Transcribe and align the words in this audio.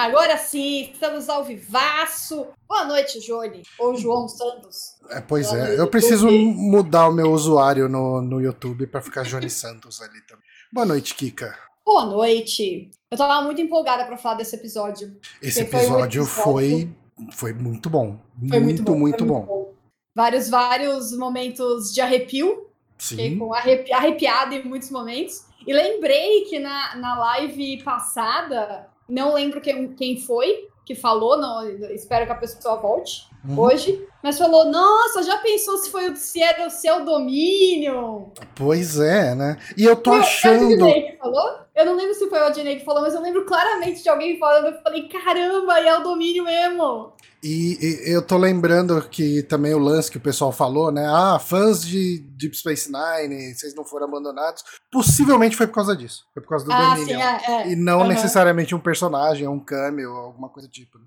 Agora 0.00 0.38
sim, 0.38 0.90
estamos 0.92 1.28
ao 1.28 1.44
vivaço. 1.44 2.46
Boa 2.66 2.86
noite, 2.86 3.20
Johnny. 3.20 3.62
Ou 3.78 3.94
João 3.94 4.26
Santos. 4.28 4.96
É, 5.10 5.20
pois 5.20 5.52
é, 5.52 5.78
eu 5.78 5.86
preciso 5.88 6.30
mudar 6.30 7.08
o 7.08 7.12
meu 7.12 7.30
usuário 7.30 7.86
no, 7.86 8.22
no 8.22 8.40
YouTube 8.40 8.86
para 8.86 9.02
ficar 9.02 9.24
Johnny 9.24 9.50
Santos 9.50 10.00
ali 10.00 10.22
também. 10.22 10.44
Boa 10.72 10.86
noite, 10.86 11.14
Kika. 11.14 11.54
Boa 11.84 12.06
noite. 12.06 12.90
Eu 13.10 13.18
tava 13.18 13.44
muito 13.44 13.60
empolgada 13.60 14.06
para 14.06 14.16
falar 14.16 14.36
desse 14.36 14.56
episódio. 14.56 15.20
Esse 15.42 15.60
episódio 15.60 16.24
foi, 16.24 16.90
foi, 17.14 17.32
foi 17.32 17.52
muito 17.52 17.90
bom. 17.90 18.18
Foi 18.48 18.58
muito, 18.58 18.62
muito 18.62 18.82
bom. 18.84 18.98
muito, 18.98 19.24
bom. 19.26 19.42
bom. 19.42 19.74
Vários, 20.16 20.48
vários 20.48 21.12
momentos 21.12 21.92
de 21.92 22.00
arrepio. 22.00 22.70
Fiquei 22.96 23.32
Sim. 23.32 23.38
com 23.38 23.52
arrepi 23.52 23.92
arrepiada 23.92 24.54
em 24.54 24.64
muitos 24.64 24.90
momentos. 24.90 25.44
E 25.66 25.74
lembrei 25.74 26.44
que 26.44 26.58
na, 26.58 26.96
na 26.96 27.18
live 27.18 27.82
passada, 27.82 28.88
não 29.10 29.34
lembro 29.34 29.60
quem, 29.60 29.88
quem 29.94 30.18
foi 30.20 30.68
que 30.86 30.94
falou, 30.94 31.36
não, 31.36 31.68
espero 31.92 32.26
que 32.26 32.32
a 32.32 32.36
pessoa 32.36 32.76
volte 32.76 33.28
Uhum. 33.48 33.58
hoje, 33.58 34.06
mas 34.22 34.36
falou: 34.38 34.66
Nossa, 34.66 35.22
já 35.22 35.38
pensou 35.38 35.78
se, 35.78 35.88
foi, 35.90 36.10
o- 36.10 36.16
se 36.16 36.42
era 36.42 36.66
o 36.66 36.70
seu 36.70 37.04
domínio? 37.06 38.30
Pois 38.54 39.00
é, 39.00 39.34
né? 39.34 39.56
E 39.78 39.84
eu 39.84 39.96
tô 39.96 40.10
Foi 40.10 40.18
o 40.18 40.22
achando. 40.22 40.84
Que 40.86 41.16
falou? 41.18 41.58
Eu 41.80 41.86
não 41.86 41.96
lembro 41.96 42.14
se 42.14 42.28
foi 42.28 42.38
o 42.38 42.44
Adnei 42.44 42.78
que 42.78 42.84
falou, 42.84 43.02
mas 43.02 43.14
eu 43.14 43.22
lembro 43.22 43.44
claramente 43.44 44.02
de 44.02 44.08
alguém 44.08 44.38
falando. 44.38 44.66
Eu 44.74 44.82
falei: 44.82 45.08
Caramba, 45.08 45.80
e 45.80 45.88
é 45.88 45.98
o 45.98 46.02
domínio 46.02 46.44
mesmo. 46.44 47.12
E, 47.42 47.78
e 47.80 48.12
eu 48.12 48.20
tô 48.20 48.36
lembrando 48.36 49.00
que 49.08 49.42
também 49.42 49.72
o 49.72 49.78
lance 49.78 50.10
que 50.10 50.18
o 50.18 50.20
pessoal 50.20 50.52
falou, 50.52 50.92
né? 50.92 51.06
Ah, 51.06 51.38
fãs 51.38 51.82
de 51.82 52.18
Deep 52.36 52.54
Space 52.54 52.90
Nine, 52.92 53.54
vocês 53.54 53.74
não 53.74 53.84
foram 53.84 54.06
abandonados. 54.06 54.62
Possivelmente 54.92 55.56
foi 55.56 55.66
por 55.66 55.74
causa 55.74 55.96
disso. 55.96 56.26
Foi 56.34 56.42
por 56.42 56.50
causa 56.50 56.66
do 56.66 56.72
ah, 56.72 56.94
Dominion. 56.94 57.06
sim, 57.06 57.22
é. 57.22 57.50
é. 57.50 57.68
E 57.70 57.76
não 57.76 58.00
Aham. 58.00 58.08
necessariamente 58.08 58.74
um 58.74 58.80
personagem, 58.80 59.48
um 59.48 59.58
cameo, 59.58 60.10
alguma 60.12 60.50
coisa 60.50 60.68
do 60.68 60.72
tipo. 60.72 60.98
né? 60.98 61.04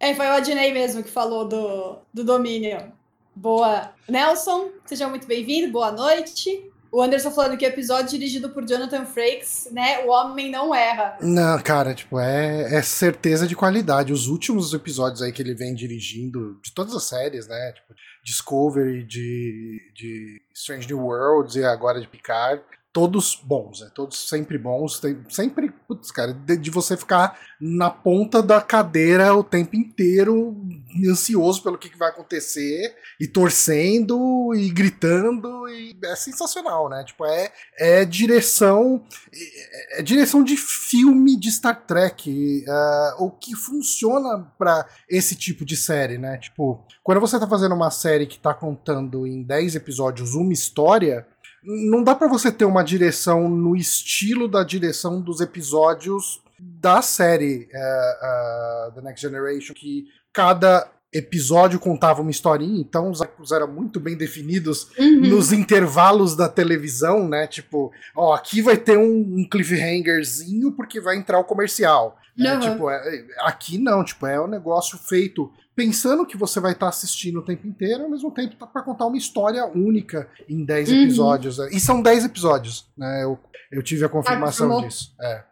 É, 0.00 0.14
foi 0.14 0.26
o 0.26 0.32
Adnei 0.32 0.72
mesmo 0.72 1.02
que 1.02 1.10
falou 1.10 1.46
do, 1.46 1.98
do 2.12 2.24
domínio. 2.24 2.92
Boa. 3.34 3.92
Nelson, 4.08 4.70
seja 4.86 5.08
muito 5.08 5.26
bem-vindo, 5.26 5.70
boa 5.70 5.92
noite. 5.92 6.70
O 6.90 7.02
Anderson 7.02 7.30
falando 7.30 7.56
que 7.56 7.64
episódio 7.64 8.10
dirigido 8.10 8.50
por 8.50 8.64
Jonathan 8.64 9.04
Frakes, 9.04 9.68
né? 9.72 10.04
O 10.04 10.08
homem 10.08 10.50
não 10.50 10.74
erra. 10.74 11.16
Não, 11.20 11.58
cara, 11.60 11.94
tipo, 11.94 12.18
é, 12.18 12.74
é 12.74 12.82
certeza 12.82 13.46
de 13.46 13.56
qualidade. 13.56 14.12
Os 14.12 14.28
últimos 14.28 14.72
episódios 14.72 15.22
aí 15.22 15.32
que 15.32 15.42
ele 15.42 15.54
vem 15.54 15.74
dirigindo, 15.74 16.58
de 16.62 16.72
todas 16.72 16.94
as 16.94 17.04
séries, 17.04 17.46
né? 17.46 17.72
Tipo, 17.72 17.94
Discovery, 18.24 19.04
de, 19.04 19.80
de 19.94 20.42
Strange 20.54 20.86
New 20.88 21.00
Worlds 21.00 21.56
e 21.56 21.64
agora 21.64 22.00
de 22.00 22.08
Picard, 22.08 22.62
todos 22.96 23.38
bons, 23.44 23.82
né? 23.82 23.90
Todos 23.94 24.26
sempre 24.26 24.56
bons. 24.56 24.98
Tem, 24.98 25.22
sempre, 25.28 25.70
putz, 25.86 26.10
cara, 26.10 26.32
de, 26.32 26.56
de 26.56 26.70
você 26.70 26.96
ficar 26.96 27.38
na 27.60 27.90
ponta 27.90 28.42
da 28.42 28.58
cadeira 28.58 29.34
o 29.34 29.44
tempo 29.44 29.76
inteiro, 29.76 30.56
ansioso 31.06 31.62
pelo 31.62 31.76
que, 31.76 31.90
que 31.90 31.98
vai 31.98 32.08
acontecer, 32.08 32.96
e 33.20 33.28
torcendo, 33.28 34.54
e 34.54 34.70
gritando, 34.70 35.68
e 35.68 35.94
é 36.04 36.16
sensacional, 36.16 36.88
né? 36.88 37.04
Tipo, 37.04 37.26
é, 37.26 37.52
é 37.78 38.04
direção 38.06 39.04
é 39.92 40.02
direção 40.02 40.42
de 40.42 40.56
filme 40.56 41.38
de 41.38 41.52
Star 41.52 41.84
Trek, 41.86 42.64
uh, 42.66 43.24
o 43.24 43.30
que 43.30 43.54
funciona 43.54 44.50
pra 44.56 44.86
esse 45.06 45.36
tipo 45.36 45.66
de 45.66 45.76
série, 45.76 46.16
né? 46.16 46.38
Tipo, 46.38 46.82
quando 47.02 47.20
você 47.20 47.38
tá 47.38 47.46
fazendo 47.46 47.74
uma 47.74 47.90
série 47.90 48.26
que 48.26 48.38
tá 48.38 48.54
contando 48.54 49.26
em 49.26 49.42
10 49.42 49.74
episódios 49.76 50.34
uma 50.34 50.52
história, 50.52 51.26
não 51.66 52.02
dá 52.02 52.14
pra 52.14 52.28
você 52.28 52.50
ter 52.52 52.64
uma 52.64 52.82
direção 52.84 53.48
no 53.48 53.74
estilo 53.76 54.46
da 54.48 54.62
direção 54.62 55.20
dos 55.20 55.40
episódios 55.40 56.40
da 56.58 57.02
série 57.02 57.68
uh, 57.74 58.88
uh, 58.88 58.94
The 58.94 59.00
Next 59.02 59.20
Generation, 59.20 59.74
que 59.74 60.04
cada 60.32 60.90
episódio 61.12 61.78
contava 61.80 62.20
uma 62.20 62.30
historinha, 62.30 62.80
então 62.80 63.10
os 63.10 63.22
arcos 63.22 63.50
eram 63.50 63.68
muito 63.72 63.98
bem 63.98 64.16
definidos 64.16 64.88
Uhum. 64.98 65.20
nos 65.28 65.50
intervalos 65.52 66.36
da 66.36 66.48
televisão, 66.48 67.26
né? 67.28 67.46
Tipo, 67.46 67.90
ó, 68.14 68.34
aqui 68.34 68.60
vai 68.60 68.76
ter 68.76 68.98
um, 68.98 69.38
um 69.38 69.48
cliffhangerzinho 69.48 70.72
porque 70.72 71.00
vai 71.00 71.16
entrar 71.16 71.38
o 71.38 71.44
comercial. 71.44 72.18
né? 72.36 72.54
Uhum. 72.54 72.60
Tipo, 72.60 72.90
é- 72.90 73.26
aqui 73.40 73.78
não, 73.78 74.04
tipo, 74.04 74.26
é 74.26 74.38
um 74.38 74.46
negócio 74.46 74.98
feito 74.98 75.50
pensando 75.76 76.24
que 76.26 76.36
você 76.38 76.58
vai 76.58 76.72
estar 76.72 76.88
assistindo 76.88 77.38
o 77.40 77.42
tempo 77.42 77.66
inteiro, 77.66 78.04
ao 78.04 78.10
mesmo 78.10 78.30
tempo 78.30 78.56
tá 78.56 78.66
para 78.66 78.80
contar 78.82 79.06
uma 79.06 79.16
história 79.18 79.64
única 79.66 80.26
em 80.48 80.64
10 80.64 80.88
Uhum. 80.90 81.02
episódios. 81.02 81.58
né? 81.58 81.68
E 81.70 81.78
são 81.78 82.00
10 82.00 82.24
episódios, 82.24 82.88
né? 82.96 83.22
Eu, 83.22 83.38
eu 83.70 83.82
tive 83.82 84.04
a 84.04 84.08
confirmação 84.08 84.68
confirmou? 84.68 84.88
disso. 84.88 85.14
É. 85.20 85.44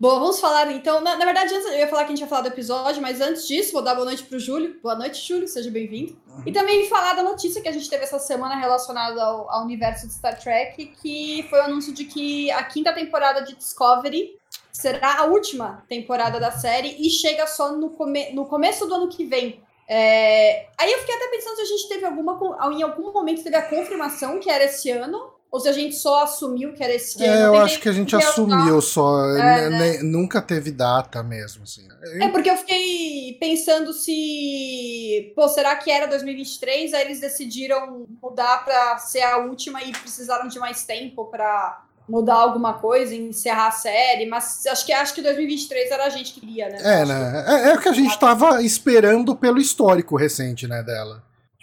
Boa, 0.00 0.18
vamos 0.18 0.40
falar 0.40 0.72
então. 0.72 1.02
Na, 1.02 1.14
na 1.14 1.26
verdade, 1.26 1.54
antes, 1.54 1.66
eu 1.66 1.78
ia 1.78 1.86
falar 1.86 2.04
que 2.04 2.12
a 2.12 2.16
gente 2.16 2.22
ia 2.22 2.26
falar 2.26 2.40
do 2.40 2.48
episódio, 2.48 3.02
mas 3.02 3.20
antes 3.20 3.46
disso, 3.46 3.74
vou 3.74 3.82
dar 3.82 3.94
boa 3.94 4.06
noite 4.06 4.22
pro 4.22 4.38
Júlio. 4.38 4.80
Boa 4.82 4.94
noite, 4.94 5.20
Júlio, 5.28 5.46
seja 5.46 5.70
bem-vindo. 5.70 6.18
E 6.46 6.50
também 6.50 6.88
falar 6.88 7.12
da 7.12 7.22
notícia 7.22 7.60
que 7.60 7.68
a 7.68 7.72
gente 7.72 7.90
teve 7.90 8.04
essa 8.04 8.18
semana 8.18 8.56
relacionada 8.56 9.22
ao, 9.22 9.50
ao 9.50 9.62
universo 9.62 10.06
de 10.06 10.14
Star 10.14 10.40
Trek, 10.40 10.86
que 11.02 11.46
foi 11.50 11.58
o 11.58 11.64
anúncio 11.64 11.92
de 11.92 12.06
que 12.06 12.50
a 12.52 12.64
quinta 12.64 12.94
temporada 12.94 13.42
de 13.42 13.54
Discovery 13.54 14.38
será 14.72 15.18
a 15.18 15.24
última 15.24 15.84
temporada 15.86 16.40
da 16.40 16.50
série 16.50 16.96
e 16.98 17.10
chega 17.10 17.46
só 17.46 17.72
no, 17.72 17.90
come 17.90 18.32
no 18.32 18.46
começo 18.46 18.86
do 18.86 18.94
ano 18.94 19.08
que 19.08 19.26
vem. 19.26 19.62
É, 19.86 20.66
Aí 20.78 20.90
eu 20.92 20.98
fiquei 21.00 21.14
até 21.14 21.28
pensando 21.28 21.56
se 21.56 21.62
a 21.62 21.66
gente 21.66 21.88
teve 21.90 22.06
alguma. 22.06 22.40
Em 22.72 22.82
algum 22.82 23.12
momento 23.12 23.44
teve 23.44 23.56
a 23.56 23.68
confirmação 23.68 24.40
que 24.40 24.48
era 24.48 24.64
esse 24.64 24.90
ano, 24.90 25.30
ou 25.50 25.58
se 25.58 25.68
a 25.68 25.72
gente 25.72 25.96
só 25.96 26.22
assumiu 26.22 26.72
que 26.72 26.82
era 26.82 26.94
esse 26.94 27.22
ano. 27.24 27.34
É, 27.34 27.46
eu 27.46 27.56
acho 27.56 27.80
que 27.80 27.88
a 27.88 27.92
gente 27.92 28.14
assumiu 28.14 28.80
só. 28.80 29.24
É, 29.30 29.68
né, 29.68 29.70
né, 29.70 30.02
Nunca 30.02 30.40
teve 30.40 30.70
data 30.70 31.22
mesmo, 31.22 31.64
assim. 31.64 31.88
É 32.20 32.28
porque 32.28 32.48
eu 32.48 32.56
fiquei 32.56 33.36
pensando 33.40 33.92
se, 33.92 35.32
pô, 35.34 35.48
será 35.48 35.74
que 35.76 35.90
era 35.90 36.06
2023? 36.06 36.94
Aí 36.94 37.04
eles 37.04 37.20
decidiram 37.20 38.06
mudar 38.22 38.64
pra 38.64 38.98
ser 38.98 39.22
a 39.22 39.38
última 39.38 39.82
e 39.82 39.90
precisaram 39.90 40.46
de 40.46 40.58
mais 40.58 40.84
tempo 40.84 41.24
pra 41.24 41.82
mudar 42.08 42.34
alguma 42.34 42.74
coisa, 42.74 43.14
encerrar 43.14 43.68
a 43.68 43.72
série, 43.72 44.26
mas 44.26 44.66
acho 44.66 44.84
que 44.84 44.92
acho 44.92 45.14
que 45.14 45.22
2023 45.22 45.90
era 45.90 46.06
a 46.06 46.08
gente 46.08 46.32
que 46.32 46.40
queria, 46.40 46.68
né? 46.68 46.78
É, 46.80 47.04
né? 47.04 47.44
É, 47.46 47.70
é 47.70 47.74
o 47.74 47.80
que 47.80 47.88
a 47.88 47.92
gente 47.92 48.18
tava 48.18 48.62
esperando 48.62 49.34
pelo 49.36 49.58
histórico 49.58 50.16
recente, 50.16 50.66
né, 50.66 50.82
dela. 50.82 51.22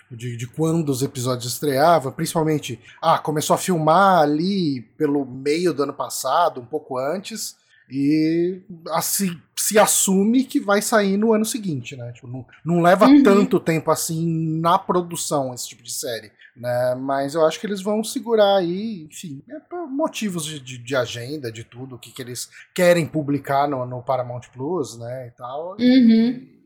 De, 0.09 0.37
de 0.37 0.47
quando 0.47 0.89
os 0.89 1.01
episódios 1.01 1.51
estreavam, 1.51 2.11
principalmente. 2.11 2.79
Ah, 3.01 3.19
começou 3.19 3.53
a 3.53 3.57
filmar 3.57 4.21
ali 4.21 4.81
pelo 4.97 5.25
meio 5.25 5.73
do 5.73 5.83
ano 5.83 5.93
passado, 5.93 6.61
um 6.61 6.65
pouco 6.65 6.97
antes, 6.97 7.57
e 7.89 8.61
assim, 8.89 9.39
se 9.55 9.79
assume 9.79 10.43
que 10.43 10.59
vai 10.59 10.81
sair 10.81 11.17
no 11.17 11.33
ano 11.33 11.45
seguinte, 11.45 11.95
né? 11.95 12.11
Tipo, 12.11 12.27
não, 12.27 12.45
não 12.63 12.81
leva 12.81 13.07
Uhum. 13.07 13.23
tanto 13.23 13.59
tempo 13.59 13.91
assim 13.91 14.59
na 14.59 14.77
produção 14.77 15.53
esse 15.53 15.69
tipo 15.69 15.83
de 15.83 15.91
série. 15.93 16.31
Né? 16.55 16.95
Mas 16.95 17.35
eu 17.35 17.45
acho 17.45 17.59
que 17.59 17.67
eles 17.67 17.81
vão 17.81 18.03
segurar 18.03 18.57
aí, 18.57 19.03
enfim, 19.03 19.41
é 19.49 19.59
por 19.59 19.87
motivos 19.87 20.43
de, 20.43 20.59
de, 20.59 20.77
de 20.79 20.95
agenda, 20.95 21.51
de 21.51 21.63
tudo, 21.63 21.95
o 21.95 21.99
que, 21.99 22.11
que 22.11 22.21
eles 22.21 22.49
querem 22.73 23.05
publicar 23.05 23.67
no, 23.69 23.85
no 23.85 24.01
Paramount 24.01 24.41
Plus, 24.51 24.97
né, 24.97 25.27
e 25.27 25.31
tal. 25.37 25.71
Uhum. 25.71 25.77
E 25.79 26.56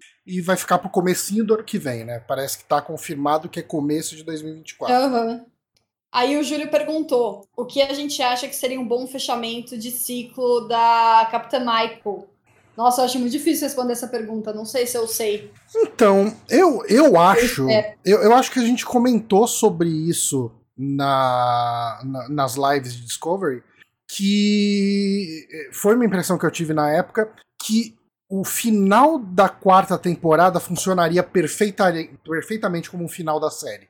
vai 0.42 0.56
ficar 0.56 0.78
pro 0.78 0.90
comecinho 0.90 1.44
do 1.46 1.54
ano 1.56 1.64
que 1.64 1.78
vem, 1.78 2.04
né? 2.06 2.20
Parece 2.28 2.58
que 2.59 2.64
tá 2.66 2.82
confirmado 2.82 3.50
que 3.50 3.59
é 3.59 3.64
começo 3.64 4.16
de 4.16 4.24
2024. 4.24 4.96
Aham. 4.96 5.46
Aí 6.14 6.38
o 6.38 6.44
Júlio 6.44 6.70
perguntou 6.70 7.48
o 7.56 7.66
que 7.66 7.81
a 7.81 7.94
gente 7.94 8.22
acha 8.22 8.48
que 8.48 8.56
seria 8.56 8.80
um 8.80 8.88
bom 8.88 9.07
fechamento 9.07 9.78
de 9.78 9.90
ciclo 9.92 10.68
da 10.68 11.28
Capitã 11.31 11.60
Michael. 11.60 12.28
Nossa, 12.75 13.01
eu 13.01 13.06
acho 13.06 13.19
muito 13.19 13.31
difícil 13.31 13.66
responder 13.66 13.94
essa 13.94 14.07
pergunta, 14.07 14.54
não 14.54 14.66
sei 14.66 14.86
se 14.86 14.98
eu 14.98 15.07
sei. 15.07 15.51
Então, 15.75 16.36
eu, 16.50 16.84
eu 16.88 17.18
acho. 17.19 17.69
É. 17.69 17.95
Eu, 18.04 18.22
eu 18.22 18.34
acho 18.34 18.51
que 18.51 18.60
a 18.60 18.63
gente 18.66 18.86
comentou 18.86 19.48
sobre 19.48 19.88
isso 19.90 20.51
na, 20.78 22.01
na- 22.04 22.30
nas 22.30 22.56
lives 22.56 22.94
de 22.94 23.06
Discovery. 23.06 23.63
Que 24.07 25.48
foi 25.72 25.95
uma 25.95 26.06
impressão 26.06 26.38
que 26.38 26.45
eu 26.45 26.51
tive 26.51 26.74
na 26.74 26.90
época 26.92 27.31
que 27.62 27.95
o 28.31 28.45
final 28.45 29.19
da 29.19 29.50
quarta 29.50 29.98
temporada 29.98 30.60
funcionaria 30.60 31.22
perfeita, 31.22 31.92
perfeitamente 32.24 32.89
como 32.89 33.04
um 33.04 33.10
final 33.10 33.39
da 33.39 33.50
série. 33.50 33.89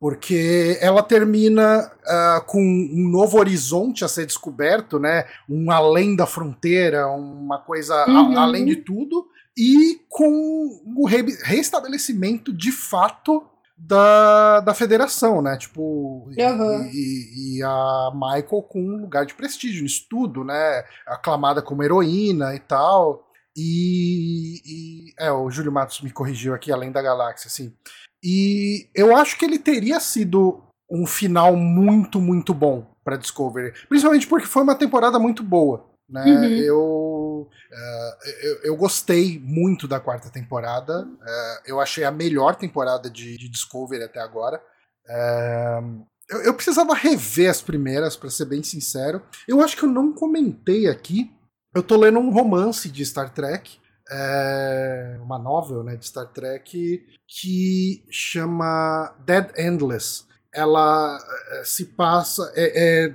Porque 0.00 0.78
ela 0.80 1.02
termina 1.02 1.90
ah, 2.06 2.42
com 2.46 2.60
um 2.60 3.08
novo 3.10 3.38
horizonte 3.38 4.04
a 4.04 4.08
ser 4.08 4.26
descoberto, 4.26 4.98
né? 4.98 5.26
Um 5.48 5.70
além 5.70 6.16
da 6.16 6.26
fronteira, 6.26 7.06
uma 7.08 7.58
coisa 7.58 7.94
a- 7.94 8.08
Uhum. 8.22 8.38
além 8.38 8.64
de 8.64 8.76
tudo, 8.76 9.26
e 9.56 10.00
com 10.08 10.80
o 10.96 11.06
re- 11.06 11.36
restabelecimento 11.44 12.52
de 12.52 12.72
fato 12.72 13.44
da, 13.76 14.60
da 14.60 14.74
federação, 14.74 15.40
né? 15.42 15.56
Tipo, 15.56 16.28
e- 16.36 16.42
Aham. 16.42 16.88
e, 16.92 17.56
e 17.58 17.62
a 17.62 18.10
Michael 18.14 18.62
com 18.62 18.80
um 18.80 19.00
lugar 19.02 19.24
de 19.26 19.34
prestígio, 19.34 19.84
estudo, 19.86 20.44
né? 20.44 20.84
Aclamada 21.06 21.62
como 21.62 21.82
heroína 21.82 22.54
e 22.54 22.60
tal. 22.60 23.28
E, 23.56 24.60
e- 24.64 25.14
é, 25.18 25.30
o 25.30 25.50
Júlio 25.50 25.72
Matos 25.72 26.00
me 26.00 26.10
corrigiu 26.10 26.54
aqui, 26.54 26.72
além 26.72 26.90
da 26.90 27.02
galáxia, 27.02 27.48
assim. 27.48 27.74
E 28.22 28.88
eu 28.94 29.16
acho 29.16 29.38
que 29.38 29.44
ele 29.44 29.58
teria 29.58 29.98
sido 30.00 30.62
um 30.90 31.06
final 31.06 31.56
muito, 31.56 32.20
muito 32.20 32.54
bom 32.54 32.86
para 33.04 33.16
Discovery, 33.16 33.72
principalmente 33.88 34.26
porque 34.26 34.46
foi 34.46 34.62
uma 34.62 34.76
temporada 34.76 35.18
muito 35.18 35.42
boa, 35.42 35.90
né? 36.08 36.24
Uhum. 36.24 36.44
Eu 36.44 37.48
uh, 37.72 38.28
eu, 38.42 38.60
eu, 38.64 38.76
gostei 38.76 39.40
muito 39.42 39.88
da 39.88 39.98
quarta 39.98 40.30
temporada. 40.30 41.04
Uh, 41.04 41.62
eu 41.66 41.80
achei 41.80 42.04
a 42.04 42.10
melhor 42.10 42.54
temporada 42.54 43.10
de, 43.10 43.36
de 43.36 43.48
Discovery 43.48 44.04
até 44.04 44.20
agora. 44.20 44.62
Uh, 45.06 46.06
eu, 46.30 46.42
eu, 46.42 46.54
precisava 46.54 46.94
rever 46.94 47.50
as 47.50 47.60
primeiras, 47.60 48.16
para 48.16 48.30
ser 48.30 48.44
bem 48.44 48.62
sincero. 48.62 49.22
Eu 49.48 49.60
acho 49.60 49.76
que 49.76 49.84
eu 49.84 49.88
não 49.88 50.12
comentei 50.12 50.88
aqui. 50.88 51.30
Eu 51.74 51.82
tô 51.82 51.96
lendo 51.96 52.18
um 52.18 52.30
romance 52.30 52.90
de 52.90 53.04
Star 53.04 53.32
Trek. 53.32 53.78
É 54.10 55.18
uma 55.22 55.38
novel 55.38 55.82
né, 55.82 55.96
de 55.96 56.06
Star 56.06 56.26
Trek 56.26 57.02
que 57.26 58.04
chama 58.10 59.14
Dead 59.24 59.50
Endless. 59.56 60.24
Ela 60.52 61.18
se 61.64 61.86
passa. 61.86 62.52
É, 62.54 63.06
é 63.06 63.14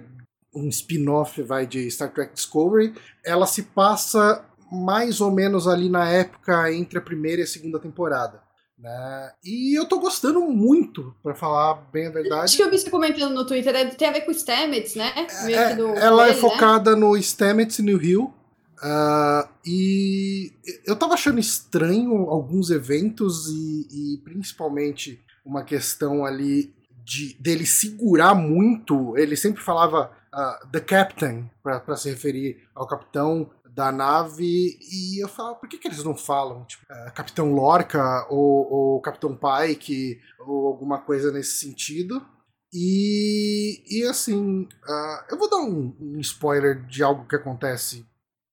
um 0.58 0.70
spin-off 0.70 1.42
vai 1.44 1.68
de 1.68 1.90
Star 1.92 2.12
Trek 2.12 2.34
Discovery, 2.34 2.94
ela 3.24 3.46
se 3.46 3.64
passa 3.64 4.44
mais 4.72 5.22
ou 5.22 5.32
menos 5.32 5.68
ali 5.68 5.88
na 5.88 6.10
época 6.10 6.74
entre 6.74 6.98
a 6.98 7.02
primeira 7.02 7.42
e 7.42 7.44
a 7.44 7.48
segunda 7.48 7.80
temporada. 7.80 8.42
Né? 8.78 9.32
E 9.44 9.78
eu 9.78 9.88
tô 9.88 10.00
gostando 10.00 10.42
muito, 10.42 11.16
para 11.24 11.34
falar 11.34 11.76
bem 11.92 12.08
a 12.08 12.12
verdade. 12.12 12.44
Acho 12.44 12.58
que 12.58 12.64
eu 12.64 12.70
vi 12.70 12.78
você 12.78 12.90
comentando 12.90 13.34
no 13.34 13.46
Twitter, 13.46 13.76
é, 13.76 13.86
tem 13.86 14.08
a 14.08 14.12
ver 14.12 14.22
com 14.22 14.32
o 14.32 14.34
Stamets, 14.34 14.96
né? 14.96 15.14
É, 15.50 15.76
do, 15.76 15.90
ela 15.96 16.28
é 16.28 16.34
né? 16.34 16.36
focada 16.36 16.92
né? 16.94 17.00
no 17.00 17.18
Stamets 17.18 17.80
e 17.80 17.82
no 17.82 17.98
Rio. 17.98 18.34
Uh, 18.78 19.50
e 19.66 20.54
eu 20.86 20.96
tava 20.96 21.16
achando 21.16 21.40
estranho 21.40 22.30
alguns 22.30 22.70
eventos 22.70 23.48
e, 23.48 23.88
e 24.14 24.18
principalmente 24.20 25.20
uma 25.44 25.64
questão 25.64 26.24
ali 26.24 26.76
de 27.04 27.36
dele 27.40 27.66
segurar 27.66 28.36
muito. 28.36 29.18
Ele 29.18 29.36
sempre 29.36 29.64
falava 29.64 30.12
uh, 30.34 30.68
The 30.72 30.80
Captain, 30.82 31.50
para 31.64 31.96
se 31.96 32.10
referir 32.10 32.68
ao 32.76 32.88
capitão 32.88 33.50
da 33.66 33.92
nave, 33.92 34.78
e 34.82 35.22
eu 35.22 35.28
falo, 35.28 35.56
por 35.56 35.70
que, 35.70 35.78
que 35.78 35.88
eles 35.88 36.04
não 36.04 36.16
falam, 36.16 36.66
tipo, 36.66 36.84
uh, 36.92 37.14
Capitão 37.14 37.54
Lorca 37.54 38.26
ou, 38.28 38.74
ou 38.74 39.02
Capitão 39.02 39.38
Pike 39.38 40.20
ou 40.40 40.66
alguma 40.66 41.00
coisa 41.00 41.32
nesse 41.32 41.60
sentido? 41.60 42.26
E, 42.74 43.84
e 43.88 44.04
assim, 44.04 44.68
eu 45.32 45.38
vou 45.38 45.50
dar 45.50 45.58
um, 45.58 45.96
um, 46.02 46.20
spoiler 46.20 46.86
de 46.86 47.02
algo 47.02 47.26
que 47.26 47.36
acontece 47.36 48.06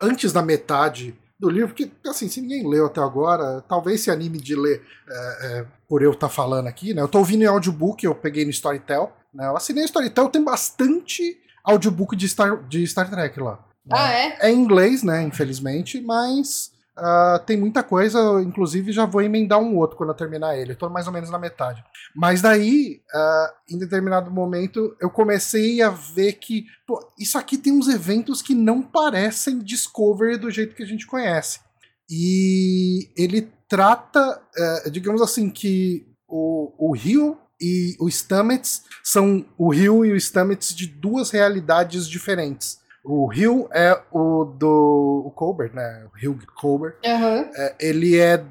antes 0.04 0.32
da 0.32 0.42
metade 0.42 1.14
do 1.38 1.50
livro, 1.50 1.68
porque 1.68 1.90
assim, 2.06 2.28
se 2.28 2.40
ninguém 2.40 2.68
leu 2.68 2.86
até 2.86 3.00
agora, 3.00 3.62
talvez 3.68 4.00
se 4.00 4.10
anime 4.10 4.38
de 4.38 4.54
ler 4.54 4.82
é, 5.08 5.46
é, 5.46 5.66
por 5.88 6.02
eu 6.02 6.12
estar 6.12 6.28
tá 6.28 6.32
falando 6.32 6.66
aqui, 6.66 6.94
né? 6.94 7.02
Eu 7.02 7.08
tô 7.08 7.18
ouvindo 7.18 7.42
em 7.42 7.46
audiobook, 7.46 8.04
eu 8.04 8.14
peguei 8.14 8.44
no 8.44 8.50
Storytel, 8.50 9.12
né? 9.32 9.46
Eu 9.46 9.56
assinei 9.56 9.82
o 9.82 9.86
Storytel, 9.86 10.28
tem 10.28 10.44
bastante 10.44 11.38
audiobook 11.64 12.14
de 12.14 12.28
Star, 12.28 12.62
de 12.68 12.86
Star 12.86 13.10
Trek 13.10 13.40
lá. 13.40 13.58
Né? 13.84 13.92
Ah, 13.92 14.12
é? 14.12 14.36
É 14.40 14.52
em 14.52 14.58
inglês, 14.58 15.02
né, 15.02 15.22
infelizmente, 15.22 16.00
mas 16.00 16.72
uh, 16.99 17.44
tem 17.44 17.56
muita 17.56 17.82
coisa, 17.82 18.43
inclusive 18.43 18.93
já 18.93 19.05
vou 19.05 19.23
emendar 19.23 19.58
um 19.58 19.76
outro 19.76 19.96
quando 19.96 20.11
eu 20.11 20.17
terminar 20.17 20.56
ele, 20.56 20.75
tô 20.75 20.88
mais 20.88 21.06
ou 21.06 21.12
menos 21.12 21.31
na 21.31 21.38
metade. 21.38 21.85
Mas 22.14 22.41
daí, 22.41 23.00
uh, 23.14 23.75
em 23.75 23.79
determinado 23.79 24.31
momento, 24.31 24.96
eu 25.00 25.11
comecei 25.11 25.82
a 25.82 25.91
ver 25.91 26.35
que, 26.35 26.67
pô, 26.87 27.00
isso 27.19 27.38
aqui 27.38 27.58
tem 27.58 27.73
uns 27.73 27.88
eventos 27.88 28.43
que 28.43 28.55
não 28.55 28.82
parecem 28.82 29.58
Discovery 29.58 30.37
do 30.37 30.50
jeito 30.50 30.75
que 30.75 30.82
a 30.82 30.87
gente 30.87 31.06
conhece. 31.06 31.61
E 32.08 33.11
ele 33.17 33.50
trata, 33.69 34.40
uh, 34.87 34.90
digamos 34.90 35.23
assim, 35.23 35.50
que 35.50 36.06
o, 36.29 36.73
o 36.79 36.93
Rio 36.94 37.38
e 37.61 37.97
o 38.00 38.08
Stamets 38.11 38.82
são 39.02 39.44
o 39.56 39.73
Rio 39.73 40.05
e 40.05 40.12
o 40.12 40.20
Stamets 40.20 40.75
de 40.75 40.87
duas 40.87 41.31
realidades 41.31 42.08
diferentes. 42.08 42.79
O 43.04 43.26
Rio 43.26 43.68
é 43.70 44.00
o 44.10 44.44
do 44.44 45.24
o 45.26 45.30
Colbert, 45.30 45.74
né? 45.74 46.06
O 46.06 46.30
Hugh 46.30 46.46
Colbert. 46.56 46.96
Uhum. 47.04 47.50
É, 47.54 47.74
ele 47.78 48.18
é 48.18 48.42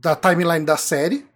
da 0.00 0.14
timeline 0.14 0.64
da 0.64 0.76
série. 0.76 1.26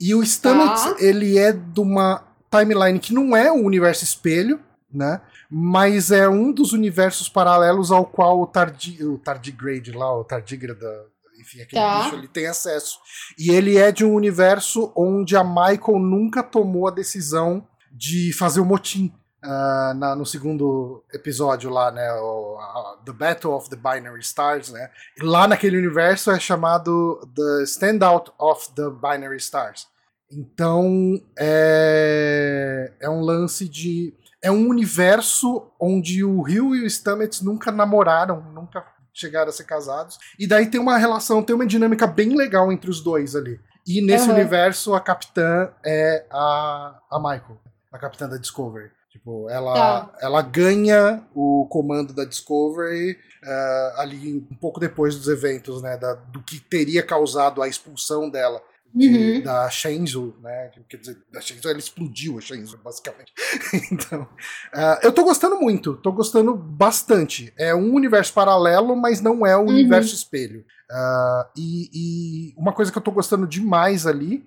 E 0.00 0.14
o 0.14 0.24
Stamets, 0.24 0.86
ah. 0.86 0.96
ele 1.00 1.36
é 1.36 1.50
de 1.52 1.80
uma 1.80 2.22
timeline 2.50 3.00
que 3.00 3.12
não 3.12 3.36
é 3.36 3.50
o 3.50 3.64
universo 3.64 4.04
espelho, 4.04 4.60
né? 4.92 5.20
Mas 5.50 6.12
é 6.12 6.28
um 6.28 6.52
dos 6.52 6.72
universos 6.72 7.28
paralelos 7.28 7.90
ao 7.90 8.06
qual 8.06 8.40
o, 8.40 8.46
tardi, 8.46 9.02
o 9.04 9.18
tardigrade 9.18 9.90
lá, 9.90 10.16
o 10.16 10.24
tardigrada, 10.24 11.06
enfim, 11.40 11.60
aquele 11.62 11.82
tá. 11.82 12.02
bicho 12.02 12.14
ele 12.16 12.28
tem 12.28 12.46
acesso. 12.46 12.98
E 13.36 13.50
ele 13.50 13.76
é 13.76 13.90
de 13.90 14.04
um 14.04 14.14
universo 14.14 14.92
onde 14.96 15.36
a 15.36 15.42
Michael 15.42 15.98
nunca 15.98 16.42
tomou 16.42 16.86
a 16.86 16.92
decisão 16.92 17.66
de 17.90 18.32
fazer 18.32 18.60
o 18.60 18.64
motim. 18.64 19.12
Uh, 19.44 19.92
na, 19.94 20.16
no 20.16 20.24
segundo 20.24 21.04
episódio 21.12 21.68
lá, 21.68 21.90
né, 21.90 22.10
o, 22.14 22.56
a, 22.58 22.98
The 23.04 23.12
Battle 23.12 23.52
of 23.52 23.68
the 23.68 23.76
Binary 23.76 24.20
Stars, 24.20 24.70
né, 24.70 24.90
e 25.18 25.22
lá 25.22 25.46
naquele 25.46 25.76
universo 25.76 26.30
é 26.30 26.40
chamado 26.40 27.20
The 27.36 27.64
Standout 27.64 28.32
of 28.38 28.70
the 28.74 28.88
Binary 28.88 29.36
Stars. 29.36 29.86
Então 30.32 31.20
é, 31.38 32.90
é 32.98 33.10
um 33.10 33.20
lance 33.20 33.68
de 33.68 34.14
é 34.42 34.50
um 34.50 34.68
universo 34.68 35.70
onde 35.80 36.22
o 36.22 36.42
Rio 36.42 36.74
e 36.74 36.84
o 36.84 36.90
Stamets 36.90 37.40
nunca 37.40 37.72
namoraram, 37.72 38.42
nunca 38.52 38.84
chegaram 39.12 39.48
a 39.48 39.52
ser 39.52 39.64
casados. 39.64 40.18
E 40.38 40.46
daí 40.46 40.66
tem 40.66 40.78
uma 40.78 40.98
relação, 40.98 41.42
tem 41.42 41.56
uma 41.56 41.66
dinâmica 41.66 42.06
bem 42.06 42.36
legal 42.36 42.70
entre 42.70 42.90
os 42.90 43.00
dois 43.00 43.34
ali. 43.34 43.58
E 43.86 44.02
nesse 44.02 44.28
uhum. 44.28 44.34
universo, 44.34 44.94
a 44.94 45.00
capitã 45.00 45.70
é 45.84 46.26
a, 46.30 46.98
a 47.10 47.18
Michael, 47.18 47.58
a 47.90 47.98
capitã 47.98 48.28
da 48.28 48.36
Discovery. 48.36 48.90
Tipo, 49.14 49.48
ela, 49.48 49.74
tá. 49.74 50.18
ela 50.20 50.42
ganha 50.42 51.22
o 51.32 51.68
comando 51.70 52.12
da 52.12 52.24
Discovery 52.24 53.12
uh, 53.12 54.00
ali 54.00 54.44
um 54.50 54.56
pouco 54.56 54.80
depois 54.80 55.14
dos 55.14 55.28
eventos, 55.28 55.80
né? 55.80 55.96
Da, 55.96 56.14
do 56.14 56.42
que 56.42 56.58
teria 56.58 57.00
causado 57.00 57.62
a 57.62 57.68
expulsão 57.68 58.28
dela 58.28 58.60
uhum. 58.92 59.40
da 59.40 59.70
Shenzhou, 59.70 60.34
né? 60.42 60.72
Quer 60.88 60.96
dizer, 60.96 61.16
da 61.30 61.40
Shenzhou, 61.40 61.70
ela 61.70 61.78
explodiu 61.78 62.38
a 62.38 62.40
Shenzhou, 62.40 62.80
basicamente. 62.82 63.32
então, 63.92 64.22
uh, 64.22 64.98
eu 65.00 65.12
tô 65.12 65.22
gostando 65.22 65.60
muito, 65.60 65.94
tô 65.94 66.10
gostando 66.10 66.52
bastante. 66.56 67.54
É 67.56 67.72
um 67.72 67.94
universo 67.94 68.32
paralelo, 68.32 68.96
mas 68.96 69.20
não 69.20 69.46
é 69.46 69.56
o 69.56 69.60
um 69.60 69.66
uhum. 69.66 69.68
universo 69.68 70.12
espelho. 70.12 70.64
Uh, 70.90 71.46
e, 71.56 71.90
e, 71.94 72.54
uma 72.58 72.72
coisa 72.72 72.90
que 72.90 72.98
eu 72.98 73.02
tô 73.02 73.12
gostando 73.12 73.46
demais 73.46 74.08
ali 74.08 74.44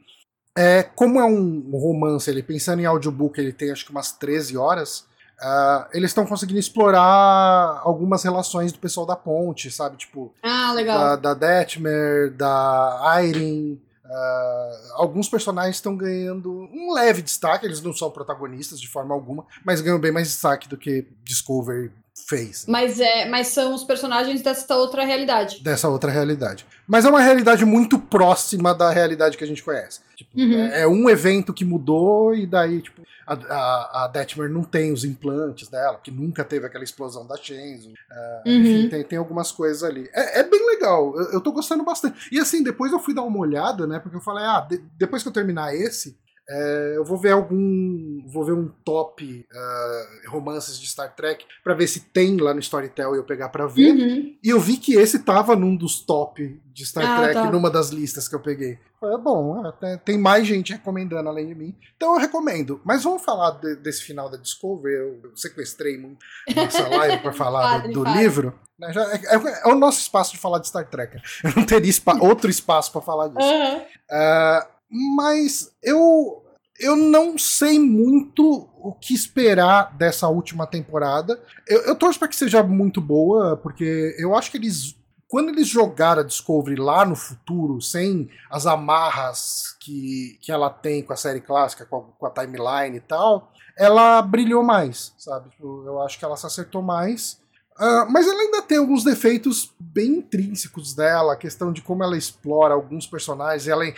é 0.58 0.82
como 0.82 1.20
é 1.20 1.24
um 1.24 1.70
romance, 1.72 2.30
ele 2.30 2.42
pensando 2.42 2.82
em 2.82 2.86
audiobook, 2.86 3.40
ele 3.40 3.54
tem 3.54 3.72
acho 3.72 3.86
que 3.86 3.92
umas 3.92 4.12
13 4.12 4.58
horas. 4.58 5.06
Uh, 5.40 5.86
eles 5.94 6.10
estão 6.10 6.26
conseguindo 6.26 6.60
explorar 6.60 7.80
algumas 7.84 8.24
relações 8.24 8.74
do 8.74 8.80
pessoal 8.80 9.06
da 9.06 9.16
ponte, 9.16 9.70
sabe? 9.70 9.96
Tipo, 9.98 10.34
ah. 10.42 11.16
Da, 11.16 11.16
da 11.16 11.34
Detmer, 11.36 12.32
da 12.32 13.22
Irene, 13.24 13.80
Uh, 14.08 14.94
alguns 14.94 15.28
personagens 15.28 15.76
estão 15.76 15.94
ganhando 15.98 16.50
um 16.50 16.94
leve 16.94 17.22
destaque, 17.22 17.66
eles 17.66 17.82
não 17.82 17.92
são 17.92 18.10
protagonistas 18.10 18.80
de 18.80 18.88
forma 18.88 19.14
alguma, 19.14 19.46
mas 19.66 19.82
ganham 19.82 20.00
bem 20.00 20.14
mais 20.14 20.30
destaque 20.30 20.70
do 20.70 20.78
que 20.78 21.06
Discovery 21.26 21.92
fez. 22.26 22.66
Mas, 22.68 23.00
é, 23.00 23.28
mas 23.28 23.48
são 23.48 23.74
os 23.74 23.84
personagens 23.84 24.42
dessa 24.42 24.76
outra 24.76 25.06
realidade. 25.06 25.62
Dessa 25.64 25.88
outra 25.88 26.12
realidade. 26.12 26.66
Mas 26.88 27.06
é 27.06 27.10
uma 27.10 27.22
realidade 27.22 27.66
muito 27.66 28.00
próxima 28.00 28.74
da 28.74 28.90
realidade 28.90 29.38
que 29.38 29.44
a 29.44 29.48
gente 29.48 29.64
conhece. 29.64 30.02
Tipo, 30.16 30.32
uhum. 30.36 30.54
é, 30.54 30.82
é, 30.82 30.88
um 30.88 31.10
evento 31.10 31.54
que 31.54 31.64
mudou 31.64 32.34
e 32.34 32.48
daí, 32.48 32.82
tipo, 32.82 33.04
a, 33.26 33.34
a, 33.34 34.04
a 34.04 34.08
Detmer 34.08 34.50
não 34.50 34.64
tem 34.64 34.92
os 34.92 35.04
implantes 35.04 35.68
dela, 35.68 36.00
que 36.02 36.10
nunca 36.10 36.44
teve 36.44 36.66
aquela 36.66 36.84
explosão 36.84 37.28
da 37.28 37.38
Shenzo. 37.38 37.90
Uh, 37.90 38.50
uhum. 38.50 38.62
Enfim, 38.62 38.90
tem, 38.90 39.04
tem 39.04 39.20
algumas 39.20 39.52
coisas 39.52 39.84
ali. 39.84 40.10
É, 40.14 40.40
é 40.40 40.44
bem 40.44 40.66
legal, 40.66 41.16
eu, 41.18 41.34
eu 41.34 41.42
tô 41.42 41.52
gostando 41.52 41.84
bastante. 41.84 42.30
E 42.32 42.40
assim, 42.40 42.64
depois 42.64 42.92
eu 42.92 43.00
fui 43.00 43.14
dar 43.14 43.24
uma 43.24 43.40
olhada, 43.40 43.86
né? 43.86 44.00
Porque 44.00 44.18
eu 44.18 44.22
falei, 44.22 44.44
ah, 44.44 44.62
de, 44.62 44.82
depois 44.98 45.22
que 45.22 45.30
eu 45.30 45.34
terminar 45.34 45.76
esse, 45.76 46.18
é, 46.50 46.94
eu 46.96 47.04
vou 47.04 47.18
ver 47.18 47.32
algum. 47.32 48.24
Vou 48.26 48.46
ver 48.46 48.54
um 48.54 48.70
top 48.86 49.46
uh, 49.52 50.30
romances 50.30 50.80
de 50.80 50.88
Star 50.88 51.14
Trek 51.14 51.46
para 51.64 51.74
ver 51.74 51.88
se 51.88 52.00
tem 52.00 52.38
lá 52.38 52.54
no 52.54 52.60
Storytel 52.60 53.16
e 53.16 53.18
eu 53.18 53.24
pegar 53.24 53.50
para 53.50 53.68
ver. 53.68 53.92
Uhum. 53.92 54.38
E 54.42 54.50
eu 54.50 54.60
vi 54.60 54.78
que 54.78 54.94
esse 54.94 55.20
tava 55.20 55.56
num 55.56 55.76
dos 55.76 56.00
top 56.00 56.62
de 56.74 56.86
Star 56.86 57.06
ah, 57.06 57.22
Trek, 57.22 57.34
tá. 57.34 57.52
numa 57.52 57.70
das 57.70 57.90
listas 57.90 58.28
que 58.30 58.36
eu 58.36 58.40
peguei. 58.40 58.80
É 59.04 59.18
bom, 59.18 59.62
tem 60.04 60.18
mais 60.18 60.48
gente 60.48 60.74
recomendando 60.74 61.30
além 61.30 61.48
de 61.48 61.56
mim. 61.56 61.76
Então 61.96 62.16
eu 62.16 62.20
recomendo. 62.20 62.82
Mas 62.84 63.04
vamos 63.04 63.24
falar 63.24 63.52
de, 63.52 63.76
desse 63.76 64.04
final 64.04 64.28
da 64.28 64.38
Discovery. 64.38 64.96
Eu 64.96 65.32
sequestrei 65.36 65.98
muito 66.00 66.26
essa 66.48 66.88
live 66.88 67.22
para 67.22 67.32
falar 67.34 67.80
do, 67.88 67.92
do 67.92 68.04
livro. 68.04 68.58
Né, 68.80 68.92
é, 68.96 69.36
é, 69.36 69.64
é, 69.64 69.68
o 69.68 69.76
nosso 69.76 70.00
espaço 70.00 70.32
de 70.32 70.38
falar 70.38 70.60
de 70.60 70.68
Star 70.68 70.88
Trek. 70.88 71.18
Eu 71.44 71.54
não 71.56 71.66
teria 71.66 71.92
outro 72.22 72.50
espaço 72.50 72.92
para 72.92 73.02
falar 73.02 73.28
disso. 73.28 73.48
Uhum. 73.48 73.78
Uh, 73.78 74.77
mas 74.90 75.72
eu 75.84 76.44
eu 76.80 76.96
não 76.96 77.38
sei 77.38 77.80
muito 77.80 78.70
o 78.78 78.94
que 78.94 79.14
esperar 79.14 79.96
dessa 79.98 80.28
última 80.28 80.68
temporada. 80.68 81.42
Eu, 81.68 81.82
eu 81.82 81.96
torço 81.96 82.20
para 82.20 82.28
que 82.28 82.36
seja 82.36 82.62
muito 82.62 83.02
boa, 83.02 83.58
porque 83.58 84.16
eu 84.20 84.36
acho 84.36 84.52
que 84.52 84.58
eles. 84.58 84.96
Quando 85.28 85.50
eles 85.50 85.68
jogaram 85.68 86.22
a 86.22 86.26
Discovery 86.26 86.80
lá 86.80 87.04
no 87.04 87.16
futuro, 87.16 87.82
sem 87.82 88.30
as 88.50 88.66
amarras 88.66 89.76
que, 89.82 90.40
que 90.42 90.52
ela 90.52 90.70
tem 90.70 91.04
com 91.04 91.12
a 91.12 91.18
série 91.18 91.42
clássica, 91.42 91.86
com 91.86 91.98
a, 91.98 92.02
com 92.02 92.26
a 92.26 92.30
timeline 92.30 92.96
e 92.96 93.02
tal, 93.02 93.52
ela 93.78 94.22
brilhou 94.22 94.64
mais, 94.64 95.14
sabe? 95.18 95.50
Tipo, 95.50 95.84
eu 95.86 96.02
acho 96.02 96.18
que 96.18 96.24
ela 96.24 96.38
se 96.38 96.46
acertou 96.46 96.82
mais. 96.82 97.42
Uh, 97.80 98.12
mas 98.12 98.28
ela 98.28 98.42
ainda 98.42 98.62
tem 98.64 98.80
alguns 98.80 99.04
defeitos 99.04 99.72
bem 99.80 100.18
intrínsecos 100.18 100.96
dela, 100.96 101.34
a 101.34 101.38
questão 101.38 101.72
de 101.72 101.82
como 101.82 102.04
ela 102.04 102.18
explora 102.18 102.74
alguns 102.74 103.06
personagens. 103.06 103.68
Ela, 103.68 103.86
e, 103.86 103.94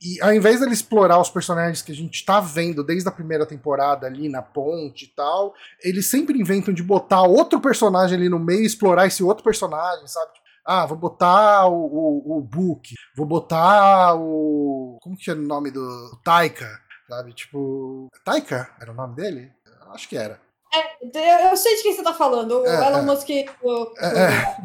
e 0.00 0.22
ao 0.22 0.32
invés 0.32 0.60
dela 0.60 0.72
explorar 0.72 1.20
os 1.20 1.28
personagens 1.28 1.82
que 1.82 1.90
a 1.90 1.94
gente 1.94 2.24
tá 2.24 2.38
vendo 2.38 2.84
desde 2.84 3.08
a 3.08 3.12
primeira 3.12 3.44
temporada 3.44 4.06
ali 4.06 4.28
na 4.28 4.42
ponte 4.42 5.06
e 5.06 5.08
tal, 5.08 5.54
eles 5.82 6.08
sempre 6.08 6.38
inventam 6.40 6.72
de 6.72 6.84
botar 6.84 7.22
outro 7.22 7.60
personagem 7.60 8.16
ali 8.16 8.28
no 8.28 8.38
meio 8.38 8.62
e 8.62 8.66
explorar 8.66 9.06
esse 9.06 9.24
outro 9.24 9.42
personagem, 9.42 10.06
sabe? 10.06 10.30
Ah, 10.64 10.86
vou 10.86 10.96
botar 10.96 11.66
o, 11.66 11.74
o, 11.74 12.38
o 12.38 12.40
Book, 12.40 12.94
vou 13.16 13.26
botar 13.26 14.14
o. 14.16 14.98
Como 15.00 15.16
que 15.16 15.30
é 15.30 15.34
o 15.34 15.36
nome 15.36 15.70
do. 15.70 16.20
Taika, 16.24 16.68
sabe? 17.08 17.32
Tipo. 17.32 18.08
Taika 18.24 18.68
era 18.80 18.90
o 18.90 18.94
nome 18.94 19.14
dele? 19.14 19.52
Acho 19.92 20.08
que 20.08 20.16
era. 20.16 20.40
É, 20.72 21.50
eu 21.50 21.56
sei 21.56 21.76
de 21.76 21.82
quem 21.82 21.94
você 21.94 22.02
tá 22.02 22.12
falando, 22.12 22.60
o 22.60 22.66
é, 22.66 22.86
Elon 22.86 22.98
é. 22.98 23.02
Musk. 23.02 23.28
O, 23.62 23.94
é, 23.98 24.56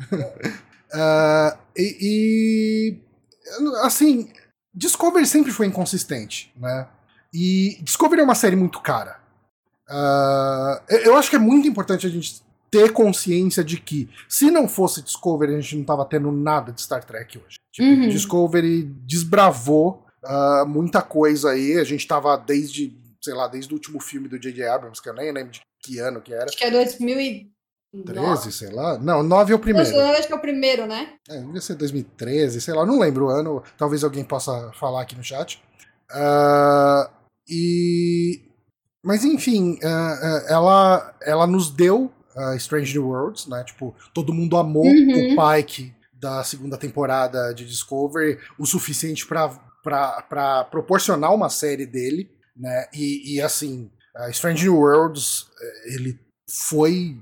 uh, 0.94 1.58
e, 1.78 1.98
e, 2.02 3.00
assim, 3.84 4.32
Discovery 4.74 5.26
sempre 5.26 5.52
foi 5.52 5.68
inconsistente, 5.68 6.54
né? 6.58 6.88
E 7.34 7.78
Discovery 7.82 8.22
é 8.22 8.24
uma 8.24 8.36
série 8.36 8.56
muito 8.56 8.82
cara. 8.82 9.20
Uh, 9.90 10.82
eu 11.04 11.16
acho 11.18 11.30
que 11.30 11.36
é 11.36 11.40
muito 11.40 11.68
importante 11.68 12.08
a 12.08 12.10
gente 12.10 12.42
ter 12.70 12.94
consciência 12.94 13.64
de 13.64 13.78
que 13.80 14.10
se 14.30 14.50
não 14.50 14.68
fosse 14.68 15.02
Discovery, 15.02 15.56
a 15.56 15.60
gente 15.60 15.78
não 15.78 15.84
tava 15.84 16.06
tendo 16.06 16.32
nada 16.32 16.72
de 16.72 16.82
Star 16.82 17.04
Trek 17.04 17.38
hoje. 17.38 17.58
Tipo, 17.72 17.88
uhum. 17.88 18.10
Discovery 18.10 18.84
desbravou 19.06 20.06
uh, 20.24 20.66
muita 20.66 21.02
coisa 21.02 21.52
aí. 21.52 21.78
A 21.78 21.84
gente 21.84 22.08
tava 22.08 22.38
desde, 22.38 22.98
sei 23.22 23.34
lá, 23.34 23.48
desde 23.48 23.74
o 23.74 23.76
último 23.76 24.00
filme 24.00 24.30
do 24.30 24.40
J.J. 24.40 24.66
Abrams, 24.68 25.02
que 25.02 25.10
eu 25.10 25.14
nem 25.14 25.32
lembro 25.32 25.52
de 25.52 25.62
que 25.82 26.00
ano 26.00 26.22
que 26.22 26.34
era. 26.34 26.46
Acho 26.46 26.58
que 26.58 26.64
é 26.64 26.72
2013, 26.72 28.52
sei 28.52 28.70
lá. 28.70 28.98
Não, 28.98 29.24
9 29.24 29.54
é 29.54 29.56
o 29.56 29.60
primeiro. 29.60 29.90
Eu 29.90 30.08
acho 30.12 30.28
que 30.28 30.34
é 30.34 30.36
o 30.36 30.42
primeiro, 30.42 30.86
né? 30.86 31.14
É, 31.30 31.40
devia 31.40 31.62
ser 31.62 31.76
2013, 31.76 32.62
sei 32.62 32.74
lá, 32.74 32.86
não 32.86 33.00
lembro 33.00 33.26
o 33.26 33.30
ano. 33.30 33.64
Talvez 33.78 34.04
alguém 34.04 34.24
possa 34.24 34.72
falar 34.74 35.02
aqui 35.02 35.16
no 35.16 35.24
chat. 35.24 35.62
Uh, 36.12 37.10
e. 37.50 38.42
Mas 39.04 39.26
enfim, 39.26 39.80
uh, 39.84 40.48
ela, 40.48 41.16
ela 41.24 41.48
nos 41.48 41.72
deu 41.72 42.12
uh, 42.36 42.56
Strange 42.56 42.94
New 42.94 43.08
Worlds, 43.08 43.48
né? 43.48 43.64
Tipo, 43.64 43.96
todo 44.14 44.34
mundo 44.34 44.58
amou 44.58 44.86
uhum. 44.86 45.34
o 45.34 45.56
Pike 45.56 45.94
da 46.14 46.44
segunda 46.44 46.78
temporada 46.78 47.52
de 47.52 47.66
Discovery 47.66 48.38
o 48.60 48.66
suficiente 48.68 49.26
para 49.26 50.64
proporcionar 50.66 51.34
uma 51.34 51.50
série 51.50 51.88
dele, 51.88 52.30
né? 52.56 52.86
E, 52.94 53.36
e 53.36 53.42
assim, 53.42 53.90
Uh, 54.16 54.30
Strange 54.30 54.64
New 54.64 54.78
Worlds, 54.78 55.48
eh, 55.62 55.94
ele 55.96 56.20
foi. 56.48 57.18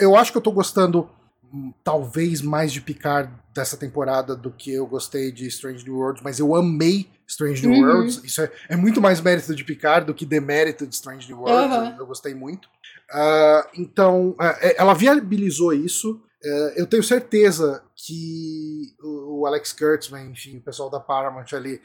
Eu 0.00 0.16
acho 0.16 0.30
que 0.30 0.38
eu 0.38 0.42
tô 0.42 0.52
gostando 0.52 1.10
hum, 1.52 1.72
talvez 1.82 2.40
mais 2.40 2.72
de 2.72 2.80
Picard 2.80 3.32
dessa 3.54 3.76
temporada 3.76 4.36
do 4.36 4.52
que 4.52 4.72
eu 4.72 4.86
gostei 4.86 5.32
de 5.32 5.46
Strange 5.48 5.84
New 5.84 5.96
Worlds, 5.96 6.22
mas 6.22 6.38
eu 6.38 6.54
amei 6.54 7.10
Strange 7.26 7.66
New 7.66 7.76
uhum. 7.76 7.86
Worlds. 7.86 8.22
Isso 8.24 8.40
é, 8.40 8.50
é, 8.70 8.76
muito 8.76 9.00
mais 9.00 9.20
mérito 9.20 9.54
de 9.54 9.64
Picard 9.64 10.06
do 10.06 10.14
que 10.14 10.24
demérito 10.24 10.86
de 10.86 10.94
Strange 10.94 11.28
New 11.28 11.40
Worlds. 11.40 11.76
Uhum. 11.76 11.86
Eu, 11.90 11.98
eu, 11.98 12.06
gostei 12.06 12.34
muito. 12.34 12.68
Uh, 13.12 13.68
então, 13.74 14.30
uh, 14.30 14.74
ela 14.76 14.94
viabilizou 14.94 15.72
isso. 15.72 16.22
Uh, 16.44 16.72
eu 16.76 16.86
tenho 16.86 17.02
certeza 17.02 17.82
que 17.96 18.94
o, 19.02 19.40
o 19.40 19.46
Alex 19.46 19.72
Kurtzman, 19.72 20.30
enfim, 20.30 20.58
o 20.58 20.62
pessoal 20.62 20.88
da 20.88 21.00
Paramount 21.00 21.52
ali, 21.52 21.80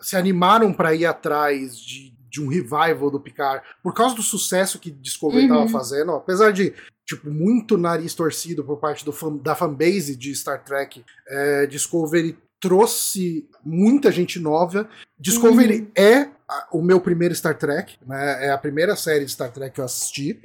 se 0.00 0.16
animaram 0.16 0.72
para 0.72 0.94
ir 0.94 1.06
atrás 1.06 1.76
de 1.76 2.14
de 2.32 2.42
um 2.42 2.48
revival 2.48 3.10
do 3.10 3.20
Picard 3.20 3.62
por 3.82 3.92
causa 3.92 4.16
do 4.16 4.22
sucesso 4.22 4.78
que 4.78 4.90
Discovery 4.90 5.42
estava 5.42 5.60
uhum. 5.60 5.68
fazendo, 5.68 6.12
apesar 6.12 6.50
de 6.50 6.72
tipo 7.04 7.30
muito 7.30 7.76
nariz 7.76 8.14
torcido 8.14 8.64
por 8.64 8.78
parte 8.78 9.04
do 9.04 9.12
fan, 9.12 9.36
da 9.36 9.54
fanbase 9.54 10.16
de 10.16 10.34
Star 10.34 10.64
Trek, 10.64 11.04
é, 11.28 11.66
Discovery 11.66 12.38
trouxe 12.58 13.46
muita 13.62 14.10
gente 14.10 14.40
nova. 14.40 14.88
Discovery 15.18 15.80
uhum. 15.80 15.90
é 15.94 16.28
a, 16.48 16.68
o 16.72 16.80
meu 16.80 17.00
primeiro 17.00 17.34
Star 17.34 17.58
Trek, 17.58 17.98
né? 18.06 18.46
É 18.46 18.50
a 18.50 18.58
primeira 18.58 18.96
série 18.96 19.26
de 19.26 19.32
Star 19.32 19.52
Trek 19.52 19.74
que 19.74 19.80
eu 19.80 19.84
assisti. 19.84 20.40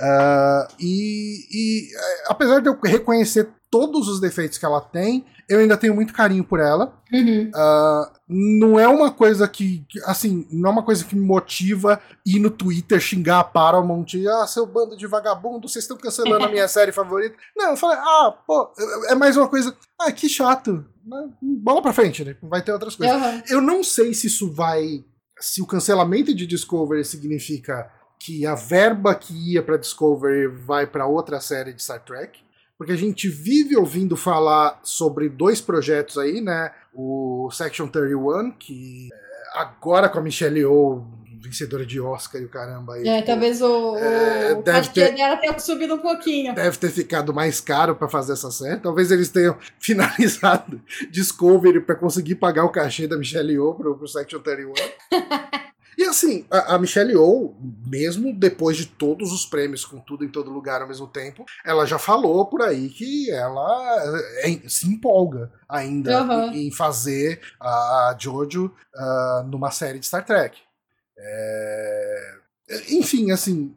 Uh, 0.00 0.74
e, 0.80 1.46
e 1.50 1.96
é, 1.96 2.24
apesar 2.28 2.60
de 2.60 2.68
eu 2.68 2.78
reconhecer 2.82 3.48
todos 3.70 4.08
os 4.08 4.20
defeitos 4.20 4.58
que 4.58 4.64
ela 4.64 4.80
tem, 4.80 5.24
eu 5.48 5.60
ainda 5.60 5.76
tenho 5.76 5.94
muito 5.94 6.12
carinho 6.12 6.44
por 6.44 6.60
ela. 6.60 6.94
Uhum. 7.12 7.50
Uh, 7.54 8.18
não 8.28 8.78
é 8.78 8.86
uma 8.86 9.10
coisa 9.10 9.48
que, 9.48 9.84
assim, 10.04 10.46
não 10.50 10.68
é 10.68 10.72
uma 10.72 10.84
coisa 10.84 11.04
que 11.04 11.16
me 11.16 11.24
motiva 11.24 12.00
ir 12.24 12.38
no 12.38 12.50
Twitter 12.50 13.00
xingar 13.00 13.40
a 13.40 13.44
Paramount, 13.44 14.06
ah, 14.28 14.46
seu 14.46 14.66
bando 14.66 14.96
de 14.96 15.06
vagabundo, 15.06 15.68
vocês 15.68 15.84
estão 15.84 15.96
cancelando 15.96 16.44
a 16.44 16.50
minha 16.50 16.68
série 16.68 16.92
favorita. 16.92 17.36
Não, 17.56 17.70
eu 17.70 17.76
falei, 17.76 17.96
ah, 17.98 18.34
pô, 18.46 18.70
é 19.08 19.14
mais 19.14 19.36
uma 19.36 19.48
coisa, 19.48 19.74
ah, 19.98 20.12
que 20.12 20.28
chato. 20.28 20.84
Bola 21.40 21.80
pra 21.80 21.94
frente, 21.94 22.22
né? 22.22 22.36
Vai 22.42 22.62
ter 22.62 22.72
outras 22.72 22.94
coisas. 22.94 23.16
Uhum. 23.16 23.42
Eu 23.48 23.60
não 23.62 23.82
sei 23.82 24.12
se 24.12 24.26
isso 24.26 24.52
vai. 24.52 25.04
Se 25.40 25.62
o 25.62 25.66
cancelamento 25.66 26.34
de 26.34 26.46
Discovery 26.46 27.04
significa 27.04 27.90
que 28.20 28.44
a 28.44 28.54
verba 28.54 29.14
que 29.14 29.52
ia 29.52 29.62
para 29.62 29.78
Discovery 29.78 30.48
vai 30.48 30.86
para 30.86 31.06
outra 31.06 31.40
série 31.40 31.72
de 31.72 31.82
Star 31.82 32.04
Trek 32.04 32.40
porque 32.78 32.92
a 32.92 32.96
gente 32.96 33.28
vive 33.28 33.76
ouvindo 33.76 34.16
falar 34.16 34.78
sobre 34.84 35.28
dois 35.28 35.60
projetos 35.60 36.16
aí, 36.16 36.40
né? 36.40 36.70
O 36.94 37.50
Section 37.50 37.88
31, 37.88 38.52
que 38.52 39.08
agora 39.52 40.08
com 40.08 40.20
a 40.20 40.22
Michelle 40.22 40.60
Yeoh, 40.60 41.04
vencedora 41.40 41.84
de 41.84 42.00
Oscar 42.00 42.40
e 42.40 42.44
o 42.44 42.48
caramba 42.48 42.94
aí. 42.94 43.08
É, 43.08 43.22
talvez 43.22 43.60
o, 43.60 43.96
é, 43.96 44.52
o 44.52 44.62
deve 44.62 44.88
ter, 44.90 45.14
dela 45.14 45.36
tenha 45.36 45.58
subido 45.58 45.94
um 45.94 45.98
pouquinho. 45.98 46.54
Deve 46.54 46.76
ter 46.76 46.90
ficado 46.90 47.34
mais 47.34 47.60
caro 47.60 47.96
para 47.96 48.08
fazer 48.08 48.34
essa 48.34 48.50
série. 48.50 48.80
Talvez 48.80 49.10
eles 49.10 49.28
tenham 49.28 49.56
finalizado 49.80 50.80
Discovery 51.10 51.80
para 51.80 51.96
conseguir 51.96 52.36
pagar 52.36 52.64
o 52.64 52.70
cachê 52.70 53.08
da 53.08 53.16
Michelle 53.16 53.52
Yeoh 53.52 53.74
pro, 53.74 53.96
pro 53.96 54.06
Section 54.06 54.40
31. 54.40 54.72
E 55.98 56.04
assim, 56.04 56.46
a, 56.48 56.76
a 56.76 56.78
Michelle 56.78 57.10
Yeoh, 57.10 57.56
mesmo 57.84 58.32
depois 58.32 58.76
de 58.76 58.86
todos 58.86 59.32
os 59.32 59.44
prêmios, 59.44 59.84
com 59.84 59.98
tudo 59.98 60.24
em 60.24 60.28
todo 60.28 60.48
lugar 60.48 60.80
ao 60.80 60.86
mesmo 60.86 61.08
tempo, 61.08 61.44
ela 61.66 61.84
já 61.86 61.98
falou 61.98 62.46
por 62.46 62.62
aí 62.62 62.88
que 62.88 63.28
ela 63.32 64.22
é, 64.44 64.68
se 64.68 64.86
empolga 64.86 65.50
ainda 65.68 66.22
uhum. 66.22 66.52
em, 66.52 66.68
em, 66.68 66.70
fazer 66.70 67.40
a 67.60 68.16
Jojo 68.16 68.66
uh, 68.66 69.42
numa 69.48 69.72
série 69.72 69.98
de 69.98 70.06
Star 70.06 70.24
Trek. 70.24 70.56
É... 71.18 72.34
Enfim, 72.90 73.32
assim, 73.32 73.74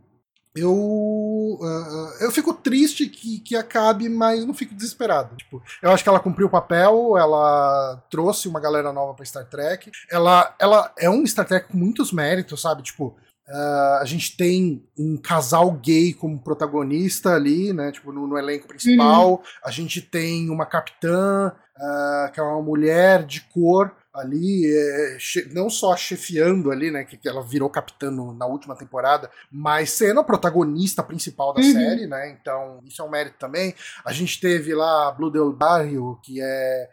eu 0.55 0.74
uh, 0.74 2.24
eu 2.24 2.31
fico 2.31 2.53
triste 2.53 3.08
que, 3.08 3.39
que 3.39 3.55
acabe, 3.55 4.10
mas 4.10 4.46
não 4.46 4.53
fico 4.53 4.75
desesperado. 4.75 5.36
Tipo, 5.36 5.62
eu 5.81 5.91
acho 5.91 6.03
que 6.03 6.10
ela 6.10 6.20
cumpriu 6.20 6.48
o 6.48 6.51
papel, 6.51 7.17
ela 7.17 8.03
trouxe 8.10 8.48
uma 8.48 8.60
galera 8.60 8.91
nova 8.91 9.13
para 9.13 9.25
Star 9.25 9.46
Trek. 9.46 9.91
Ela, 10.10 10.55
ela 10.60 10.91
é 10.98 11.10
um 11.10 11.25
Star 11.25 11.48
Trek 11.48 11.67
com 11.70 11.77
muitos 11.77 12.12
méritos, 12.12 12.62
sabe? 12.62 12.84
Tipo, 12.84 13.15
Uh, 13.50 14.00
a 14.00 14.05
gente 14.05 14.38
tem 14.38 14.81
um 14.98 15.17
casal 15.17 15.70
gay 15.74 16.13
como 16.13 16.39
protagonista 16.39 17.34
ali, 17.34 17.74
né? 17.74 17.91
Tipo, 17.91 18.13
no, 18.13 18.25
no 18.25 18.38
elenco 18.38 18.65
principal. 18.65 19.31
Uhum. 19.31 19.39
A 19.65 19.70
gente 19.70 20.01
tem 20.01 20.50
uma 20.50 20.65
capitã, 20.65 21.51
uh, 21.75 22.31
que 22.31 22.39
é 22.39 22.43
uma 22.43 22.62
mulher 22.62 23.25
de 23.25 23.41
cor 23.41 23.91
ali, 24.13 24.65
é, 24.65 25.18
não 25.53 25.70
só 25.70 25.96
chefiando 25.96 26.70
ali, 26.70 26.91
né, 26.91 27.03
que, 27.03 27.18
que 27.18 27.27
ela 27.27 27.41
virou 27.41 27.70
capitã 27.70 28.12
no, 28.12 28.34
na 28.34 28.46
última 28.46 28.75
temporada, 28.75 29.30
mas 29.51 29.91
sendo 29.91 30.20
a 30.20 30.24
protagonista 30.24 31.01
principal 31.01 31.53
da 31.53 31.62
uhum. 31.62 31.72
série, 31.72 32.08
né, 32.08 32.30
então 32.30 32.82
isso 32.86 33.01
é 33.01 33.06
um 33.06 33.10
mérito 33.10 33.38
também. 33.39 33.74
A 34.03 34.12
gente 34.12 34.39
teve 34.39 34.74
lá 34.74 35.08
a 35.08 35.12
Blue 35.12 35.32
Del 35.32 35.53
Barrio, 35.53 36.20
que 36.24 36.41
é 36.41 36.89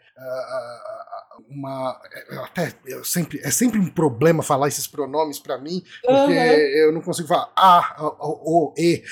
uma 1.49 1.99
é, 2.13 2.37
até 2.37 2.73
eu 2.85 3.03
sempre 3.03 3.39
é 3.43 3.51
sempre 3.51 3.79
um 3.79 3.89
problema 3.89 4.43
falar 4.43 4.67
esses 4.67 4.87
pronomes 4.87 5.39
para 5.39 5.57
mim, 5.57 5.83
porque 6.01 6.33
uhum. 6.33 6.33
eu 6.33 6.91
não 6.91 7.01
consigo 7.01 7.27
falar 7.27 7.51
a, 7.55 7.95
o, 8.01 8.73
e 8.77 9.03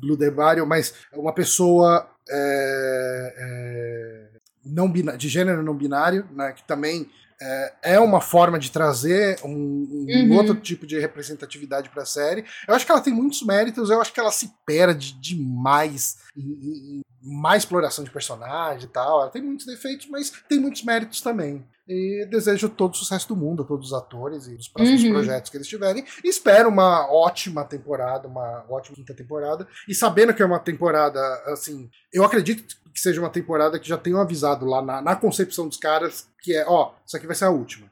Blue 0.00 0.16
Del 0.16 0.32
Barrio, 0.32 0.66
mas 0.66 0.94
uma 1.12 1.32
pessoa 1.32 2.08
é, 2.28 3.34
é, 3.38 4.28
não 4.64 4.90
de 4.90 5.28
gênero 5.28 5.62
não 5.62 5.74
binário, 5.74 6.26
né, 6.32 6.52
que 6.52 6.64
também 6.64 7.10
é, 7.44 7.72
é 7.82 8.00
uma 8.00 8.20
forma 8.20 8.58
de 8.58 8.70
trazer 8.70 9.38
um, 9.44 9.50
um 9.50 10.06
uhum. 10.08 10.36
outro 10.36 10.54
tipo 10.54 10.86
de 10.86 10.98
representatividade 10.98 11.90
para 11.90 12.02
a 12.02 12.06
série. 12.06 12.44
Eu 12.66 12.74
acho 12.74 12.86
que 12.86 12.92
ela 12.92 13.02
tem 13.02 13.12
muitos 13.12 13.42
méritos, 13.42 13.90
eu 13.90 14.00
acho 14.00 14.12
que 14.12 14.20
ela 14.20 14.32
se 14.32 14.50
perde 14.64 15.12
demais 15.20 16.16
em, 16.34 17.00
em 17.00 17.00
mais 17.24 17.62
exploração 17.62 18.04
de 18.04 18.10
personagem 18.10 18.84
e 18.84 18.92
tal. 18.92 19.22
Ela 19.22 19.30
tem 19.30 19.42
muitos 19.42 19.64
defeitos, 19.64 20.06
mas 20.08 20.30
tem 20.48 20.60
muitos 20.60 20.84
méritos 20.84 21.20
também. 21.22 21.66
E 21.88 22.26
desejo 22.30 22.68
todo 22.68 22.94
o 22.94 22.96
sucesso 22.96 23.28
do 23.28 23.36
mundo 23.36 23.62
a 23.62 23.66
todos 23.66 23.88
os 23.88 23.92
atores 23.92 24.46
e 24.46 24.54
os 24.54 24.68
próximos 24.68 25.02
uhum. 25.02 25.12
projetos 25.12 25.50
que 25.50 25.56
eles 25.56 25.68
tiverem. 25.68 26.04
E 26.22 26.28
espero 26.28 26.68
uma 26.68 27.10
ótima 27.12 27.64
temporada, 27.64 28.28
uma 28.28 28.64
ótima 28.68 28.96
quinta 28.96 29.14
temporada. 29.14 29.66
E 29.88 29.94
sabendo 29.94 30.32
que 30.32 30.42
é 30.42 30.46
uma 30.46 30.58
temporada, 30.58 31.20
assim, 31.46 31.90
eu 32.12 32.24
acredito 32.24 32.64
que 32.92 33.00
seja 33.00 33.20
uma 33.20 33.30
temporada 33.30 33.78
que 33.78 33.88
já 33.88 33.98
tenham 33.98 34.20
avisado 34.20 34.64
lá 34.64 34.80
na, 34.80 35.02
na 35.02 35.16
concepção 35.16 35.68
dos 35.68 35.76
caras 35.76 36.28
que 36.40 36.54
é, 36.54 36.64
ó, 36.68 36.92
isso 37.06 37.16
aqui 37.16 37.26
vai 37.26 37.34
ser 37.34 37.46
a 37.46 37.50
última. 37.50 37.90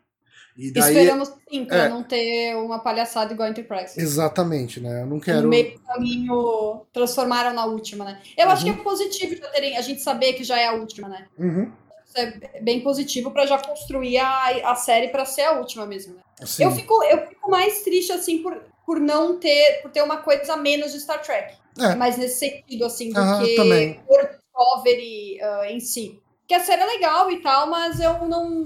E 0.57 0.71
daí, 0.71 0.95
Esperamos 0.95 1.33
sim, 1.51 1.65
pra 1.65 1.85
é. 1.85 1.89
não 1.89 2.03
ter 2.03 2.55
uma 2.57 2.79
palhaçada 2.79 3.33
igual 3.33 3.47
a 3.49 3.51
Enterprise. 3.51 3.99
Exatamente, 3.99 4.81
né? 4.81 5.01
Eu 5.03 5.07
não 5.07 5.17
No 5.17 5.21
quero. 5.21 5.49
meio 5.49 5.73
do 5.73 5.81
caminho 5.81 6.81
transformaram 6.93 7.55
na 7.55 7.65
última, 7.65 8.05
né? 8.05 8.21
Eu 8.37 8.51
acho 8.51 8.65
que 8.65 8.71
Uhum. 8.71 8.81
é 8.81 8.83
positivo 8.83 9.35
já 9.37 9.49
terem, 9.49 9.77
a 9.77 9.81
gente 9.81 10.03
saber 10.03 10.35
que 10.35 10.45
já 10.45 10.59
é 10.59 10.67
a 10.69 10.73
última, 10.75 11.09
né? 11.09 11.27
Uhum, 11.39 11.73
Isso 12.07 12.19
é 12.19 12.61
bem 12.61 12.81
positivo 12.81 13.31
pra 13.31 13.47
já 13.47 13.59
construir 13.59 14.19
a, 14.19 14.71
a 14.71 14.75
série 14.75 15.09
pra 15.09 15.25
ser 15.25 15.43
a 15.43 15.53
última 15.53 15.87
mesmo. 15.87 16.15
Né? 16.17 16.21
Eu 16.59 16.71
fico, 16.73 17.03
eu 17.05 17.27
fico 17.29 17.51
mais 17.51 17.83
triste 17.83 18.13
assim 18.13 18.43
por, 18.43 18.61
por 18.85 19.01
não 19.01 19.39
ter, 19.39 19.81
por 19.81 19.91
ter 19.91 20.03
uma 20.03 20.19
coisa 20.19 20.53
a 20.53 20.57
menos 20.59 20.93
de 20.93 21.01
Star 21.01 21.23
Trek. 21.23 21.55
É. 21.79 21.95
Mais 21.95 22.19
nesse 22.19 22.39
sentido 22.41 22.85
assim 22.85 23.11
do 23.11 23.19
Aham, 23.19 23.43
que 23.45 23.57
também. 23.57 24.01
por 24.07 24.19
Discovery 24.29 25.41
ah, 25.41 25.63
em 25.71 25.81
si. 25.81 26.21
Que 26.47 26.53
a 26.55 26.61
série 26.61 26.83
é 26.83 26.87
legal 26.87 27.31
e 27.31 27.41
tal, 27.41 27.71
mas 27.71 27.99
eu 27.99 28.29
não 28.29 28.63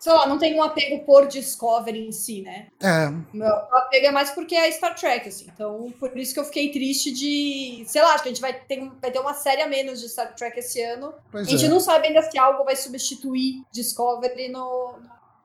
sei 0.00 0.12
lá, 0.12 0.26
não 0.26 0.38
tenho 0.38 0.56
um 0.56 0.62
apego 0.62 1.04
por 1.04 1.28
Discovery 1.28 2.08
em 2.08 2.10
si, 2.10 2.40
né? 2.40 2.68
É, 2.80 3.10
Meu 3.34 3.46
apego 3.46 4.06
é 4.06 4.10
mais 4.10 4.30
porque 4.30 4.54
é 4.54 4.70
Star 4.72 4.98
Trek, 4.98 5.28
assim. 5.28 5.46
Então, 5.54 5.92
por 6.00 6.16
isso 6.18 6.32
que 6.32 6.40
eu 6.40 6.44
fiquei 6.44 6.72
triste 6.72 7.12
de. 7.12 7.84
Sei 7.86 8.00
lá, 8.02 8.14
acho 8.14 8.22
que 8.22 8.30
a 8.30 8.32
gente 8.32 8.40
vai 8.40 8.54
ter, 8.54 8.90
vai 9.00 9.10
ter 9.10 9.18
uma 9.18 9.34
série 9.34 9.60
a 9.60 9.68
menos 9.68 10.00
de 10.00 10.08
Star 10.08 10.34
Trek 10.34 10.58
esse 10.58 10.82
ano. 10.82 11.12
pois 11.30 11.46
a 11.46 11.50
gente 11.50 11.66
é. 11.66 11.68
não 11.68 11.78
sabe 11.78 12.08
ainda 12.08 12.22
se 12.22 12.38
algo 12.38 12.64
vai 12.64 12.74
substituir 12.74 13.62
Discovery 13.70 14.48
no. 14.48 14.94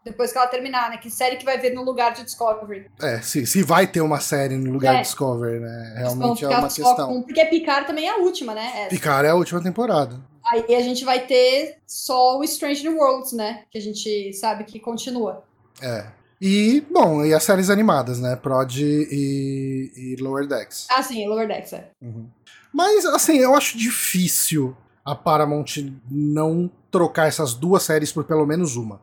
Depois 0.06 0.32
que 0.32 0.38
ela 0.38 0.46
terminar, 0.48 0.92
né? 0.92 0.98
Que 0.98 1.10
série 1.10 1.36
que 1.36 1.44
vai 1.44 1.58
vir 1.58 1.74
no 1.74 1.84
lugar 1.84 2.14
de 2.14 2.24
Discovery. 2.24 2.92
É, 3.02 3.20
se, 3.22 3.46
se 3.48 3.64
vai 3.64 3.88
ter 3.88 4.02
uma 4.02 4.20
série 4.20 4.56
no 4.56 4.72
lugar 4.72 4.94
É. 4.94 4.98
de 4.98 5.04
Discovery, 5.06 5.60
né? 5.60 5.94
Vão 6.04 6.18
Realmente 6.20 6.46
é 6.46 6.50
uma 6.50 6.68
questão. 6.70 7.24
Porque 7.24 7.44
Picard 7.46 7.88
também 7.88 8.08
é 8.08 8.12
a 8.12 8.18
última, 8.18 8.54
né? 8.54 8.72
Essa. 8.82 8.90
Picard 8.90 9.28
é 9.28 9.32
a 9.32 9.36
última 9.36 9.64
temporada. 9.64 10.22
Aí 10.48 10.76
a 10.76 10.82
gente 10.82 11.04
vai 11.04 11.26
ter 11.26 11.78
só 11.88 12.38
o 12.38 12.44
Strange 12.44 12.84
New 12.84 12.98
Worlds, 12.98 13.34
né? 13.34 13.64
Que 13.72 13.80
a 13.80 13.82
gente 13.82 14.32
sabe 14.34 14.64
que 14.64 14.80
continua. 14.80 15.44
É. 15.82 16.06
E, 16.40 16.86
bom, 16.92 17.26
e 17.26 17.34
as 17.34 17.42
séries 17.44 17.72
animadas, 17.72 18.20
né? 18.20 18.36
Prod 18.36 18.78
e, 18.78 19.92
e 19.96 20.16
Lower 20.22 20.46
Decks. 20.48 20.86
Ah, 20.92 21.02
sim, 21.02 21.28
Lower 21.28 21.48
Decks, 21.48 21.74
é. 21.74 21.90
Uhum. 22.00 22.28
Mas, 22.72 23.06
assim, 23.06 23.38
eu 23.38 23.56
acho 23.56 23.76
difícil 23.76 24.76
a 25.04 25.16
Paramount 25.16 25.66
não 26.12 26.70
trocar 26.92 27.28
essas 27.28 27.54
duas 27.56 27.82
séries 27.84 28.12
por 28.12 28.26
pelo 28.26 28.46
menos 28.46 28.76
uma. 28.76 29.00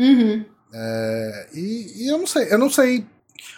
Uhum. 0.00 0.44
É, 0.72 1.48
e, 1.52 2.04
e 2.04 2.08
eu 2.10 2.16
não 2.16 2.26
sei, 2.26 2.50
eu 2.50 2.58
não 2.58 2.70
sei. 2.70 3.06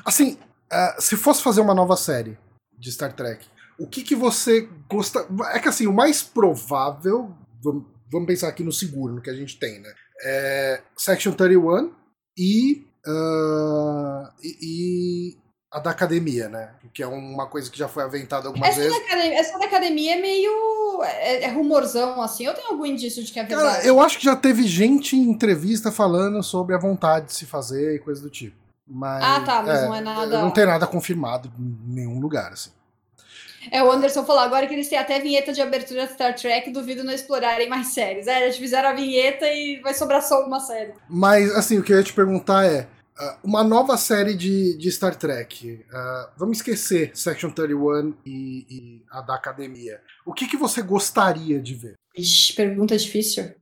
Assim, 0.04 0.36
é, 0.70 0.96
se 0.98 1.16
fosse 1.16 1.42
fazer 1.42 1.60
uma 1.60 1.74
nova 1.74 1.96
série 1.96 2.36
de 2.76 2.90
Star 2.90 3.14
Trek, 3.14 3.46
o 3.78 3.86
que, 3.86 4.02
que 4.02 4.16
você 4.16 4.68
gosta. 4.90 5.26
É 5.52 5.60
que 5.60 5.68
assim, 5.68 5.86
o 5.86 5.92
mais 5.92 6.22
provável. 6.22 7.32
Vamos, 7.62 8.26
pensar 8.26 8.48
aqui 8.48 8.62
no 8.64 8.72
seguro, 8.72 9.14
no 9.14 9.22
que 9.22 9.30
a 9.30 9.34
gente 9.34 9.58
tem, 9.58 9.80
né? 9.80 9.92
É 10.24 10.82
Section 10.96 11.32
31 11.32 11.92
e, 12.36 12.84
e, 14.42 14.56
e 14.60 15.36
a 15.72 15.78
da 15.78 15.90
academia, 15.90 16.48
né? 16.48 16.68
Que 16.92 17.02
é 17.02 17.06
uma 17.06 17.46
coisa 17.46 17.70
que 17.70 17.78
já 17.78 17.88
foi 17.88 18.02
aventada 18.04 18.48
algumas 18.48 18.68
Essa 18.68 18.80
vezes. 18.80 18.94
da, 18.98 19.04
academia, 19.06 19.38
essa 19.40 19.58
da 19.58 19.64
academia 19.64 20.14
é 20.16 20.20
meio. 20.20 21.02
É, 21.02 21.44
é 21.44 21.48
rumorzão, 21.48 22.20
assim. 22.20 22.44
Eu 22.44 22.54
tenho 22.54 22.68
algum 22.68 22.84
indício 22.84 23.24
de 23.24 23.32
que 23.32 23.40
é 23.40 23.44
verdade. 23.44 23.76
Cara, 23.76 23.86
eu 23.86 23.98
acho 24.00 24.18
que 24.18 24.24
já 24.24 24.36
teve 24.36 24.64
gente 24.64 25.16
em 25.16 25.22
entrevista 25.30 25.90
falando 25.90 26.42
sobre 26.42 26.74
a 26.74 26.78
vontade 26.78 27.26
de 27.26 27.32
se 27.34 27.46
fazer 27.46 27.94
e 27.94 27.98
coisa 27.98 28.20
do 28.20 28.28
tipo. 28.28 28.54
Mas, 28.86 29.22
Ah, 29.24 29.40
tá, 29.40 29.62
mas 29.62 29.82
não 29.82 29.94
é 29.94 30.00
nada- 30.00 30.42
Não 30.42 30.50
tem 30.50 30.66
nada 30.66 30.86
confirmado 30.86 31.50
em 31.58 31.94
nenhum 31.94 32.20
lugar, 32.20 32.52
assim. 32.52 32.70
É, 33.70 33.82
o 33.82 33.90
Anderson 33.90 34.24
falou, 34.24 34.42
agora 34.42 34.66
que 34.66 34.74
eles 34.74 34.88
têm 34.88 34.98
até 34.98 35.20
vinheta 35.20 35.52
de 35.52 35.62
abertura 35.62 36.06
de 36.06 36.12
Star 36.14 36.34
Trek, 36.34 36.70
duvido 36.72 37.04
não 37.04 37.12
explorarem 37.12 37.68
mais 37.68 37.94
séries. 37.94 38.26
É, 38.26 38.42
eles 38.42 38.56
fizeram 38.56 38.88
a 38.88 38.92
vinheta 38.92 39.46
e 39.46 39.80
vai 39.80 39.94
sobrar 39.94 40.20
só 40.20 40.34
alguma 40.38 40.58
série. 40.58 40.92
Mas, 41.08 41.54
assim, 41.54 41.78
o 41.78 41.82
que 41.82 41.92
eu 41.92 41.96
ia 41.98 42.02
te 42.02 42.12
perguntar 42.12 42.66
é: 42.66 42.88
uma 43.44 43.62
nova 43.62 43.96
série 43.96 44.34
de, 44.34 44.76
de 44.76 44.90
Star 44.90 45.14
Trek. 45.16 45.84
ah, 45.92 46.30
vamos 46.36 46.58
esquecer 46.58 47.10
Section 47.14 47.50
31 47.50 48.14
e, 48.24 48.66
e 48.70 49.02
a 49.10 49.20
da 49.20 49.34
academia. 49.34 50.00
O 50.24 50.32
que, 50.32 50.46
que 50.46 50.56
você 50.56 50.82
gostaria 50.82 51.60
de 51.60 51.74
ver? 51.74 51.94
Ixi, 52.16 52.54
pergunta 52.54 52.96
difícil. 52.96 53.52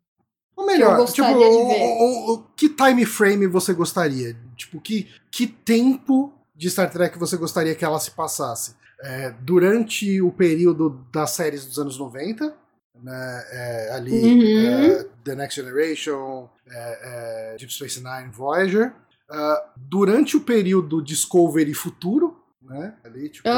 Ou 0.56 0.66
melhor, 0.66 1.04
tipo, 1.10 1.28
o- 1.28 1.32
o- 1.32 2.34
o- 2.34 2.42
que 2.56 2.68
time 2.68 3.04
frame 3.06 3.46
você 3.46 3.72
gostaria? 3.72 4.36
Tipo, 4.56 4.80
que, 4.80 5.08
que 5.30 5.46
tempo 5.46 6.32
de 6.54 6.68
Star 6.70 6.90
Trek 6.90 7.18
você 7.18 7.36
gostaria 7.36 7.74
que 7.74 7.84
ela 7.84 7.98
se 7.98 8.10
passasse? 8.10 8.74
É, 9.02 9.30
durante 9.40 10.20
o 10.20 10.30
período 10.30 10.90
das 11.10 11.30
séries 11.30 11.64
dos 11.64 11.78
anos 11.78 11.96
90, 11.98 12.54
né, 13.02 13.44
é, 13.50 13.90
ali 13.94 14.12
Uhum. 14.12 14.66
é, 15.00 15.04
The 15.24 15.34
Next 15.34 15.58
Generation, 15.58 16.50
é, 16.70 17.52
é, 17.54 17.56
Deep 17.56 17.72
Space 17.72 17.98
Nine, 18.02 18.30
Voyager. 18.30 18.92
Ah, 19.30 19.72
durante 19.76 20.36
o 20.36 20.40
período 20.40 21.00
Discovery 21.00 21.72
Futuro, 21.72 22.36
né, 22.62 22.96
ali, 23.04 23.28
tipo, 23.28 23.48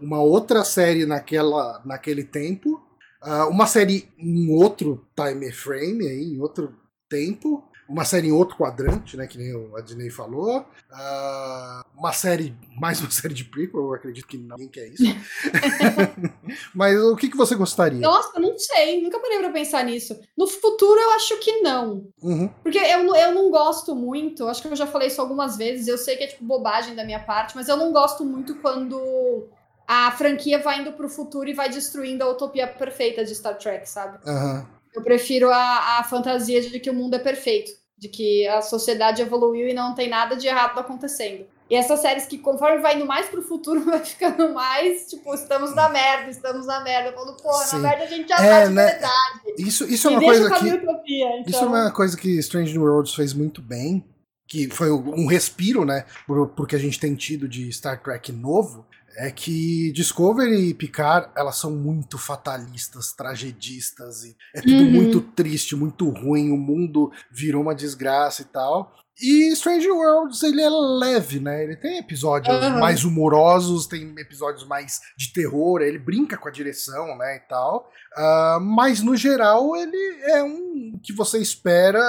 uma 0.00 0.20
outra 0.20 0.64
série 0.64 1.04
naquela, 1.04 1.82
naquele 1.84 2.22
tempo, 2.22 2.80
ah, 3.20 3.46
uma 3.48 3.66
série 3.66 4.08
em 4.18 4.54
outro 4.54 5.04
time 5.16 5.50
frame, 5.50 6.06
aí, 6.06 6.34
em 6.34 6.40
outro 6.40 6.74
tempo, 7.08 7.64
uma 7.88 8.04
série 8.04 8.28
em 8.28 8.32
outro 8.32 8.56
quadrante, 8.56 9.16
né, 9.16 9.26
que 9.26 9.38
nem 9.38 9.54
o 9.54 9.76
Adnei 9.76 10.10
falou, 10.10 10.64
ah, 10.90 11.84
uma 11.96 12.12
série, 12.12 12.54
mais 12.78 13.00
uma 13.00 13.10
série 13.12 13.34
de 13.34 13.44
prequel, 13.44 13.80
eu 13.80 13.94
acredito 13.94 14.26
que 14.26 14.36
ninguém 14.38 14.68
quer 14.68 14.86
isso. 14.88 15.04
Mas 16.74 16.98
o 17.00 17.16
que, 17.16 17.28
que 17.28 17.36
você 17.36 17.54
gostaria? 17.54 18.00
Nossa, 18.00 18.32
eu 18.36 18.42
não 18.42 18.58
sei, 18.58 19.02
nunca 19.02 19.18
parei 19.20 19.38
pra 19.38 19.50
pensar 19.50 19.84
nisso. 19.84 20.18
No 20.36 20.46
futuro, 20.46 20.98
eu 21.00 21.10
acho 21.12 21.38
que 21.38 21.60
não. 21.60 22.08
Uhum, 22.22 22.48
Porque 22.62 22.78
eu, 22.78 23.04
não- 23.04 23.16
eu 23.16 23.34
não 23.34 23.50
gosto 23.50 23.94
muito, 23.94 24.46
acho 24.48 24.62
que 24.62 24.68
eu 24.68 24.76
já 24.76 24.86
falei 24.86 25.08
isso 25.08 25.20
algumas 25.20 25.56
vezes, 25.56 25.86
eu 25.88 25.98
sei 25.98 26.16
que 26.16 26.24
é 26.24 26.26
tipo 26.28 26.44
bobagem 26.44 26.94
da 26.94 27.04
minha 27.04 27.20
parte, 27.20 27.54
mas 27.54 27.68
eu 27.68 27.76
não 27.76 27.92
gosto 27.92 28.24
muito 28.24 28.56
quando 28.56 29.46
a 29.86 30.10
franquia 30.12 30.58
vai 30.60 30.80
indo 30.80 30.92
pro 30.92 31.08
futuro 31.08 31.48
e 31.48 31.54
vai 31.54 31.68
destruindo 31.68 32.24
a 32.24 32.30
utopia 32.30 32.66
perfeita 32.66 33.24
de 33.24 33.34
Star 33.34 33.56
Trek, 33.56 33.88
sabe? 33.88 34.18
aham. 34.26 34.66
Eu 34.96 35.02
prefiro 35.02 35.50
a, 35.50 35.98
a 35.98 36.04
fantasia 36.04 36.62
de 36.62 36.80
que 36.80 36.88
o 36.88 36.94
mundo 36.94 37.14
é 37.14 37.18
perfeito, 37.18 37.70
de 37.98 38.08
que 38.08 38.46
a 38.48 38.62
sociedade 38.62 39.20
evoluiu 39.20 39.68
e 39.68 39.74
não 39.74 39.94
tem 39.94 40.08
nada 40.08 40.34
de 40.34 40.46
errado 40.46 40.78
acontecendo. 40.78 41.44
E 41.68 41.74
essas 41.74 42.00
séries 42.00 42.26
que, 42.26 42.38
conforme 42.38 42.78
vai 42.80 42.96
indo 42.96 43.04
mais 43.04 43.26
pro 43.26 43.42
futuro, 43.42 43.84
vai 43.84 44.02
ficando 44.02 44.54
mais, 44.54 45.06
tipo, 45.08 45.34
estamos 45.34 45.74
na 45.74 45.88
merda, 45.90 46.30
estamos 46.30 46.66
na 46.66 46.80
merda. 46.80 47.12
Falo, 47.12 47.36
porra, 47.36 47.64
Sim. 47.64 47.76
na 47.76 47.88
merda 47.90 48.04
a 48.04 48.06
gente 48.06 48.28
já 48.28 48.36
É, 48.36 48.48
tá 48.48 48.64
de 48.66 48.72
né? 48.72 48.86
verdade. 48.86 49.40
Isso, 49.58 49.84
isso 49.84 50.08
é 50.08 50.10
uma 50.12 50.20
coisa 50.22 50.50
que. 50.50 50.68
utopia. 50.72 51.40
Então... 51.40 51.44
Isso 51.46 51.64
é 51.64 51.66
uma 51.66 51.90
coisa 51.90 52.16
que 52.16 52.38
Strange 52.38 52.72
New 52.72 52.82
Worlds 52.82 53.14
fez 53.14 53.34
muito 53.34 53.60
bem, 53.60 54.02
que 54.48 54.70
foi 54.70 54.90
um 54.90 55.26
respiro, 55.26 55.84
né, 55.84 56.04
por, 56.26 56.48
porque 56.50 56.76
a 56.76 56.78
gente 56.78 56.98
tem 57.00 57.14
tido 57.14 57.48
de 57.48 57.70
Star 57.72 58.00
Trek 58.00 58.30
novo, 58.32 58.86
é 59.16 59.30
que 59.30 59.90
Discovery 59.92 60.68
e 60.70 60.74
Picard, 60.74 61.30
elas 61.36 61.56
são 61.56 61.70
muito 61.70 62.18
fatalistas, 62.18 63.12
tragedistas, 63.12 64.24
e 64.24 64.36
é 64.54 64.60
tudo 64.60 64.84
Uhum. 64.84 64.90
muito 64.90 65.20
triste, 65.20 65.74
muito 65.74 66.08
ruim, 66.10 66.50
o 66.50 66.56
mundo 66.56 67.10
virou 67.30 67.62
uma 67.62 67.74
desgraça 67.74 68.42
e 68.42 68.44
tal. 68.46 68.92
E 69.20 69.50
Strange 69.52 69.90
Worlds, 69.90 70.42
ele 70.42 70.60
é 70.60 70.68
leve, 70.68 71.40
né? 71.40 71.64
Ele 71.64 71.74
tem 71.74 71.98
episódios 71.98 72.54
Aham. 72.54 72.78
mais 72.78 73.02
humorosos, 73.02 73.86
tem 73.86 74.14
episódios 74.18 74.66
mais 74.66 75.00
de 75.16 75.32
terror, 75.32 75.80
ele 75.80 75.98
brinca 75.98 76.36
com 76.36 76.48
a 76.48 76.50
direção, 76.50 77.16
né, 77.16 77.36
e 77.36 77.48
tal. 77.48 77.90
Ah, 78.14 78.58
mas 78.60 79.00
no 79.00 79.16
geral 79.16 79.74
ele 79.74 80.20
é 80.24 80.42
um 80.42 80.98
que 81.02 81.12
você 81.14 81.38
espera. 81.38 82.00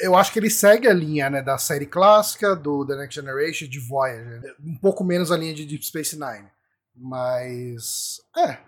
Eu 0.00 0.14
acho 0.16 0.32
que 0.32 0.38
ele 0.38 0.50
segue 0.50 0.86
a 0.86 0.92
linha 0.92 1.30
né, 1.30 1.42
da 1.42 1.56
série 1.56 1.86
clássica, 1.86 2.54
do 2.54 2.86
The 2.86 2.96
Next 2.96 3.14
Generation, 3.14 3.66
de 3.66 3.78
Voyager. 3.78 4.54
Um 4.62 4.76
pouco 4.76 5.02
menos 5.02 5.32
a 5.32 5.36
linha 5.36 5.54
de 5.54 5.64
Deep 5.64 5.84
Space 5.84 6.18
Nine. 6.18 6.48
Mas. 6.94 8.20
É. 8.36 8.58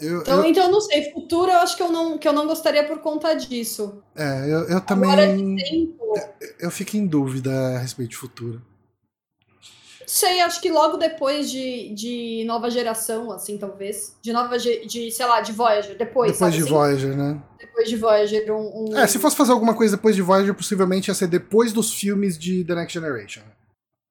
Eu, 0.00 0.20
Então, 0.22 0.38
eu, 0.38 0.44
então, 0.46 0.70
não 0.70 0.80
sei, 0.80 1.12
futuro 1.12 1.50
eu 1.50 1.58
acho 1.58 1.76
que 1.76 1.82
eu 1.82 1.92
não, 1.92 2.18
que 2.18 2.26
eu 2.26 2.32
não 2.32 2.46
gostaria 2.46 2.84
por 2.86 2.98
conta 3.00 3.34
disso. 3.34 4.02
é, 4.16 4.44
eu, 4.44 4.68
eu 4.68 4.76
Agora, 4.78 4.80
também. 4.82 5.56
de 5.56 5.62
tempo, 5.70 6.14
Eu 6.58 6.70
fico 6.70 6.96
em 6.96 7.06
dúvida 7.06 7.50
a 7.76 7.78
respeito 7.78 8.10
de 8.10 8.16
futuro. 8.16 8.62
sei, 10.06 10.40
acho 10.40 10.60
que 10.60 10.70
logo 10.70 10.96
depois 10.96 11.50
de, 11.50 11.94
de 11.94 12.44
nova 12.46 12.70
geração, 12.70 13.30
assim, 13.32 13.56
talvez. 13.58 14.16
De 14.22 14.32
nova, 14.32 14.58
de, 14.58 15.10
sei 15.10 15.26
lá, 15.26 15.40
de 15.40 15.52
Voyager, 15.52 15.96
depois, 15.96 16.32
Depois 16.32 16.38
sabe 16.38 16.56
de 16.56 16.62
assim? 16.62 16.70
Voyager, 16.72 17.16
né? 17.16 17.42
Depois 17.58 17.88
de 17.88 17.96
Voyager, 17.96 18.50
um... 18.52 18.90
um- 18.90 18.96
É, 18.96 19.06
se 19.06 19.18
fosse 19.18 19.36
fazer 19.36 19.52
alguma 19.52 19.74
coisa 19.74 19.96
depois 19.96 20.16
de 20.16 20.22
Voyager, 20.22 20.54
possivelmente 20.54 21.08
ia 21.08 21.14
ser 21.14 21.28
depois 21.28 21.72
dos 21.72 21.92
filmes 21.94 22.36
de 22.38 22.64
The 22.64 22.74
Next 22.74 22.94
Generation. 22.98 23.42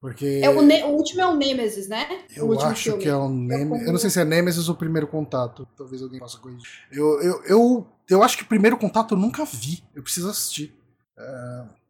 Porque. 0.02 0.40
É, 0.42 0.50
o, 0.50 0.60
Ne- 0.62 0.82
o 0.82 0.88
último 0.88 1.20
é 1.20 1.26
o 1.28 1.36
Nemesis, 1.36 1.86
né? 1.86 2.24
Eu 2.36 2.52
acho 2.60 2.82
filme. 2.82 3.02
que 3.04 3.08
é 3.08 3.14
o 3.14 3.28
Nemesis. 3.28 3.86
Eu 3.86 3.92
não 3.92 4.00
sei 4.00 4.10
se 4.10 4.20
é 4.20 4.24
Nemesis 4.24 4.68
ou 4.68 4.74
Primeiro 4.74 5.06
Contato. 5.06 5.66
Talvez 5.78 6.02
alguém 6.02 6.18
possa 6.18 6.38
corrigir. 6.38 6.66
Eu, 6.90 7.22
eu, 7.22 7.42
eu, 7.44 7.86
eu 8.10 8.22
acho 8.24 8.36
que 8.36 8.44
Primeiro 8.44 8.76
Contato 8.76 9.14
eu 9.14 9.18
nunca 9.18 9.44
vi. 9.44 9.84
Eu 9.94 10.02
preciso 10.02 10.28
assistir. 10.28 10.76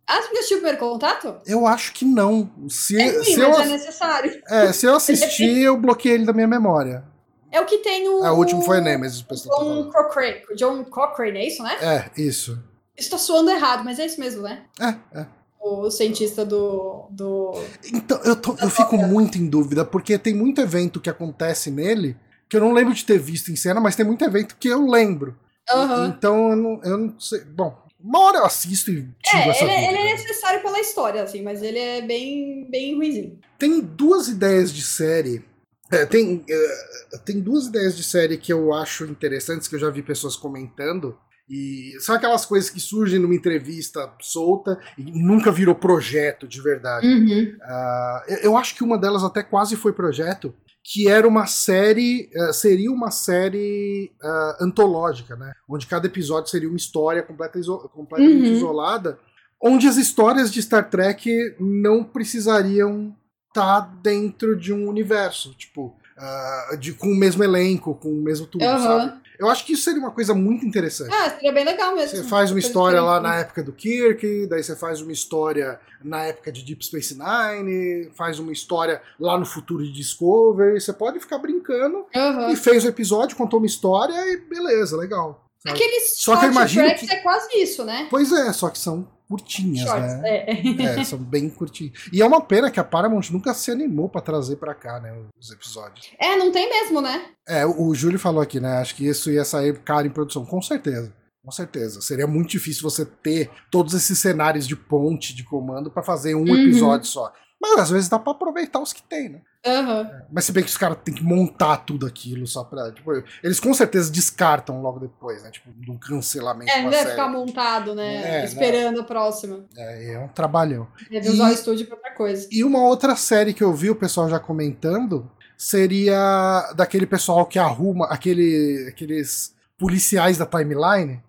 Ah, 0.07 0.21
você 0.21 0.29
assistiu 0.37 0.59
o 0.59 0.61
primeiro 0.61 0.79
contato? 0.79 1.41
Eu 1.47 1.67
acho 1.67 1.93
que 1.95 2.05
não. 2.05 2.51
Se, 2.69 3.01
É 3.01 3.13
ruim, 3.13 3.25
se, 3.25 3.41
eu, 3.41 3.55
é 3.55 3.67
necessário. 3.67 4.43
é, 4.47 4.73
se 4.73 4.85
eu 4.85 4.95
assistir, 4.95 5.57
eu 5.65 5.79
bloqueei 5.79 6.13
ele 6.13 6.27
da 6.27 6.35
minha 6.35 6.47
memória. 6.47 7.03
É 7.51 7.61
o 7.61 7.65
que 7.65 7.79
tem 7.79 8.07
o. 8.09 8.23
Ah, 8.23 8.33
o 8.35 8.37
último 8.37 8.61
foi 8.61 8.81
Nemesis, 8.83 9.23
John. 9.23 9.91
Cochrane. 9.91 10.43
John 10.55 10.85
Cochrane, 10.85 11.39
é 11.39 11.47
isso, 11.47 11.63
né? 11.63 11.77
É, 11.81 12.21
isso. 12.21 12.63
Isso 12.95 13.11
tá 13.11 13.17
soando 13.17 13.51
errado, 13.51 13.85
mas 13.85 13.99
é 13.99 14.05
isso 14.05 14.21
mesmo, 14.21 14.43
né? 14.43 14.65
É, 14.79 15.21
é. 15.21 15.27
O 15.63 15.91
cientista 15.91 16.45
do. 16.45 17.07
do... 17.11 17.53
Então, 17.93 18.21
eu, 18.25 18.35
tô, 18.37 18.57
eu 18.61 18.69
fico 18.69 18.97
muito 18.97 19.39
em 19.39 19.47
dúvida, 19.49 19.85
porque 19.85 20.19
tem 20.19 20.35
muito 20.35 20.61
evento 20.61 21.01
que 21.01 21.09
acontece 21.09 21.71
nele 21.71 22.17
que 22.49 22.57
eu 22.57 22.61
não 22.61 22.73
lembro 22.73 22.93
de 22.93 23.05
ter 23.05 23.19
visto 23.19 23.51
em 23.51 23.57
cena, 23.57 23.81
mas 23.81 23.97
tem 23.97 24.05
muito 24.05 24.23
evento 24.25 24.57
que 24.61 24.69
eu 24.69 24.87
lembro. 24.87 25.35
Uhum. 25.73 26.07
Então 26.07 26.51
eu 26.51 26.57
não, 26.57 26.81
eu 26.85 26.99
não 26.99 27.21
sei. 27.21 27.41
Bom, 27.45 27.75
uma 27.99 28.21
hora 28.21 28.39
eu 28.39 28.45
assisto 28.45 28.91
e 28.91 29.09
tiro 29.23 29.43
É, 29.43 29.49
essa 29.49 29.65
ele, 29.65 29.73
dúvida. 29.75 29.89
ele 29.89 29.99
é 30.11 30.13
necessário 30.13 30.61
pela 30.61 30.79
história, 30.81 31.23
assim, 31.23 31.41
mas 31.41 31.63
ele 31.63 31.79
é 31.79 32.03
bem, 32.03 32.69
bem 32.69 32.95
ruizinho. 32.97 33.39
Tem 33.59 33.81
duas 33.81 34.29
ideias 34.29 34.71
de 34.73 34.83
série. 34.83 35.43
é, 35.91 36.05
tem, 36.05 36.45
é, 36.49 37.19
tem 37.25 37.41
duas 37.41 37.67
ideias 37.67 37.97
de 37.97 38.03
série 38.03 38.37
que 38.37 38.53
eu 38.53 38.75
acho 38.75 39.05
interessantes, 39.07 39.69
que 39.69 39.77
eu 39.77 39.81
já 39.81 39.89
vi 39.89 40.03
pessoas 40.03 40.37
comentando. 40.37 41.17
E 41.49 41.93
são 42.01 42.15
aquelas 42.15 42.47
coisas 42.47 42.71
que 42.71 42.81
surgem 42.81 43.19
numa 43.19 43.35
entrevista 43.35 44.11
solta 44.21 44.79
e 44.97 45.03
nunca 45.03 45.51
virou 45.53 45.75
projeto 45.75 46.47
de 46.49 46.61
verdade. 46.61 47.07
Uhum. 47.07 47.57
Ah, 47.63 48.25
eu- 48.43 48.57
acho 48.57 48.75
que 48.75 48.85
uma 48.85 48.97
delas 48.97 49.23
até 49.25 49.43
quase 49.43 49.77
foi 49.77 49.93
projeto, 49.93 50.55
que 50.85 51.09
era 51.09 51.27
uma 51.29 51.47
série, 51.47 52.31
eh, 52.35 52.53
seria 52.53 52.91
uma 52.91 53.11
série 53.11 54.13
ah, 54.23 54.57
antológica, 54.61 55.37
né? 55.37 55.53
Onde 55.69 55.87
cada 55.87 56.07
episódio 56.07 56.51
seria 56.51 56.69
uma 56.69 56.77
história 56.77 57.23
completa 57.23 57.59
iso- 57.59 57.89
completamente 57.95 58.49
Uhum. 58.49 58.57
isolada, 58.57 59.19
onde 59.61 59.87
as 59.87 59.97
histórias 59.97 60.51
de 60.51 60.61
Star 60.63 60.89
Trek 60.91 61.55
não 61.61 62.03
precisariam 62.03 63.15
estar 63.49 63.81
dentro 64.03 64.57
de 64.59 64.73
um 64.73 64.89
universo, 64.89 65.55
tipo, 65.55 65.95
ah, 66.19 66.77
de, 66.81 66.93
com 66.95 67.09
o 67.09 67.17
mesmo 67.17 67.45
elenco, 67.45 67.95
com 67.95 68.09
o 68.11 68.23
mesmo 68.23 68.47
tudo, 68.47 68.65
Aham. 68.65 68.81
sabe? 69.09 69.22
Eu 69.43 69.51
acho 69.51 69.67
que 69.67 69.73
isso 69.73 69.83
seria 69.83 69.99
uma 69.99 70.13
coisa 70.13 70.33
muito 70.35 70.65
interessante. 70.65 71.13
Ah, 71.13 71.31
seria 71.31 71.51
bem 71.53 71.65
legal 71.65 71.97
mesmo. 71.97 72.17
Você 72.17 72.23
faz 72.23 72.53
uma 72.53 72.61
história 72.61 73.01
lá 73.03 73.21
na 73.21 73.41
época 73.41 73.61
do 73.61 73.73
Kirk, 73.73 74.47
daí 74.47 74.63
você 74.63 74.77
faz 74.77 75.01
uma 75.01 75.11
história 75.11 75.81
na 76.05 76.23
época 76.23 76.53
de 76.53 76.63
Deep 76.63 76.85
Space 76.87 77.17
Nine, 77.19 78.09
faz 78.15 78.39
uma 78.39 78.53
história 78.53 79.03
lá 79.19 79.37
no 79.37 79.45
futuro 79.45 79.83
de 79.83 79.91
Discovery. 79.91 80.81
Você 80.81 80.93
pode 80.93 81.19
ficar 81.19 81.39
brincando 81.39 82.07
Aham. 82.15 82.51
e 82.53 82.57
fez 82.57 82.85
o 82.85 82.89
episódio, 82.89 83.37
contou 83.37 83.59
uma 83.59 83.67
história 83.67 84.15
e 84.33 84.37
beleza, 84.37 84.97
legal. 84.97 85.45
sabe? 85.59 85.75
Aqueles 85.77 86.15
Só 86.19 86.37
que 86.37 86.47
eu 86.47 86.51
imagino 86.53 86.95
que- 86.95 87.11
é 87.11 87.17
quase 87.17 87.49
isso, 87.61 87.85
né? 87.85 88.07
Pois 88.11 88.31
é, 88.33 88.53
só 88.53 88.69
que 88.71 88.79
são 88.79 89.09
curtinhas, 89.33 89.89
Shorts, 89.89 90.21
né? 90.21 90.37
é. 90.47 91.01
É, 91.01 91.05
são 91.05 91.19
bem 91.19 91.49
curtinhas. 91.49 91.93
E 92.13 92.21
é 92.21 92.27
uma 92.27 92.41
pena 92.41 92.71
que 92.71 92.79
a 92.79 92.85
Paramount 92.85 93.31
nunca 93.31 93.55
se 93.55 93.71
animou 93.71 94.09
pra 94.09 94.21
trazer 94.21 94.57
pra 94.57 94.75
cá, 94.75 95.01
né, 95.01 95.13
os 95.41 95.51
episódios. 95.51 96.11
É, 96.19 96.37
não 96.37 96.53
tem 96.53 96.69
mesmo, 96.69 97.01
né? 97.01 97.27
É, 97.49 97.65
o, 97.67 97.95
Júlio 97.95 98.19
falou 98.19 98.43
aqui, 98.43 98.61
né? 98.61 98.79
Acho 98.79 98.95
que 98.95 99.07
isso 99.07 99.31
ia 99.31 99.45
sair 99.45 99.79
caro 99.81 100.07
em 100.07 100.11
produção, 100.11 100.45
com 100.45 100.61
certeza. 100.61 101.13
Com 101.45 101.51
certeza. 101.51 102.01
Seria 102.01 102.27
muito 102.27 102.51
difícil 102.51 102.83
você 102.83 103.05
ter 103.05 103.51
todos 103.71 103.95
esses 103.95 104.19
cenários 104.19 104.67
de 104.67 104.77
ponte, 104.77 105.35
de 105.35 105.43
comando, 105.43 105.91
pra 105.91 106.03
fazer 106.03 106.35
um 106.37 106.43
Uhum. 106.43 106.55
episódio 106.57 107.07
só. 107.07 107.33
Mas 107.61 107.79
às 107.81 107.91
vezes 107.91 108.09
dá 108.09 108.19
pra 108.19 108.33
aproveitar 108.33 108.81
os 108.81 108.93
que 108.93 109.03
tem, 109.03 109.29
né? 109.29 109.41
Aham. 109.65 110.11
Mas 110.33 110.45
se 110.45 110.53
bem 110.53 110.65
que 110.65 110.71
os 110.71 110.77
caras 110.77 110.99
têm 111.05 111.15
que 111.15 111.23
montar 111.23 111.77
tudo 111.79 112.05
aquilo 112.07 112.47
só 112.47 112.65
pra. 112.65 112.91
Tipo, 112.91 113.13
eles 113.45 113.61
com 113.61 113.73
certeza 113.73 114.11
descartam 114.11 114.83
logo 114.83 114.99
depois, 114.99 115.43
né? 115.43 115.51
Tipo, 115.51 115.71
do 115.73 115.97
cancelamento 115.99 116.71
É, 116.73 116.83
não 116.83 116.91
deve 116.91 117.11
ficar 117.11 117.29
montado, 117.29 117.95
né? 117.95 118.41
É, 118.41 118.45
Esperando 118.45 119.01
a 119.01 119.05
próxima. 119.05 119.65
É, 119.77 120.15
é 120.15 120.19
um 120.19 120.29
trabalhão. 120.29 120.89
Deve 121.11 121.29
usar 121.29 121.49
E- 121.49 121.51
o 121.53 121.55
estúdio 121.55 121.87
pra 121.87 121.97
outra 121.97 122.11
coisa. 122.15 122.49
E 122.51 122.65
uma 122.65 122.83
outra 122.83 123.15
série 123.15 123.55
que 123.55 123.63
eu 123.63 123.73
vi 123.73 123.89
o 123.91 123.95
pessoal 123.95 124.29
já 124.29 124.41
comentando 124.41 125.31
seria 125.57 126.73
daquele 126.77 127.07
pessoal 127.07 127.47
que 127.47 127.59
arruma 127.59 128.07
aquele, 128.07 128.87
aqueles 128.89 129.55
policiais 129.79 130.37
da 130.39 130.45
timeline, 130.47 131.23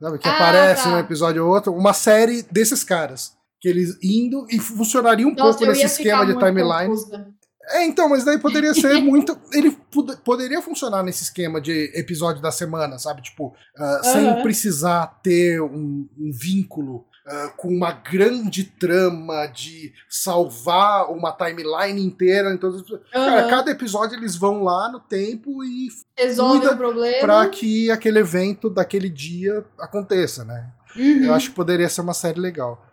sabe? 0.00 0.18
Que 0.18 0.28
Ah, 0.28 0.34
aparece 0.34 0.82
tá. 0.84 0.90
num 0.90 0.98
episódio 0.98 1.44
ou 1.46 1.52
outro. 1.54 1.72
Uma 1.74 1.92
série 1.94 2.42
desses 2.50 2.84
caras. 2.84 3.36
Que 3.60 3.68
eles 3.68 3.98
indo 4.02 4.46
e 4.50 4.58
funcionaria 4.60 5.26
um 5.26 5.34
Nossa, 5.34 5.58
pouco 5.58 5.66
nesse 5.72 5.84
esquema 5.86 6.24
de 6.24 6.34
timeline. 6.38 6.86
confusa. 6.90 7.26
É, 7.70 7.84
então, 7.84 8.08
mas 8.08 8.24
daí 8.24 8.38
poderia 8.38 8.72
ser 8.74 8.94
muito. 9.02 9.38
Ele 9.52 9.70
pod- 9.90 10.16
poderia 10.24 10.60
funcionar 10.62 11.02
nesse 11.02 11.22
esquema 11.24 11.60
de 11.60 11.92
episódio 11.94 12.40
da 12.42 12.50
semana, 12.50 12.98
sabe? 12.98 13.22
Tipo, 13.22 13.54
ah, 13.76 14.00
sem 14.02 14.26
Aham. 14.28 14.42
precisar 14.42 15.06
ter 15.22 15.60
um, 15.60 16.08
um 16.18 16.30
vínculo 16.32 17.04
ah, 17.26 17.52
com 17.56 17.68
uma 17.68 17.92
grande 17.92 18.64
trama 18.64 19.46
de 19.46 19.92
salvar 20.08 21.10
uma 21.10 21.32
timeline 21.32 22.02
inteira. 22.04 22.52
Então, 22.54 22.72
cara, 23.12 23.40
Aham. 23.42 23.50
cada 23.50 23.70
episódio 23.70 24.16
eles 24.16 24.34
vão 24.36 24.62
lá 24.62 24.90
no 24.90 25.00
tempo 25.00 25.62
e 25.62 25.88
Resolve 26.16 26.66
o 26.66 26.76
problema. 26.76 27.18
para 27.20 27.48
que 27.48 27.90
aquele 27.90 28.18
evento 28.20 28.70
daquele 28.70 29.08
dia 29.10 29.64
aconteça, 29.78 30.44
né? 30.44 30.68
Uhum. 30.96 31.24
Eu 31.24 31.34
acho 31.34 31.50
que 31.50 31.54
poderia 31.54 31.88
ser 31.88 32.00
uma 32.00 32.14
série 32.14 32.40
legal. 32.40 32.84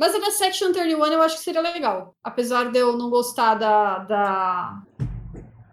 Mas 0.00 0.14
a 0.14 0.30
Section 0.30 0.72
31 0.72 1.04
eu 1.06 1.22
acho 1.22 1.36
que 1.36 1.42
seria 1.44 1.60
legal. 1.60 2.14
Apesar 2.24 2.72
de 2.72 2.78
eu 2.78 2.96
não 2.96 3.10
gostar 3.10 3.54
da, 3.56 3.98
da, 3.98 4.82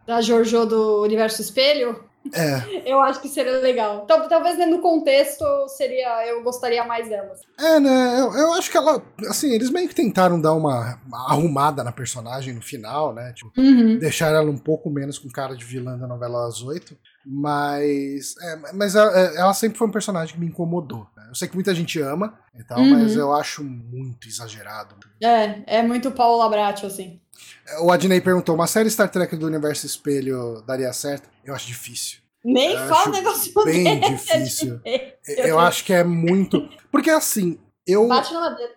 da 0.05 0.21
Jojo 0.21 0.65
do 0.65 1.01
Universo 1.03 1.41
Espelho, 1.41 2.03
É. 2.33 2.83
eu 2.91 2.99
acho 2.99 3.21
que 3.21 3.29
seria 3.29 3.59
legal. 3.59 4.05
Tal- 4.05 4.27
Talvez 4.27 4.57
né, 4.57 4.65
no 4.65 4.79
contexto 4.79 5.45
seria 5.69 6.27
eu 6.27 6.43
gostaria 6.43 6.83
mais 6.83 7.07
delas. 7.07 7.39
É, 7.57 7.79
né? 7.79 8.19
Eu, 8.19 8.33
eu 8.33 8.51
acho 8.53 8.69
que 8.69 8.75
ela. 8.77 9.01
Assim, 9.29 9.53
eles 9.53 9.69
meio 9.69 9.87
que 9.87 9.95
tentaram 9.95 10.39
dar 10.41 10.51
uma, 10.53 10.99
uma 11.07 11.31
arrumada 11.31 11.81
na 11.83 11.91
personagem 11.93 12.53
no 12.53 12.61
final, 12.61 13.13
né? 13.13 13.31
Tipo, 13.33 13.51
deixar 13.99 14.27
ela 14.33 14.51
um 14.51 14.57
pouco 14.57 14.89
menos 14.89 15.17
com 15.17 15.29
cara 15.29 15.55
de 15.55 15.63
vilã 15.63 15.97
da 15.97 16.05
novela 16.05 16.45
às 16.47 16.61
oito. 16.61 16.97
Mas. 17.25 18.35
é, 18.41 18.73
mas 18.73 18.93
ela, 18.95 19.11
ela 19.35 19.53
sempre 19.53 19.77
foi 19.77 19.87
um 19.87 19.91
personagem 19.91 20.33
que 20.33 20.39
me 20.39 20.47
incomodou. 20.47 21.07
Eu 21.27 21.35
sei 21.35 21.47
que 21.47 21.55
muita 21.55 21.73
gente 21.75 21.99
ama 21.99 22.37
e 22.57 22.63
tal, 22.63 22.79
Uhum. 22.79 22.91
mas 22.99 23.15
eu 23.15 23.33
acho 23.33 23.63
muito 23.63 24.27
exagerado. 24.27 24.95
É, 25.21 25.79
é 25.79 25.83
muito 25.83 26.09
Paulo 26.11 26.37
Labratio, 26.37 26.87
assim. 26.87 27.19
O 27.81 27.91
Adney 27.91 28.21
perguntou: 28.21 28.55
uma 28.55 28.67
série 28.67 28.89
Star 28.89 29.09
Trek 29.09 29.35
do 29.35 29.45
universo 29.45 29.85
espelho 29.85 30.61
daria 30.65 30.91
certo? 30.93 31.29
Eu 31.43 31.53
acho 31.53 31.67
difícil. 31.67 32.19
Nem 32.43 32.71
Eu 32.73 32.87
fala 32.87 33.09
um 33.09 33.11
negócio 33.11 33.53
bem 33.65 33.99
desse. 33.99 34.31
é 34.31 34.39
difícil. 34.39 34.81
Eu 35.25 35.59
acho 35.59 35.83
que 35.83 35.91
é 35.93 36.03
muito. 36.03 36.67
Porque 36.91 37.09
assim, 37.09 37.59
eu. 37.85 38.07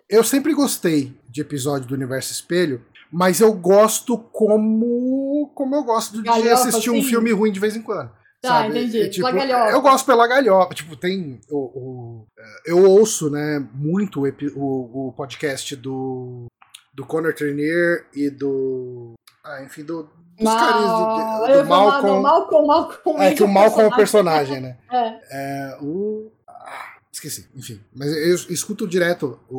Eu 0.09 0.25
sempre 0.25 0.53
gostei 0.53 1.17
de 1.29 1.41
episódio 1.41 1.87
do 1.87 1.95
Universo 1.95 2.33
Espelho, 2.33 2.85
mas 3.13 3.41
eu 3.41 3.53
gosto 3.53 4.19
como 4.19 5.53
como 5.55 5.75
eu 5.77 5.85
gosto 5.85 6.17
de 6.17 6.23
Galhofa, 6.23 6.69
assistir 6.69 6.91
um 6.91 6.99
assim? 6.99 7.09
filme 7.09 7.31
ruim 7.33 7.53
de 7.53 7.61
vez 7.61 7.77
em 7.77 7.83
quando. 7.83 8.11
Tá, 8.43 8.67
entendi. 8.67 9.03
É, 9.03 9.09
tipo, 9.09 9.27
Pela 9.27 9.45
galhofa. 9.47 9.71
eu 9.73 9.83
gosto 9.83 10.07
pela 10.07 10.27
galhofa. 10.27 10.75
Tipo, 10.75 10.97
tem. 10.97 11.41
O, 11.51 11.57
o- 11.59 12.27
eu 12.65 12.83
ouço, 12.91 13.29
né, 13.31 13.59
muito 13.75 14.23
o, 14.25 15.09
o- 15.09 15.13
podcast 15.13 15.77
do, 15.77 16.47
do 16.95 17.05
Connor 17.05 17.35
Trenier 17.35 18.07
e 18.15 18.31
do. 18.31 19.13
Ah, 19.45 19.63
enfim, 19.63 19.85
do. 19.85 20.05
Dos 20.39 20.45
Mal... 20.45 20.57
caras 20.59 21.51
eu 21.51 21.57
de- 21.59 21.63
do 21.65 21.69
Malcolm. 21.69 22.23
Malcolm, 22.23 22.67
Malcolm. 22.67 23.23
É 23.23 23.35
que 23.35 23.43
o 23.43 23.49
Malcolm 23.49 23.85
é 23.91 23.93
o 23.93 23.97
personagem. 23.97 24.63
personagem, 24.63 24.63
né? 24.63 25.21
É. 25.31 25.73
É, 25.73 25.79
o. 25.83 26.33
ah, 26.49 26.95
esqueci, 27.13 27.47
enfim. 27.55 27.79
Mas 27.95 28.11
eu 28.11 28.35
escuto 28.55 28.89
direto 28.89 29.39
o, 29.51 29.59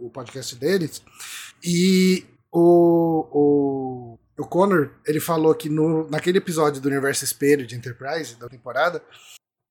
o, 0.00 0.06
o 0.06 0.10
podcast 0.10 0.54
deles. 0.56 1.02
E 1.64 2.26
o, 2.52 3.26
o, 3.32 4.18
o 4.42 4.46
Connor, 4.46 4.90
ele 5.06 5.20
falou 5.20 5.54
que 5.54 5.68
no, 5.68 6.08
naquele 6.10 6.38
episódio 6.38 6.80
do 6.80 6.88
Universo 6.88 7.24
Espelho 7.24 7.66
de 7.66 7.76
Enterprise, 7.76 8.36
da 8.36 8.48
temporada, 8.48 9.02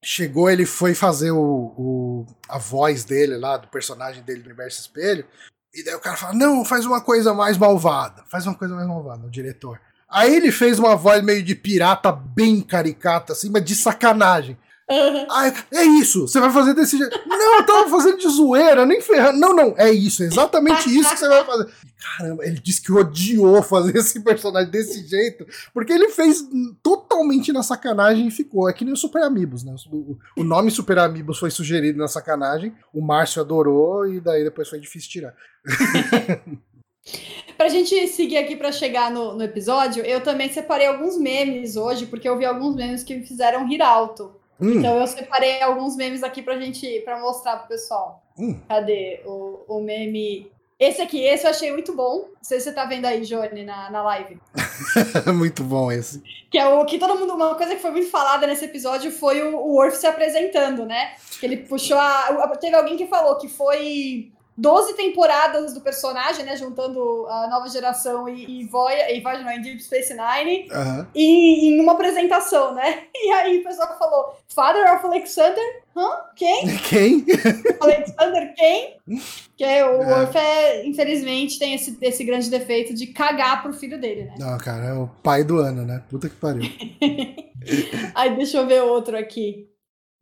chegou, 0.03 0.49
ele 0.49 0.65
foi 0.65 0.95
fazer 0.95 1.31
o, 1.31 1.39
o, 1.39 2.25
a 2.49 2.57
voz 2.57 3.03
dele 3.03 3.37
lá, 3.37 3.57
do 3.57 3.67
personagem 3.67 4.23
dele 4.23 4.41
do 4.41 4.47
Universo 4.47 4.81
Espelho. 4.81 5.25
E 5.73 5.83
daí 5.83 5.95
o 5.95 5.99
cara 5.99 6.17
fala: 6.17 6.33
Não, 6.33 6.65
faz 6.65 6.85
uma 6.85 7.01
coisa 7.01 7.33
mais 7.33 7.57
malvada. 7.57 8.23
Faz 8.29 8.45
uma 8.47 8.55
coisa 8.55 8.73
mais 8.73 8.87
malvada, 8.87 9.25
o 9.25 9.29
diretor. 9.29 9.79
Aí 10.09 10.35
ele 10.35 10.51
fez 10.51 10.79
uma 10.79 10.95
voz 10.95 11.23
meio 11.23 11.43
de 11.43 11.55
pirata, 11.55 12.11
bem 12.11 12.61
caricata, 12.61 13.33
assim, 13.33 13.49
mas 13.49 13.63
de 13.63 13.75
sacanagem. 13.75 14.57
Uhum. 14.89 15.25
É 15.71 15.83
isso, 15.83 16.27
você 16.27 16.39
vai 16.39 16.51
fazer 16.51 16.73
desse 16.73 16.97
jeito. 16.97 17.17
Não, 17.25 17.57
eu 17.57 17.65
tava 17.65 17.89
fazendo 17.89 18.17
de 18.17 18.27
zoeira, 18.27 18.85
nem 18.85 18.99
ferrando. 19.01 19.39
Não, 19.39 19.55
não, 19.55 19.73
é 19.77 19.89
isso, 19.89 20.21
é 20.21 20.25
exatamente 20.25 20.89
isso 20.93 21.09
que 21.09 21.17
você 21.17 21.27
vai 21.29 21.45
fazer. 21.45 21.71
Caramba, 22.17 22.45
ele 22.45 22.59
disse 22.59 22.81
que 22.81 22.91
odiou 22.91 23.61
fazer 23.63 23.95
esse 23.97 24.19
personagem 24.19 24.69
desse 24.69 25.07
jeito, 25.07 25.45
porque 25.73 25.93
ele 25.93 26.09
fez 26.09 26.43
totalmente 26.83 27.53
na 27.53 27.63
sacanagem 27.63 28.27
e 28.27 28.31
ficou. 28.31 28.69
É 28.69 28.73
que 28.73 28.83
nem 28.83 28.93
o 28.93 28.97
Super 28.97 29.23
Amigos, 29.23 29.63
né? 29.63 29.73
O, 29.91 30.17
o 30.37 30.43
nome 30.43 30.71
Super 30.71 30.99
Amigos 30.99 31.39
foi 31.39 31.51
sugerido 31.51 31.97
na 31.97 32.07
sacanagem, 32.07 32.73
o 32.93 33.01
Márcio 33.01 33.41
adorou 33.41 34.05
e 34.07 34.19
daí 34.19 34.43
depois 34.43 34.67
foi 34.67 34.79
difícil 34.79 35.09
tirar. 35.09 35.33
Pra 37.57 37.67
gente 37.67 38.07
seguir 38.07 38.37
aqui 38.37 38.55
pra 38.55 38.71
chegar 38.71 39.11
no, 39.11 39.33
no 39.33 39.43
episódio, 39.43 40.03
eu 40.03 40.21
também 40.21 40.51
separei 40.51 40.87
alguns 40.87 41.17
memes 41.17 41.75
hoje, 41.75 42.05
porque 42.05 42.27
eu 42.27 42.37
vi 42.37 42.45
alguns 42.45 42.75
memes 42.75 43.03
que 43.03 43.15
me 43.15 43.25
fizeram 43.25 43.67
rir 43.67 43.81
alto. 43.81 44.35
Hum, 44.61 44.79
Então 44.79 44.97
eu 44.99 45.07
separei 45.07 45.61
alguns 45.61 45.95
memes 45.95 46.23
aqui 46.23 46.41
pra 46.41 46.59
gente 46.59 47.01
para 47.01 47.19
mostrar 47.19 47.57
pro 47.57 47.67
pessoal. 47.69 48.21
hum. 48.37 48.59
Cadê 48.67 49.21
o, 49.25 49.63
o 49.67 49.81
meme? 49.81 50.51
Esse 50.79 50.99
aqui, 51.01 51.23
esse 51.23 51.45
eu 51.45 51.51
achei 51.51 51.71
muito 51.71 51.95
bom. 51.95 52.25
Não 52.33 52.43
sei 52.43 52.59
se 52.59 52.65
você 52.65 52.71
tá 52.71 52.85
vendo 52.85 53.05
aí, 53.05 53.21
Johnny, 53.21 53.63
na, 53.63 53.91
na 53.91 54.01
live. 54.01 54.39
Muito 55.31 55.63
bom 55.63 55.91
esse. 55.91 56.23
Que 56.49 56.57
é 56.57 56.67
o 56.67 56.83
que 56.85 56.97
todo 56.97 57.19
mundo. 57.19 57.35
Uma 57.35 57.53
coisa 57.53 57.75
que 57.75 57.81
foi 57.81 57.91
muito 57.91 58.09
falada 58.09 58.47
nesse 58.47 58.65
episódio 58.65 59.11
foi 59.11 59.43
o, 59.43 59.55
o 59.57 59.75
Worf 59.75 59.95
se 59.95 60.07
apresentando, 60.07 60.83
né? 60.85 61.13
Que 61.39 61.45
ele 61.45 61.57
puxou 61.57 61.99
a. 61.99 62.47
Teve 62.59 62.75
alguém 62.75 62.97
que 62.97 63.05
falou 63.05 63.37
que 63.37 63.47
foi 63.47 64.31
12 64.57 64.93
temporadas 64.95 65.73
do 65.73 65.81
personagem, 65.81 66.45
né? 66.45 66.55
Juntando 66.55 67.25
a 67.27 67.47
nova 67.47 67.69
geração 67.69 68.27
e, 68.27 68.61
e 68.61 68.65
Voyager, 68.65 69.15
e 69.15 69.21
Voyager 69.21 69.45
não, 69.45 69.61
Deep 69.61 69.81
Space 69.81 70.13
Nine, 70.13 70.67
Aham. 70.71 71.07
e, 71.15 71.69
em 71.69 71.79
uma 71.79 71.93
apresentação, 71.93 72.73
né? 72.73 73.03
E 73.21 73.29
aí 73.31 73.59
o 73.59 73.63
pessoal 73.63 73.97
falou: 73.97 74.35
Father 74.53 74.93
of 74.93 75.05
Alexander? 75.05 75.63
Hã? 75.95 76.09
Quem? 76.35 76.77
Quem? 76.89 77.25
Alexander 77.79 78.53
quem? 78.55 78.97
Que 79.57 79.63
é 79.63 79.85
o 79.85 80.01
É. 80.01 80.29
É, 80.35 80.85
infelizmente, 80.85 81.59
tem 81.59 81.73
esse, 81.73 81.97
esse 82.01 82.23
grande 82.23 82.49
defeito 82.49 82.93
de 82.93 83.07
cagar 83.07 83.61
pro 83.61 83.73
filho 83.73 83.99
dele, 83.99 84.23
né? 84.23 84.35
Não, 84.39 84.57
cara, 84.57 84.85
é 84.85 84.93
o 84.93 85.07
pai 85.21 85.43
do 85.43 85.59
ano, 85.59 85.85
né? 85.85 86.03
Puta 86.09 86.29
que 86.29 86.35
pariu. 86.35 86.63
Aí 88.15 88.35
deixa 88.35 88.57
eu 88.57 88.67
ver 88.67 88.81
outro 88.81 89.17
aqui. 89.17 89.69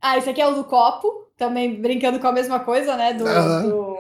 Ah, 0.02 0.18
esse 0.18 0.30
aqui 0.30 0.42
é 0.42 0.48
o 0.48 0.56
do 0.56 0.63
copo, 0.63 1.28
também 1.38 1.82
brincando 1.82 2.20
com 2.20 2.28
a 2.28 2.32
mesma 2.32 2.60
coisa, 2.62 2.96
né? 2.96 3.13
Do, 3.13 3.28
Aham. 3.28 3.70
do, 3.70 3.99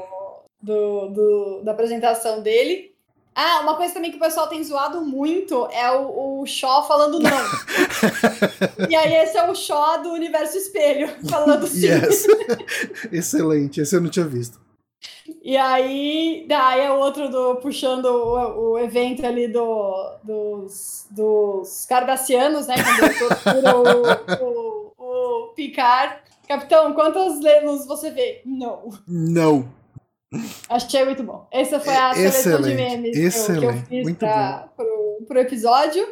do- 0.61 1.07
do- 1.09 1.61
da 1.63 1.71
apresentação 1.71 2.41
dele. 2.41 2.89
Ah, 3.35 3.61
uma 3.61 3.75
coisa 3.75 3.93
também 3.93 4.11
que 4.11 4.17
o 4.17 4.19
pessoal 4.19 4.47
tem 4.47 4.61
zoado 4.63 5.01
muito 5.01 5.67
é 5.71 5.89
o, 5.91 6.41
o 6.41 6.45
Shaw 6.45 6.85
falando 6.87 7.19
não. 7.19 7.29
e 8.89 8.95
aí 8.95 9.13
esse 9.15 9.37
é 9.37 9.49
o 9.49 9.55
Shaw 9.55 10.01
do 10.01 10.09
universo 10.11 10.57
espelho, 10.57 11.07
falando 11.29 11.65
sim. 11.67 11.85
Yes. 11.87 12.25
Excelente, 13.11 13.79
esse 13.81 13.95
eu 13.95 14.01
não 14.01 14.09
tinha 14.09 14.25
visto. 14.25 14.59
E 15.41 15.55
aí, 15.55 16.45
daí 16.49 16.81
é 16.81 16.91
outro 16.91 17.29
do, 17.29 17.55
puxando 17.57 18.05
o, 18.05 18.71
o 18.71 18.79
evento 18.79 19.25
ali 19.25 19.47
do, 19.47 20.17
dos, 20.23 21.05
dos 21.09 21.85
Cardassianos, 21.87 22.67
né? 22.67 22.75
Quando 23.43 24.43
o, 24.43 24.43
o, 24.43 24.93
o 24.97 25.47
Picard. 25.53 26.17
Capitão, 26.47 26.93
quantas 26.93 27.39
lemos 27.39 27.85
você 27.85 28.09
vê? 28.09 28.41
Não. 28.43 28.89
Não. 29.07 29.69
Achei 30.69 31.03
muito 31.05 31.23
bom. 31.23 31.47
Essa 31.51 31.79
foi 31.79 31.95
a 31.95 32.13
seleção 32.13 32.61
de 32.61 32.71
Excelente, 32.71 32.75
memes 32.75 33.11
que 33.11 33.17
eu- 33.17 33.21
que 33.21 33.65
eu 33.65 33.71
excelente, 33.71 33.87
fiz 33.87 34.17
pro, 34.75 35.25
pro 35.27 35.39
episódio. 35.39 36.07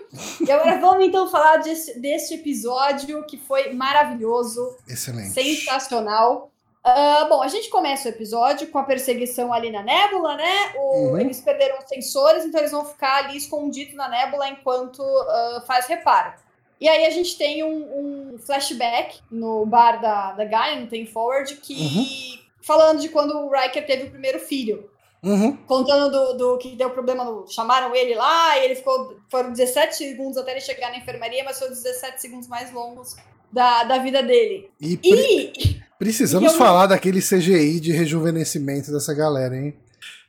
E 0.45 0.51
agora 0.51 0.79
vamos 0.79 1.05
então 1.05 1.29
falar 1.29 1.57
desse, 1.57 1.99
desse 1.99 2.33
episódio 2.35 3.23
que 3.25 3.37
foi 3.37 3.73
maravilhoso 3.73 4.75
Excelente. 4.87 5.29
sensacional. 5.33 6.49
Ah, 6.83 7.27
bom, 7.29 7.43
a 7.43 7.47
gente 7.47 7.69
começa 7.69 8.07
o 8.07 8.11
episódio 8.11 8.67
com 8.67 8.79
a 8.79 8.83
perseguição 8.83 9.51
ali 9.53 9.69
na 9.69 9.83
nébula, 9.83 10.35
né? 10.35 10.71
O- 10.77 11.09
Uhum. 11.09 11.19
Eles 11.19 11.39
perderam 11.41 11.77
os 11.79 11.85
sensores, 11.87 12.43
então 12.45 12.59
eles 12.59 12.71
vão 12.71 12.85
ficar 12.85 13.25
ali 13.25 13.37
escondidos 13.37 13.93
na 13.93 14.07
nébula 14.09 14.47
enquanto 14.49 15.01
ah, 15.03 15.63
faz 15.67 15.85
reparo. 15.85 16.33
E 16.79 16.87
aí 16.87 17.05
a 17.05 17.09
gente 17.09 17.37
tem 17.37 17.63
um, 17.63 18.33
um 18.33 18.37
flashback 18.39 19.19
no 19.29 19.65
bar 19.65 19.99
da, 20.01 20.31
da 20.33 20.45
Gaia, 20.45 20.79
no 20.79 20.87
Tem 20.87 21.05
Forward, 21.07 21.55
que 21.55 22.39
falando 22.67 22.99
de 22.99 23.09
quando 23.09 23.31
o 23.35 23.49
Riker 23.49 23.85
teve 23.87 24.03
o 24.03 24.11
primeiro 24.11 24.37
filho. 24.39 24.89
Uhum. 25.23 25.55
Contando 25.65 26.11
do, 26.11 26.33
do 26.37 26.57
que 26.59 26.75
deu 26.75 26.91
problema 26.91 27.23
no. 27.23 27.47
Chamaram 27.47 27.95
ele 27.95 28.13
lá 28.13 28.57
e 28.59 28.65
ele 28.65 28.75
ficou. 28.75 29.17
Foram 29.31 29.51
17 29.51 29.95
segundos 29.95 30.37
até 30.37 30.51
ele 30.51 30.61
chegar 30.61 30.91
na 30.91 30.97
enfermaria, 30.97 31.43
mas 31.43 31.57
foram 31.57 31.71
17 31.71 32.21
segundos 32.21 32.47
mais 32.47 32.71
longos 32.71 33.15
da, 33.51 33.83
da 33.85 33.97
vida 33.97 34.21
dele. 34.21 34.69
E, 34.79 34.95
pre- 34.95 35.51
E 35.57 35.81
precisamos 35.97 36.51
e 36.51 36.53
eu- 36.53 36.57
falar 36.59 36.85
daquele 36.85 37.19
CGI 37.19 37.79
de 37.79 37.91
rejuvenescimento 37.91 38.91
dessa 38.91 39.13
galera, 39.13 39.57
hein? 39.57 39.73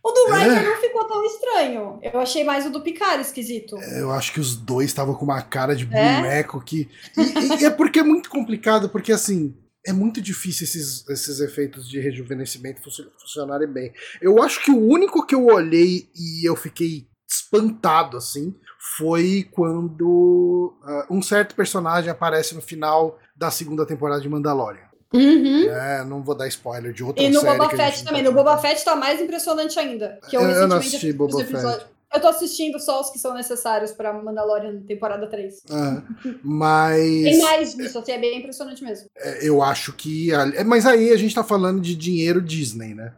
o 0.03 0.11
do 0.11 0.33
Riker 0.33 0.59
É. 0.59 0.63
não 0.65 0.77
ficou 0.77 1.05
tão 1.05 1.23
estranho. 1.27 1.99
Eu 2.03 2.19
achei 2.21 2.43
mais 2.43 2.65
o 2.65 2.71
do 2.71 2.81
Picard 2.81 3.21
esquisito. 3.21 3.77
Eu 3.77 4.11
acho 4.11 4.33
que 4.33 4.41
os 4.41 4.57
dois 4.57 4.87
estavam 4.87 5.15
com 5.15 5.25
uma 5.25 5.43
cara 5.43 5.77
de 5.77 5.87
É? 5.93 6.17
boneco 6.17 6.63
que. 6.65 6.89
E, 7.17 7.61
e 7.63 7.65
é 7.67 7.71
porque 7.71 7.99
é 7.99 8.03
muito 8.03 8.31
complicado, 8.31 8.89
porque 8.89 9.13
assim. 9.13 9.55
É 9.89 9.93
muito 9.93 10.21
difícil 10.21 10.65
esses, 10.65 11.09
esses 11.09 11.41
efeitos 11.41 11.89
de 11.89 11.99
rejuvenescimento 12.01 12.83
funcio- 12.83 13.11
funcionarem 13.21 13.69
bem. 13.69 13.93
Eu 14.21 14.43
acho 14.43 14.63
que 14.65 14.71
o 14.71 14.79
único 14.79 15.25
que 15.27 15.35
eu 15.35 15.47
olhei 15.47 16.09
e 16.15 16.49
eu 16.49 16.55
fiquei 16.55 17.07
espantado, 17.29 18.17
assim, 18.17 18.55
foi 18.97 19.47
quando 19.53 20.75
ah, 20.83 21.07
um 21.11 21.21
certo 21.23 21.55
personagem 21.55 22.11
aparece 22.11 22.55
no 22.55 22.61
final 22.63 23.19
da 23.37 23.51
segunda 23.51 23.85
temporada 23.87 24.21
de 24.21 24.29
Mandalorian. 24.29 24.83
Uhum. 25.13 25.63
É, 25.71 26.05
não 26.05 26.23
vou 26.23 26.35
dar 26.35 26.47
spoiler 26.49 26.93
de 26.93 27.03
outra 27.03 27.23
E 27.23 27.31
no 27.31 27.41
série 27.41 27.57
Boba 27.57 27.71
Fett 27.71 28.05
também. 28.05 28.23
tá 28.23 28.29
No 28.31 28.35
Boba. 28.37 28.59
Fett 28.59 28.85
tá 28.85 28.95
mais 28.95 29.21
impressionante 29.21 29.79
ainda. 29.79 30.21
Que 30.29 30.37
eu, 30.37 30.43
Eu- 30.43 30.51
eu 30.51 30.69
não 30.69 30.77
assisti 30.77 31.13
Boba 31.13 31.41
episódios. 31.41 31.87
Eu 32.15 32.21
tô 32.21 32.29
assistindo 32.29 32.81
só 32.81 33.01
os 33.03 33.11
que 33.11 33.19
são 33.19 33.35
necessários 33.35 33.93
pra 33.93 34.13
Mandalorian 34.13 34.81
temporada 34.87 35.27
3. 35.29 35.63
Ah, 35.71 36.03
mas. 36.43 37.03
Tem 37.05 37.39
mais 37.43 37.75
disso, 37.75 37.99
assim, 37.99 38.13
é 38.13 38.19
bem 38.19 38.39
impressionante 38.39 38.83
mesmo. 38.83 39.09
É, 39.17 39.47
eu 39.47 39.63
acho 39.63 39.93
que. 39.93 40.33
ali- 40.35 40.65
Mas 40.65 40.87
aí 40.87 41.13
a 41.13 41.17
gente 41.17 41.35
tá 41.35 41.45
falando 41.45 41.81
de 41.81 41.95
dinheiro 41.95 42.41
Disney, 42.41 42.95
né? 42.95 43.13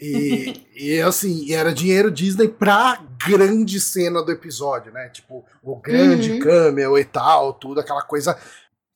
E, 0.00 0.62
e, 0.74 1.00
assim, 1.02 1.52
era 1.52 1.72
dinheiro 1.72 2.10
Disney 2.10 2.48
pra 2.48 3.02
grande 3.26 3.80
cena 3.80 4.22
do 4.22 4.32
episódio, 4.32 4.92
né? 4.92 5.08
Tipo, 5.08 5.44
o 5.62 5.76
grande 5.76 6.32
Uhum. 6.32 6.38
camel 6.40 6.98
e 6.98 7.04
tal, 7.04 7.52
tudo, 7.54 7.80
aquela 7.80 8.02
coisa 8.02 8.36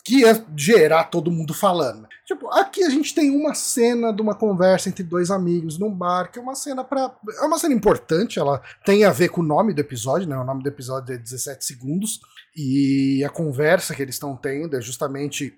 que 0.07 0.21
ia 0.21 0.45
gerar 0.57 1.05
todo 1.05 1.31
mundo 1.33 1.53
falando. 1.53 2.07
Tipo, 2.25 2.49
aqui 2.53 2.85
a 2.85 2.91
gente 2.91 3.13
tem 3.15 3.31
uma 3.31 3.55
cena 3.55 4.13
de 4.13 4.23
uma 4.23 4.35
conversa 4.35 4.89
entre 4.89 5.03
dois 5.03 5.31
amigos 5.31 5.79
num 5.79 5.91
bar, 5.91 6.31
que 6.31 6.39
é 6.39 6.43
uma 6.43 6.55
cena 6.55 6.85
para 6.85 7.13
É 7.41 7.45
uma 7.45 7.59
cena 7.59 7.75
importante, 7.75 8.39
ela 8.39 8.63
tem 8.85 9.05
a 9.05 9.11
ver 9.11 9.29
com 9.31 9.41
o 9.41 9.45
nome 9.45 9.75
do 9.75 9.81
episódio, 9.81 10.29
né? 10.29 10.37
O 10.37 10.45
nome 10.45 10.63
do 10.63 10.69
episódio 10.69 11.13
é 11.15 11.19
17 11.19 11.65
segundos. 11.65 12.21
E 12.57 13.25
a 13.25 13.29
conversa 13.29 13.95
que 13.95 14.03
eles 14.03 14.15
estão 14.15 14.37
tendo 14.37 14.77
é 14.77 14.81
justamente 14.81 15.53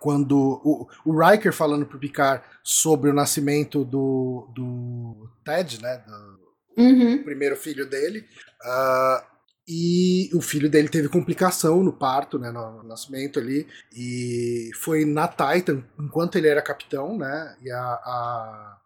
quando 0.00 0.60
o, 0.64 0.88
o 1.04 1.18
Riker 1.18 1.52
falando 1.52 1.84
pro 1.84 1.98
Picard 1.98 2.42
sobre 2.64 3.10
o 3.10 3.14
nascimento 3.14 3.84
do, 3.84 4.48
do 4.54 5.28
Ted, 5.44 5.80
né? 5.82 5.98
Do 6.06 6.40
Uhum. 6.78 7.22
primeiro 7.22 7.56
filho 7.56 7.84
dele. 7.88 8.24
ah, 8.64 9.24
e 9.72 10.28
o 10.34 10.40
filho 10.40 10.68
dele 10.68 10.88
teve 10.88 11.08
complicação 11.08 11.80
no 11.84 11.92
parto, 11.92 12.40
né, 12.40 12.50
no, 12.50 12.82
nascimento 12.82 13.38
ali, 13.38 13.68
e 13.94 14.68
foi 14.74 15.04
na 15.04 15.28
Titan, 15.28 15.84
enquanto 15.96 16.34
ele 16.34 16.48
era 16.48 16.60
capitão, 16.60 17.16
né, 17.16 17.56
e 17.62 17.70
a, 17.70 17.80
a, 17.80 18.78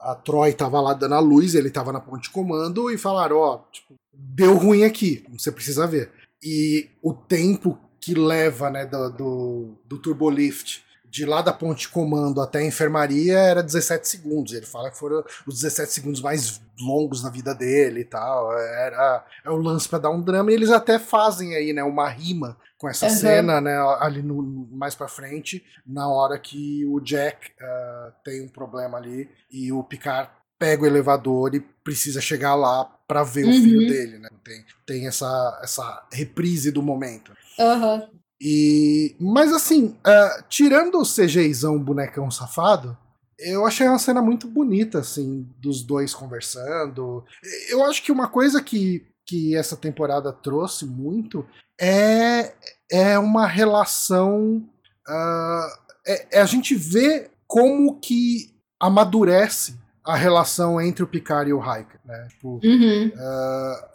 a 0.00 0.14
Troy 0.14 0.54
tava 0.54 0.80
lá 0.80 0.94
dando 0.94 1.14
a 1.14 1.20
luz, 1.20 1.54
ele 1.54 1.68
tava 1.68 1.92
na 1.92 2.00
ponte 2.00 2.22
de 2.22 2.30
comando, 2.30 2.90
e 2.90 2.96
falaram, 2.96 3.36
ó, 3.36 3.58
tipo, 3.70 3.94
deu 4.14 4.56
ruim 4.56 4.82
aqui, 4.82 5.22
você 5.28 5.52
precisa 5.52 5.86
ver. 5.86 6.10
E 6.42 6.88
o 7.02 7.12
tempo 7.12 7.78
que 8.00 8.14
leva, 8.14 8.70
né, 8.70 8.86
do, 8.86 9.10
do, 9.10 9.78
do 9.84 9.98
turbolift 9.98 10.82
de 11.10 11.26
lá 11.26 11.42
da 11.42 11.52
ponte 11.52 11.80
de 11.80 11.88
comando 11.88 12.40
até 12.40 12.60
a 12.60 12.64
enfermaria 12.64 13.36
era 13.36 13.62
17 13.62 14.06
segundos. 14.06 14.52
Ele 14.52 14.64
fala 14.64 14.90
que 14.90 14.96
foram 14.98 15.24
os 15.46 15.54
17 15.60 15.92
segundos 15.92 16.20
mais 16.22 16.60
longos 16.80 17.22
na 17.22 17.30
vida 17.30 17.52
dele 17.54 18.00
e 18.00 18.04
tal. 18.04 18.52
Era 18.56 19.24
é 19.44 19.50
o 19.50 19.56
lance 19.56 19.88
para 19.88 19.98
dar 19.98 20.10
um 20.10 20.22
drama 20.22 20.50
e 20.50 20.54
eles 20.54 20.70
até 20.70 20.98
fazem 20.98 21.54
aí, 21.56 21.72
né, 21.72 21.82
uma 21.82 22.08
rima 22.08 22.56
com 22.78 22.88
essa 22.88 23.06
Uhum. 23.06 23.12
cena, 23.12 23.60
né, 23.60 23.76
ali 23.98 24.22
no, 24.22 24.40
mais 24.70 24.94
para 24.94 25.08
frente, 25.08 25.62
na 25.86 26.08
hora 26.08 26.38
que 26.38 26.86
o 26.86 27.00
Jack 27.00 27.50
ah, 27.60 28.12
tem 28.24 28.40
um 28.42 28.48
problema 28.48 28.96
ali 28.96 29.28
e 29.50 29.70
o 29.72 29.82
Picard 29.82 30.30
pega 30.58 30.82
o 30.84 30.86
elevador 30.86 31.54
e 31.54 31.60
precisa 31.60 32.20
chegar 32.20 32.54
lá 32.54 32.84
para 33.08 33.22
ver 33.24 33.44
o 33.44 33.48
Uhum. 33.48 33.62
filho 33.62 33.86
dele, 33.86 34.18
né? 34.18 34.28
Tem, 34.44 34.64
tem 34.86 35.06
essa 35.08 35.58
essa 35.62 36.06
reprise 36.12 36.70
do 36.70 36.82
momento. 36.82 37.32
Aham. 37.58 38.08
E, 38.40 39.14
mas 39.20 39.52
assim, 39.52 39.96
ah, 40.04 40.44
tirando 40.48 40.98
o 40.98 41.04
CGIzão 41.04 41.78
bonecão 41.78 42.30
safado, 42.30 42.96
eu 43.38 43.66
achei 43.66 43.86
uma 43.88 43.98
cena 43.98 44.20
muito 44.22 44.46
bonita, 44.48 44.98
assim, 45.00 45.46
dos 45.58 45.82
dois 45.82 46.14
conversando. 46.14 47.24
Eu 47.68 47.84
acho 47.84 48.02
que 48.02 48.12
uma 48.12 48.28
coisa 48.28 48.62
que, 48.62 49.06
que 49.26 49.56
essa 49.56 49.76
temporada 49.76 50.32
trouxe 50.32 50.84
muito 50.86 51.46
é, 51.80 52.52
é 52.90 53.18
uma 53.18 53.46
relação. 53.46 54.62
ah, 55.08 55.68
é, 56.06 56.38
é 56.38 56.40
a 56.40 56.46
gente 56.46 56.74
ver 56.74 57.30
como 57.46 57.98
que 58.00 58.54
amadurece 58.78 59.74
a 60.04 60.16
relação 60.16 60.80
entre 60.80 61.02
o 61.02 61.06
Picard 61.06 61.50
e 61.50 61.52
o 61.52 61.60
Riker, 61.60 62.00
né? 62.04 62.26
Tipo, 62.30 62.58
Uhum. 62.64 63.12
ah, 63.18 63.88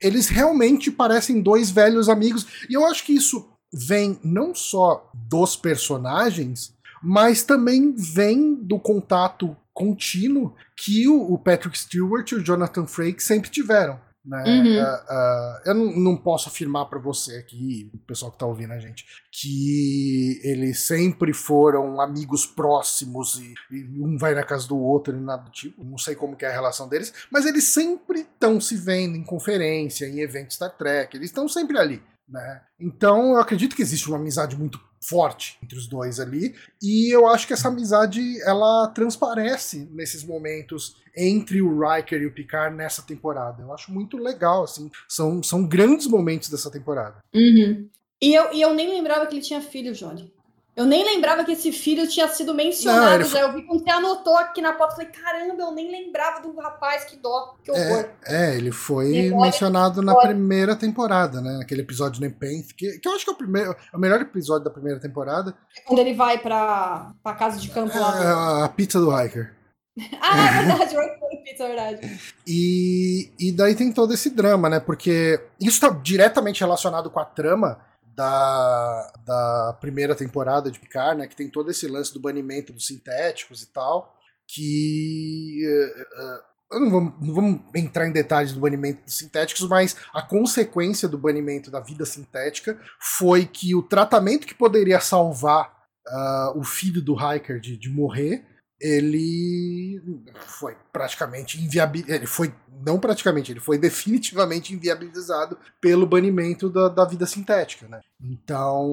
eles 0.00 0.28
realmente 0.28 0.90
parecem 0.90 1.40
dois 1.42 1.70
velhos 1.70 2.08
amigos. 2.08 2.46
E 2.70 2.74
eu 2.74 2.86
acho 2.86 3.04
que 3.04 3.12
isso 3.12 3.48
vem 3.72 4.18
não 4.22 4.54
só 4.54 5.10
dos 5.14 5.56
personagens, 5.56 6.74
mas 7.02 7.42
também 7.42 7.94
vem 7.94 8.54
do 8.54 8.78
contato 8.78 9.56
contínuo 9.72 10.54
que 10.76 11.06
o, 11.08 11.38
Patrick 11.38 11.78
Stewart 11.78 12.32
e 12.32 12.34
o 12.34 12.44
Jonathan 12.44 12.86
Frakes 12.86 13.24
sempre 13.24 13.48
tiveram. 13.48 14.00
Né? 14.24 14.44
Uhum. 14.44 14.80
Ah, 14.80 15.04
ah, 15.08 15.62
eu 15.66 15.74
não, 15.74 15.96
não 15.96 16.16
posso 16.16 16.48
afirmar 16.48 16.86
para 16.86 16.98
você 16.98 17.36
aqui, 17.36 17.90
o 17.94 17.98
pessoal 17.98 18.32
que 18.32 18.38
tá 18.38 18.44
ouvindo 18.44 18.72
a 18.72 18.78
gente, 18.78 19.06
que 19.32 20.40
eles 20.42 20.80
sempre 20.80 21.32
foram 21.32 22.00
amigos 22.00 22.44
próximos 22.44 23.36
e, 23.36 23.54
e 23.70 24.02
um 24.02 24.18
vai 24.18 24.34
na 24.34 24.42
casa 24.42 24.66
do 24.68 24.76
outro 24.76 25.16
e 25.16 25.20
nada 25.20 25.44
do 25.44 25.50
tipo. 25.50 25.82
Não 25.84 25.96
sei 25.96 26.14
como 26.14 26.36
que 26.36 26.44
é 26.44 26.48
a 26.48 26.52
relação 26.52 26.88
deles, 26.88 27.14
mas 27.30 27.46
eles 27.46 27.64
sempre 27.64 28.20
estão 28.20 28.60
se 28.60 28.76
vendo 28.76 29.16
em 29.16 29.24
conferência, 29.24 30.06
em 30.06 30.20
eventos 30.20 30.56
Star 30.56 30.76
Trek, 30.76 31.16
eles 31.16 31.30
estão 31.30 31.48
sempre 31.48 31.78
ali. 31.78 32.02
Né? 32.28 32.62
Então 32.78 33.32
eu 33.32 33.40
acredito 33.40 33.74
que 33.74 33.82
existe 33.82 34.08
uma 34.08 34.18
amizade 34.18 34.56
muito 34.56 34.80
forte 35.00 35.56
entre 35.62 35.78
os 35.78 35.86
dois 35.86 36.18
ali 36.18 36.54
e 36.82 37.14
eu 37.14 37.26
acho 37.26 37.46
que 37.46 37.52
essa 37.52 37.68
amizade 37.68 38.20
ela 38.42 38.88
transparece 38.88 39.88
nesses 39.92 40.24
momentos 40.24 40.96
entre 41.16 41.62
o 41.62 41.80
Riker 41.80 42.20
e 42.20 42.26
o 42.26 42.32
Picard 42.32 42.76
nessa 42.76 43.02
temporada. 43.02 43.62
Eu 43.62 43.72
acho 43.72 43.92
muito 43.92 44.16
legal, 44.16 44.64
assim, 44.64 44.90
são, 45.08 45.42
são 45.42 45.66
grandes 45.66 46.06
momentos 46.06 46.48
dessa 46.48 46.70
temporada. 46.70 47.16
Uhum. 47.34 47.88
E, 48.20 48.34
eu, 48.34 48.52
e 48.52 48.60
eu 48.60 48.74
nem 48.74 48.88
lembrava 48.88 49.26
que 49.26 49.34
ele 49.34 49.42
tinha 49.42 49.60
filho, 49.60 49.92
Johnny. 49.92 50.32
Eu 50.78 50.86
nem 50.86 51.04
lembrava 51.04 51.44
que 51.44 51.50
esse 51.50 51.72
filho 51.72 52.06
tinha 52.06 52.28
sido 52.28 52.54
mencionado 52.54 53.24
não, 53.24 53.28
já. 53.28 53.40
Eu 53.40 53.52
vi 53.52 53.62
quando 53.62 53.82
você 53.82 53.90
anotou 53.90 54.36
aqui 54.36 54.62
na 54.62 54.78
foto. 54.78 54.92
Falei, 54.92 55.08
caramba, 55.08 55.60
eu 55.60 55.72
nem 55.72 55.90
lembrava 55.90 56.40
do 56.40 56.56
rapaz, 56.56 57.02
que 57.02 57.16
dó, 57.16 57.56
que 57.64 57.72
horror. 57.72 58.08
É, 58.24 58.52
é 58.52 58.56
ele 58.56 58.70
foi 58.70 59.28
mencionado 59.32 60.00
na 60.02 60.14
primeira 60.14 60.76
temporada, 60.76 61.40
né? 61.40 61.58
Naquele 61.58 61.80
episódio 61.80 62.20
do 62.20 62.22
Nepenthe, 62.24 62.74
que, 62.74 63.00
que 63.00 63.08
eu 63.08 63.12
acho 63.12 63.24
que 63.24 63.30
é 63.30 63.34
o, 63.34 63.36
primeiro, 63.36 63.72
é 63.72 63.96
o 63.96 63.98
melhor 63.98 64.20
episódio 64.20 64.66
da 64.66 64.70
primeira 64.70 65.00
temporada. 65.00 65.52
É 65.76 65.80
quando 65.80 65.98
ele 65.98 66.14
vai 66.14 66.38
pra, 66.38 67.10
pra 67.24 67.34
casa 67.34 67.58
de 67.58 67.70
campo 67.70 67.98
lá. 67.98 68.62
É, 68.62 68.64
a 68.64 68.68
pizza 68.68 69.00
do 69.00 69.10
Hiker. 69.10 69.52
ah, 70.22 70.46
é 70.46 70.64
verdade, 70.64 70.96
o 70.96 71.42
pizza, 71.42 71.64
é 71.64 71.66
verdade. 71.66 72.20
E, 72.46 73.32
e 73.38 73.50
daí 73.50 73.74
tem 73.74 73.92
todo 73.92 74.14
esse 74.14 74.30
drama, 74.30 74.70
né? 74.70 74.78
Porque 74.78 75.40
isso 75.60 75.70
está 75.70 75.88
diretamente 75.88 76.60
relacionado 76.60 77.10
com 77.10 77.18
a 77.18 77.24
trama 77.24 77.80
da, 78.18 79.12
da 79.24 79.78
primeira 79.80 80.12
temporada 80.12 80.72
de 80.72 80.80
Picard, 80.80 81.20
né? 81.20 81.28
Que 81.28 81.36
tem 81.36 81.48
todo 81.48 81.70
esse 81.70 81.86
lance 81.86 82.12
do 82.12 82.18
banimento 82.18 82.72
dos 82.72 82.84
sintéticos 82.84 83.62
e 83.62 83.72
tal. 83.72 84.12
Que. 84.44 85.62
Uh, 85.64 86.76
uh, 86.76 86.80
não 86.80 86.90
vamos, 86.90 87.14
não 87.20 87.34
vamos 87.34 87.60
entrar 87.74 88.08
em 88.08 88.12
detalhes 88.12 88.52
do 88.52 88.60
banimento 88.60 89.04
dos 89.04 89.16
sintéticos, 89.16 89.66
mas 89.68 89.96
a 90.12 90.20
consequência 90.20 91.08
do 91.08 91.16
banimento 91.16 91.70
da 91.70 91.80
vida 91.80 92.04
sintética 92.04 92.78
foi 93.00 93.46
que 93.46 93.74
o 93.74 93.82
tratamento 93.82 94.46
que 94.46 94.54
poderia 94.54 95.00
salvar 95.00 95.72
uh, 96.08 96.58
o 96.58 96.64
filho 96.64 97.00
do 97.00 97.14
Hiker 97.14 97.60
de, 97.60 97.76
de 97.76 97.88
morrer 97.88 98.44
ele 98.80 100.00
foi 100.34 100.76
praticamente 100.92 101.60
inviabilizado. 101.60 102.14
Ele 102.14 102.26
foi, 102.26 102.54
não 102.84 102.98
praticamente, 102.98 103.52
ele 103.52 103.60
foi 103.60 103.76
definitivamente 103.78 104.72
inviabilizado 104.72 105.58
pelo 105.80 106.06
banimento 106.06 106.70
da, 106.70 106.88
da 106.88 107.04
vida 107.04 107.26
sintética. 107.26 107.88
Né? 107.88 108.00
Então, 108.20 108.86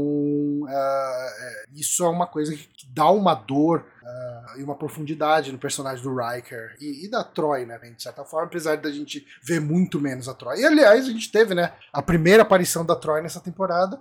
uh, 0.63 1.75
isso 1.75 2.03
é 2.03 2.09
uma 2.09 2.27
coisa 2.27 2.55
que 2.55 2.87
dá 2.89 3.09
uma 3.09 3.35
dor 3.35 3.85
uh, 4.01 4.59
e 4.59 4.63
uma 4.63 4.75
profundidade 4.75 5.51
no 5.51 5.59
personagem 5.59 6.03
do 6.03 6.15
Riker 6.15 6.75
e, 6.79 7.05
e, 7.05 7.09
da 7.09 7.23
Troy, 7.23 7.65
né, 7.65 7.77
de 7.77 8.01
certa 8.01 8.23
forma, 8.23 8.47
apesar 8.47 8.77
da 8.77 8.91
gente 8.91 9.25
ver 9.43 9.61
muito 9.61 9.99
menos 9.99 10.27
a 10.27 10.33
Troy. 10.33 10.61
E 10.61 10.65
aliás, 10.65 11.05
a 11.05 11.11
gente 11.11 11.31
teve 11.31 11.53
né, 11.53 11.73
a 11.93 12.01
primeira 12.01 12.43
aparição 12.43 12.85
da 12.85 12.95
Troy 12.95 13.21
nessa 13.21 13.39
temporada 13.39 13.99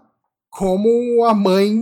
como 0.57 1.25
a 1.25 1.35
mãe 1.35 1.75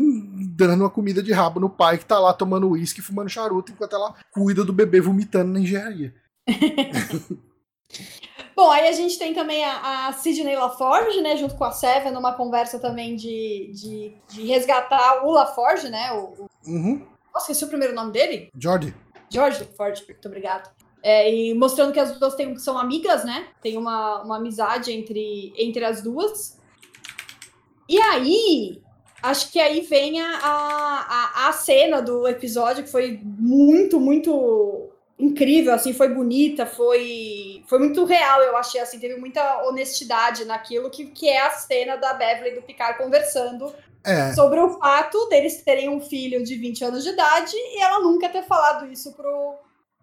dando 0.57 0.81
uma 0.81 0.91
comida 0.91 1.23
de 1.23 1.31
rabo 1.31 1.61
no 1.61 1.69
pai 1.69 1.99
que 1.99 2.07
tá 2.07 2.19
lá 2.19 2.33
tomando 2.33 2.71
uísque 2.71 3.03
fumando 3.03 3.29
charuto 3.29 3.71
enquanto 3.71 3.95
ela 3.95 4.15
cuida 4.33 4.65
do 4.65 4.73
bebê 4.73 5.01
vomitando 5.01 5.53
na 5.53 5.61
engenharia. 5.61 6.15
Bom, 8.57 8.71
aí 8.71 8.89
a 8.89 8.93
gente 8.93 9.19
tem 9.19 9.35
também 9.35 9.65
a, 9.65 10.09
a 10.09 10.13
Sidney 10.13 10.57
LaForge, 10.57 11.21
né, 11.21 11.37
junto 11.37 11.55
com 11.57 11.65
a 11.65 11.73
Seven, 11.73 12.13
numa 12.13 12.33
conversa 12.35 12.79
também 12.79 13.17
de, 13.17 13.73
de, 13.75 14.15
de 14.29 14.47
resgatar 14.47 15.25
o 15.25 15.31
LaForge, 15.31 15.89
né, 15.89 16.13
o, 16.13 16.49
Uhum. 16.67 17.05
Nossa, 17.35 17.47
esqueci 17.51 17.65
o 17.65 17.69
primeiro 17.69 17.95
nome 17.95 18.13
dele? 18.13 18.51
Jordi. 18.57 18.95
George 19.29 19.59
LaForge, 19.61 20.05
muito 20.07 20.29
obrigado. 20.29 20.71
É, 21.03 21.35
e 21.35 21.55
mostrando 21.55 21.93
que 21.93 21.99
as 21.99 22.19
duas 22.19 22.35
têm, 22.35 22.57
são 22.57 22.79
amigas, 22.79 23.25
né, 23.25 23.49
tem 23.61 23.77
uma, 23.77 24.23
uma 24.23 24.37
amizade 24.37 24.93
entre, 24.93 25.53
entre 25.59 25.85
as 25.85 26.03
duas. 26.03 26.62
E 27.89 28.01
aí, 28.01 28.83
acho 29.23 29.51
que 29.53 29.61
aí 29.61 29.81
vem 29.83 30.21
a, 30.21 30.39
a, 30.43 31.49
a 31.49 31.53
cena 31.53 32.01
do 32.01 32.27
episódio 32.27 32.85
que 32.85 32.91
foi 32.91 33.21
muito, 33.23 34.01
muito 34.01 34.91
incrível, 35.19 35.73
assim, 35.73 35.93
foi 35.93 36.09
bonita, 36.09 36.67
foi, 36.67 37.63
foi 37.69 37.79
muito 37.79 38.05
real, 38.05 38.43
eu 38.43 38.57
achei, 38.57 38.81
assim, 38.81 38.99
teve 38.99 39.17
muita 39.17 39.63
honestidade 39.65 40.45
naquilo 40.45 40.91
que, 40.91 41.07
que 41.07 41.29
é 41.29 41.41
a 41.41 41.51
cena 41.51 41.97
da 41.97 42.13
Beverly 42.13 42.51
e 42.51 42.55
do 42.57 42.63
Picard 42.63 42.99
conversando 42.99 43.73
é. 44.05 44.33
sobre 44.33 44.59
o 44.59 44.71
fato 44.79 45.29
deles 45.29 45.63
terem 45.63 45.89
um 45.89 46.01
filho 46.01 46.43
de 46.43 46.57
20 46.57 46.85
anos 46.85 47.05
de 47.05 47.11
idade 47.11 47.55
e 47.55 47.81
ela 47.81 48.01
nunca 48.01 48.29
ter 48.29 48.43
falado 48.43 48.91
isso 48.91 49.13
pro, 49.13 49.59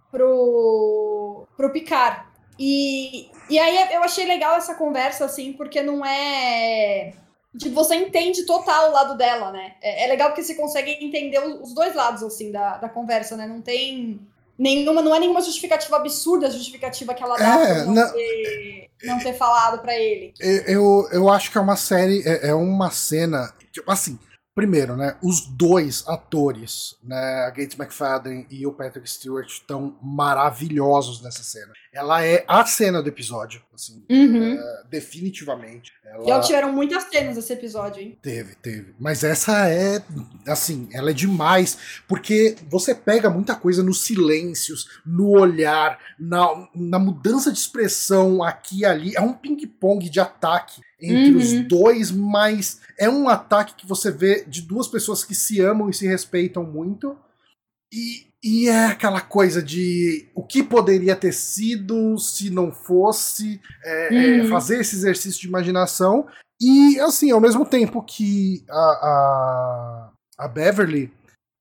pro, 0.09 1.47
pro 1.57 1.71
Picard. 1.71 2.29
E, 2.57 3.29
e 3.49 3.59
aí 3.59 3.93
eu 3.93 4.03
achei 4.03 4.25
legal 4.25 4.55
essa 4.55 4.75
conversa, 4.75 5.25
assim, 5.25 5.53
porque 5.53 5.81
não 5.81 6.05
é 6.05 7.13
Tipo, 7.57 7.75
você 7.75 7.95
entende 7.95 8.45
total 8.45 8.89
o 8.89 8.93
lado 8.93 9.17
dela, 9.17 9.51
né? 9.51 9.73
É, 9.81 10.05
é 10.05 10.07
legal 10.07 10.29
porque 10.29 10.43
você 10.43 10.53
consegue 10.53 10.91
entender 11.03 11.39
os 11.39 11.73
dois 11.73 11.95
lados, 11.95 12.21
assim, 12.21 12.51
da, 12.51 12.77
da 12.77 12.87
conversa, 12.87 13.35
né? 13.35 13.47
Não 13.47 13.61
tem 13.61 14.19
nenhuma, 14.57 15.01
não 15.01 15.15
é 15.15 15.19
nenhuma 15.19 15.41
justificativa 15.41 15.95
absurda 15.95 16.47
a 16.47 16.51
justificativa 16.51 17.13
que 17.13 17.23
ela 17.23 17.37
dá 17.37 17.59
é, 17.61 17.85
não, 17.85 17.93
não, 17.93 18.13
ter, 18.13 18.89
não 19.03 19.19
ter 19.19 19.33
falado 19.33 19.81
para 19.81 19.97
ele. 19.97 20.33
Eu, 20.39 21.07
eu 21.11 21.29
acho 21.29 21.51
que 21.51 21.57
é 21.57 21.61
uma 21.61 21.75
série, 21.75 22.21
é, 22.27 22.49
é 22.49 22.53
uma 22.53 22.91
cena, 22.91 23.51
tipo, 23.71 23.89
assim, 23.89 24.19
Primeiro, 24.59 24.97
né, 24.97 25.15
os 25.23 25.47
dois 25.47 26.05
atores, 26.05 26.97
né, 27.01 27.45
a 27.45 27.49
Gates 27.49 27.79
McFadden 27.79 28.45
e 28.51 28.67
o 28.67 28.73
Patrick 28.73 29.09
Stewart, 29.09 29.47
estão 29.47 29.97
maravilhosos 30.01 31.21
nessa 31.21 31.43
cena. 31.43 31.71
Ela 31.93 32.25
é 32.25 32.43
a 32.45 32.65
cena 32.65 33.01
do 33.01 33.07
episódio, 33.07 33.61
assim, 33.79 34.03
uhum. 34.09 34.53
é, 34.53 34.83
definitivamente. 34.89 35.93
Ela... 36.03 36.37
E 36.37 36.41
tiveram 36.41 36.73
muitas 36.73 37.03
cenas 37.03 37.37
esse 37.37 37.53
episódio, 37.53 38.03
hein? 38.03 38.17
Teve, 38.21 38.55
teve. 38.55 38.93
Mas 38.99 39.23
essa 39.23 39.69
é, 39.69 40.03
assim, 40.45 40.89
ela 40.91 41.11
é 41.11 41.13
demais, 41.13 41.77
porque 42.07 42.57
você 42.69 42.93
pega 42.93 43.29
muita 43.29 43.55
coisa 43.55 43.81
nos 43.81 44.01
silêncios, 44.01 44.99
no 45.05 45.29
olhar, 45.29 45.97
na, 46.19 46.67
na 46.75 46.99
mudança 46.99 47.51
de 47.51 47.57
expressão 47.57 48.43
aqui 48.43 48.79
e 48.79 48.85
ali. 48.85 49.15
É 49.15 49.21
um 49.21 49.33
ping-pong 49.33 50.09
de 50.09 50.19
ataque 50.19 50.81
entre 51.01 51.31
uhum. 51.31 51.37
os 51.37 51.67
dois, 51.67 52.11
mas 52.11 52.81
é 52.97 53.09
um 53.09 53.29
ataque 53.29 53.75
que 53.75 53.87
você 53.87 54.11
vê 54.11 54.43
de 54.45 54.61
duas 54.61 54.87
pessoas 54.87 55.23
que 55.23 55.33
se 55.33 55.61
amam 55.61 55.89
e 55.89 55.93
se 55.93 56.05
respeitam 56.05 56.63
muito. 56.63 57.17
E, 57.91 58.28
e 58.43 58.69
é 58.69 58.85
aquela 58.85 59.19
coisa 59.19 59.61
de 59.61 60.29
o 60.33 60.43
que 60.43 60.63
poderia 60.63 61.15
ter 61.15 61.33
sido 61.33 62.17
se 62.17 62.49
não 62.49 62.71
fosse 62.71 63.61
é, 63.83 64.07
é 64.07 64.09
uhum. 64.11 64.45
é, 64.45 64.47
fazer 64.47 64.79
esse 64.79 64.95
exercício 64.95 65.41
de 65.41 65.47
imaginação. 65.47 66.25
E 66.61 66.99
assim, 67.01 67.31
ao 67.31 67.41
mesmo 67.41 67.65
tempo 67.65 68.01
que 68.01 68.63
a, 68.69 68.73
a, 68.75 70.11
a 70.39 70.47
Beverly 70.47 71.11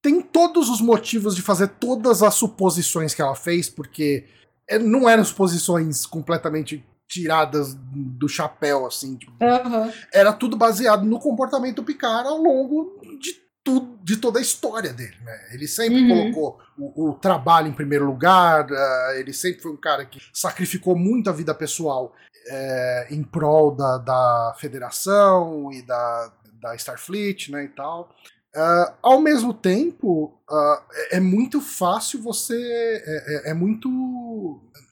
tem 0.02 0.20
todos 0.20 0.68
os 0.70 0.80
motivos 0.80 1.34
de 1.34 1.42
fazer 1.42 1.68
todas 1.68 2.22
as 2.22 2.34
suposições 2.34 3.12
que 3.12 3.22
ela 3.22 3.34
fez, 3.34 3.68
porque 3.68 4.24
é, 4.68 4.78
não 4.78 5.08
eram 5.08 5.24
suposições 5.24 6.06
completamente 6.06 6.84
tiradas 7.08 7.74
do 7.74 8.28
chapéu, 8.28 8.86
assim. 8.86 9.16
Tipo, 9.16 9.32
uhum. 9.42 9.92
Era 10.12 10.32
tudo 10.32 10.56
baseado 10.56 11.04
no 11.04 11.18
comportamento 11.18 11.76
do 11.76 11.84
Picard 11.84 12.28
ao 12.28 12.38
longo 12.38 13.00
de 13.18 13.47
tudo, 13.68 13.98
de 14.02 14.16
toda 14.16 14.38
a 14.38 14.42
história 14.42 14.92
dele, 14.92 15.16
né? 15.22 15.48
Ele 15.52 15.68
sempre 15.68 16.00
uhum. 16.00 16.32
colocou 16.32 16.60
o, 16.78 17.10
o, 17.10 17.14
trabalho 17.14 17.68
em 17.68 17.72
primeiro 17.74 18.06
lugar, 18.06 18.70
uh, 18.70 19.18
ele 19.18 19.34
sempre 19.34 19.60
foi 19.60 19.70
um 19.70 19.76
cara 19.76 20.06
que 20.06 20.18
sacrificou 20.32 20.96
muito 20.96 21.28
a 21.28 21.32
vida 21.34 21.54
pessoal 21.54 22.14
é, 22.46 23.08
em 23.10 23.22
prol 23.22 23.74
da, 23.74 23.98
da 23.98 24.56
federação 24.58 25.70
e 25.70 25.82
da, 25.82 26.32
da 26.62 26.74
Starfleet, 26.74 27.50
né, 27.50 27.64
e 27.64 27.68
tal. 27.68 28.10
Uh, 28.56 28.94
ao 29.02 29.20
mesmo 29.20 29.52
tempo, 29.52 30.40
uh, 30.50 30.82
é, 30.90 31.16
é, 31.18 31.20
muito 31.20 31.60
fácil 31.60 32.22
você. 32.22 32.56
É, 32.56 33.48
é, 33.48 33.50
é, 33.50 33.54
muito. 33.54 33.88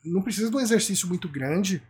Não 0.05 0.21
precisa 0.21 0.51
de 0.51 0.57
um 0.57 0.61
exercício 0.61 1.09
muito 1.09 1.27
grande 1.27 1.83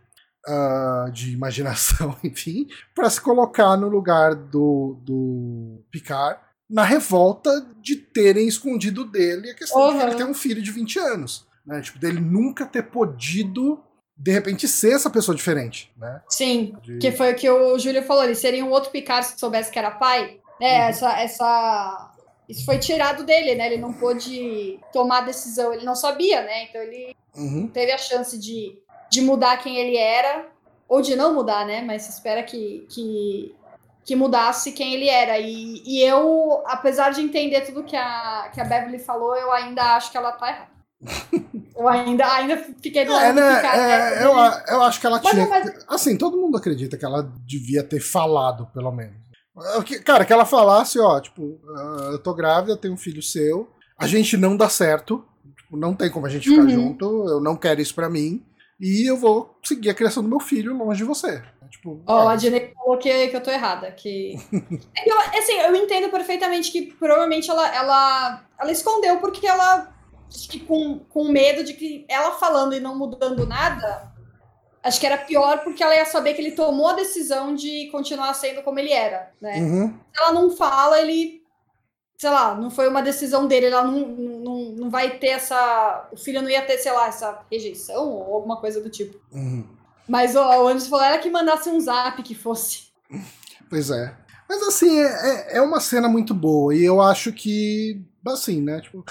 uh, 0.47 1.11
de 1.11 1.33
imaginação, 1.33 2.15
enfim, 2.23 2.67
para 2.95 3.09
se 3.09 3.19
colocar 3.19 3.75
no 3.75 3.89
lugar 3.89 4.33
do, 4.33 4.97
do 5.03 5.83
Picard 5.91 6.46
na 6.69 6.83
revolta 6.83 7.65
de 7.81 7.95
terem 7.95 8.47
escondido 8.47 9.05
dele 9.05 9.51
a 9.51 9.55
questão 9.55 9.81
uhum. 9.81 9.97
de 9.97 10.03
ele 10.03 10.15
tem 10.15 10.25
um 10.25 10.33
filho 10.33 10.61
de 10.61 10.71
20 10.71 10.99
anos. 10.99 11.47
Né? 11.65 11.81
Tipo, 11.81 11.99
dele 11.99 12.19
nunca 12.19 12.65
ter 12.65 12.83
podido 12.83 13.83
de 14.15 14.31
repente 14.31 14.67
ser 14.67 14.93
essa 14.93 15.09
pessoa 15.09 15.35
diferente, 15.35 15.93
né? 15.95 16.21
Sim, 16.27 16.75
de... 16.81 16.97
que 16.97 17.11
foi 17.11 17.33
o 17.33 17.35
que 17.35 17.47
o 17.47 17.77
Júlio 17.77 18.01
falou, 18.01 18.23
ele 18.23 18.33
seria 18.33 18.65
um 18.65 18.71
outro 18.71 18.89
Picard 18.89 19.27
se 19.27 19.39
soubesse 19.39 19.71
que 19.71 19.77
era 19.77 19.91
pai, 19.91 20.39
né? 20.59 20.85
Uhum. 20.85 20.89
Essa, 20.89 21.19
essa, 21.19 22.15
isso 22.49 22.65
foi 22.65 22.79
tirado 22.79 23.23
dele, 23.23 23.53
né? 23.53 23.67
Ele 23.67 23.81
não 23.81 23.93
pôde 23.93 24.79
tomar 24.91 25.21
decisão, 25.21 25.71
ele 25.71 25.85
não 25.85 25.95
sabia, 25.95 26.41
né? 26.41 26.63
Então 26.63 26.81
ele 26.81 27.15
uhum. 27.35 27.67
teve 27.67 27.91
a 27.91 27.97
chance 27.97 28.39
de 28.39 28.75
de 29.09 29.21
mudar 29.21 29.57
quem 29.57 29.77
ele 29.77 29.97
era, 29.97 30.45
ou 30.87 31.01
de 31.01 31.15
não 31.15 31.33
mudar, 31.33 31.65
né? 31.65 31.81
Mas 31.81 32.03
se 32.03 32.11
espera 32.11 32.43
que, 32.43 32.85
que, 32.89 33.55
que 34.07 34.15
mudasse 34.15 34.71
quem 34.71 34.93
ele 34.93 35.09
era. 35.09 35.37
E, 35.37 35.83
e 35.85 36.01
eu, 36.01 36.63
apesar 36.65 37.11
de 37.11 37.21
entender 37.21 37.61
tudo 37.61 37.83
que 37.83 37.95
a, 37.95 38.49
que 38.53 38.61
a 38.61 38.63
Beverly 38.63 38.99
falou, 38.99 39.35
eu 39.35 39.51
ainda 39.51 39.83
acho 39.97 40.09
que 40.09 40.17
ela 40.17 40.31
tá 40.31 40.47
errada. 40.49 40.77
eu 41.75 41.87
ainda, 41.87 42.25
ainda 42.33 42.57
fiquei 42.81 43.05
do 43.05 43.11
É, 43.11 43.15
lado 43.15 43.35
do 43.35 43.41
né? 43.41 43.59
É, 43.59 44.15
né? 44.15 44.23
eu, 44.23 44.31
eu 44.75 44.81
acho 44.83 44.99
que 45.01 45.05
ela 45.05 45.19
Mas- 45.21 45.31
tinha. 45.33 45.45
mas- 45.47 45.85
Assim, 45.89 46.17
todo 46.17 46.37
mundo 46.37 46.57
acredita 46.57 46.97
que 46.97 47.05
ela 47.05 47.29
devia 47.45 47.83
ter 47.83 47.99
falado, 47.99 48.65
pelo 48.73 48.91
menos. 48.91 49.15
É, 49.91 49.99
Cara, 49.99 50.23
que 50.23 50.31
ela 50.33 50.45
falasse, 50.45 50.97
ó, 50.99 51.19
tipo, 51.19 51.59
ah, 51.75 52.09
eu 52.13 52.19
tô 52.19 52.33
grávida, 52.33 52.71
eu 52.73 52.77
tenho 52.77 52.93
um 52.93 52.97
filho 52.97 53.21
seu, 53.21 53.69
a 53.99 54.07
gente 54.07 54.37
não 54.37 54.55
dá 54.55 54.69
certo, 54.69 55.23
tipo, 55.57 55.75
não 55.75 55.93
tem 55.93 56.09
como 56.09 56.25
a 56.25 56.29
gente 56.29 56.47
ficar 56.49 56.61
Uhum. 56.61 56.69
junto, 56.69 57.05
eu 57.27 57.41
não 57.41 57.55
quero 57.57 57.81
isso 57.81 57.93
pra 57.93 58.09
mim, 58.09 58.41
e 58.79 59.09
eu 59.09 59.17
vou 59.17 59.55
seguir 59.63 59.89
a 59.89 59.93
criação 59.95 60.23
do 60.23 60.29
meu 60.29 60.39
filho 60.39 60.75
longe 60.77 60.99
de 60.99 61.03
você. 61.03 61.43
Tipo, 61.69 62.01
Ó, 62.05 62.27
ah, 62.27 62.31
a 62.31 62.35
Dinei 62.35 62.73
falou 62.73 62.97
que, 62.97 63.27
que 63.27 63.35
eu 63.35 63.43
tô 63.43 63.51
errada. 63.51 63.91
Que... 63.91 64.35
É 64.95 65.09
eu, 65.09 65.19
assim, 65.19 65.53
eu 65.53 65.75
entendo 65.75 66.09
perfeitamente 66.09 66.71
que 66.71 66.93
provavelmente 66.93 67.49
ela, 67.49 67.75
ela, 67.75 68.43
ela 68.59 68.71
escondeu 68.71 69.17
porque 69.17 69.45
ela. 69.45 69.93
Acho 70.27 70.49
que 70.49 70.59
com, 70.59 70.99
com 70.99 71.31
medo 71.31 71.63
de 71.63 71.73
que 71.73 72.05
ela 72.09 72.33
falando 72.33 72.75
e 72.75 72.79
não 72.79 72.97
mudando 72.97 73.45
nada. 73.47 74.11
Acho 74.83 74.99
que 74.99 75.05
era 75.05 75.17
pior 75.17 75.63
porque 75.63 75.83
ela 75.83 75.95
ia 75.95 76.05
saber 76.05 76.33
que 76.33 76.41
ele 76.41 76.51
tomou 76.51 76.87
a 76.87 76.93
decisão 76.93 77.55
de 77.55 77.87
continuar 77.91 78.33
sendo 78.33 78.61
como 78.61 78.79
ele 78.79 78.91
era, 78.91 79.31
né? 79.41 79.59
uhum, 79.59 79.89
Se 79.89 80.21
ela 80.21 80.31
não 80.31 80.49
fala, 80.49 80.99
ele. 80.99 81.41
Sei 82.17 82.29
lá, 82.29 82.55
não 82.55 82.71
foi 82.71 82.87
uma 82.87 83.01
decisão 83.03 83.47
dele, 83.47 83.67
ela 83.67 83.83
não, 83.83 84.07
não, 84.07 84.55
não 84.71 84.89
vai 84.89 85.17
ter 85.19 85.27
essa. 85.27 86.09
O 86.11 86.17
filho 86.17 86.41
não 86.41 86.49
ia 86.49 86.65
ter, 86.65 86.77
sei 86.77 86.91
lá, 86.91 87.07
essa 87.07 87.39
rejeição 87.51 88.09
ou 88.09 88.35
alguma 88.35 88.57
coisa 88.57 88.81
do 88.81 88.89
tipo. 88.89 89.19
uhum. 89.31 89.76
Mas 90.07 90.35
ó, 90.35 90.63
o 90.63 90.67
Anderson 90.67 90.89
falou 90.89 91.05
ela 91.05 91.17
que 91.17 91.29
mandasse 91.29 91.69
um 91.69 91.79
zap 91.79 92.21
que 92.23 92.33
fosse. 92.35 92.87
Pois 93.69 93.89
é. 93.89 94.13
Mas 94.49 94.63
assim, 94.63 94.99
é, 94.99 95.05
é- 95.53 95.57
é 95.57 95.61
uma 95.61 95.79
cena 95.79 96.07
muito 96.07 96.33
boa. 96.33 96.73
E 96.73 96.83
eu 96.83 97.01
acho 97.01 97.33
que, 97.33 98.01
assim, 98.25 98.61
né? 98.61 98.79
Tipo, 98.79 99.03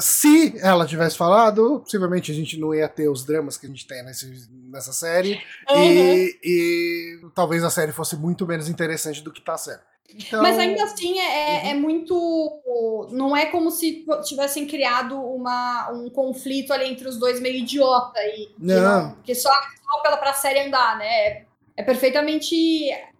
se 0.00 0.54
ela 0.60 0.86
tivesse 0.86 1.16
falado, 1.16 1.80
possivelmente 1.80 2.30
a 2.30 2.34
gente 2.34 2.56
não 2.60 2.72
ia 2.72 2.88
ter 2.88 3.08
os 3.08 3.24
dramas 3.24 3.56
que 3.56 3.66
a 3.66 3.68
gente 3.68 3.86
tem 3.86 4.04
nesse, 4.04 4.48
nessa 4.70 4.92
série. 4.92 5.40
Uhum. 5.68 5.82
E, 5.82 6.38
e 6.44 7.20
talvez 7.34 7.64
a 7.64 7.70
série 7.70 7.90
fosse 7.90 8.14
muito 8.16 8.46
menos 8.46 8.68
interessante 8.68 9.20
do 9.20 9.32
que 9.32 9.40
tá 9.40 9.58
sendo. 9.58 9.80
Então, 10.14 10.40
Mas 10.42 10.58
ainda 10.58 10.84
assim 10.84 11.18
é, 11.18 11.66
é- 11.66 11.70
é 11.70 11.74
muito. 11.74 13.08
Não 13.10 13.36
é 13.36 13.46
como 13.46 13.70
se 13.70 14.06
tivessem 14.24 14.66
criado 14.66 15.20
uma, 15.20 15.90
um 15.92 16.08
conflito 16.08 16.72
ali 16.72 16.86
entre 16.88 17.06
os 17.08 17.18
dois 17.18 17.40
meio 17.40 17.56
idiota 17.56 18.18
e 18.20 18.46
que 18.46 18.54
Não. 18.58 19.16
que 19.22 19.34
só, 19.34 19.50
só 19.90 20.00
pela 20.02 20.16
pra 20.16 20.32
série 20.34 20.60
andar, 20.66 20.98
né? 20.98 21.06
É, 21.06 21.44
é 21.78 21.82
perfeitamente 21.82 22.54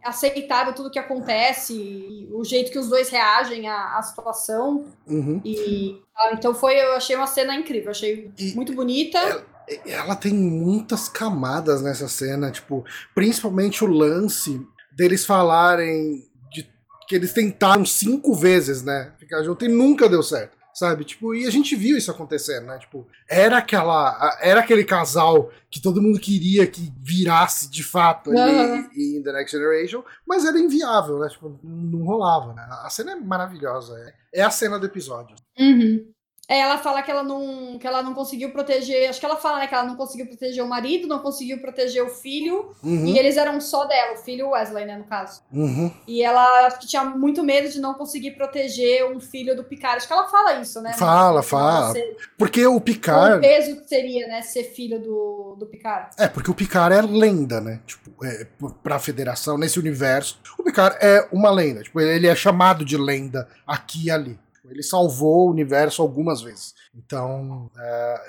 aceitável 0.05 0.73
tudo 0.75 0.91
que 0.91 0.99
acontece, 0.99 2.29
o 2.33 2.45
jeito 2.45 2.71
que 2.73 2.79
os 2.79 2.89
dois 2.89 3.09
reagem 3.09 3.69
à, 3.69 3.97
à 3.99 4.03
situação. 4.03 4.87
uhum. 5.07 5.41
E 5.45 6.01
ah, 6.17 6.31
então 6.33 6.55
foi, 6.55 6.75
eu 6.81 6.93
achei 6.95 7.15
uma 7.17 7.27
cena 7.27 7.55
incrível, 7.55 7.91
achei 7.91 8.31
E- 8.39 8.55
muito 8.55 8.73
bonita. 8.75 9.45
ela 9.87 10.17
tem 10.17 10.33
muitas 10.35 11.09
camadas 11.09 11.83
nessa 11.83 12.09
cena, 12.09 12.51
tipo, 12.51 12.85
principalmente 13.15 13.85
o 13.85 13.87
lance 13.89 14.61
deles 14.93 15.25
falarem 15.25 16.25
de 16.51 16.69
que 17.07 17.15
eles 17.15 17.33
tentaram 17.33 17.85
cinco 17.87 18.35
vezes, 18.35 18.83
né? 18.83 19.13
Ficar 19.19 19.43
junto 19.45 19.65
e 19.65 19.69
nunca 19.69 20.09
deu 20.09 20.23
certo. 20.23 20.58
Sabe? 20.79 21.05
Tipo, 21.05 21.35
e 21.35 21.45
a 21.45 21.51
gente 21.51 21.75
viu 21.75 21.97
isso 21.97 22.09
acontecendo, 22.09 22.67
né? 22.67 22.79
Tipo, 22.79 23.05
era 23.29 23.59
aquela. 23.59 24.39
Era 24.41 24.61
aquele 24.61 24.85
casal 24.85 25.51
que 25.69 25.83
todo 25.83 26.01
mundo 26.01 26.21
queria 26.21 26.69
que 26.69 26.93
virasse 27.03 27.69
de 27.69 27.83
fato 27.83 28.31
ali 28.31 28.39
Aham. 28.39 28.89
em 28.97 29.21
The 29.21 29.33
Next 29.33 29.57
Generation, 29.57 30.05
mas 30.25 30.45
era 30.45 30.57
inviável, 30.57 31.19
né? 31.19 31.29
Tipo, 31.31 31.59
não 31.65 32.05
rolava, 32.05 32.55
né? 32.55 32.65
A 32.85 32.89
cena 32.91 33.11
é 33.11 33.17
maravilhosa. 33.17 33.93
É, 34.33 34.41
é 34.41 34.43
a 34.43 34.51
cena 34.53 34.79
do 34.79 34.87
episódio. 34.87 35.35
Uhum. 35.59 36.13
É, 36.49 36.61
ela 36.61 36.79
fala 36.79 37.03
que 37.03 37.11
ela 37.11 37.23
não 37.23 37.77
que 37.79 37.87
ela 37.87 38.03
não 38.03 38.15
conseguiu 38.15 38.51
proteger, 38.51 39.11
acho 39.11 39.21
que 39.21 39.27
ela 39.27 39.37
fala 39.37 39.59
né, 39.59 39.67
que 39.67 39.75
ela 39.75 39.85
não 39.85 39.97
conseguiu 39.97 40.27
proteger 40.27 40.65
o 40.65 40.69
marido, 40.69 41.07
não 41.07 41.19
conseguiu 41.19 41.61
proteger 41.61 42.03
o 42.03 42.09
filho, 42.09 42.71
Uhum, 42.83 43.07
e 43.07 43.19
eles 43.19 43.37
eram 43.37 43.61
só 43.61 43.85
dela, 43.85 44.15
o 44.15 44.17
filho 44.17 44.47
o 44.47 44.51
Wesley, 44.53 44.87
né, 44.87 44.97
no 44.97 45.05
caso. 45.05 45.43
uhum. 45.53 45.93
E 46.07 46.23
ela 46.23 46.67
acho 46.67 46.79
que 46.81 46.87
tinha 46.87 47.05
muito 47.05 47.43
medo 47.45 47.69
de 47.69 47.79
não 47.79 47.93
conseguir 47.95 48.31
proteger 48.31 49.05
um 49.15 49.21
filho 49.21 49.55
do 49.55 49.63
Picard. 49.63 49.99
Acho 49.99 50.07
que 50.07 50.13
ela 50.13 50.27
fala 50.29 50.55
isso, 50.61 50.81
né? 50.81 50.95
Fala, 50.95 51.43
fala. 51.43 51.93
ser- 51.93 52.17
Porque 52.39 52.67
o 52.67 52.77
O 52.77 52.81
Picard. 52.81 53.41
peso 53.47 53.77
que 53.83 53.87
seria, 53.89 54.27
né, 54.27 54.41
ser 54.41 54.65
filho 54.65 54.99
do, 55.01 55.57
do 55.59 55.67
Picard. 55.67 56.11
É, 56.19 56.29
porque 56.29 56.51
o 56.51 56.55
Picard 56.55 56.95
é 56.97 57.03
lenda, 57.03 57.61
né? 57.61 57.81
Tipo, 57.87 58.25
é, 58.25 58.47
pra 58.83 58.99
federação, 58.99 59.59
nesse 59.59 59.79
universo, 59.79 60.41
o 60.59 60.63
Picard 60.63 60.97
é 61.01 61.29
uma 61.31 61.51
lenda. 61.51 61.83
Tipo, 61.83 62.01
ele 62.01 62.27
é 62.27 62.35
chamado 62.35 62.85
de 62.87 62.97
lenda 62.97 63.47
aqui 63.67 64.07
e 64.07 64.11
ali. 64.11 64.39
Ele 64.71 64.83
salvou 64.83 65.47
o 65.47 65.51
universo 65.51 66.03
algumas 66.03 66.41
vezes. 66.43 66.75
Então, 66.95 67.71
é, 67.79 68.25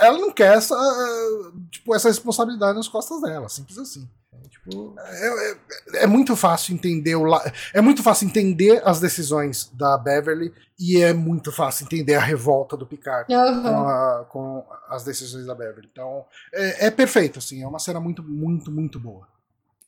é, 0.00 0.06
ela 0.06 0.18
não 0.18 0.30
quer 0.32 0.56
essa, 0.56 0.74
é, 0.74 1.60
tipo, 1.70 1.94
essa 1.94 2.08
responsabilidade 2.08 2.76
nas 2.76 2.88
costas 2.88 3.20
dela, 3.20 3.48
simples 3.48 3.78
assim. 3.78 4.08
É, 4.32 4.48
tipo, 4.48 4.94
é, 4.98 5.50
é- 5.52 6.04
é 6.04 6.06
muito 6.06 6.34
fácil 6.36 6.74
entender 6.74 7.14
o 7.14 7.24
la- 7.24 7.44
é 7.72 7.80
muito 7.80 8.02
fácil 8.02 8.26
entender 8.26 8.82
as 8.84 8.98
decisões 9.00 9.70
da 9.72 9.96
Beverly 9.96 10.52
e 10.78 11.00
é 11.00 11.12
muito 11.12 11.52
fácil 11.52 11.84
entender 11.86 12.14
a 12.14 12.20
revolta 12.20 12.76
do 12.76 12.84
Picard 12.86 13.26
com, 13.62 13.88
a- 13.88 14.26
com 14.28 14.66
as 14.88 15.04
decisões 15.04 15.46
da 15.46 15.54
Beverly. 15.54 15.88
Então, 15.90 16.24
é, 16.52 16.86
é 16.86 16.90
perfeito, 16.90 17.38
assim, 17.38 17.62
é 17.62 17.66
uma 17.66 17.78
cena 17.78 18.00
muito, 18.00 18.22
muito, 18.22 18.70
muito 18.72 18.98
boa. 18.98 19.26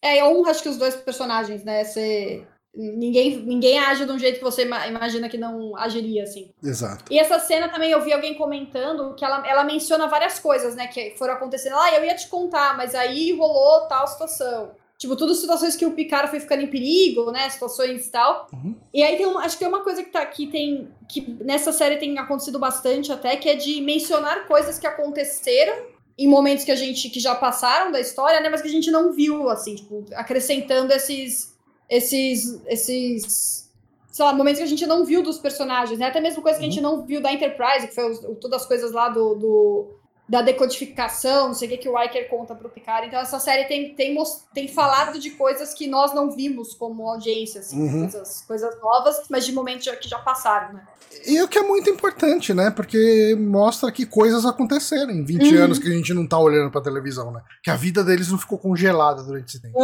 É, 0.01 0.23
honra 0.25 0.51
acho 0.53 0.63
que 0.63 0.69
os 0.69 0.77
dois 0.77 0.95
personagens, 0.95 1.65
né? 1.65 1.83
Ser... 1.83 2.47
Ninguém, 2.77 3.39
ninguém 3.39 3.79
age 3.79 4.05
de 4.05 4.13
um 4.13 4.19
jeito 4.19 4.37
que 4.37 4.45
você 4.45 4.63
ima- 4.63 4.87
imagina 4.87 5.29
que 5.31 5.39
não 5.39 5.75
agiria, 5.77 6.25
assim. 6.25 6.51
Exato. 6.63 7.05
E 7.11 7.19
essa 7.19 7.39
cena 7.39 7.71
também 7.71 7.91
eu 7.91 8.03
vi 8.03 8.13
alguém 8.13 8.35
comentando 8.35 9.15
que 9.15 9.25
ela, 9.25 9.49
ela 9.49 9.65
menciona 9.65 10.07
várias 10.07 10.39
coisas, 10.39 10.75
né? 10.75 10.87
Que 10.87 11.15
foram 11.17 11.35
acontecendo. 11.35 11.77
Ah, 11.77 11.95
eu 11.95 12.05
ia 12.05 12.15
te 12.15 12.29
contar, 12.29 12.77
mas 12.77 12.95
aí 12.95 13.33
rolou 13.33 13.89
tal 13.89 14.07
situação. 14.07 14.73
Tipo, 14.99 15.15
tudo 15.17 15.35
situações 15.35 15.77
que 15.77 15.85
o 15.87 15.93
Picard 15.93 16.29
foi 16.31 16.41
ficando 16.41 16.63
em 16.63 16.67
perigo, 16.67 17.31
né? 17.31 17.49
Situações 17.51 18.07
e 18.07 18.11
tal. 18.11 18.47
Uhum. 18.53 18.75
E 18.93 19.03
aí 19.03 19.17
tem 19.17 19.27
uma, 19.27 19.41
acho 19.45 19.57
que 19.57 19.65
tem 19.65 19.69
uma 19.69 19.83
coisa 19.83 20.03
que 20.03 20.11
tá 20.11 20.21
aqui, 20.21 20.47
tem. 20.47 20.89
Que 21.09 21.37
nessa 21.45 21.73
série 21.73 21.97
tem 21.97 22.19
acontecido 22.19 22.59
bastante 22.59 23.11
até, 23.13 23.37
que 23.37 23.49
é 23.49 23.55
de 23.55 23.81
mencionar 23.81 24.47
coisas 24.47 24.79
que 24.79 24.87
aconteceram 24.87 25.75
em 26.19 26.27
momentos 26.27 26.65
que 26.65 26.73
a 26.73 26.77
gente 26.77 27.11
que 27.11 27.21
já 27.21 27.35
passaram 27.35 27.93
da 27.93 28.01
história, 28.01 28.41
né? 28.41 28.49
Mas 28.49 28.63
que 28.63 28.69
a 28.69 28.71
gente 28.71 28.91
não 28.91 29.13
viu, 29.13 29.49
assim, 29.51 29.75
tipo, 29.77 30.05
acrescentando 30.15 30.93
esses. 30.93 31.56
Esses. 31.89 32.61
esses. 32.67 33.67
Sei 34.11 34.25
lá, 34.25 34.33
momentos 34.33 34.59
que 34.61 34.65
a 34.65 34.69
gente 34.69 34.87
não 34.87 35.05
viu 35.05 35.23
dos 35.23 35.39
personagens, 35.39 35.99
né? 35.99 36.07
Até 36.07 36.21
mesmo 36.21 36.41
coisa 36.43 36.59
que 36.59 36.65
a 36.65 36.69
gente 36.69 36.81
não 36.81 37.05
viu 37.05 37.21
da 37.21 37.31
Enterprise, 37.33 37.87
que 37.87 37.95
foi 37.95 38.11
o- 38.13 38.35
todas 38.37 38.63
as 38.63 38.67
coisas 38.67 38.91
lá 38.93 39.11
do, 39.11 39.35
do- 39.35 39.87
da 40.27 40.41
decodificação, 40.41 41.49
não 41.49 41.55
sei 41.55 41.69
o 41.69 41.71
que 41.73 41.77
que 41.77 41.89
o 41.89 41.95
Riker 41.97 42.27
conta 42.31 42.55
pro 42.55 42.71
Picard. 42.71 43.07
Então 43.07 43.21
essa 43.21 43.39
série 43.39 43.67
tem, 43.67 43.95
tem, 43.95 44.17
tem 44.55 44.69
falado 44.69 45.19
de 45.19 45.31
coisas 45.33 45.75
que 45.75 45.87
nós 45.87 46.15
não 46.15 46.31
vimos 46.31 46.73
como 46.75 47.07
audiência, 47.09 47.61
assim, 47.61 47.79
Uhum. 47.81 48.01
coisas, 48.09 48.41
coisas 48.49 48.81
novas, 48.81 49.17
mas 49.29 49.45
de 49.45 49.53
momentos 49.53 49.85
já- 49.85 49.95
que 49.95 50.09
já 50.09 50.19
passaram, 50.19 50.73
né? 50.75 50.87
E 51.27 51.41
o 51.43 51.47
que 51.47 51.59
é 51.59 51.63
muito 51.63 51.91
importante, 51.91 52.55
né? 52.55 52.71
Porque 52.71 53.37
mostra 53.39 53.93
que 53.93 54.07
coisas 54.07 54.47
aconteceram 54.47 55.11
em 55.13 55.25
20 55.25 55.55
Uhum. 55.55 55.63
anos 55.65 55.79
que 55.79 55.89
a 55.89 55.93
gente 55.93 56.15
não 56.15 56.27
tá 56.27 56.39
olhando 56.39 56.71
pra 56.71 56.81
televisão, 56.81 57.31
né? 57.31 57.43
Que 57.63 57.71
a 57.71 57.77
vida 57.77 58.03
deles 58.03 58.31
não 58.31 58.39
ficou 58.39 58.57
congelada 58.59 59.23
durante 59.23 59.49
esse 59.51 59.61
tempo. 59.63 59.79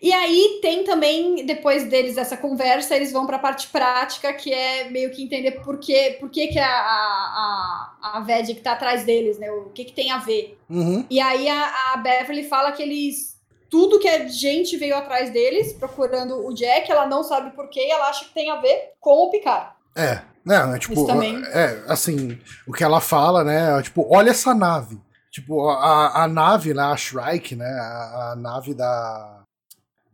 E 0.00 0.12
aí 0.12 0.58
tem 0.62 0.84
também, 0.84 1.44
depois 1.44 1.84
deles 1.88 2.16
dessa 2.16 2.36
conversa, 2.36 2.96
eles 2.96 3.12
vão 3.12 3.26
para 3.26 3.36
a 3.36 3.40
parte 3.40 3.68
prática, 3.68 4.32
que 4.32 4.52
é 4.52 4.90
meio 4.90 5.10
que 5.10 5.22
entender 5.22 5.52
por 5.62 5.78
que, 5.78 6.12
por 6.20 6.30
que, 6.30 6.48
que 6.48 6.58
a, 6.58 6.68
a, 6.68 7.92
a, 8.02 8.20
Vedic 8.20 8.60
tá 8.60 8.72
atrás 8.72 9.04
deles, 9.04 9.38
né? 9.38 9.50
O 9.50 9.70
que, 9.70 9.84
que 9.84 9.92
tem 9.92 10.10
a 10.10 10.18
ver. 10.18 10.58
Uhum. 10.68 11.04
E 11.10 11.20
aí 11.20 11.48
a, 11.48 11.92
a 11.92 11.96
Beverly 11.98 12.44
fala 12.44 12.72
que 12.72 12.82
eles. 12.82 13.38
Tudo 13.68 14.00
que 14.00 14.08
a 14.08 14.26
gente 14.26 14.76
veio 14.76 14.96
atrás 14.96 15.30
deles, 15.30 15.72
procurando 15.72 16.44
o 16.44 16.52
Jack, 16.52 16.90
ela 16.90 17.06
não 17.06 17.22
sabe 17.22 17.50
por 17.52 17.68
quê, 17.68 17.86
e 17.86 17.90
ela 17.90 18.08
acha 18.08 18.24
que 18.24 18.34
tem 18.34 18.50
a 18.50 18.56
ver 18.56 18.94
com 18.98 19.26
o 19.26 19.30
Picard. 19.30 19.70
É. 19.94 20.22
Não, 20.44 20.74
é 20.74 20.78
tipo, 20.78 21.06
é, 21.52 21.84
assim, 21.86 22.38
o 22.66 22.72
que 22.72 22.82
ela 22.82 23.00
fala, 23.00 23.44
né? 23.44 23.78
é, 23.78 23.82
Tipo, 23.82 24.06
olha 24.10 24.30
essa 24.30 24.54
nave. 24.54 24.98
Tipo, 25.30 25.68
a, 25.68 26.24
a 26.24 26.28
nave 26.28 26.72
lá, 26.72 26.90
a 26.90 26.96
Shrike, 26.96 27.54
né? 27.54 27.68
A, 27.68 28.32
a 28.32 28.36
nave 28.36 28.74
da. 28.74 29.39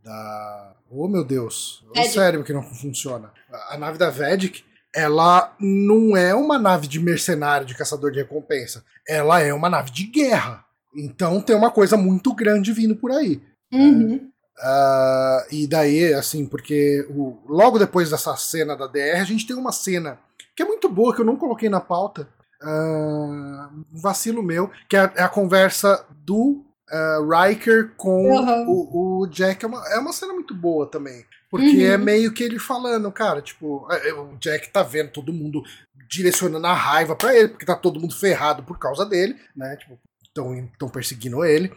Da. 0.07 0.73
Oh, 0.89 1.07
meu 1.09 1.23
Deus. 1.25 1.83
O 1.93 2.01
cérebro 2.03 2.45
que 2.45 2.53
não 2.53 2.63
funciona. 2.63 3.29
A, 3.69 3.77
nave 3.77 3.97
da 3.97 4.09
Vedic, 4.09 4.63
ela 4.95 5.53
não 5.59 6.15
é 6.15 6.33
uma 6.33 6.57
nave 6.57 6.87
de 6.87 6.97
mercenário, 6.97 7.67
de 7.67 7.75
caçador 7.75 8.09
de 8.11 8.19
recompensa. 8.19 8.85
Ela 9.05 9.41
é 9.41 9.53
uma 9.53 9.69
nave 9.69 9.91
de 9.91 10.05
guerra. 10.05 10.63
Então 10.95 11.41
tem 11.41 11.55
uma 11.55 11.69
coisa 11.71 11.97
muito 11.97 12.33
grande 12.33 12.71
vindo 12.71 12.95
por 12.95 13.11
aí. 13.11 13.41
Uhum. 13.73 14.31
Ah, 14.59 15.45
e 15.51 15.67
daí, 15.67 16.13
assim, 16.13 16.45
porque 16.45 17.05
o- 17.09 17.37
logo 17.45 17.77
depois 17.77 18.09
dessa 18.09 18.35
cena 18.37 18.75
da 18.77 18.87
DR, 18.87 19.19
a 19.19 19.25
gente 19.25 19.45
tem 19.45 19.55
uma 19.57 19.73
cena 19.73 20.17
que 20.55 20.63
é 20.63 20.65
muito 20.65 20.87
boa, 20.89 21.13
que 21.13 21.21
eu 21.21 21.25
não 21.25 21.35
coloquei 21.35 21.67
na 21.69 21.81
pauta. 21.81 22.29
um 22.63 23.83
vacilo 24.01 24.41
meu, 24.41 24.71
que 24.89 24.95
é 24.97 25.01
a, 25.01 25.13
é 25.17 25.21
a 25.21 25.29
conversa 25.29 26.03
do 26.25 26.65
ah, 26.89 27.47
Riker 27.47 27.91
com 27.97 28.29
Uhum. 28.31 28.65
o, 28.69 29.21
o 29.21 29.27
Jack. 29.27 29.63
É 29.63 29.67
uma, 29.67 29.87
é 29.89 29.99
uma 29.99 30.13
cena 30.13 30.33
muito 30.33 30.53
boa 30.53 30.89
também. 30.89 31.25
Porque 31.49 31.85
Uhum. 31.85 31.93
é 31.93 31.97
meio 31.97 32.33
que 32.33 32.43
ele 32.43 32.59
falando, 32.59 33.11
cara, 33.11 33.41
tipo, 33.41 33.87
é, 33.91 34.09
é, 34.09 34.13
o 34.13 34.37
Jack 34.37 34.69
tá 34.71 34.83
vendo 34.83 35.11
todo 35.11 35.33
mundo 35.33 35.63
direcionando 36.09 36.67
a 36.67 36.73
raiva 36.73 37.15
para 37.15 37.35
ele, 37.35 37.49
porque 37.49 37.65
tá 37.65 37.75
todo 37.75 37.99
mundo 37.99 38.15
ferrado 38.15 38.63
por 38.63 38.79
causa 38.79 39.05
dele, 39.05 39.35
né? 39.55 39.75
Tipo, 39.77 39.99
estão 40.27 40.89
perseguindo 40.89 41.43
ele. 41.43 41.71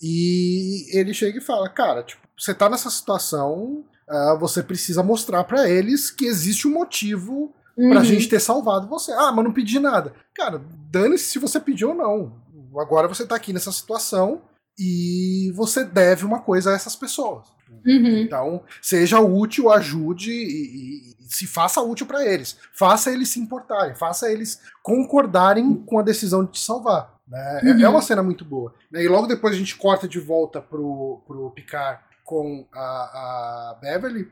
E 0.00 0.86
ele 0.96 1.14
chega 1.14 1.38
e 1.38 1.42
fala: 1.42 1.68
Cara, 1.68 2.02
tipo, 2.02 2.22
você 2.38 2.52
tá 2.52 2.68
nessa 2.68 2.90
situação, 2.90 3.84
uh, 4.08 4.38
você 4.38 4.62
precisa 4.62 5.02
mostrar 5.02 5.44
para 5.44 5.68
eles 5.68 6.10
que 6.10 6.26
existe 6.26 6.66
um 6.66 6.72
motivo 6.72 7.54
uhum. 7.76 7.90
pra 7.90 8.02
gente 8.04 8.28
ter 8.28 8.40
salvado 8.40 8.88
você. 8.88 9.12
Ah, 9.12 9.30
mas 9.32 9.44
não 9.44 9.52
pedi 9.52 9.78
nada. 9.78 10.12
Cara, 10.34 10.60
dane-se 10.90 11.24
se 11.30 11.38
você 11.38 11.60
pediu 11.60 11.90
ou 11.90 11.94
não. 11.94 12.42
Agora 12.80 13.06
você 13.06 13.26
tá 13.26 13.36
aqui 13.36 13.52
nessa 13.52 13.70
situação 13.70 14.42
e 14.78 15.52
você 15.54 15.84
deve 15.84 16.24
uma 16.24 16.40
coisa 16.40 16.70
a 16.70 16.74
essas 16.74 16.96
pessoas. 16.96 17.46
Uhum. 17.86 18.18
Então, 18.18 18.62
seja 18.80 19.20
útil, 19.20 19.70
ajude 19.70 20.30
e, 20.30 21.16
e 21.20 21.24
se 21.28 21.46
faça 21.46 21.80
útil 21.80 22.06
para 22.06 22.24
eles. 22.24 22.56
Faça 22.72 23.10
eles 23.10 23.30
se 23.30 23.40
importarem, 23.40 23.94
faça 23.94 24.30
eles 24.30 24.60
concordarem 24.82 25.74
com 25.74 25.98
a 25.98 26.02
decisão 26.02 26.44
de 26.44 26.52
te 26.52 26.60
salvar. 26.60 27.18
Né? 27.26 27.60
É, 27.62 27.68
é 27.68 27.72
uhum. 27.72 27.80
É 27.80 27.88
uma 27.88 28.02
cena 28.02 28.22
muito 28.22 28.44
boa. 28.44 28.74
Né? 28.90 29.02
E 29.02 29.08
logo 29.08 29.26
depois 29.26 29.54
a 29.54 29.58
gente 29.58 29.76
corta 29.76 30.06
de 30.06 30.20
volta 30.20 30.60
pro, 30.60 31.22
pro 31.26 31.50
Picard 31.50 32.00
com 32.24 32.66
a, 32.72 32.80
a 32.80 33.78
Beverly. 33.80 34.30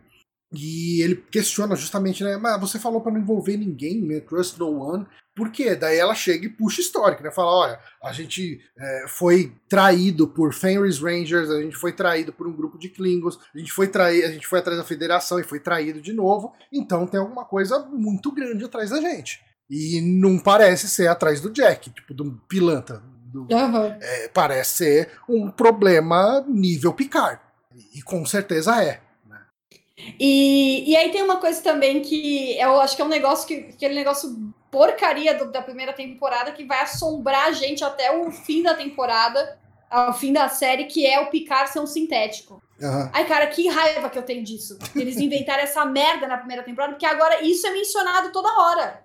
E 0.53 1.01
ele 1.03 1.17
questiona 1.31 1.77
justamente, 1.77 2.25
né? 2.25 2.37
Mas 2.37 2.61
você 2.61 2.79
falou 2.79 3.01
para 3.01 3.13
não 3.13 3.21
envolver 3.21 3.57
ninguém, 3.57 4.03
né? 4.03 4.21
Trust 4.21 4.59
no 4.59 4.83
one. 4.83 5.07
Por 5.35 5.51
quê? 5.53 5.77
Daí 5.77 5.97
ela 5.97 6.15
chega 6.15 6.47
e 6.47 6.49
puxa 6.49 6.81
histórico, 6.81 7.23
né? 7.23 7.31
Fala, 7.31 7.53
olha, 7.53 7.81
a 8.03 8.13
gente 8.13 8.61
é, 8.77 9.05
foi 9.07 9.55
traído 9.69 10.27
por 10.27 10.53
Fenris 10.53 10.99
Rangers, 10.99 11.51
a 11.51 11.63
gente 11.63 11.77
foi 11.77 11.93
traído 11.93 12.33
por 12.33 12.49
um 12.49 12.53
grupo 12.53 12.77
de 12.79 12.89
Klingons, 12.89 13.39
a 13.55 13.59
gente 13.59 13.73
foi 13.73 13.87
traído, 13.87 14.27
a 14.27 14.33
gente 14.33 14.47
foi 14.47 14.59
atrás 14.59 14.77
da 14.77 14.85
Federação 14.85 15.39
e 15.39 15.45
foi 15.45 15.61
traído 15.61 16.03
de 16.03 16.13
novo. 16.13 16.53
Então 16.73 17.07
tem 17.07 17.21
alguma 17.21 17.45
coisa 17.45 17.79
muito 17.87 18.33
grande 18.33 18.65
atrás 18.65 18.91
da 18.91 19.01
gente. 19.01 19.41
E 19.71 20.01
não 20.01 20.37
parece 20.37 20.89
ser 20.89 21.07
atrás 21.07 21.41
do 21.41 21.51
Jack, 21.51 21.91
tipo, 21.91 22.13
do 22.13 22.33
pilantra. 22.49 23.01
Do, 23.33 23.43
uhum. 23.43 23.87
é, 24.01 24.29
parece 24.29 24.79
ser 24.79 25.11
um 25.29 25.49
problema 25.49 26.45
nível 26.49 26.93
Picard. 26.93 27.41
E 27.95 28.03
com 28.03 28.27
certeza 28.27 28.83
é. 28.83 29.01
E, 30.19 30.91
e 30.91 30.97
aí 30.97 31.11
tem 31.11 31.23
uma 31.23 31.37
coisa 31.37 31.63
também 31.63 32.01
que 32.01 32.59
eu 32.59 32.81
acho 32.81 32.97
que 32.97 33.03
é 33.03 33.05
um 33.05 33.09
negócio 33.09 33.47
que 33.47 33.71
aquele 33.75 33.95
negócio 33.95 34.53
porcaria 34.71 35.35
do, 35.35 35.51
da 35.51 35.63
primeira 35.63 35.93
temporada 35.93 36.53
que 36.53 36.65
vai 36.65 36.81
assombrar 36.81 37.47
a 37.47 37.53
gente 37.53 37.83
até 37.83 38.17
o 38.17 38.31
fim 38.31 38.63
da 38.63 38.75
temporada, 38.75 39.59
ao 39.91 40.15
fim 40.15 40.33
da 40.33 40.49
série, 40.49 40.85
que 40.85 41.07
é 41.07 41.21
o 41.21 41.31
Picard 41.31 41.71
ser 41.71 41.81
um 41.81 41.87
sintético. 41.87 42.63
Uhum. 42.81 43.11
Ai, 43.13 43.27
cara, 43.27 43.47
que 43.49 43.69
raiva 43.69 44.09
que 44.09 44.19
eu 44.19 44.23
tenho 44.23 44.43
disso. 44.43 44.79
Eles 44.97 45.17
inventaram 45.17 45.63
essa 45.63 45.85
merda 45.85 46.27
na 46.27 46.39
primeira 46.39 46.63
temporada, 46.63 46.93
porque 46.93 47.07
agora 47.07 47.43
isso 47.43 47.67
é 47.67 47.71
mencionado 47.71 48.33
toda 48.33 48.49
hora. 48.49 49.03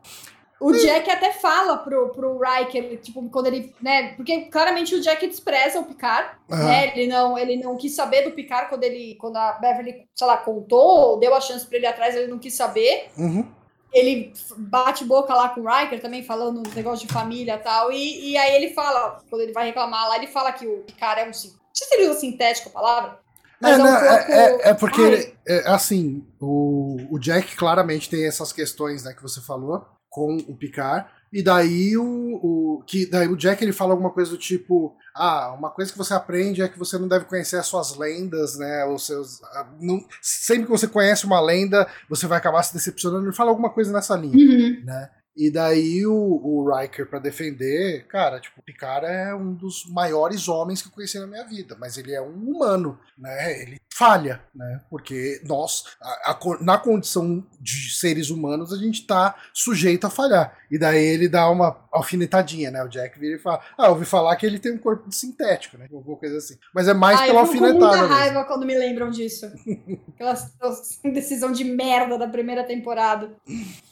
O 0.59 0.71
Jack 0.71 1.09
até 1.09 1.33
fala 1.33 1.77
pro, 1.77 2.09
pro 2.09 2.39
Riker, 2.39 2.99
tipo, 3.01 3.27
quando 3.29 3.47
ele, 3.47 3.75
né, 3.81 4.13
porque 4.15 4.45
claramente 4.45 4.95
o 4.95 5.01
Jack 5.01 5.27
despreza 5.27 5.79
o 5.79 5.83
Picard, 5.83 6.29
uhum. 6.49 6.57
né, 6.57 6.97
ele 6.97 7.07
não, 7.07 7.37
ele 7.37 7.57
não 7.57 7.75
quis 7.75 7.93
saber 7.93 8.21
do 8.21 8.31
Picard 8.31 8.69
quando 8.69 8.83
ele, 8.83 9.15
quando 9.15 9.35
a 9.35 9.53
Beverly, 9.53 10.07
sei 10.15 10.27
lá, 10.27 10.37
contou, 10.37 11.19
deu 11.19 11.35
a 11.35 11.41
chance 11.41 11.67
pra 11.67 11.77
ele 11.77 11.85
atrás, 11.85 12.15
ele 12.15 12.27
não 12.27 12.39
quis 12.39 12.53
saber. 12.53 13.09
Uhum. 13.17 13.45
Ele 13.91 14.33
bate 14.57 15.03
boca 15.03 15.33
lá 15.33 15.49
com 15.49 15.61
o 15.61 15.67
Riker 15.67 16.01
também, 16.01 16.23
falando 16.23 16.59
um 16.59 16.73
negócio 16.73 17.05
de 17.05 17.13
família 17.13 17.55
e 17.55 17.59
tal, 17.59 17.91
e, 17.91 18.31
e 18.31 18.37
aí 18.37 18.55
ele 18.55 18.73
fala, 18.73 19.21
quando 19.29 19.41
ele 19.41 19.53
vai 19.53 19.67
reclamar 19.67 20.07
lá, 20.07 20.17
ele 20.17 20.27
fala 20.27 20.53
que 20.53 20.65
o 20.65 20.79
Picard 20.79 21.19
é 21.19 21.23
um, 21.23 21.27
não 21.27 21.33
sei 21.33 21.51
se 21.73 21.95
ele 21.95 22.09
usa 22.09 22.19
sintético 22.21 22.69
a 22.69 22.71
palavra, 22.71 23.19
é, 23.63 23.71
é, 23.71 23.75
um 23.75 23.77
não, 23.79 23.97
é, 23.97 24.25
é, 24.29 24.69
é, 24.69 24.73
porque, 24.73 25.01
ele, 25.01 25.33
é, 25.47 25.69
assim, 25.69 26.25
o, 26.39 26.97
o 27.09 27.19
Jack 27.19 27.55
claramente 27.55 28.09
tem 28.09 28.25
essas 28.27 28.51
questões, 28.51 29.03
né, 29.03 29.13
que 29.13 29.21
você 29.21 29.41
falou, 29.41 29.85
com 30.15 30.37
o 30.47 30.55
Picard. 30.55 31.05
E 31.33 31.43
daí 31.43 31.97
o, 31.97 32.05
o, 32.05 32.83
que 32.87 33.05
daí 33.05 33.27
o 33.27 33.35
Jack 33.35 33.61
ele 33.61 33.73
fala 33.73 33.91
alguma 33.91 34.09
coisa 34.09 34.31
do 34.31 34.37
tipo, 34.37 34.95
ah, 35.13 35.53
uma 35.53 35.69
coisa 35.69 35.91
que 35.91 35.97
você 35.97 36.13
aprende 36.13 36.61
é 36.61 36.69
que 36.69 36.79
você 36.79 36.97
não 36.97 37.09
deve 37.09 37.25
conhecer 37.25 37.57
as 37.57 37.67
suas 37.67 37.97
lendas, 37.97 38.57
né? 38.57 38.85
Os 38.85 39.05
seus, 39.05 39.41
não, 39.81 40.01
sempre 40.21 40.63
que 40.63 40.71
você 40.71 40.87
conhece 40.87 41.25
uma 41.25 41.41
lenda, 41.41 41.85
você 42.09 42.25
vai 42.25 42.37
acabar 42.37 42.63
se 42.63 42.73
decepcionando. 42.73 43.25
Ele 43.25 43.35
fala 43.35 43.49
alguma 43.49 43.69
coisa 43.69 43.91
nessa 43.91 44.15
linha, 44.15 44.33
uhum. 44.33 44.85
né? 44.85 45.09
E 45.35 45.51
daí 45.51 46.07
o, 46.07 46.13
o 46.13 46.73
Riker, 46.73 47.09
para 47.09 47.19
defender, 47.19 48.07
cara, 48.07 48.39
tipo, 48.39 48.61
o 48.61 48.63
Picard 48.63 49.05
é 49.05 49.35
um 49.35 49.53
dos 49.53 49.83
maiores 49.91 50.47
homens 50.47 50.81
que 50.81 50.87
eu 50.87 50.93
conheci 50.93 51.19
na 51.19 51.27
minha 51.27 51.43
vida, 51.43 51.75
mas 51.77 51.97
ele 51.97 52.13
é 52.13 52.21
um 52.21 52.31
humano, 52.31 52.97
né? 53.17 53.61
Ele 53.61 53.77
falha, 53.97 54.41
né? 54.53 54.81
Porque 54.89 55.41
nós, 55.45 55.85
a, 56.01 56.31
a, 56.31 56.39
na 56.59 56.77
condição 56.77 57.41
de 57.61 57.95
seres 57.95 58.29
humanos, 58.29 58.73
a 58.73 58.77
gente 58.77 59.07
tá 59.07 59.35
sujeito 59.53 60.05
a 60.05 60.09
falhar. 60.09 60.53
E 60.69 60.77
daí 60.77 61.01
ele 61.01 61.29
dá 61.29 61.49
uma 61.49 61.77
alfinetadinha, 61.93 62.69
né? 62.69 62.83
O 62.83 62.89
Jack 62.89 63.17
vira 63.17 63.35
e 63.35 63.39
fala: 63.39 63.61
Ah, 63.77 63.85
eu 63.85 63.91
ouvi 63.91 64.05
falar 64.05 64.35
que 64.35 64.45
ele 64.45 64.59
tem 64.59 64.73
um 64.73 64.77
corpo 64.77 65.09
sintético, 65.09 65.77
né? 65.77 65.87
Alguma 65.91 66.17
coisa 66.17 66.37
assim. 66.37 66.57
Mas 66.73 66.89
é 66.89 66.93
mais 66.93 67.21
ah, 67.21 67.25
pela 67.25 67.39
alfinetada. 67.39 67.73
Eu 67.73 67.79
muita 67.79 68.05
raiva 68.13 68.33
mesmo. 68.33 68.47
quando 68.47 68.65
me 68.65 68.77
lembram 68.77 69.09
disso. 69.09 69.49
Aquela 70.13 70.35
decisão 71.13 71.53
de 71.53 71.63
merda 71.63 72.17
da 72.17 72.27
primeira 72.27 72.65
temporada. 72.65 73.31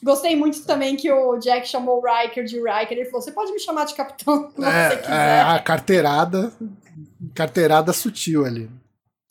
Gostei 0.04 0.36
muito 0.36 0.66
também 0.66 0.98
que 0.98 1.10
o 1.10 1.38
Jack 1.38 1.66
chamou 1.66 2.02
o 2.02 2.04
Riker 2.06 2.44
de 2.44 2.58
Riker. 2.58 2.98
Ele 2.98 3.06
falou: 3.06 3.22
Você 3.22 3.32
pode 3.32 3.54
me 3.54 3.60
chamar 3.60 3.86
de 3.86 3.94
capitão 3.94 4.52
é. 4.60 5.38
É, 5.38 5.42
a 5.42 5.60
carteirada. 5.60 6.52
Carteirada 7.34 7.94
sutil 7.94 8.46
ali. 8.46 8.70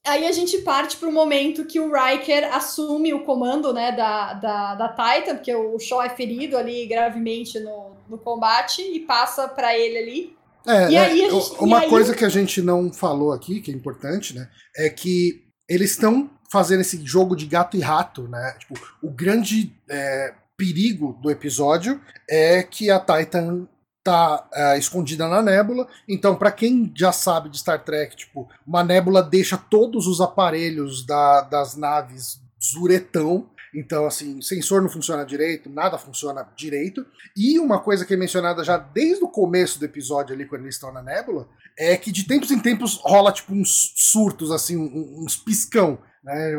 Aí 0.05 0.27
a 0.27 0.33
gente 0.33 0.59
parte 0.59 0.97
para 0.97 1.09
o 1.09 1.13
momento 1.13 1.65
que 1.65 1.79
o 1.79 1.93
Riker 1.93 2.53
assume 2.53 3.15
o 3.15 3.25
comando 3.25 3.73
né, 3.73 3.93
da, 3.93 4.35
da, 4.35 4.75
da 4.75 4.89
Titan, 4.89 5.37
porque 5.37 5.55
o 5.55 5.79
Shaw 5.79 6.03
é 6.03 6.09
ferido 6.09 6.57
ali 6.57 6.87
gravemente 6.87 7.61
no, 7.61 7.93
no 8.09 8.19
combate 8.19 8.83
e 8.83 8.99
passa 9.01 9.47
para 9.47 9.79
ele 9.79 9.99
ali. 9.99 10.37
É, 10.67 10.91
e 10.91 10.97
é, 10.97 10.99
aí 10.99 11.31
gente, 11.31 11.55
uma 11.61 11.81
aí... 11.81 11.89
coisa 11.89 12.15
que 12.15 12.25
a 12.25 12.29
gente 12.29 12.61
não 12.61 12.93
falou 12.93 13.33
aqui, 13.33 13.61
que 13.61 13.71
é 13.71 13.75
importante, 13.75 14.35
né, 14.35 14.49
é 14.77 14.89
que 14.91 15.45
eles 15.69 15.93
estão 15.93 16.29
fazendo 16.51 16.81
esse 16.81 17.05
jogo 17.05 17.37
de 17.37 17.47
gato 17.47 17.77
e 17.77 17.81
rato, 17.81 18.29
né? 18.29 18.55
Tipo, 18.59 18.75
o 19.03 19.11
grande 19.11 19.73
é, 19.89 20.35
perigo 20.57 21.19
do 21.23 21.31
episódio 21.31 21.99
é 22.29 22.63
que 22.63 22.91
a 22.91 23.01
Titan 23.01 23.67
tá 24.03 24.49
uh, 24.53 24.79
escondida 24.79 25.29
na 25.29 25.43
nébula. 25.43 25.87
Então, 26.09 26.35
para 26.35 26.53
quem 26.53 26.93
já 26.97 27.13
sabe 27.13 27.49
de 27.49 27.59
Star 27.59 27.85
Trek, 27.85 28.17
tipo, 28.17 28.49
uma 28.67 28.83
nébula 28.83 29.23
deixa 29.23 29.57
todos 29.57 30.07
os 30.07 30.21
aparelhos 30.21 31.07
da, 31.07 31.43
das 31.43 31.77
naves 31.77 32.41
zuretão. 32.63 33.49
Então, 33.75 34.05
assim, 34.05 34.43
sensor 34.43 34.83
não 34.83 34.91
funciona 34.91 35.25
direito, 35.25 35.71
nada 35.71 35.97
funciona 35.97 36.47
direito. 36.57 37.07
E 37.37 37.59
uma 37.59 37.81
coisa 37.81 38.05
que 38.05 38.13
é 38.13 38.17
mencionada 38.17 38.63
já 38.63 38.77
desde 38.77 39.25
o 39.25 39.29
começo 39.29 39.79
do 39.79 39.85
episódio 39.85 40.35
ali, 40.35 40.47
quando 40.47 40.63
eles 40.63 40.75
estão 40.75 40.93
na 40.93 41.03
nébula, 41.03 41.49
é 41.79 41.97
que 41.97 42.13
de 42.13 42.25
tempos 42.25 42.51
em 42.51 42.59
tempos 42.59 43.01
rola, 43.03 43.33
tipo, 43.33 43.55
uns 43.55 43.95
surtos, 43.97 44.51
assim, 44.51 44.77
uns 44.77 45.37
piscão, 45.37 45.99
né? 46.23 46.53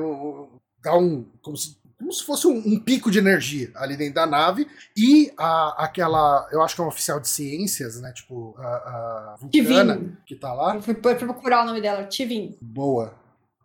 Dá 0.82 0.98
um. 0.98 1.24
Como 1.42 1.56
se 1.56 1.83
como 2.04 2.12
se 2.12 2.26
fosse 2.26 2.48
um, 2.48 2.58
um, 2.58 2.80
pico 2.80 3.10
de 3.10 3.20
energia 3.20 3.72
ali 3.76 3.96
dentro 3.96 4.16
da 4.16 4.26
nave 4.26 4.68
e 4.96 5.32
a, 5.38 5.86
aquela, 5.86 6.46
eu 6.52 6.62
acho 6.62 6.76
que 6.76 6.82
é 6.82 6.84
um 6.84 6.90
oficial 6.90 7.18
de 7.18 7.30
ciências, 7.30 8.02
né, 8.02 8.12
tipo 8.12 8.54
a, 8.58 8.68
a 8.68 9.36
Vulcana, 9.40 10.20
que 10.26 10.36
tá 10.36 10.54
lá. 10.54 10.76
Eu 10.76 10.82
fui, 10.82 10.94
fui 10.94 11.16
procurar 11.16 11.64
o 11.64 11.66
nome 11.66 11.82
dela, 11.82 12.04
Tivin. 12.04 12.58
Boa. 12.62 13.16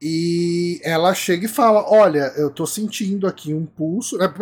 E 0.00 0.80
ela 0.84 1.12
chega 1.12 1.46
e 1.46 1.48
fala: 1.48 1.84
Olha, 1.90 2.32
eu 2.36 2.50
tô 2.50 2.64
sentindo 2.64 3.26
aqui 3.26 3.52
um 3.52 3.66
pulso. 3.66 4.22
É, 4.22 4.32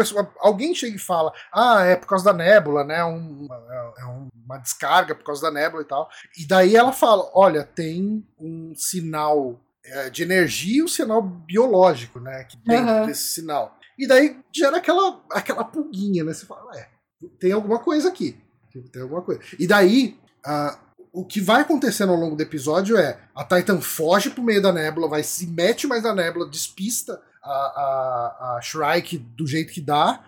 alguém 0.40 0.74
chega 0.74 0.96
e 0.96 0.98
fala: 0.98 1.32
Ah, 1.50 1.82
é 1.82 1.96
por 1.96 2.06
causa 2.06 2.26
da 2.26 2.34
nébula, 2.34 2.84
né? 2.84 3.02
Um, 3.02 3.48
é, 3.50 4.02
é 4.02 4.04
uma 4.04 4.58
descarga 4.58 5.14
por 5.14 5.24
causa 5.24 5.40
da 5.40 5.50
nébula 5.50 5.82
e 5.82 5.86
tal. 5.86 6.10
E 6.38 6.46
daí 6.46 6.76
ela 6.76 6.92
fala: 6.92 7.30
Olha, 7.32 7.64
tem 7.64 8.22
um 8.38 8.74
sinal 8.76 9.58
é, 9.82 10.10
de 10.10 10.24
energia 10.24 10.80
e 10.80 10.82
um 10.82 10.88
sinal 10.88 11.22
biológico, 11.22 12.20
né? 12.20 12.44
Que 12.44 12.58
dentro 12.58 12.92
uhum. 12.92 13.06
desse 13.06 13.28
sinal. 13.32 13.76
E 13.98 14.06
daí 14.06 14.38
gera 14.54 14.76
aquela, 14.76 15.22
aquela 15.30 15.64
pulguinha, 15.64 16.22
né? 16.22 16.32
Você 16.32 16.44
fala, 16.44 16.66
ué, 16.66 16.88
tem 17.38 17.52
alguma 17.52 17.78
coisa 17.78 18.08
aqui. 18.08 18.36
Tem 18.92 19.02
alguma 19.02 19.22
coisa. 19.22 19.40
E 19.58 19.66
daí, 19.66 20.18
o 21.12 21.24
que 21.24 21.40
vai 21.40 21.62
acontecendo 21.62 22.12
ao 22.12 22.18
longo 22.18 22.36
do 22.36 22.42
episódio 22.42 22.96
é 22.96 23.18
a 23.34 23.42
Titan 23.44 23.80
foge 23.80 24.30
pro 24.30 24.42
meio 24.42 24.60
da 24.60 24.72
nébula, 24.72 25.08
vai 25.08 25.22
se 25.22 25.46
mete 25.46 25.86
mais 25.86 26.02
na 26.02 26.14
nébula, 26.14 26.48
despista 26.48 27.20
a, 27.42 27.48
a, 27.50 28.56
a 28.56 28.60
Shrike 28.62 29.18
do 29.18 29.46
jeito 29.46 29.72
que 29.72 29.80
dá. 29.80 30.24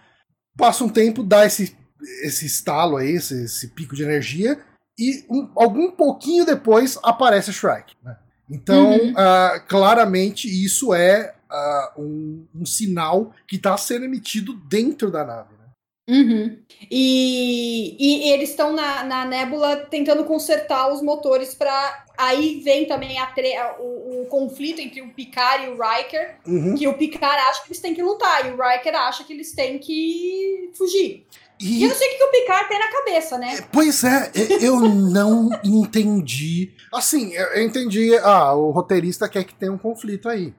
Passa 0.56 0.82
um 0.82 0.88
tempo, 0.88 1.22
dá 1.22 1.44
esse, 1.44 1.76
esse 2.22 2.46
estalo 2.46 2.96
aí, 2.96 3.12
esse, 3.12 3.44
esse 3.44 3.68
pico 3.68 3.94
de 3.94 4.02
energia, 4.02 4.58
e 4.98 5.24
um, 5.30 5.52
algum 5.54 5.92
pouquinho 5.92 6.44
depois 6.44 6.98
aparece 7.02 7.50
a 7.50 7.52
Shrike. 7.52 7.94
Né? 8.02 8.16
Então, 8.50 8.92
uhum. 8.92 9.12
uh, 9.12 9.60
claramente, 9.68 10.48
isso 10.48 10.94
é 10.94 11.34
uh, 11.50 12.00
um, 12.00 12.46
um, 12.54 12.66
sinal 12.66 13.32
que 13.46 13.56
está 13.56 13.76
sendo 13.76 14.04
emitido 14.04 14.54
dentro 14.54 15.10
da 15.10 15.24
nave. 15.24 15.54
Né? 15.54 15.64
Uhum. 16.08 16.58
E, 16.90 17.96
e, 17.98 18.30
eles 18.32 18.50
estão 18.50 18.72
na, 18.72 19.04
na 19.04 19.24
nébula 19.26 19.76
tentando 19.76 20.24
consertar 20.24 20.92
os 20.92 21.02
motores 21.02 21.54
para. 21.54 22.06
Aí 22.16 22.60
vem 22.64 22.86
também 22.86 23.18
a 23.18 23.30
o, 23.78 24.22
o, 24.22 24.26
conflito 24.26 24.80
entre 24.80 25.02
o 25.02 25.12
Picard 25.12 25.66
e 25.66 25.68
o 25.68 25.78
Riker, 25.78 26.38
uhum. 26.46 26.74
que 26.74 26.88
o 26.88 26.94
Picard 26.94 27.36
acha 27.48 27.62
que 27.62 27.68
eles 27.68 27.80
têm 27.80 27.94
que 27.94 28.02
lutar 28.02 28.46
e 28.46 28.50
o 28.50 28.56
Riker 28.60 28.94
acha 28.94 29.22
que 29.22 29.32
eles 29.32 29.52
têm 29.52 29.78
que 29.78 30.70
fugir. 30.76 31.26
E, 31.60 31.80
e 31.80 31.82
eu 31.82 31.88
não 31.88 31.96
sei 31.96 32.08
o 32.08 32.16
que 32.16 32.24
o 32.24 32.30
Picard 32.30 32.68
tem 32.68 32.78
na 32.78 32.90
cabeça, 32.90 33.38
né? 33.38 33.58
Pois 33.72 34.02
é, 34.04 34.32
eu 34.62 34.80
não 34.80 35.50
entendi. 35.62 36.72
Assim, 36.92 37.34
eu 37.34 37.62
entendi. 37.62 38.16
Ah, 38.18 38.54
o 38.54 38.70
roteirista 38.70 39.28
quer 39.28 39.44
que 39.44 39.54
tenha 39.54 39.72
um 39.72 39.78
conflito 39.78 40.28
aí. 40.28 40.54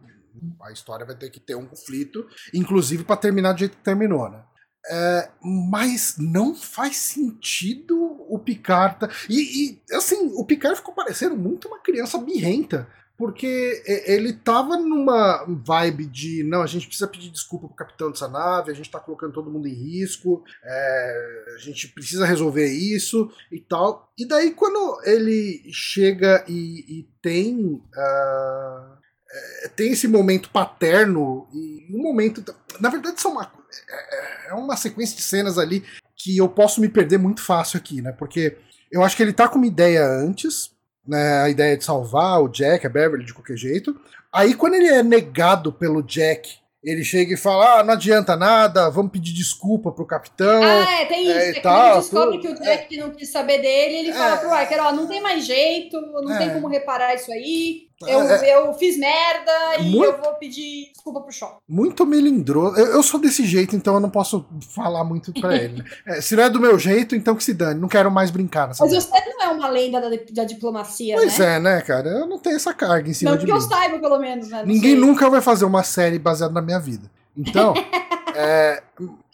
A 0.61 0.71
história 0.71 1.05
vai 1.05 1.15
ter 1.15 1.29
que 1.29 1.39
ter 1.39 1.55
um 1.55 1.65
conflito, 1.65 2.27
inclusive 2.53 3.03
para 3.03 3.17
terminar 3.17 3.53
do 3.53 3.59
jeito 3.59 3.77
que 3.77 3.83
terminou, 3.83 4.29
né? 4.29 4.43
É, 4.89 5.29
mas 5.43 6.15
não 6.17 6.55
faz 6.55 6.97
sentido 6.97 7.95
o 8.27 8.39
Picard. 8.39 9.07
E, 9.29 9.71
e, 9.71 9.81
assim, 9.93 10.31
o 10.35 10.45
Picard 10.45 10.77
ficou 10.77 10.93
parecendo 10.93 11.35
muito 11.35 11.67
uma 11.67 11.79
criança 11.79 12.17
birrenta. 12.17 12.87
Porque 13.17 13.83
ele 14.07 14.31
tava 14.31 14.77
numa 14.77 15.43
vibe 15.45 16.05
de 16.05 16.41
não, 16.45 16.61
a 16.61 16.65
gente 16.65 16.87
precisa 16.87 17.05
pedir 17.05 17.29
desculpa 17.29 17.67
pro 17.67 17.75
capitão 17.75 18.09
dessa 18.09 18.29
nave, 18.29 18.71
a 18.71 18.73
gente 18.73 18.89
tá 18.89 18.97
colocando 18.97 19.33
todo 19.33 19.51
mundo 19.51 19.67
em 19.67 19.73
risco, 19.73 20.41
é, 20.63 21.45
a 21.53 21.57
gente 21.57 21.89
precisa 21.89 22.25
resolver 22.25 22.67
isso 22.67 23.29
e 23.51 23.59
tal. 23.59 24.09
E 24.17 24.25
daí 24.25 24.51
quando 24.51 25.01
ele 25.03 25.69
chega 25.69 26.45
e, 26.47 26.99
e 26.99 27.09
tem. 27.21 27.83
Uh, 27.93 28.98
é, 29.31 29.67
tem 29.69 29.91
esse 29.91 30.07
momento 30.07 30.49
paterno 30.49 31.47
e 31.53 31.87
um 31.93 32.01
momento. 32.01 32.43
Na 32.79 32.89
verdade, 32.89 33.21
são 33.21 33.33
uma, 33.33 33.51
é, 33.89 34.49
é 34.49 34.53
uma 34.53 34.75
sequência 34.75 35.15
de 35.15 35.23
cenas 35.23 35.57
ali 35.57 35.83
que 36.15 36.37
eu 36.37 36.49
posso 36.49 36.81
me 36.81 36.89
perder 36.89 37.17
muito 37.17 37.41
fácil 37.41 37.77
aqui, 37.77 38.01
né? 38.01 38.11
Porque 38.11 38.57
eu 38.91 39.03
acho 39.03 39.15
que 39.15 39.23
ele 39.23 39.33
tá 39.33 39.47
com 39.47 39.57
uma 39.57 39.67
ideia 39.67 40.05
antes, 40.05 40.71
né? 41.07 41.41
A 41.41 41.49
ideia 41.49 41.77
de 41.77 41.83
salvar 41.83 42.41
o 42.41 42.49
Jack, 42.49 42.85
a 42.85 42.89
Beverly 42.89 43.25
de 43.25 43.33
qualquer 43.33 43.57
jeito. 43.57 43.99
Aí, 44.31 44.53
quando 44.53 44.75
ele 44.75 44.87
é 44.87 45.01
negado 45.01 45.71
pelo 45.71 46.03
Jack 46.03 46.59
ele 46.83 47.03
chega 47.03 47.33
e 47.33 47.37
fala: 47.37 47.79
ah, 47.79 47.83
não 47.83 47.93
adianta 47.93 48.35
nada, 48.35 48.89
vamos 48.89 49.11
pedir 49.11 49.33
desculpa 49.33 49.91
pro 49.91 50.05
capitão. 50.05 50.63
Ah, 50.63 51.01
é, 51.01 51.05
tem 51.05 51.23
isso. 51.23 51.37
É, 51.37 51.49
é 51.49 51.59
quando 51.59 51.85
ele 51.85 51.95
descobre 51.95 52.37
tudo, 52.37 52.41
que 52.41 52.47
o 52.47 52.63
Jack 52.63 52.95
é, 52.95 53.01
não 53.01 53.11
quis 53.11 53.29
saber 53.29 53.61
dele, 53.61 53.95
ele 53.97 54.13
fala 54.13 54.35
é, 54.35 54.37
pro 54.37 54.53
Riker: 54.53 54.83
ó, 54.83 54.91
não 54.93 55.07
tem 55.07 55.21
mais 55.21 55.45
jeito, 55.45 55.99
não 55.99 56.37
tem 56.37 56.49
é. 56.49 56.53
como 56.53 56.67
reparar 56.67 57.13
isso 57.15 57.31
aí. 57.31 57.88
Eu, 58.07 58.21
é, 58.21 58.55
eu 58.55 58.73
fiz 58.75 58.97
merda 58.97 59.51
e 59.79 59.89
muito, 59.89 60.05
eu 60.05 60.21
vou 60.21 60.33
pedir 60.35 60.89
desculpa 60.93 61.19
pro 61.19 61.33
Shaw. 61.33 61.61
Muito 61.67 62.05
melindroso. 62.05 62.77
Eu, 62.77 62.93
eu, 62.93 63.03
sou 63.03 63.19
desse 63.19 63.45
jeito, 63.45 63.75
então 63.75 63.95
eu 63.95 63.99
não 63.99 64.09
posso 64.09 64.45
falar 64.73 65.03
muito 65.03 65.33
pra 65.33 65.53
ele. 65.55 65.83
é, 66.07 66.21
se 66.21 66.33
não 66.33 66.43
é 66.43 66.49
do 66.49 66.61
meu 66.61 66.79
jeito, 66.79 67.13
então 67.13 67.35
que 67.35 67.43
se 67.43 67.53
dane. 67.53 67.79
Não 67.79 67.89
quero 67.89 68.09
mais 68.09 68.31
brincar 68.31 68.69
nessa 68.69 68.85
Mas 68.85 68.93
você 68.93 69.19
não 69.25 69.43
é 69.43 69.47
uma 69.49 69.67
lenda 69.67 69.99
da, 69.99 70.09
da 70.31 70.43
diplomacia, 70.45 71.15
pois 71.15 71.37
né? 71.39 71.57
é, 71.57 71.59
né, 71.59 71.81
cara? 71.81 72.09
Eu 72.09 72.25
não 72.25 72.39
tenho 72.39 72.55
essa 72.55 72.73
carga 72.73 73.09
em 73.09 73.13
cima 73.13 73.31
não, 73.31 73.37
de 73.37 73.45
mim. 73.45 73.51
Não 73.51 73.59
que 73.59 73.65
eu 73.65 73.69
saiba, 73.69 73.99
pelo 73.99 74.17
menos, 74.17 74.49
né? 74.49 74.63
Ninguém 74.65 74.91
sei. 74.91 74.99
nunca 74.99 75.29
vai 75.29 75.41
fazer 75.41 75.65
uma 75.65 75.83
série 75.83 76.17
baseada 76.17 76.53
na 76.53 76.61
minha 76.61 76.79
vida. 76.79 77.11
Então, 77.35 77.73
é, 78.33 78.81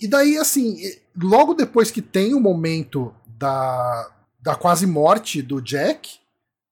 e 0.02 0.08
daí, 0.08 0.40
assim, 0.40 0.78
logo 1.16 1.54
depois 1.54 1.92
que 1.92 2.02
tem 2.02 2.34
o 2.34 2.40
momento 2.40 3.14
da, 3.38 4.10
da 4.42 4.56
quase 4.56 4.88
morte 4.88 5.44
do 5.44 5.62
Jack, 5.62 6.16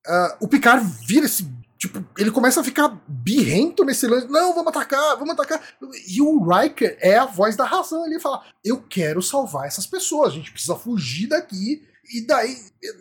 uh, 0.07 0.35
o 0.39 0.47
Picard 0.47 0.83
vira 1.05 1.27
esse 1.27 1.47
Tipo, 1.83 2.01
ele 2.17 2.31
começa 2.31 2.61
a 2.61 2.63
ficar 2.63 2.97
birrento 3.05 3.83
nesse 3.83 4.07
lance. 4.07 4.25
Não, 4.29 4.53
vamos 4.53 4.69
atacar, 4.69 5.17
vamos 5.17 5.31
atacar. 5.31 5.61
E 6.07 6.21
o 6.21 6.41
Riker 6.41 6.97
é 7.01 7.17
a 7.17 7.25
voz 7.25 7.57
da 7.57 7.65
razão. 7.65 8.05
Ele 8.05 8.21
fala: 8.21 8.41
Eu 8.63 8.81
quero 8.81 9.21
salvar 9.21 9.67
essas 9.67 9.85
pessoas, 9.85 10.31
a 10.31 10.35
gente 10.37 10.49
precisa 10.49 10.77
fugir 10.77 11.27
daqui. 11.27 11.85
E 12.13 12.25
daí, 12.25 12.55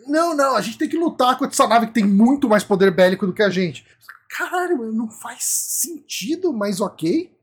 não, 0.05 0.35
não, 0.35 0.57
a 0.57 0.61
gente 0.61 0.77
tem 0.77 0.89
que 0.89 0.97
lutar 0.97 1.37
contra 1.37 1.55
essa 1.55 1.65
nave 1.65 1.87
que 1.87 1.93
tem 1.93 2.03
muito 2.03 2.49
mais 2.49 2.61
poder 2.61 2.91
bélico 2.91 3.25
do 3.25 3.33
que 3.33 3.41
a 3.41 3.49
gente. 3.49 3.87
Caralho, 4.27 4.91
não 4.91 5.09
faz 5.09 5.45
sentido, 5.45 6.51
mas 6.51 6.81
ok. 6.81 7.33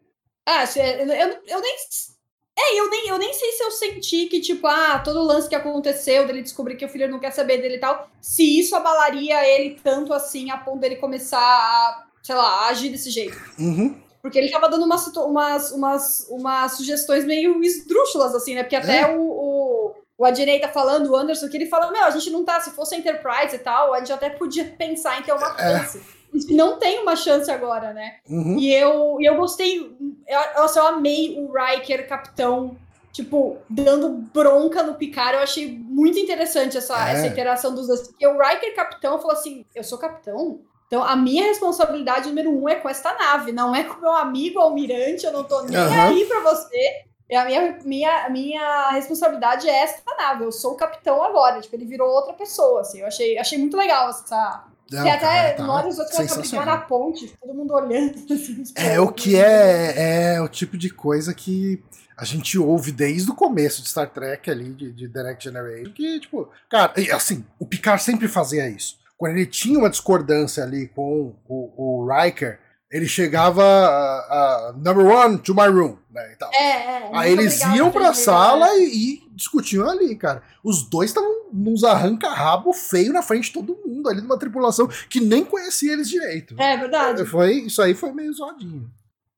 Ah, 0.47 0.65
eu, 0.77 1.07
eu, 1.07 1.43
eu 1.47 1.61
nem 1.63 1.77
é, 2.61 2.81
eu 2.81 2.91
nem, 2.91 3.09
eu 3.09 3.19
nem 3.19 3.33
sei 3.33 3.53
se 3.53 3.63
eu 3.63 3.71
senti 3.71 4.27
que, 4.27 4.41
tipo, 4.41 4.67
ah, 4.67 4.99
todo 4.99 5.21
o 5.21 5.25
lance 5.25 5.49
que 5.49 5.55
aconteceu, 5.55 6.27
dele 6.27 6.43
descobrir 6.43 6.77
que 6.77 6.85
o 6.85 6.89
filho 6.89 7.11
não 7.11 7.19
quer 7.19 7.33
saber 7.33 7.59
dele 7.59 7.77
e 7.77 7.81
tal, 7.81 8.09
se 8.21 8.59
isso 8.59 8.77
abalaria 8.77 9.47
ele 9.47 9.79
tanto 9.83 10.13
assim 10.13 10.51
a 10.51 10.59
ponto 10.59 10.81
dele 10.81 10.97
começar 10.97 11.41
a, 11.41 12.05
sei 12.23 12.35
lá, 12.35 12.43
a 12.43 12.69
agir 12.69 12.91
desse 12.91 13.11
jeito. 13.11 13.37
Uhum. 13.59 13.99
Porque 14.21 14.39
ele 14.39 14.51
tava 14.51 14.69
dando 14.69 14.85
umas, 14.85 15.07
umas, 15.17 15.73
umas, 15.73 16.27
umas 16.29 16.73
sugestões 16.73 17.25
meio 17.25 17.63
esdrúxulas, 17.63 18.35
assim, 18.35 18.55
né? 18.55 18.63
Porque 18.63 18.77
até 18.77 19.01
é. 19.01 19.17
o, 19.17 19.21
o, 19.21 19.95
o 20.19 20.25
Adnei 20.27 20.61
tá 20.61 20.69
falando, 20.69 21.11
o 21.11 21.17
Anderson, 21.17 21.49
que 21.49 21.57
ele 21.57 21.67
fala, 21.67 21.91
meu, 21.91 22.05
a 22.05 22.11
gente 22.11 22.29
não 22.29 22.45
tá, 22.45 22.61
se 22.61 22.71
fosse 22.73 22.95
a 22.95 22.99
Enterprise 22.99 23.57
e 23.57 23.59
tal, 23.59 23.95
a 23.95 23.99
gente 23.99 24.13
até 24.13 24.29
podia 24.29 24.65
pensar 24.77 25.19
em 25.19 25.23
ter 25.23 25.33
uma 25.33 25.57
é. 25.59 25.79
chance. 25.79 25.99
É 25.99 26.20
não 26.51 26.79
tem 26.79 27.01
uma 27.01 27.17
chance 27.17 27.51
agora, 27.51 27.93
né? 27.93 28.17
Uhum. 28.29 28.59
E 28.59 28.73
eu, 28.73 29.17
eu 29.21 29.37
gostei, 29.37 29.81
eu, 29.81 30.67
eu 30.77 30.87
amei 30.87 31.37
o 31.39 31.53
Riker 31.53 32.09
capitão, 32.09 32.77
tipo, 33.13 33.59
dando 33.69 34.09
bronca 34.09 34.83
no 34.83 34.95
Picard. 34.95 35.35
Eu 35.35 35.43
achei 35.43 35.71
muito 35.71 36.19
interessante 36.19 36.79
essa, 36.79 37.09
é. 37.09 37.13
essa 37.13 37.27
interação 37.27 37.75
dos 37.75 37.87
dois. 37.87 38.09
Porque 38.09 38.27
o 38.27 38.39
Riker 38.39 38.75
capitão 38.75 39.19
falou 39.19 39.33
assim: 39.33 39.65
Eu 39.75 39.83
sou 39.83 39.99
capitão? 39.99 40.61
Então, 40.87 41.05
a 41.05 41.15
minha 41.15 41.45
responsabilidade 41.45 42.29
número 42.29 42.51
um 42.51 42.69
é 42.69 42.75
com 42.75 42.89
esta 42.89 43.15
nave, 43.15 43.53
não 43.53 43.73
é 43.73 43.85
com 43.85 44.01
meu 44.01 44.13
amigo 44.13 44.59
almirante, 44.59 45.25
eu 45.25 45.33
não 45.33 45.45
tô 45.45 45.63
nem 45.63 45.79
uhum. 45.79 46.01
aí 46.01 46.25
pra 46.25 46.41
você. 46.41 47.05
A 47.33 47.45
minha, 47.45 47.79
minha, 47.85 48.29
minha 48.29 48.91
responsabilidade 48.91 49.69
é 49.69 49.83
esta 49.85 50.17
nave, 50.17 50.43
eu 50.43 50.51
sou 50.51 50.73
o 50.73 50.77
capitão 50.77 51.23
agora. 51.23 51.61
Tipo, 51.61 51.77
ele 51.77 51.85
virou 51.85 52.09
outra 52.09 52.33
pessoa, 52.33 52.81
assim. 52.81 53.01
Eu 53.01 53.07
achei, 53.07 53.39
achei 53.39 53.57
muito 53.57 53.77
legal 53.77 54.11
essa, 54.11 54.65
não, 54.91 55.05
que 55.05 55.09
até 55.09 55.53
tá, 55.53 55.65
nós 55.65 55.87
os 55.87 55.99
outros 55.99 56.53
na 56.53 56.79
ponte, 56.79 57.33
todo 57.41 57.55
mundo 57.55 57.73
olhando. 57.73 58.19
Assim, 58.33 58.65
é 58.75 59.01
o 59.01 59.13
que 59.13 59.37
é, 59.37 60.35
é 60.35 60.41
o 60.41 60.49
tipo 60.49 60.77
de 60.77 60.91
coisa 60.91 61.33
que 61.33 61.83
a 62.17 62.25
gente 62.25 62.59
ouve 62.59 62.93
desde 62.93 63.31
o 63.31 63.35
começo 63.35 63.83
de 63.83 63.89
Star 63.89 64.11
Trek 64.11 64.51
ali, 64.51 64.75
de, 64.75 64.93
de 64.93 65.09
Direct 65.09 65.43
Generation, 65.43 65.93
que, 65.93 66.21
tipo, 66.21 66.51
cara, 66.69 66.93
assim, 67.13 67.45
o 67.59 67.65
Picard 67.65 68.03
sempre 68.03 68.29
fazia 68.29 68.69
isso. 68.69 68.99
Quando 69.17 69.37
ele 69.37 69.47
tinha 69.47 69.79
uma 69.79 69.89
discordância 69.91 70.63
ali 70.63 70.89
com 70.89 71.35
o, 71.49 71.73
o 71.77 72.07
Riker, 72.07 72.59
ele 72.91 73.07
chegava 73.07 73.63
a, 73.63 74.73
number 74.77 75.07
one 75.07 75.39
to 75.39 75.55
my 75.55 75.69
room, 75.69 75.97
né? 76.11 76.35
E 76.35 76.57
É, 76.57 76.71
é, 76.71 77.11
Aí 77.13 77.33
eles 77.33 77.61
iam 77.75 77.91
pra 77.91 78.13
sala 78.13 78.69
e, 78.77 78.85
e, 78.85 79.23
discutiam 79.33 79.89
ali, 79.89 80.17
cara. 80.17 80.43
Os 80.63 80.83
dois 80.83 81.11
estavam 81.11 81.47
nos 81.53 81.85
arranca-rabo 81.85 82.73
feio 82.73 83.13
na 83.13 83.23
frente 83.23 83.45
de 83.45 83.53
todo 83.53 83.79
mundo 83.87 84.09
ali 84.09 84.21
numa 84.21 84.39
tripulação 84.39 84.89
que 85.09 85.21
nem 85.21 85.45
conhecia 85.45 85.93
eles 85.93 86.09
direito. 86.09 86.55
É 86.61 86.77
verdade. 86.77 87.25
Foi, 87.25 87.53
isso 87.61 87.81
aí 87.81 87.95
foi 87.95 88.13
meio 88.13 88.33
zoadinho. 88.33 88.91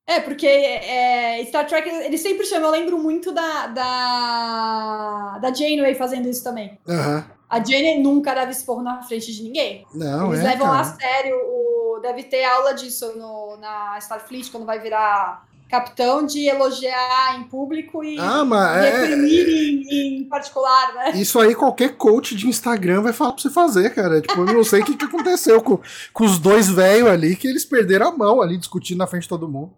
É, 0.05 0.19
porque 0.19 0.47
é, 0.47 1.45
Star 1.45 1.65
Trek, 1.65 1.87
eles 1.87 2.21
sempre 2.21 2.45
chamam, 2.45 2.65
eu 2.67 2.71
lembro 2.71 2.99
muito 2.99 3.31
da, 3.31 3.67
da, 3.67 5.39
da 5.39 5.53
Janeway 5.53 5.95
fazendo 5.95 6.27
isso 6.27 6.43
também. 6.43 6.77
Uhum. 6.85 7.23
A 7.49 7.59
Janeway 7.63 8.01
nunca 8.01 8.33
deve 8.33 8.51
expor 8.51 8.81
na 8.81 9.01
frente 9.03 9.31
de 9.31 9.43
ninguém. 9.43 9.85
Não, 9.93 10.33
Eles 10.33 10.43
é, 10.43 10.49
levam 10.49 10.67
cara. 10.67 10.81
a 10.81 10.83
sério, 10.83 11.35
o, 11.35 11.72
deve 12.03 12.23
ter 12.23 12.43
aula 12.43 12.73
disso 12.73 13.13
no, 13.15 13.57
na 13.57 13.97
Starfleet, 13.97 14.51
quando 14.51 14.65
vai 14.65 14.79
virar 14.79 15.47
capitão 15.69 16.23
de 16.23 16.45
elogiar 16.45 17.39
em 17.39 17.45
público 17.45 18.03
e 18.03 18.19
ah, 18.19 18.45
mas 18.45 18.85
é- 18.85 19.05
reprimir 19.07 19.47
é... 19.47 19.51
em, 19.51 20.17
em, 20.19 20.23
particular, 20.25 20.93
né? 20.93 21.11
Isso 21.15 21.39
aí 21.39 21.55
qualquer 21.55 21.97
coach 21.97 22.35
de 22.35 22.47
Instagram 22.47 23.01
vai 23.01 23.11
falar 23.11 23.31
pra 23.31 23.41
você 23.41 23.49
fazer, 23.49 23.89
cara. 23.89 24.21
Tipo, 24.21 24.41
eu 24.41 24.53
não 24.53 24.63
sei 24.63 24.81
o 24.81 24.85
que, 24.85 24.95
que 24.95 25.05
aconteceu 25.05 25.59
com, 25.63 25.79
com 26.13 26.25
os 26.25 26.37
dois 26.37 26.69
velhos 26.69 27.09
ali, 27.09 27.35
que 27.35 27.47
eles 27.47 27.65
perderam 27.65 28.09
a 28.09 28.11
mão 28.11 28.39
ali 28.39 28.55
discutindo 28.55 28.99
na 28.99 29.07
frente 29.07 29.23
de 29.23 29.29
todo 29.29 29.49
mundo. 29.49 29.75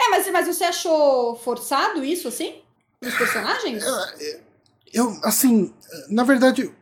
É, 0.00 0.08
mas, 0.10 0.28
mas 0.32 0.46
você 0.48 0.64
achou 0.64 1.36
forçado 1.36 2.02
isso, 2.02 2.26
assim? 2.26 2.62
Os 3.00 3.14
personagens? 3.14 3.84
Eu, 3.84 4.40
eu 4.92 5.20
assim, 5.22 5.72
na 6.08 6.24
verdade, 6.24 6.72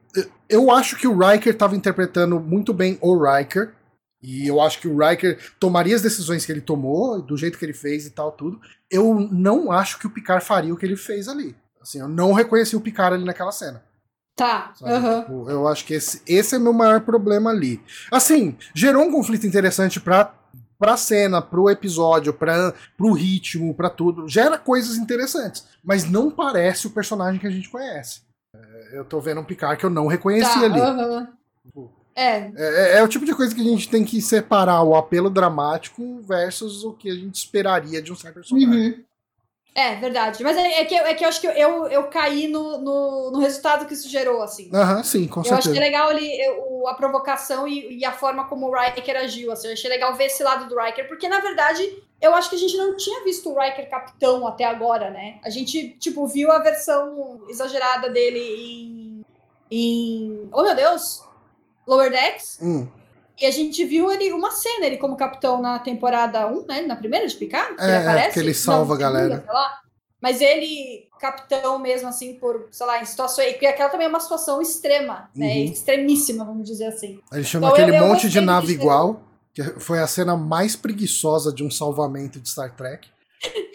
eu 0.48 0.70
acho 0.70 0.96
que 0.96 1.06
o 1.06 1.18
Riker 1.18 1.52
estava 1.52 1.76
interpretando 1.76 2.40
muito 2.40 2.72
bem 2.72 2.98
o 3.02 3.14
Riker. 3.18 3.74
E 4.22 4.46
eu 4.46 4.60
acho 4.60 4.80
que 4.80 4.88
o 4.88 4.98
Riker 4.98 5.38
tomaria 5.60 5.94
as 5.94 6.02
decisões 6.02 6.44
que 6.44 6.50
ele 6.50 6.60
tomou, 6.60 7.22
do 7.22 7.36
jeito 7.36 7.58
que 7.58 7.64
ele 7.64 7.72
fez 7.72 8.06
e 8.06 8.10
tal, 8.10 8.32
tudo. 8.32 8.60
Eu 8.90 9.14
não 9.30 9.70
acho 9.70 9.98
que 9.98 10.06
o 10.06 10.10
Picard 10.10 10.44
faria 10.44 10.74
o 10.74 10.76
que 10.76 10.84
ele 10.84 10.96
fez 10.96 11.28
ali. 11.28 11.54
Assim, 11.80 12.00
eu 12.00 12.08
não 12.08 12.32
reconheci 12.32 12.74
o 12.74 12.80
Picard 12.80 13.14
ali 13.14 13.24
naquela 13.24 13.52
cena. 13.52 13.82
Tá. 14.34 14.72
Uhum. 14.80 15.20
Tipo, 15.20 15.50
eu 15.50 15.68
acho 15.68 15.84
que 15.84 15.94
esse, 15.94 16.22
esse 16.26 16.54
é 16.54 16.58
meu 16.58 16.72
maior 16.72 17.00
problema 17.00 17.50
ali. 17.50 17.80
Assim, 18.10 18.56
gerou 18.74 19.04
um 19.04 19.10
conflito 19.10 19.46
interessante 19.46 20.00
pra, 20.00 20.32
pra 20.78 20.96
cena, 20.96 21.42
pro 21.42 21.70
episódio, 21.70 22.32
pra, 22.32 22.72
pro 22.96 23.12
ritmo, 23.12 23.74
pra 23.74 23.90
tudo. 23.90 24.28
Gera 24.28 24.58
coisas 24.58 24.96
interessantes. 24.96 25.64
Mas 25.82 26.08
não 26.08 26.30
parece 26.30 26.86
o 26.86 26.90
personagem 26.90 27.40
que 27.40 27.46
a 27.46 27.50
gente 27.50 27.68
conhece. 27.68 28.22
É, 28.54 28.98
eu 28.98 29.04
tô 29.04 29.20
vendo 29.20 29.40
um 29.40 29.44
Picard 29.44 29.76
que 29.76 29.86
eu 29.86 29.90
não 29.90 30.06
reconheci 30.06 30.58
tá, 30.58 30.64
ali. 30.64 30.80
Uhum. 30.80 31.97
É. 32.18 32.50
É, 32.56 32.98
é. 32.98 33.02
o 33.02 33.06
tipo 33.08 33.24
de 33.24 33.32
coisa 33.34 33.54
que 33.54 33.60
a 33.60 33.64
gente 33.64 33.88
tem 33.88 34.04
que 34.04 34.20
separar 34.20 34.82
o 34.82 34.96
apelo 34.96 35.30
dramático 35.30 36.20
versus 36.22 36.82
o 36.82 36.92
que 36.92 37.08
a 37.08 37.14
gente 37.14 37.36
esperaria 37.36 38.02
de 38.02 38.12
um 38.12 38.16
certo 38.16 38.34
personagem. 38.34 38.68
Uhum. 38.68 39.04
É, 39.72 39.94
verdade. 39.94 40.42
Mas 40.42 40.56
é, 40.56 40.80
é, 40.80 40.84
que, 40.84 40.94
é 40.96 41.14
que 41.14 41.24
eu 41.24 41.28
acho 41.28 41.40
que 41.40 41.46
eu, 41.46 41.86
eu 41.86 42.08
caí 42.08 42.48
no, 42.48 42.78
no, 42.78 43.30
no 43.30 43.38
resultado 43.38 43.86
que 43.86 43.94
isso 43.94 44.08
gerou, 44.08 44.42
assim. 44.42 44.68
Aham, 44.74 45.04
sim, 45.04 45.28
com 45.28 45.38
eu 45.38 45.44
certeza. 45.44 45.70
achei 45.70 45.80
legal 45.80 46.10
ele, 46.10 46.26
eu- 46.44 46.88
a 46.88 46.94
provocação 46.94 47.68
e, 47.68 47.98
e 47.98 48.04
a 48.04 48.10
forma 48.10 48.48
como 48.48 48.66
o 48.66 48.74
Riker 48.74 49.16
agiu. 49.16 49.52
Assim, 49.52 49.68
eu 49.68 49.74
achei 49.74 49.88
legal 49.88 50.16
ver 50.16 50.24
esse 50.24 50.42
lado 50.42 50.68
do 50.68 50.76
Riker, 50.76 51.06
porque 51.06 51.28
na 51.28 51.38
verdade 51.38 52.02
eu 52.20 52.34
acho 52.34 52.50
que 52.50 52.56
a 52.56 52.58
gente 52.58 52.76
não 52.76 52.96
tinha 52.96 53.22
visto 53.22 53.48
o 53.48 53.56
Riker 53.60 53.88
capitão 53.88 54.44
até 54.48 54.64
agora, 54.64 55.10
né? 55.10 55.38
A 55.44 55.50
gente, 55.50 55.90
tipo, 56.00 56.26
viu 56.26 56.50
a 56.50 56.58
versão 56.58 57.42
exagerada 57.48 58.10
dele 58.10 58.40
em. 58.40 59.24
em. 59.70 60.48
Oh 60.52 60.64
meu 60.64 60.74
Deus! 60.74 61.27
Lower 61.88 62.10
Decks. 62.10 62.58
Hum, 62.62 62.86
E 63.40 63.46
a 63.46 63.50
gente 63.50 63.84
viu 63.84 64.10
ele 64.12 64.32
uma 64.32 64.50
cena, 64.50 64.86
ele 64.86 64.98
como 64.98 65.16
capitão 65.16 65.60
na 65.62 65.78
temporada 65.78 66.46
1, 66.46 66.66
né? 66.66 66.82
Na 66.82 66.96
primeira 66.96 67.26
de 67.26 67.34
Picard, 67.36 67.76
que 67.76 67.82
É, 67.82 67.84
ele 67.86 67.92
é, 67.94 67.98
aparece. 68.00 68.34
que 68.34 68.40
ele 68.40 68.54
salva 68.54 68.94
a 68.94 68.98
galera. 68.98 69.44
Mas 70.20 70.40
ele, 70.40 71.06
capitão 71.20 71.78
mesmo, 71.78 72.08
assim, 72.08 72.34
por, 72.40 72.66
sei 72.72 72.84
lá, 72.86 73.00
em 73.00 73.04
situações. 73.04 73.52
Porque 73.52 73.66
aquela 73.66 73.88
também 73.88 74.06
é 74.06 74.08
uma 74.08 74.18
situação 74.18 74.60
extrema, 74.60 75.30
né? 75.34 75.46
Uhum. 75.46 75.64
Extremíssima, 75.66 76.44
vamos 76.44 76.66
dizer 76.68 76.86
assim. 76.86 77.20
Ele 77.32 77.44
chama 77.44 77.68
Então, 77.68 77.76
aquele 77.76 77.96
eu- 77.96 78.02
eu 78.02 78.08
monte 78.08 78.28
de 78.28 78.40
nave 78.40 78.72
igual, 78.72 79.22
que 79.54 79.62
foi 79.78 80.00
a 80.00 80.06
cena 80.08 80.36
mais 80.36 80.74
preguiçosa 80.74 81.52
de 81.52 81.62
um 81.62 81.70
salvamento 81.70 82.40
de 82.40 82.48
Star 82.48 82.74
Trek. 82.74 83.08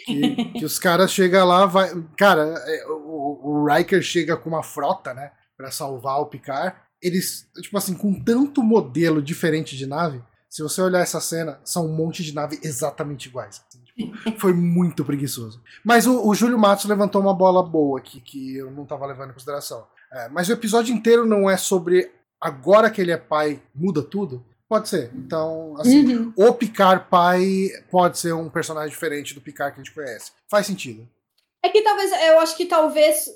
Que, 0.04 0.36
que 0.60 0.64
os 0.66 0.78
caras 0.78 1.10
chegam 1.10 1.46
lá, 1.46 1.64
vai. 1.64 1.90
Cara, 2.18 2.42
é, 2.66 2.86
o, 2.88 3.40
o 3.42 3.64
Riker 3.66 4.02
chega 4.02 4.36
com 4.36 4.50
uma 4.50 4.62
frota, 4.62 5.14
né? 5.14 5.32
Pra 5.56 5.70
salvar 5.70 6.20
o 6.20 6.26
Picard. 6.26 6.76
Eles, 7.02 7.46
tipo 7.60 7.76
assim, 7.76 7.94
com 7.94 8.14
tanto 8.22 8.62
modelo 8.62 9.20
diferente 9.22 9.76
de 9.76 9.86
nave, 9.86 10.22
se 10.48 10.62
você 10.62 10.80
olhar 10.80 11.00
essa 11.00 11.20
cena, 11.20 11.60
são 11.64 11.86
um 11.86 11.94
monte 11.94 12.22
de 12.22 12.34
nave 12.34 12.58
exatamente 12.62 13.28
iguais. 13.28 13.62
assim, 13.68 13.82
tipo, 13.84 14.38
foi 14.40 14.52
muito 14.52 15.04
preguiçoso. 15.04 15.60
Mas 15.84 16.06
o, 16.06 16.26
o 16.26 16.34
Júlio 16.34 16.58
Matos 16.58 16.84
levantou 16.86 17.20
uma 17.20 17.34
bola 17.34 17.62
boa 17.62 17.98
aqui, 17.98 18.20
que 18.20 18.56
eu 18.56 18.70
não 18.70 18.86
tava 18.86 19.04
levando 19.06 19.30
em 19.30 19.34
consideração. 19.34 19.86
É, 20.12 20.28
mas 20.28 20.48
o 20.48 20.52
episódio 20.52 20.94
inteiro 20.94 21.26
não 21.26 21.50
é 21.50 21.56
sobre 21.56 22.10
agora 22.40 22.88
que 22.90 23.00
ele 23.00 23.10
é 23.10 23.16
pai, 23.16 23.60
muda 23.74 24.02
tudo? 24.02 24.44
Pode 24.68 24.88
ser. 24.88 25.10
Então, 25.14 25.74
assim, 25.78 26.06
Uhum. 26.16 26.32
o 26.36 26.52
Picard 26.54 27.06
pai 27.10 27.68
pode 27.90 28.18
ser 28.18 28.32
um 28.32 28.48
personagem 28.48 28.90
diferente 28.90 29.34
do 29.34 29.40
Picard 29.40 29.74
que 29.74 29.80
a 29.80 29.84
gente 29.84 29.94
conhece. 29.94 30.32
Faz 30.50 30.66
sentido. 30.66 31.06
É 31.62 31.68
que 31.68 31.82
talvez, 31.82 32.10
eu 32.12 32.38
acho 32.40 32.56
que 32.56 32.66
talvez. 32.66 33.28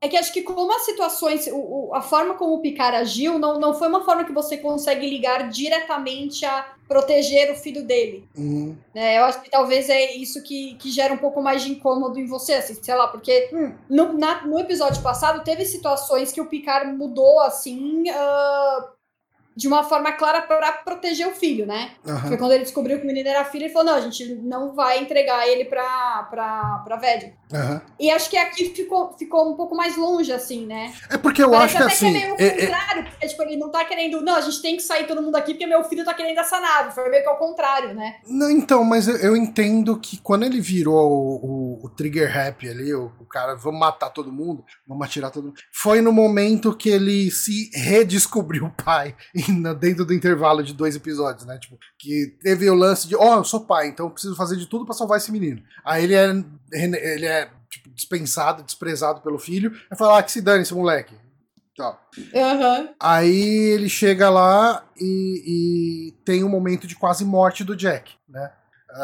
É 0.00 0.08
que 0.08 0.16
acho 0.16 0.30
que 0.32 0.42
como 0.42 0.70
as 0.74 0.82
situações, 0.84 1.46
o, 1.46 1.56
o- 1.88 1.94
a 1.94 2.02
forma 2.02 2.34
como 2.34 2.54
o 2.54 2.60
Picard 2.60 2.96
agiu, 2.98 3.38
não, 3.38 3.58
não 3.58 3.72
foi 3.74 3.88
uma 3.88 4.04
forma 4.04 4.24
que 4.24 4.32
você 4.32 4.58
consegue 4.58 5.08
ligar 5.08 5.48
diretamente 5.48 6.44
a 6.44 6.66
proteger 6.86 7.50
o 7.50 7.56
filho 7.56 7.82
dele. 7.82 8.28
Uhum. 8.36 8.76
né? 8.94 9.18
Eu 9.18 9.24
acho 9.24 9.40
que 9.40 9.50
talvez 9.50 9.88
é 9.88 10.12
isso 10.12 10.42
que, 10.42 10.74
que 10.74 10.90
gera 10.90 11.14
um 11.14 11.18
pouco 11.18 11.40
mais 11.42 11.62
de 11.62 11.72
incômodo 11.72 12.20
em 12.20 12.26
você, 12.26 12.54
assim, 12.54 12.74
sei 12.74 12.94
lá, 12.94 13.08
porque 13.08 13.48
no, 13.88 14.12
na- 14.12 14.46
no 14.46 14.58
episódio 14.60 15.02
passado 15.02 15.42
teve 15.42 15.64
situações 15.64 16.30
que 16.30 16.40
o 16.42 16.46
Picard 16.46 16.92
mudou 16.92 17.40
assim. 17.40 18.04
ah, 18.10 18.90
de 19.58 19.66
uma 19.66 19.82
forma 19.82 20.12
clara 20.12 20.42
para 20.42 20.70
proteger 20.70 21.26
o 21.26 21.34
filho, 21.34 21.64
né? 21.64 21.92
Aham. 22.06 22.28
Foi 22.28 22.36
quando 22.36 22.52
ele 22.52 22.64
descobriu 22.64 22.98
que 22.98 23.04
o 23.04 23.06
menino 23.06 23.26
era 23.30 23.42
filho, 23.42 23.64
ele 23.64 23.72
falou: 23.72 23.86
não, 23.88 23.94
a 23.94 24.00
gente 24.02 24.34
não 24.34 24.74
vai 24.74 24.98
entregar 25.00 25.48
ele 25.48 25.64
pra, 25.64 26.26
pra, 26.30 26.82
pra 26.84 26.96
Ved. 26.96 27.32
Aham. 27.52 27.80
E 28.00 28.10
acho 28.10 28.28
que 28.28 28.36
aqui 28.36 28.70
ficou, 28.74 29.12
ficou 29.16 29.52
um 29.52 29.56
pouco 29.56 29.74
mais 29.76 29.96
longe, 29.96 30.32
assim, 30.32 30.66
né? 30.66 30.92
É 31.08 31.16
porque 31.16 31.42
eu 31.42 31.50
Parece 31.50 31.76
acho 31.76 31.86
que 31.86 31.92
assim. 31.92 32.12
que 32.12 32.18
é 32.18 32.20
meio 32.26 32.36
é- 32.38 32.46
é- 32.46 32.66
contrário, 32.66 33.04
porque 33.04 33.28
tipo, 33.28 33.42
ele 33.42 33.56
não 33.56 33.70
tá 33.70 33.84
querendo, 33.84 34.20
não, 34.20 34.34
a 34.36 34.40
gente 34.40 34.60
tem 34.60 34.76
que 34.76 34.82
sair 34.82 35.06
todo 35.06 35.22
mundo 35.22 35.36
aqui 35.36 35.52
porque 35.54 35.66
meu 35.66 35.84
filho 35.84 36.04
tá 36.04 36.12
querendo 36.12 36.38
essa 36.38 36.58
nave. 36.60 36.92
Foi 36.92 37.08
meio 37.08 37.22
que 37.22 37.28
ao 37.28 37.38
contrário, 37.38 37.94
né? 37.94 38.16
Não, 38.26 38.50
então, 38.50 38.82
mas 38.82 39.06
eu, 39.06 39.16
eu 39.18 39.36
entendo 39.36 39.96
que 39.98 40.16
quando 40.18 40.44
ele 40.44 40.60
virou 40.60 40.96
o, 41.08 41.46
o- 41.82 41.86
o 41.86 41.88
trigger 41.90 42.36
happy 42.36 42.68
ali, 42.68 42.92
o, 42.92 43.12
o 43.20 43.24
cara, 43.24 43.54
vamos 43.54 43.78
matar 43.78 44.10
todo 44.10 44.32
mundo, 44.32 44.64
vamos 44.86 45.06
atirar 45.06 45.30
todo 45.30 45.44
mundo, 45.44 45.54
foi 45.72 46.00
no 46.00 46.12
momento 46.12 46.76
que 46.76 46.88
ele 46.88 47.30
se 47.30 47.70
redescobriu 47.74 48.70
pai, 48.84 49.14
e 49.34 49.52
na- 49.52 49.72
dentro 49.72 50.04
do 50.04 50.12
intervalo 50.12 50.62
de 50.62 50.72
dois 50.74 50.96
episódios, 50.96 51.46
né? 51.46 51.58
Tipo, 51.58 51.78
que 51.98 52.36
teve 52.42 52.68
o 52.68 52.74
lance 52.74 53.06
de, 53.06 53.14
ó, 53.14 53.36
eu 53.36 53.44
sou 53.44 53.60
pai, 53.60 53.86
então 53.88 54.06
eu 54.06 54.10
preciso 54.10 54.34
fazer 54.36 54.56
de 54.56 54.66
tudo 54.66 54.84
pra 54.84 54.94
salvar 54.94 55.18
esse 55.18 55.30
menino. 55.30 55.62
Aí 55.84 56.04
ele 56.04 56.14
é, 56.14 56.26
ele 56.72 57.26
é 57.26 57.48
tipo, 57.70 57.88
dispensado, 57.90 58.62
desprezado 58.62 59.20
pelo 59.20 59.38
filho, 59.38 59.72
aí 59.90 59.96
fala, 59.96 60.18
ah, 60.18 60.22
que 60.22 60.32
se 60.32 60.40
dane 60.40 60.62
esse 60.62 60.74
moleque. 60.74 61.14
Tal. 61.76 62.00
Aham. 62.34 62.88
Aí 62.98 63.38
ele 63.74 63.88
chega 63.88 64.30
lá 64.30 64.82
e, 64.98 65.42
e 66.08 66.12
tem 66.24 66.42
um 66.42 66.48
momento 66.48 66.86
de 66.86 66.96
quase 66.96 67.22
morte 67.24 67.62
do 67.62 67.76
Jack, 67.76 68.14
né? 68.28 68.50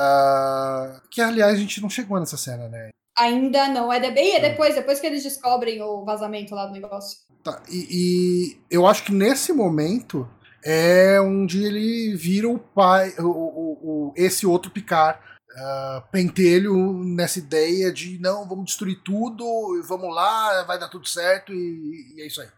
Ah, 0.07 1.01
que 1.11 1.21
aliás 1.21 1.53
a 1.55 1.61
gente 1.61 1.83
não 1.83 1.91
chegou 1.91 2.19
nessa 2.19 2.37
cena, 2.39 2.69
né? 2.69 2.89
Ainda 3.19 3.69
não. 3.69 3.93
É, 3.93 4.01
de... 4.01 4.09
Ih, 4.19 4.37
é 4.37 4.41
depois, 4.41 4.75
depois 4.75 4.99
que 4.99 5.07
eles 5.07 5.23
descobrem 5.23 5.83
o 5.83 6.03
vazamento 6.05 6.55
lá 6.55 6.65
do 6.67 6.73
negócio. 6.73 7.19
Tá, 7.45 7.61
e, 7.71 7.87
e 7.91 8.57
eu 8.71 8.87
acho 8.87 9.05
que 9.05 9.13
nesse 9.13 9.53
momento 9.53 10.27
é 10.65 11.21
onde 11.21 11.63
ele 11.65 12.15
vira 12.17 12.49
o 12.49 12.59
pai, 12.59 13.13
o, 13.19 13.25
o- 13.27 13.79
o- 14.09 14.13
esse 14.17 14.47
outro 14.47 14.71
Picard. 14.71 15.19
Ah, 15.57 16.03
pentelho 16.11 16.93
nessa 17.05 17.39
ideia 17.39 17.93
de 17.93 18.19
não, 18.21 18.49
vamos 18.49 18.67
destruir 18.67 19.01
tudo, 19.05 19.45
vamos 19.87 20.15
lá, 20.15 20.63
vai 20.65 20.79
dar 20.79 20.89
tudo 20.89 21.07
certo 21.07 21.53
e, 21.53 22.15
e 22.17 22.23
é 22.23 22.27
isso 22.27 22.41
aí. 22.41 22.49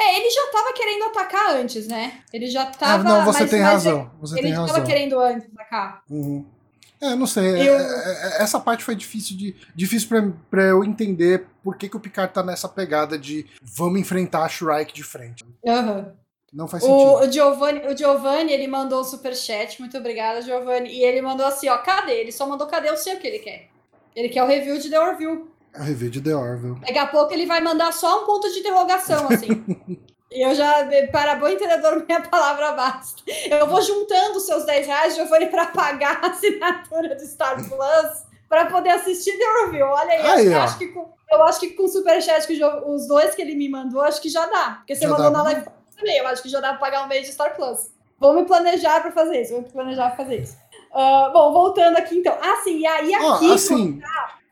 É, 0.00 0.16
ele 0.20 0.30
já 0.30 0.46
tava 0.52 0.72
querendo 0.74 1.04
atacar 1.06 1.56
antes, 1.56 1.88
né? 1.88 2.20
Ele 2.32 2.46
já 2.46 2.66
tava. 2.66 3.00
ah, 3.00 3.04
não, 3.04 3.24
você 3.24 3.40
mas- 3.40 3.50
tem 3.50 3.60
mas 3.60 3.72
razão. 3.72 4.10
Você 4.20 4.34
Ele 4.34 4.42
tem 4.42 4.52
já 4.52 4.60
razão. 4.60 4.74
tava 4.76 4.86
querendo 4.86 5.18
antes 5.20 5.48
atacar. 5.52 6.02
Uhum. 6.08 6.46
É, 7.00 7.16
não 7.16 7.26
sei. 7.26 7.68
Eu- 7.68 7.74
é- 7.74 7.78
é- 7.78 8.38
é- 8.38 8.42
essa 8.42 8.60
parte 8.60 8.84
foi 8.84 8.94
difícil 8.94 9.36
de 9.36 9.56
difícil 9.74 10.08
pra, 10.08 10.22
pra 10.48 10.62
eu 10.62 10.84
entender 10.84 11.46
por 11.64 11.76
que, 11.76 11.88
que 11.88 11.96
o 11.96 12.00
Picard 12.00 12.32
tá 12.32 12.44
nessa 12.44 12.68
pegada 12.68 13.18
de 13.18 13.44
vamos 13.60 13.98
enfrentar 14.00 14.44
a 14.44 14.48
Shrike 14.48 14.94
de 14.94 15.02
frente. 15.02 15.44
Aham. 15.66 16.14
Não 16.52 16.68
faz 16.68 16.82
sentido. 16.82 16.98
O, 16.98 17.20
o 17.20 17.32
Giovanni, 17.32 17.86
o 17.86 17.96
Giovanni, 17.96 18.52
ele 18.52 18.66
mandou 18.66 19.00
o 19.00 19.04
superchat. 19.04 19.80
Muito 19.80 19.96
obrigada, 19.96 20.42
Giovanni. 20.42 20.90
E 20.90 21.02
ele 21.02 21.22
mandou 21.22 21.46
assim, 21.46 21.68
ó, 21.68 21.78
cadê? 21.78 22.12
Ele 22.12 22.32
só 22.32 22.46
mandou 22.46 22.66
cadê? 22.66 22.90
Eu 22.90 22.96
sei 22.96 23.14
o 23.14 23.18
que 23.18 23.26
ele 23.26 23.38
quer. 23.38 23.68
Ele 24.14 24.28
quer 24.28 24.42
o 24.42 24.46
review 24.46 24.78
de 24.78 24.90
The 24.90 25.00
Orville. 25.00 25.50
É 25.74 25.80
o 25.80 25.84
review 25.84 26.10
de 26.10 26.20
The 26.20 26.36
Orville. 26.36 26.78
Daqui 26.80 26.98
a 26.98 27.06
pouco 27.06 27.32
ele 27.32 27.46
vai 27.46 27.60
mandar 27.62 27.92
só 27.92 28.22
um 28.22 28.26
ponto 28.26 28.50
de 28.52 28.58
interrogação, 28.58 29.28
assim. 29.28 29.64
E 30.34 30.40
eu 30.40 30.54
já, 30.54 30.88
para 31.10 31.34
bom 31.34 31.46
entendedor, 31.46 32.06
minha 32.06 32.22
palavra 32.22 32.72
basta. 32.72 33.22
Eu 33.50 33.66
vou 33.66 33.82
juntando 33.82 34.38
os 34.38 34.46
seus 34.46 34.64
10 34.64 34.86
reais, 34.86 35.14
Giovanni, 35.14 35.46
para 35.46 35.66
pagar 35.66 36.24
a 36.24 36.28
assinatura 36.28 37.14
do 37.14 37.26
Star 37.26 37.56
Plus 37.56 38.26
para 38.48 38.66
poder 38.66 38.90
assistir 38.90 39.32
The 39.38 39.64
Review. 39.64 39.86
Olha 39.86 40.10
aí, 40.10 40.26
Aí, 40.26 40.46
eu, 40.46 40.60
acho 40.60 40.78
que 40.78 40.88
com, 40.88 41.12
eu 41.30 41.42
acho 41.42 41.60
que 41.60 41.70
com 41.70 41.84
o 41.84 41.88
superchat, 41.88 42.46
que 42.46 42.58
os 42.62 43.06
dois 43.06 43.34
que 43.34 43.42
ele 43.42 43.54
me 43.54 43.68
mandou, 43.68 44.00
acho 44.00 44.20
que 44.22 44.28
já 44.28 44.46
dá. 44.46 44.76
Porque 44.78 44.94
você 44.94 45.02
Já 45.02 45.10
mandou 45.10 45.30
dá. 45.30 45.38
na 45.38 45.42
live 45.44 45.66
também, 46.02 46.18
eu 46.18 46.26
acho 46.26 46.42
que 46.42 46.48
já 46.48 46.60
dá 46.60 46.70
para 46.70 46.78
pagar 46.78 47.04
um 47.04 47.08
mês 47.08 47.26
de 47.26 47.32
Star 47.32 47.54
Plus. 47.54 47.92
Vou 48.18 48.34
me 48.34 48.44
planejar 48.44 49.00
para 49.00 49.12
fazer 49.12 49.40
isso, 49.40 49.52
vou 49.52 49.62
me 49.62 49.70
planejar 49.70 50.08
para 50.08 50.24
fazer 50.24 50.42
isso. 50.42 50.56
Ah, 50.92 51.30
bom, 51.32 51.52
voltando 51.52 51.96
aqui 51.96 52.18
então. 52.18 52.36
Ah, 52.40 52.60
sim, 52.62 52.80
e 52.80 52.86
aí 52.86 53.14
aqui... 53.14 53.52
assim, 53.52 54.00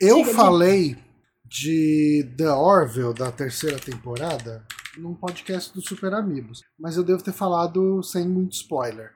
eu 0.00 0.16
Diga, 0.16 0.34
falei 0.34 0.96
de 1.44 2.26
The 2.36 2.50
Orville 2.50 3.12
da 3.12 3.30
terceira 3.30 3.78
temporada 3.78 4.64
num 4.96 5.14
podcast 5.14 5.72
do 5.72 5.80
Super 5.80 6.14
Amigos, 6.14 6.62
mas 6.78 6.96
eu 6.96 7.04
devo 7.04 7.22
ter 7.22 7.32
falado 7.32 8.02
sem 8.02 8.26
muito 8.26 8.52
spoiler. 8.52 9.12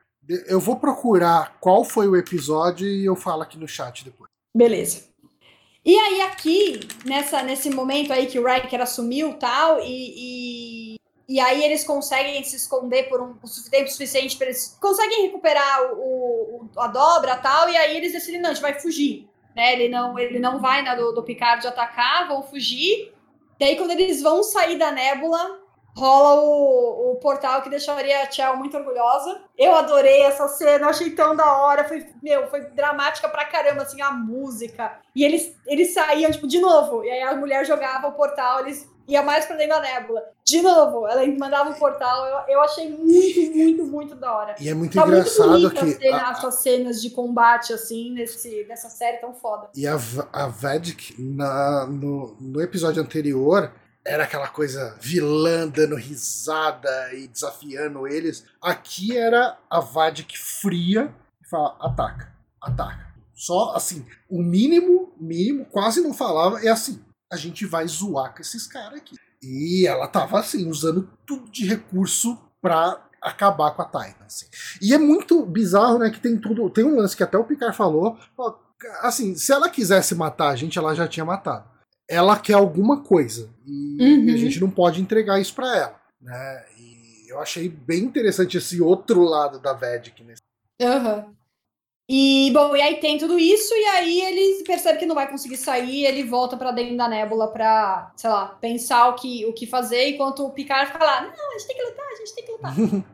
Eu 0.47 0.59
vou 0.59 0.77
procurar 0.77 1.57
qual 1.59 1.83
foi 1.83 2.07
o 2.07 2.15
episódio 2.15 2.87
e 2.87 3.05
eu 3.05 3.15
falo 3.15 3.43
aqui 3.43 3.57
no 3.57 3.67
chat 3.67 4.03
depois. 4.03 4.29
Beleza. 4.55 5.03
E 5.85 5.95
aí, 5.95 6.21
aqui, 6.21 6.79
nessa, 7.05 7.43
nesse 7.43 7.69
momento 7.69 8.11
aí 8.11 8.25
que 8.25 8.39
o 8.39 8.45
Riker 8.45 8.81
assumiu 8.81 9.35
tal, 9.35 9.79
e, 9.81 10.95
e, 10.95 10.95
e 11.27 11.39
aí 11.39 11.63
eles 11.63 11.83
conseguem 11.83 12.43
se 12.43 12.55
esconder 12.55 13.09
por 13.09 13.21
um 13.21 13.33
tempo 13.71 13.89
suficiente 13.89 14.37
para 14.37 14.47
eles 14.47 14.77
conseguem 14.79 15.23
recuperar 15.23 15.93
o, 15.93 16.69
o- 16.75 16.79
a 16.79 16.87
dobra 16.87 17.35
tal, 17.37 17.69
e 17.69 17.77
aí 17.77 17.97
eles 17.97 18.11
decidem, 18.13 18.41
não, 18.41 18.51
a 18.51 18.53
gente 18.53 18.61
vai 18.61 18.79
fugir. 18.79 19.27
Né? 19.55 19.73
Ele, 19.73 19.89
não, 19.89 20.19
ele 20.19 20.39
não 20.39 20.59
vai 20.59 20.81
na 20.81 20.95
do, 20.95 21.11
do 21.13 21.23
Picard 21.23 21.65
atacar, 21.65 22.27
vão 22.27 22.43
fugir. 22.43 23.13
Daí, 23.59 23.75
quando 23.77 23.91
eles 23.91 24.21
vão 24.21 24.43
sair 24.43 24.77
da 24.77 24.91
nébula, 24.91 25.59
rola 25.95 26.41
o, 26.41 27.13
o 27.13 27.15
portal 27.17 27.61
que 27.61 27.69
deixaria 27.69 28.21
a 28.21 28.29
Chell 28.29 28.57
muito 28.57 28.75
orgulhosa. 28.75 29.41
Eu 29.57 29.73
adorei 29.75 30.23
essa 30.23 30.47
cena, 30.49 30.87
achei 30.89 31.11
tão 31.11 31.35
da 31.35 31.57
hora. 31.57 31.85
Foi, 31.87 32.05
meu, 32.21 32.47
foi 32.49 32.61
dramática 32.71 33.29
pra 33.29 33.45
caramba, 33.45 33.83
assim, 33.83 34.01
a 34.01 34.11
música. 34.11 34.99
E 35.15 35.23
eles, 35.23 35.55
eles 35.65 35.93
saíam, 35.93 36.31
tipo, 36.31 36.47
de 36.47 36.59
novo. 36.59 37.03
E 37.05 37.09
aí 37.09 37.21
a 37.21 37.35
mulher 37.35 37.65
jogava 37.65 38.07
o 38.07 38.13
portal, 38.13 38.59
eles 38.59 38.89
iam 39.07 39.23
mais 39.25 39.45
pra 39.45 39.55
dentro 39.55 39.75
da 39.75 39.81
nébula. 39.81 40.21
De 40.43 40.61
novo, 40.61 41.07
ela 41.07 41.25
mandava 41.37 41.71
o 41.71 41.75
portal. 41.79 42.25
Eu, 42.47 42.55
eu 42.55 42.61
achei 42.61 42.89
muito, 42.89 43.51
muito, 43.55 43.83
muito 43.85 44.15
da 44.15 44.35
hora. 44.35 44.55
E 44.59 44.69
é 44.69 44.73
muito 44.73 44.93
Tá 44.93 45.05
muito 45.05 45.19
engraçado 45.19 45.49
bonita 45.51 45.85
que 45.85 45.91
cena- 45.93 46.27
a- 46.27 46.31
essas 46.31 46.55
cenas 46.55 47.01
de 47.01 47.09
combate, 47.09 47.73
assim, 47.73 48.11
nesse, 48.11 48.65
nessa 48.67 48.89
série 48.89 49.17
tão 49.17 49.33
foda. 49.33 49.69
E 49.75 49.87
a, 49.87 49.97
a 50.33 50.47
Vedic, 50.47 51.15
na, 51.19 51.85
no, 51.87 52.35
no 52.39 52.61
episódio 52.61 53.01
anterior, 53.01 53.71
era 54.05 54.23
aquela 54.23 54.47
coisa 54.47 54.95
vilã 55.01 55.67
dando 55.67 55.95
risada 55.95 57.13
e 57.13 57.27
desafiando 57.27 58.07
eles. 58.07 58.45
Aqui 58.61 59.17
era 59.17 59.57
a 59.69 59.79
Vadic 59.79 60.37
fria 60.37 61.13
e 61.43 61.47
fala: 61.49 61.75
ataca, 61.79 62.31
ataca. 62.61 63.05
Só 63.33 63.73
assim, 63.75 64.05
o 64.29 64.41
mínimo 64.41 65.13
mínimo, 65.19 65.65
quase 65.65 66.01
não 66.01 66.13
falava. 66.13 66.63
É 66.63 66.69
assim, 66.69 67.03
a 67.35 67.37
gente 67.37 67.65
vai 67.65 67.87
zoar 67.87 68.33
com 68.33 68.41
esses 68.41 68.65
caras 68.65 68.99
aqui. 68.99 69.15
E 69.43 69.85
ela 69.85 70.07
tava 70.07 70.39
assim, 70.39 70.67
usando 70.67 71.09
tudo 71.25 71.51
de 71.51 71.67
recurso 71.67 72.37
pra 72.61 73.05
acabar 73.21 73.71
com 73.71 73.81
a 73.81 73.85
Titan. 73.85 74.25
Assim. 74.25 74.47
E 74.81 74.93
é 74.93 74.97
muito 74.97 75.45
bizarro, 75.45 75.99
né? 75.99 76.09
Que 76.09 76.19
tem 76.19 76.37
tudo. 76.39 76.69
Tem 76.69 76.83
um 76.83 76.95
lance 76.95 77.15
que 77.15 77.23
até 77.23 77.37
o 77.37 77.43
Picard 77.43 77.75
falou. 77.75 78.17
Assim, 79.01 79.35
se 79.35 79.51
ela 79.51 79.69
quisesse 79.69 80.15
matar 80.15 80.49
a 80.49 80.55
gente, 80.55 80.77
ela 80.77 80.95
já 80.95 81.07
tinha 81.07 81.25
matado. 81.25 81.69
Ela 82.09 82.39
quer 82.39 82.53
alguma 82.53 83.01
coisa. 83.03 83.49
E 83.65 83.97
uhum. 84.01 84.33
a 84.33 84.37
gente 84.37 84.59
não 84.59 84.69
pode 84.69 85.01
entregar 85.01 85.39
isso 85.39 85.53
para 85.53 85.75
ela. 85.75 86.01
Né? 86.21 86.65
E 86.77 87.31
eu 87.31 87.39
achei 87.39 87.67
bem 87.67 88.03
interessante 88.03 88.57
esse 88.57 88.81
outro 88.81 89.23
lado 89.23 89.59
da 89.59 89.73
Vedic 89.73 90.23
nesse. 90.23 90.41
Uhum. 90.81 91.33
E, 92.07 92.51
bom, 92.53 92.75
e 92.75 92.81
aí 92.81 92.97
tem 92.99 93.17
tudo 93.17 93.39
isso, 93.39 93.73
e 93.73 93.85
aí 93.85 94.21
ele 94.21 94.63
percebe 94.63 94.99
que 94.99 95.07
não 95.07 95.15
vai 95.15 95.27
conseguir 95.27 95.57
sair, 95.57 96.05
ele 96.05 96.23
volta 96.23 96.55
para 96.55 96.71
dentro 96.71 96.95
da 96.95 97.07
nébula 97.07 97.47
pra, 97.47 98.11
sei 98.15 98.29
lá, 98.29 98.47
pensar 98.61 99.07
o 99.09 99.15
que, 99.15 99.43
o 99.47 99.53
que 99.53 99.65
fazer, 99.65 100.09
enquanto 100.09 100.45
o 100.45 100.51
Picard 100.51 100.91
fica 100.91 101.03
lá, 101.03 101.21
não, 101.21 101.49
a 101.49 101.57
gente 101.57 101.67
tem 101.67 101.75
que 101.75 101.83
lutar, 101.83 102.05
a 102.05 102.15
gente 102.15 102.35
tem 102.35 102.45
que 102.45 102.51
lutar. 102.51 102.75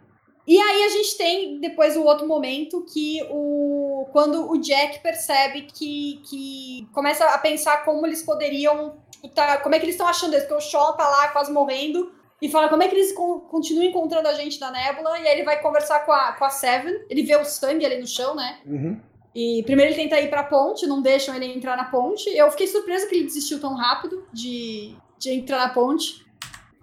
e 0.46 0.60
aí 0.60 0.84
a 0.84 0.90
gente 0.90 1.18
tem 1.18 1.60
depois 1.62 1.96
o 1.96 2.04
outro 2.04 2.28
momento 2.28 2.86
que 2.86 3.26
o 3.30 4.10
quando 4.12 4.52
o 4.52 4.60
Jack 4.60 5.00
percebe 5.00 5.62
que, 5.62 6.22
que 6.30 6.88
começa 6.92 7.24
a 7.26 7.38
pensar 7.38 7.86
como 7.86 8.06
eles 8.06 8.22
poderiam, 8.22 8.98
tipo, 9.10 9.30
tá, 9.30 9.58
como 9.60 9.74
é 9.74 9.80
que 9.80 9.86
eles 9.86 9.96
estão 9.96 10.08
achando 10.08 10.36
isso, 10.36 10.48
porque 10.48 10.66
o 10.66 10.70
Shaw 10.70 10.98
tá 10.98 11.08
lá 11.08 11.30
quase 11.30 11.50
morrendo, 11.50 12.12
e 12.42 12.50
fala 12.50 12.70
como 12.70 12.82
é 12.82 12.88
que 12.88 12.96
eles 12.96 13.14
continuam 13.14 13.86
encontrando 13.86 14.28
a 14.28 14.34
gente 14.34 14.60
na 14.60 14.72
nébula, 14.72 15.20
e 15.20 15.28
aí 15.28 15.36
ele 15.36 15.44
vai 15.44 15.62
conversar 15.62 16.00
com 16.06 16.12
a, 16.12 16.34
com 16.34 16.44
a 16.44 16.50
Seven, 16.50 17.06
ele 17.10 17.24
vê 17.24 17.36
o 17.36 17.46
sangue 17.46 17.86
ali 17.86 18.00
no 18.00 18.08
chão, 18.08 18.36
né? 18.36 18.60
Uhum. 18.66 19.00
E 19.34 19.64
primeiro 19.64 19.92
ele 19.92 20.02
tenta 20.02 20.20
ir 20.20 20.30
pra 20.30 20.44
ponte, 20.44 20.88
não 20.88 21.02
deixam 21.02 21.36
ele 21.36 21.46
entrar 21.46 21.78
na 21.78 21.86
ponte. 21.86 22.30
Eu 22.30 22.50
fiquei 22.52 22.68
surpresa 22.68 23.08
que 23.08 23.16
ele 23.16 23.26
desistiu 23.26 23.62
tão 23.62 23.76
rápido 23.76 24.26
de, 24.34 24.94
de 25.18 25.32
entrar 25.32 25.60
na 25.60 25.70
ponte. 25.70 26.26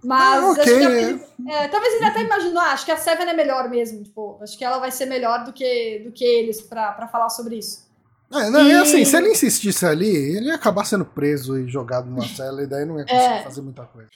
Mas 0.03 0.45
ah, 0.45 0.53
okay, 0.53 0.73
ele, 0.73 1.21
é. 1.49 1.65
É, 1.65 1.69
talvez 1.69 1.95
ele 1.95 2.05
até 2.05 2.23
imaginou, 2.23 2.61
ah, 2.61 2.73
acho 2.73 2.85
que 2.85 2.93
a 2.93 2.97
Seven 2.97 3.29
é 3.29 3.35
melhor 3.35 3.69
mesmo. 3.69 4.03
Tipo, 4.03 4.39
acho 4.41 4.57
que 4.57 4.65
ela 4.65 4.79
vai 4.79 4.91
ser 4.91 5.07
melhor 5.07 5.45
do 5.45 5.53
que, 5.53 6.03
do 6.05 6.13
que 6.13 6.25
eles 6.25 6.63
para 6.63 7.09
falar 7.09 7.29
sobre 7.29 7.57
isso. 7.57 7.87
É, 8.33 8.51
não, 8.51 8.67
e... 8.67 8.73
assim, 8.75 9.05
se 9.05 9.17
ele 9.17 9.31
insistisse 9.31 9.85
ali, 9.85 10.37
ele 10.37 10.47
ia 10.47 10.55
acabar 10.55 10.85
sendo 10.85 11.05
preso 11.05 11.59
e 11.59 11.69
jogado 11.69 12.09
numa 12.09 12.27
cela 12.29 12.63
e 12.63 12.67
daí 12.67 12.85
não 12.85 12.99
ia 12.99 13.05
conseguir 13.05 13.23
é. 13.23 13.43
fazer 13.43 13.61
muita 13.61 13.85
coisa. 13.85 14.09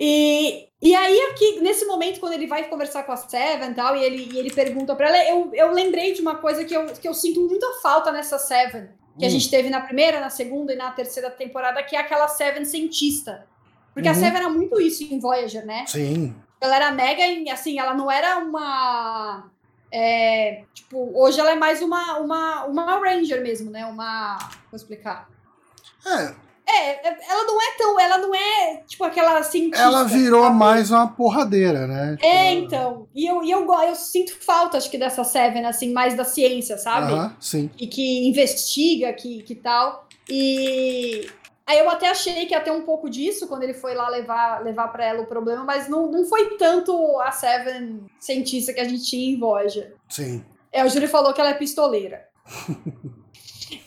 E, 0.00 0.68
e 0.80 0.94
aí, 0.94 1.20
aqui, 1.30 1.60
nesse 1.60 1.84
momento, 1.84 2.20
quando 2.20 2.32
ele 2.32 2.46
vai 2.46 2.64
conversar 2.68 3.02
com 3.02 3.12
a 3.12 3.16
Seven 3.16 3.70
e 3.70 3.74
tal, 3.74 3.94
e 3.94 4.02
ele, 4.02 4.30
e 4.32 4.38
ele 4.38 4.50
pergunta 4.50 4.96
pra 4.96 5.08
ela, 5.08 5.28
eu, 5.28 5.50
eu 5.52 5.72
lembrei 5.72 6.14
de 6.14 6.22
uma 6.22 6.36
coisa 6.36 6.64
que 6.64 6.74
eu, 6.74 6.86
que 6.86 7.06
eu 7.06 7.12
sinto 7.12 7.46
muita 7.46 7.66
falta 7.82 8.10
nessa 8.10 8.38
Seven, 8.38 8.88
que 9.18 9.24
hum. 9.24 9.28
a 9.28 9.30
gente 9.30 9.50
teve 9.50 9.68
na 9.68 9.80
primeira, 9.80 10.18
na 10.18 10.30
segunda 10.30 10.72
e 10.72 10.76
na 10.76 10.90
terceira 10.90 11.30
temporada, 11.30 11.82
que 11.82 11.94
é 11.94 12.00
aquela 12.00 12.28
Seven 12.28 12.64
cientista. 12.64 13.46
Porque 13.92 14.08
uhum. 14.08 14.14
a 14.14 14.18
Seven 14.18 14.36
era 14.36 14.48
muito 14.48 14.80
isso 14.80 15.04
em 15.04 15.20
Voyager, 15.20 15.66
né? 15.66 15.84
Sim. 15.86 16.34
Ela 16.60 16.76
era 16.76 16.92
mega, 16.92 17.52
assim, 17.52 17.78
ela 17.78 17.92
não 17.92 18.10
era 18.10 18.38
uma 18.38 19.50
é, 19.92 20.62
tipo, 20.72 21.10
hoje 21.20 21.40
ela 21.40 21.50
é 21.50 21.56
mais 21.56 21.82
uma, 21.82 22.18
uma, 22.18 22.64
uma 22.66 22.98
Ranger 22.98 23.42
mesmo, 23.42 23.70
né? 23.70 23.84
Uma. 23.86 24.38
Vou 24.70 24.76
explicar. 24.76 25.28
É. 26.06 26.34
É, 26.70 27.30
ela 27.30 27.44
não 27.44 27.60
é 27.60 27.76
tão. 27.76 28.00
Ela 28.00 28.18
não 28.18 28.34
é, 28.34 28.82
tipo, 28.86 29.02
aquela 29.04 29.42
cientista. 29.42 29.82
Ela 29.82 30.04
virou 30.04 30.44
sabe? 30.44 30.56
mais 30.56 30.90
uma 30.90 31.08
porradeira, 31.08 31.86
né? 31.86 32.16
Tipo... 32.16 32.26
É, 32.26 32.52
então. 32.54 33.08
E 33.14 33.26
eu, 33.26 33.42
e 33.42 33.50
eu, 33.50 33.66
eu 33.72 33.94
sinto 33.94 34.36
falta, 34.40 34.78
acho 34.78 34.90
que, 34.90 34.98
dessa 34.98 35.24
Seven, 35.24 35.66
assim, 35.66 35.92
mais 35.92 36.14
da 36.14 36.24
ciência, 36.24 36.78
sabe? 36.78 37.12
-huh, 37.12 37.32
sim. 37.40 37.70
E 37.78 37.86
que 37.86 38.28
investiga, 38.28 39.12
que, 39.12 39.42
que 39.42 39.54
tal. 39.54 40.08
E, 40.28 41.28
Aí 41.70 41.78
eu 41.78 41.88
até 41.88 42.08
achei 42.08 42.46
que 42.46 42.52
ia 42.52 42.60
ter 42.60 42.72
um 42.72 42.82
pouco 42.82 43.08
disso 43.08 43.46
quando 43.46 43.62
ele 43.62 43.74
foi 43.74 43.94
lá 43.94 44.08
levar, 44.08 44.60
levar 44.60 44.88
para 44.88 45.04
ela 45.04 45.22
o 45.22 45.26
problema, 45.26 45.62
mas 45.62 45.88
não, 45.88 46.10
não 46.10 46.24
foi 46.24 46.56
tanto 46.56 46.92
a 47.20 47.30
Seven 47.30 48.06
cientista 48.18 48.72
que 48.72 48.80
a 48.80 48.88
gente 48.88 49.04
tinha 49.04 49.32
em 49.32 49.38
Voyager. 49.38 49.94
Sim. 50.08 50.44
É, 50.72 50.84
o 50.84 50.88
Júlio 50.88 51.08
falou 51.08 51.32
que 51.32 51.40
ela 51.40 51.50
é 51.50 51.54
pistoleira. 51.54 52.26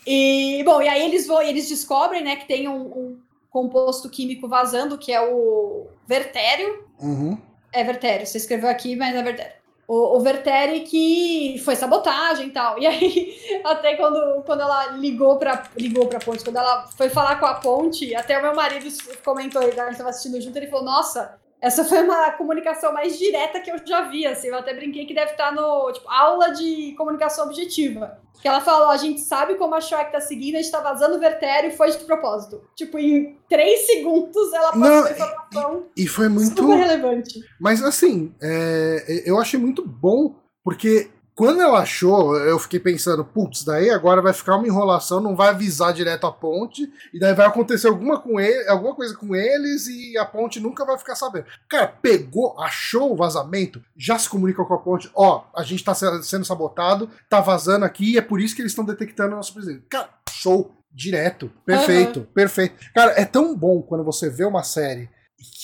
e, 0.05 0.63
bom, 0.63 0.81
e 0.81 0.87
aí 0.87 1.03
eles 1.03 1.27
vão, 1.27 1.41
eles 1.41 1.69
descobrem, 1.69 2.23
né, 2.23 2.35
que 2.35 2.47
tem 2.47 2.67
um, 2.67 2.81
um 2.81 3.19
composto 3.49 4.09
químico 4.09 4.47
vazando, 4.47 4.97
que 4.97 5.11
é 5.11 5.21
o 5.21 5.87
vertério. 6.07 6.85
Uhum. 6.99 7.37
É 7.71 7.83
vertério, 7.83 8.25
você 8.25 8.37
escreveu 8.37 8.69
aqui, 8.69 8.95
mas 8.95 9.15
é 9.15 9.23
vertério 9.23 9.63
o, 9.87 10.17
o 10.17 10.19
Verteri 10.21 10.81
que 10.81 11.61
foi 11.63 11.75
sabotagem 11.75 12.47
e 12.47 12.51
tal. 12.51 12.79
E 12.79 12.87
aí, 12.87 13.61
até 13.63 13.95
quando, 13.95 14.41
quando 14.43 14.61
ela 14.61 14.87
ligou 14.91 15.37
pra, 15.37 15.63
ligou 15.77 16.07
pra 16.07 16.19
ponte, 16.19 16.43
quando 16.43 16.57
ela 16.57 16.87
foi 16.87 17.09
falar 17.09 17.39
com 17.39 17.45
a 17.45 17.55
ponte, 17.55 18.15
até 18.15 18.39
o 18.39 18.41
meu 18.41 18.55
marido 18.55 18.85
comentou, 19.23 19.61
a 19.61 19.65
gente 19.65 19.97
tava 19.97 20.09
assistindo 20.09 20.41
junto, 20.41 20.57
ele 20.57 20.67
falou, 20.67 20.85
nossa, 20.85 21.37
essa 21.64 21.86
foi 21.86 22.03
uma 22.03 22.30
comunicação 22.32 22.91
mais 22.91 23.18
direta 23.18 23.61
que 23.61 23.72
eu 23.72 23.78
já 23.88 24.01
vi, 24.01 24.28
assim, 24.28 24.49
eu 24.49 24.57
até 24.57 24.74
brinquei 24.74 25.05
que 25.05 25.14
deve 25.14 25.32
estar 25.32 25.53
no, 25.53 25.93
tipo, 25.93 26.09
aula 26.09 26.51
de 26.51 26.93
comunicação 26.97 27.45
objetiva. 27.45 28.20
Que 28.41 28.49
ela 28.49 28.59
falou, 28.59 28.89
a 28.89 28.97
gente 28.97 29.22
sabe 29.22 29.55
como 29.55 29.74
a 29.74 29.80
Shrek 29.80 30.11
tá 30.11 30.20
seguindo, 30.20 30.55
a 30.55 30.61
gente 30.61 30.70
tá 30.70 30.82
vazando 30.82 31.16
o 31.16 31.20
vertério 31.22 31.70
e 31.70 31.74
foi 31.74 31.89
de 31.89 31.99
propósito. 31.99 32.61
Tipo, 32.76 32.99
em 32.99 33.39
três 33.47 33.86
segundos 33.86 34.51
ela 34.51 34.74
passou 34.74 34.82
Não, 34.82 35.09
informação 35.09 35.86
e, 35.95 36.03
e 36.03 36.07
foi 36.07 36.28
muito 36.28 36.61
super 36.61 36.76
relevante. 36.76 37.39
Mas 37.61 37.82
assim, 37.82 38.36
é, 38.41 39.24
eu 39.26 39.39
achei 39.39 39.57
muito 39.57 39.88
bom, 39.88 40.36
porque 40.66 41.11
quando 41.36 41.61
ela 41.61 41.79
achou, 41.79 42.38
eu 42.38 42.59
fiquei 42.59 42.79
pensando, 42.79 43.25
putz, 43.25 43.63
daí 43.63 43.89
agora 43.89 44.21
vai 44.21 44.34
ficar 44.34 44.55
uma 44.55 44.67
enrolação, 44.67 45.19
não 45.19 45.36
vai 45.36 45.49
avisar 45.49 45.93
direto 45.93 46.27
a 46.27 46.31
ponte, 46.31 46.91
e 47.13 47.19
daí 47.19 47.34
vai 47.34 47.47
acontecer 47.47 47.88
alguma, 47.88 48.19
com 48.19 48.39
ele, 48.39 48.67
alguma 48.69 48.93
coisa 48.93 49.15
com 49.15 49.36
eles 49.36 49.88
e 49.88 50.17
a 50.17 50.25
ponte 50.25 50.59
nunca 50.59 50.86
vai 50.86 50.97
ficar 50.97 51.15
sabendo. 51.15 51.45
Cara, 51.67 51.88
pegou, 51.88 52.59
achou 52.59 53.11
o 53.11 53.15
vazamento, 53.15 53.84
já 53.97 54.17
se 54.17 54.29
comunica 54.29 54.63
com 54.63 54.73
a 54.73 54.79
ponte, 54.79 55.09
ó, 55.15 55.45
a 55.55 55.63
gente 55.63 55.84
tá 55.84 55.95
sendo 55.95 56.45
sabotado, 56.45 57.09
tá 57.29 57.41
vazando 57.41 57.86
aqui, 57.86 58.13
e 58.13 58.17
é 58.17 58.21
por 58.21 58.39
isso 58.39 58.55
que 58.55 58.61
eles 58.61 58.71
estão 58.71 58.86
detectando 58.86 59.34
o 59.34 59.38
nosso 59.38 59.53
presidente. 59.53 59.86
Cara, 59.89 60.09
show, 60.29 60.71
direto, 60.91 61.51
perfeito, 61.65 62.19
uhum. 62.19 62.25
perfeito. 62.25 62.75
Cara, 62.93 63.13
é 63.19 63.25
tão 63.25 63.55
bom 63.55 63.81
quando 63.81 64.03
você 64.03 64.29
vê 64.29 64.45
uma 64.45 64.63
série 64.63 65.09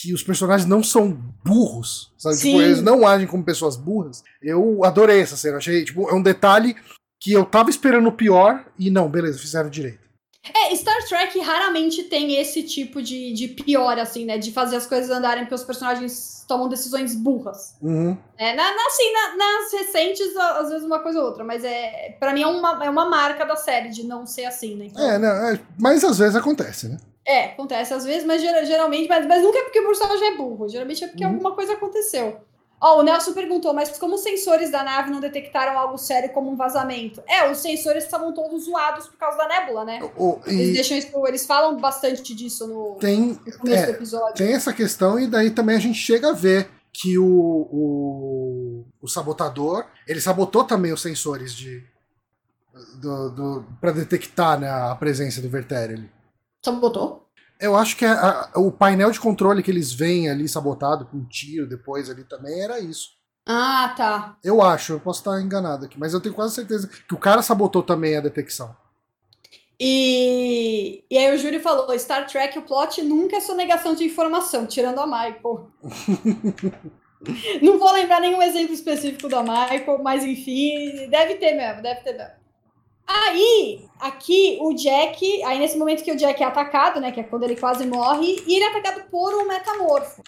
que 0.00 0.12
os 0.12 0.22
personagens 0.22 0.68
não 0.68 0.82
são 0.82 1.12
burros, 1.44 2.12
sabe? 2.18 2.36
Tipo, 2.36 2.60
eles 2.60 2.82
não 2.82 3.06
agem 3.06 3.26
como 3.26 3.44
pessoas 3.44 3.76
burras. 3.76 4.22
Eu 4.42 4.84
adorei 4.84 5.20
essa 5.20 5.36
cena, 5.36 5.58
achei, 5.58 5.84
tipo, 5.84 6.08
é 6.08 6.14
um 6.14 6.22
detalhe 6.22 6.76
que 7.20 7.32
eu 7.32 7.44
tava 7.44 7.70
esperando 7.70 8.08
o 8.08 8.12
pior 8.12 8.64
e 8.78 8.90
não, 8.90 9.08
beleza, 9.08 9.38
fizeram 9.38 9.68
direito. 9.68 10.10
É, 10.42 10.74
Star 10.74 11.06
Trek 11.06 11.38
raramente 11.40 12.04
tem 12.04 12.36
esse 12.36 12.62
tipo 12.62 13.02
de, 13.02 13.34
de 13.34 13.48
pior, 13.48 13.98
assim, 13.98 14.24
né? 14.24 14.38
De 14.38 14.50
fazer 14.50 14.76
as 14.76 14.86
coisas 14.86 15.10
andarem 15.10 15.44
porque 15.44 15.54
os 15.54 15.64
personagens 15.64 16.44
tomam 16.48 16.66
decisões 16.66 17.14
burras. 17.14 17.76
Uhum. 17.82 18.16
É, 18.38 18.56
na, 18.56 18.62
na, 18.74 18.86
assim, 18.86 19.12
na, 19.12 19.36
nas 19.36 19.72
recentes, 19.72 20.34
às 20.36 20.70
vezes 20.70 20.86
uma 20.86 21.00
coisa 21.00 21.20
ou 21.20 21.26
outra, 21.26 21.44
mas 21.44 21.62
é 21.62 22.16
para 22.18 22.32
mim 22.32 22.42
é 22.42 22.46
uma, 22.46 22.84
é 22.84 22.88
uma 22.88 23.08
marca 23.08 23.44
da 23.44 23.54
série 23.54 23.90
de 23.90 24.02
não 24.02 24.24
ser 24.26 24.46
assim, 24.46 24.76
né? 24.76 24.86
Então... 24.86 25.10
É, 25.10 25.18
não, 25.18 25.28
é, 25.28 25.60
mas 25.78 26.02
às 26.02 26.18
vezes 26.18 26.34
acontece, 26.34 26.88
né? 26.88 26.96
É, 27.30 27.44
acontece 27.44 27.94
às 27.94 28.04
vezes, 28.04 28.24
mas 28.24 28.42
geralmente, 28.42 29.08
mas, 29.08 29.24
mas 29.24 29.40
nunca 29.40 29.58
é 29.58 29.62
porque 29.62 29.78
o 29.78 29.86
personagem 29.86 30.28
é 30.28 30.36
burro, 30.36 30.68
geralmente 30.68 31.04
é 31.04 31.06
porque 31.06 31.24
uhum. 31.24 31.30
alguma 31.30 31.54
coisa 31.54 31.74
aconteceu. 31.74 32.40
Ó, 32.80 32.96
oh, 32.96 33.00
o 33.00 33.02
Nelson 33.04 33.32
perguntou, 33.34 33.72
mas 33.72 33.96
como 33.98 34.14
os 34.14 34.22
sensores 34.22 34.70
da 34.70 34.82
nave 34.82 35.10
não 35.10 35.20
detectaram 35.20 35.78
algo 35.78 35.96
sério 35.96 36.30
como 36.30 36.50
um 36.50 36.56
vazamento? 36.56 37.22
É, 37.28 37.48
os 37.48 37.58
sensores 37.58 38.04
estavam 38.04 38.32
todos 38.32 38.64
zoados 38.64 39.06
por 39.06 39.18
causa 39.18 39.36
da 39.36 39.46
nébula, 39.46 39.84
né? 39.84 40.00
O, 40.16 40.40
eles 40.46 40.72
deixam 40.72 40.96
isso, 40.96 41.26
eles 41.26 41.46
falam 41.46 41.76
bastante 41.76 42.34
disso 42.34 42.66
no, 42.66 42.96
tem, 42.98 43.38
no 43.46 43.58
começo 43.58 43.82
é, 43.82 43.86
do 43.86 43.92
episódio. 43.92 44.34
Tem 44.34 44.54
essa 44.54 44.72
questão, 44.72 45.20
e 45.20 45.26
daí 45.26 45.50
também 45.50 45.76
a 45.76 45.80
gente 45.80 45.98
chega 45.98 46.30
a 46.30 46.32
ver 46.32 46.68
que 46.90 47.16
o, 47.16 47.24
o, 47.24 48.84
o 49.00 49.06
sabotador, 49.06 49.86
ele 50.08 50.20
sabotou 50.20 50.64
também 50.64 50.92
os 50.92 51.02
sensores 51.02 51.54
de 51.54 51.84
do, 52.94 53.30
do, 53.30 53.64
para 53.80 53.92
detectar 53.92 54.58
né, 54.58 54.68
a 54.68 54.94
presença 54.94 55.40
do 55.40 55.48
Vertério 55.48 55.96
ali. 55.96 56.19
Sabotou? 56.64 57.28
Eu 57.60 57.76
acho 57.76 57.96
que 57.96 58.04
a, 58.04 58.50
a, 58.54 58.58
o 58.58 58.72
painel 58.72 59.10
de 59.10 59.20
controle 59.20 59.62
que 59.62 59.70
eles 59.70 59.92
veem 59.92 60.30
ali 60.30 60.48
sabotado 60.48 61.06
com 61.06 61.18
um 61.18 61.24
tiro 61.24 61.68
depois 61.68 62.08
ali 62.08 62.24
também 62.24 62.62
era 62.62 62.80
isso. 62.80 63.10
Ah, 63.46 63.92
tá. 63.96 64.36
Eu 64.42 64.62
acho, 64.62 64.94
eu 64.94 65.00
posso 65.00 65.20
estar 65.20 65.40
enganado 65.40 65.84
aqui, 65.84 65.98
mas 65.98 66.14
eu 66.14 66.20
tenho 66.20 66.34
quase 66.34 66.54
certeza 66.54 66.88
que 66.88 67.14
o 67.14 67.18
cara 67.18 67.42
sabotou 67.42 67.82
também 67.82 68.16
a 68.16 68.20
detecção. 68.20 68.74
E, 69.78 71.04
e 71.10 71.16
aí 71.18 71.34
o 71.34 71.38
Júlio 71.38 71.60
falou: 71.60 71.98
Star 71.98 72.26
Trek, 72.26 72.58
o 72.58 72.62
plot 72.62 73.02
nunca 73.02 73.36
é 73.36 73.40
sonegação 73.40 73.94
de 73.94 74.04
informação, 74.04 74.66
tirando 74.66 74.98
a 75.00 75.06
Michael. 75.06 75.70
Não 77.60 77.78
vou 77.78 77.92
lembrar 77.92 78.20
nenhum 78.20 78.40
exemplo 78.40 78.74
específico 78.74 79.28
da 79.28 79.42
Michael, 79.42 80.02
mas 80.02 80.24
enfim, 80.24 81.08
deve 81.08 81.34
ter 81.36 81.54
mesmo, 81.54 81.82
deve 81.82 82.00
ter 82.02 82.12
mesmo. 82.12 82.39
Aí, 83.12 83.84
aqui, 83.98 84.58
o 84.60 84.72
Jack. 84.72 85.42
Aí, 85.42 85.58
nesse 85.58 85.76
momento 85.76 86.04
que 86.04 86.12
o 86.12 86.16
Jack 86.16 86.40
é 86.40 86.46
atacado, 86.46 87.00
né? 87.00 87.10
Que 87.10 87.20
é 87.20 87.24
quando 87.24 87.42
ele 87.42 87.56
quase 87.56 87.84
morre, 87.84 88.42
e 88.46 88.54
ele 88.54 88.64
é 88.64 88.68
atacado 88.68 89.02
por 89.10 89.34
um 89.34 89.48
metamorfo. 89.48 90.22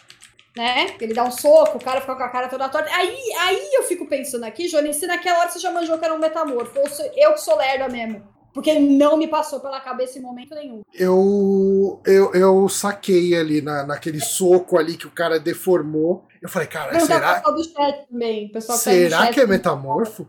Né? 0.57 0.97
Ele 1.01 1.15
dá 1.15 1.25
um 1.25 1.31
soco, 1.31 1.79
o 1.79 1.83
cara 1.83 2.01
fica 2.01 2.15
com 2.15 2.23
a 2.23 2.29
cara 2.29 2.49
toda 2.49 2.69
torta. 2.69 2.91
Aí, 2.95 3.17
aí 3.41 3.71
eu 3.73 3.85
fico 3.85 4.07
pensando 4.07 4.45
aqui, 4.45 4.67
Johnny, 4.69 4.93
se 4.93 5.07
naquela 5.07 5.39
hora 5.39 5.51
você 5.51 5.59
já 5.59 5.71
manjou 5.71 5.97
que 5.97 6.05
era 6.05 6.13
um 6.13 6.19
metamorfo, 6.19 6.79
ou 6.79 6.89
se 6.91 7.03
eu 7.17 7.33
que 7.33 7.41
sou 7.41 7.57
lerda 7.57 7.89
mesmo. 7.89 8.23
Porque 8.53 8.79
não 8.79 9.17
me 9.17 9.29
passou 9.29 9.61
pela 9.61 9.81
cabeça 9.81 10.19
em 10.19 10.23
momento 10.23 10.55
nenhum. 10.55 10.83
Eu, 10.93 12.03
eu, 12.05 12.35
eu 12.35 12.69
saquei 12.69 13.35
ali 13.35 13.63
na, 13.63 13.87
naquele 13.87 14.21
soco 14.21 14.77
ali 14.77 14.99
que 14.99 15.07
o 15.07 15.11
cara 15.11 15.41
deformou. 15.41 16.27
Eu 16.41 16.51
falei, 16.51 16.69
cara, 16.69 16.93
Não, 16.93 17.01
será, 17.07 17.41
tá 17.41 17.51
do 17.51 17.65
chat 17.65 18.07
também. 18.11 18.49
O 18.49 18.53
pessoal 18.53 18.77
que 18.77 18.85
tá 18.85 18.91
será 18.91 19.19
chat 19.21 19.35
que 19.35 19.41
é 19.41 19.47
metamorfo? 19.47 20.29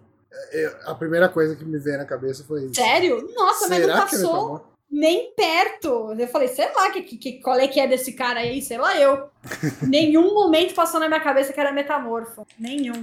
É, 0.51 0.77
A 0.85 0.95
primeira 0.95 1.29
coisa 1.29 1.55
que 1.55 1.65
me 1.65 1.77
veio 1.77 1.97
na 1.97 2.05
cabeça 2.05 2.43
foi 2.43 2.65
isso. 2.65 2.75
Sério? 2.75 3.27
Nossa, 3.35 3.67
mas 3.67 3.79
será 3.79 3.97
não 3.97 4.07
que 4.07 4.15
é 4.15 4.19
passou 4.19 4.73
nem 4.93 5.33
perto. 5.33 6.13
Eu 6.17 6.27
falei, 6.27 6.47
sei 6.49 6.71
lá, 6.71 6.91
que, 6.91 7.01
que, 7.01 7.33
qual 7.41 7.59
é 7.59 7.67
que 7.67 7.79
é 7.79 7.87
desse 7.87 8.13
cara 8.13 8.41
aí? 8.41 8.61
Sei 8.61 8.77
lá 8.77 8.95
eu. 8.95 9.27
Nenhum 9.81 10.35
momento 10.35 10.75
passou 10.75 10.99
na 10.99 11.07
minha 11.07 11.19
cabeça 11.19 11.51
que 11.51 11.59
era 11.59 11.71
metamorfo. 11.71 12.45
Nenhum. 12.59 13.01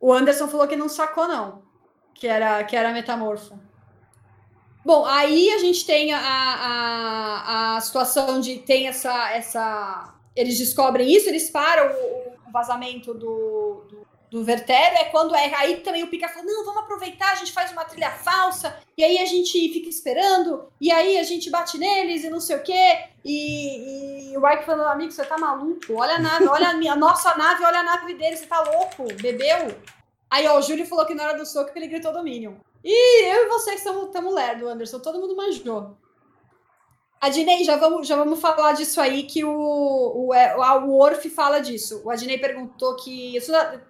O 0.00 0.10
Anderson 0.10 0.48
falou 0.48 0.66
que 0.66 0.74
não 0.74 0.88
sacou, 0.88 1.28
não. 1.28 1.62
Que 2.14 2.26
era, 2.26 2.64
que 2.64 2.74
era 2.74 2.92
metamorfo. 2.92 3.58
Bom, 4.82 5.04
aí 5.04 5.50
a 5.50 5.58
gente 5.58 5.84
tem 5.84 6.12
a, 6.12 6.20
a, 6.20 7.76
a 7.76 7.80
situação 7.80 8.40
de 8.40 8.58
tem 8.58 8.88
essa, 8.88 9.32
essa. 9.32 10.14
Eles 10.34 10.58
descobrem 10.58 11.14
isso, 11.14 11.28
eles 11.28 11.50
param 11.50 11.94
o, 11.94 12.48
o 12.48 12.52
vazamento 12.52 13.12
do, 13.12 13.84
do, 13.88 14.03
do 14.34 14.42
Vertério. 14.42 14.98
É 14.98 15.04
quando 15.04 15.32
é. 15.32 15.54
Aí 15.54 15.76
também 15.76 16.02
o 16.02 16.08
Picard 16.08 16.34
fala: 16.34 16.44
não, 16.44 16.64
vamos 16.64 16.82
aproveitar, 16.82 17.30
a 17.30 17.36
gente 17.36 17.52
faz 17.52 17.70
uma 17.70 17.84
trilha 17.84 18.10
falsa, 18.10 18.76
e 18.98 19.04
aí 19.04 19.18
a 19.18 19.24
gente 19.24 19.52
fica 19.72 19.88
esperando, 19.88 20.68
e 20.80 20.90
aí 20.90 21.16
a 21.18 21.22
gente 21.22 21.48
bate 21.50 21.78
neles 21.78 22.24
e 22.24 22.30
não 22.30 22.40
sei 22.40 22.56
o 22.56 22.62
quê. 22.62 23.04
E, 23.24 24.32
e 24.32 24.36
o 24.36 24.46
Ike 24.46 24.66
falando, 24.66 24.88
amigo, 24.88 25.12
você 25.12 25.24
tá 25.24 25.38
maluco? 25.38 25.94
Olha 25.94 26.16
a 26.16 26.18
nave, 26.18 26.46
olha 26.48 26.70
a, 26.70 26.74
minha, 26.74 26.92
a 26.92 26.96
nossa 26.96 27.36
nave, 27.36 27.64
olha 27.64 27.78
a 27.78 27.84
nave 27.84 28.14
dele, 28.14 28.36
você 28.36 28.46
tá 28.46 28.60
louco? 28.60 29.04
Bebeu? 29.22 29.78
Aí, 30.28 30.48
ó, 30.48 30.58
o 30.58 30.62
Júlio 30.62 30.84
falou 30.84 31.06
que 31.06 31.14
na 31.14 31.22
hora 31.22 31.38
do 31.38 31.46
soco 31.46 31.70
ele 31.76 31.86
gritou 31.86 32.12
Dominion. 32.12 32.54
E 32.82 33.24
eu 33.32 33.46
e 33.46 33.48
você 33.48 33.70
que 33.70 33.76
estamos 33.76 34.34
lerdo, 34.34 34.68
Anderson, 34.68 34.98
todo 34.98 35.20
mundo 35.20 35.36
manjou. 35.36 35.96
A 37.24 37.30
Dinei, 37.30 37.64
já 37.64 37.76
vamos, 37.76 38.06
já 38.06 38.16
vamos 38.16 38.38
falar 38.38 38.72
disso 38.72 39.00
aí, 39.00 39.22
que 39.22 39.42
o, 39.42 40.26
o, 40.26 40.34
é, 40.34 40.54
o 40.54 40.90
Worf 40.90 41.30
fala 41.30 41.58
disso. 41.58 42.02
O 42.04 42.10
Adnei 42.10 42.36
perguntou 42.36 42.94
que. 42.96 43.38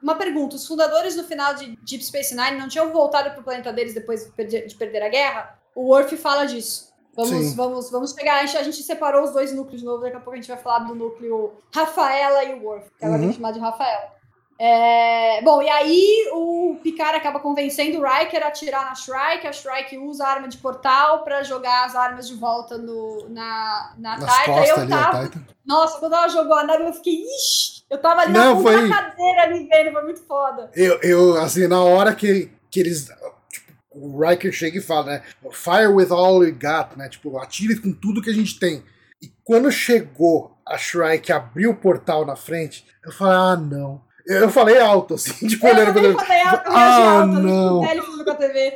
Uma 0.00 0.14
pergunta: 0.14 0.54
os 0.54 0.64
fundadores 0.64 1.16
no 1.16 1.24
final 1.24 1.52
de 1.52 1.74
Deep 1.82 2.04
Space 2.04 2.32
Nine 2.32 2.56
não 2.58 2.68
tinham 2.68 2.92
voltado 2.92 3.30
para 3.32 3.40
o 3.40 3.42
planeta 3.42 3.72
deles 3.72 3.92
depois 3.92 4.24
de 4.24 4.30
perder, 4.30 4.66
de 4.68 4.74
perder 4.76 5.02
a 5.02 5.08
guerra? 5.08 5.58
O 5.74 5.88
Worf 5.88 6.16
fala 6.16 6.44
disso. 6.44 6.92
Vamos, 7.16 7.30
Sim. 7.30 7.54
vamos, 7.56 7.90
vamos 7.90 8.12
pegar. 8.12 8.36
A 8.40 8.46
gente, 8.46 8.56
a 8.56 8.62
gente 8.62 8.80
separou 8.84 9.24
os 9.24 9.32
dois 9.32 9.52
núcleos 9.52 9.80
de 9.80 9.86
novo. 9.86 10.02
Daqui 10.02 10.16
a 10.16 10.20
pouco 10.20 10.32
a 10.32 10.36
gente 10.36 10.46
vai 10.48 10.56
falar 10.56 10.80
do 10.80 10.94
núcleo 10.94 11.54
Rafaela 11.74 12.44
e 12.44 12.54
o 12.54 12.62
Worf, 12.64 12.88
que 12.96 13.04
agora 13.04 13.18
Uhum. 13.18 13.24
tem 13.26 13.30
que 13.30 13.36
chamar 13.36 13.52
de 13.52 13.58
Rafaela. 13.58 14.13
É, 14.58 15.42
bom, 15.42 15.60
e 15.60 15.68
aí 15.68 16.28
o 16.32 16.76
Picard 16.82 17.16
acaba 17.16 17.40
convencendo 17.40 17.98
o 17.98 18.04
Riker 18.08 18.42
a 18.42 18.48
atirar 18.48 18.84
na 18.84 18.94
Shrike. 18.94 19.46
A 19.46 19.52
Shrike 19.52 19.98
usa 19.98 20.24
a 20.24 20.30
arma 20.30 20.48
de 20.48 20.58
portal 20.58 21.24
para 21.24 21.42
jogar 21.42 21.84
as 21.86 21.96
armas 21.96 22.28
de 22.28 22.34
volta 22.36 22.78
no, 22.78 23.28
na, 23.30 23.94
na 23.98 24.16
Nas 24.18 24.24
Taita. 24.24 24.52
costas 24.52 24.68
Eu 24.68 24.76
ali, 24.82 24.88
tava. 24.90 25.24
Titan. 25.28 25.44
Nossa, 25.66 25.98
quando 25.98 26.12
ela 26.14 26.28
jogou 26.28 26.54
a 26.56 26.64
nave, 26.64 26.84
eu 26.84 26.92
fiquei, 26.92 27.14
ixi! 27.24 27.82
Eu 27.90 28.00
tava 28.00 28.22
ali 28.22 28.32
Não, 28.32 28.54
na 28.56 28.62
foi- 28.62 28.88
cadeira 28.88 29.42
ali 29.42 29.66
vendo, 29.68 29.92
foi 29.92 30.02
muito 30.02 30.22
foda. 30.22 30.70
Eu, 30.74 30.98
eu, 31.02 31.36
assim, 31.40 31.66
na 31.66 31.82
hora 31.82 32.14
que, 32.14 32.50
que 32.70 32.80
eles. 32.80 33.08
Tipo, 33.50 33.72
o 33.92 34.20
Riker 34.20 34.52
chega 34.52 34.78
e 34.78 34.82
fala, 34.82 35.06
né? 35.06 35.22
Fire 35.52 35.88
with 35.88 36.10
all 36.10 36.38
we 36.38 36.50
got, 36.50 36.96
né? 36.96 37.08
Tipo, 37.08 37.38
atire 37.38 37.78
com 37.80 37.92
tudo 37.92 38.22
que 38.22 38.30
a 38.30 38.34
gente 38.34 38.58
tem. 38.58 38.82
E 39.22 39.32
quando 39.44 39.70
chegou 39.70 40.56
a 40.66 40.76
Shrike 40.78 41.32
abriu 41.32 41.70
o 41.70 41.76
portal 41.76 42.24
na 42.24 42.36
frente, 42.36 42.84
eu 43.04 43.12
falei, 43.12 43.36
ah, 43.36 43.56
não. 43.56 44.02
Eu, 44.26 44.40
eu 44.42 44.48
falei 44.50 44.78
alto, 44.78 45.14
assim, 45.14 45.32
tipo, 45.48 45.66
Eu 45.66 45.74
olhando 45.74 45.92
pra 45.92 46.02
ele. 46.02 46.14
falei 46.14 46.40
alto, 46.42 46.66
eu 46.68 46.72
Ah, 46.76 47.20
alto, 47.20 47.34
eu 47.36 47.42
não. 47.42 47.80
Nelly 47.82 48.00
falando 48.02 48.24
com 48.24 48.30
a 48.30 48.34
TV. 48.34 48.72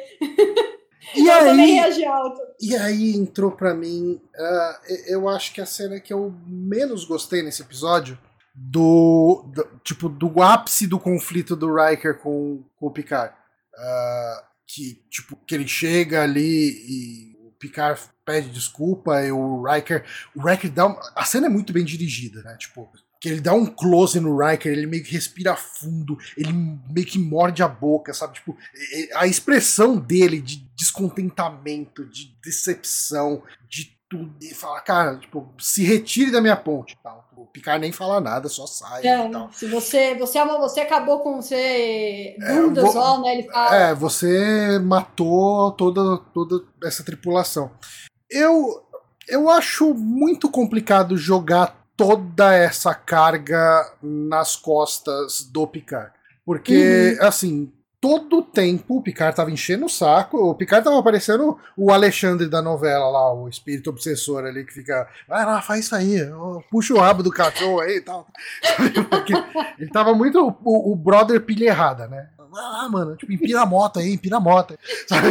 E 1.17 1.27
eu 1.27 1.39
também 1.39 1.81
aí, 1.81 2.03
e 2.61 2.77
aí 2.77 3.17
entrou 3.17 3.51
pra 3.53 3.75
mim. 3.75 4.21
ah, 4.39 4.81
eu 5.07 5.29
acho 5.29 5.55
que 5.55 5.61
a 5.61 5.67
cena 5.67 5.99
que 6.01 6.13
eu 6.13 6.35
menos 6.47 7.05
gostei 7.05 7.43
nesse 7.43 7.63
episódio. 7.63 8.19
Do, 8.61 9.45
do- 9.55 9.69
tipo 9.85 10.09
do 10.09 10.43
ápice 10.43 10.87
do 10.89 10.99
conflito 10.99 11.55
do 11.55 11.73
Riker 11.73 12.19
com, 12.19 12.65
com 12.77 12.87
o 12.89 12.91
Picard 12.91 13.33
Ah, 13.79 14.45
que 14.67 15.01
tipo 15.09 15.37
que 15.47 15.55
ele 15.55 15.69
chega 15.69 16.25
ali 16.25 16.69
e 16.71 17.37
o 17.47 17.53
Picard 17.53 18.01
pede 18.25 18.51
desculpa 18.51 19.23
e 19.23 19.31
o 19.31 19.63
Riker 19.63 20.05
o 20.35 20.43
Riker 20.45 20.73
dá 20.73 20.87
uma, 20.87 20.99
a 21.15 21.25
cena 21.25 21.47
é 21.47 21.49
muito 21.49 21.73
bem 21.73 21.85
dirigida 21.85 22.43
né 22.43 22.57
tipo 22.59 22.91
que 23.21 23.29
ele 23.29 23.41
dá 23.41 23.53
um 23.53 23.67
close 23.67 24.21
no 24.21 24.37
Riker, 24.39 24.71
ele 24.73 24.87
meio 24.87 25.03
que 25.03 25.13
respira 25.13 25.57
fundo, 25.57 26.17
ele 26.37 26.53
meio 26.53 27.07
que 27.07 27.19
morde 27.19 27.63
a 27.63 27.69
boca, 27.69 28.15
sabe? 28.15 28.35
Tipo, 28.35 28.57
a 29.15 29.27
expressão 29.27 29.97
dele 29.97 30.41
de 30.41 30.57
descontentamento, 30.77 32.05
de 32.05 32.33
decepção, 32.43 33.43
de 33.69 33.97
tudo. 34.09 34.35
E 34.41 34.55
fala, 34.55 34.81
cara, 34.81 35.17
tipo, 35.19 35.53
se 35.59 35.83
retire 35.85 36.31
da 36.31 36.41
minha 36.41 36.57
ponte. 36.57 36.97
Tal. 37.03 37.29
O 37.37 37.47
Picard 37.47 37.81
nem 37.81 37.93
fala 37.93 38.21
nada, 38.21 38.49
só 38.49 38.67
sai 38.67 39.07
É, 39.07 39.31
se 39.53 39.67
você, 39.69 40.15
você, 40.17 40.39
ama- 40.39 40.59
você 40.59 40.81
acabou 40.81 41.21
com 41.21 41.41
você 41.41 42.37
É, 42.41 42.55
dúvidas, 42.55 42.95
vou- 42.95 43.03
ó, 43.03 43.21
né? 43.21 43.35
Ele 43.39 43.49
fala. 43.51 43.75
É, 43.77 43.95
você 43.95 44.79
matou 44.81 45.71
toda, 45.73 46.19
toda 46.35 46.65
essa 46.85 47.05
tripulação. 47.05 47.71
Eu, 48.31 48.83
eu 49.29 49.49
acho 49.51 49.95
muito 49.95 50.51
complicado 50.51 51.17
jogar 51.17 51.78
toda 51.99 52.55
essa 52.55 52.95
carga 52.95 53.93
nas 54.01 54.55
costas 54.55 55.43
do 55.43 55.67
Picard. 55.67 56.13
Porque, 56.47 57.19
assim, 57.21 57.73
todo 58.01 58.39
o 58.39 58.43
tempo 58.43 58.99
o 58.99 59.03
Picard 59.03 59.35
tava 59.35 59.51
enchendo 59.51 59.87
o 59.87 59.89
saco. 59.89 60.39
O 60.39 60.55
Picard 60.55 60.85
tava 60.85 61.03
parecendo 61.03 61.59
o 61.77 61.91
Alexandre 61.91 62.49
da 62.49 62.63
novela 62.63 63.11
lá, 63.11 63.35
o 63.35 63.49
espírito 63.49 63.91
obsessor 63.91 64.45
ali 64.45 64.65
que 64.65 64.73
fica. 64.73 65.09
Vai 65.27 65.45
lá, 65.45 65.61
faz 65.61 65.87
isso 65.87 65.97
aí, 65.97 66.21
puxa 66.71 66.95
o 66.95 67.01
rabo 67.01 67.25
do 67.25 67.33
cachorro 67.33 67.81
aí 67.81 67.97
e 67.97 68.01
tal. 68.01 68.29
Porque 69.11 69.33
ele 69.77 69.91
tava 69.91 70.15
muito 70.15 70.57
o, 70.65 70.93
o 70.93 70.95
brother 70.95 71.41
pilha 71.41 71.67
errada, 71.67 72.07
né? 72.07 72.29
Ah, 72.55 72.89
mano, 72.89 73.17
tipo, 73.17 73.33
empina 73.33 73.63
a 73.63 73.67
moto 73.67 73.99
aí, 73.99 74.15
empina 74.15 74.37
a 74.37 74.41
moto. 74.41 74.79
Sabe? 75.07 75.29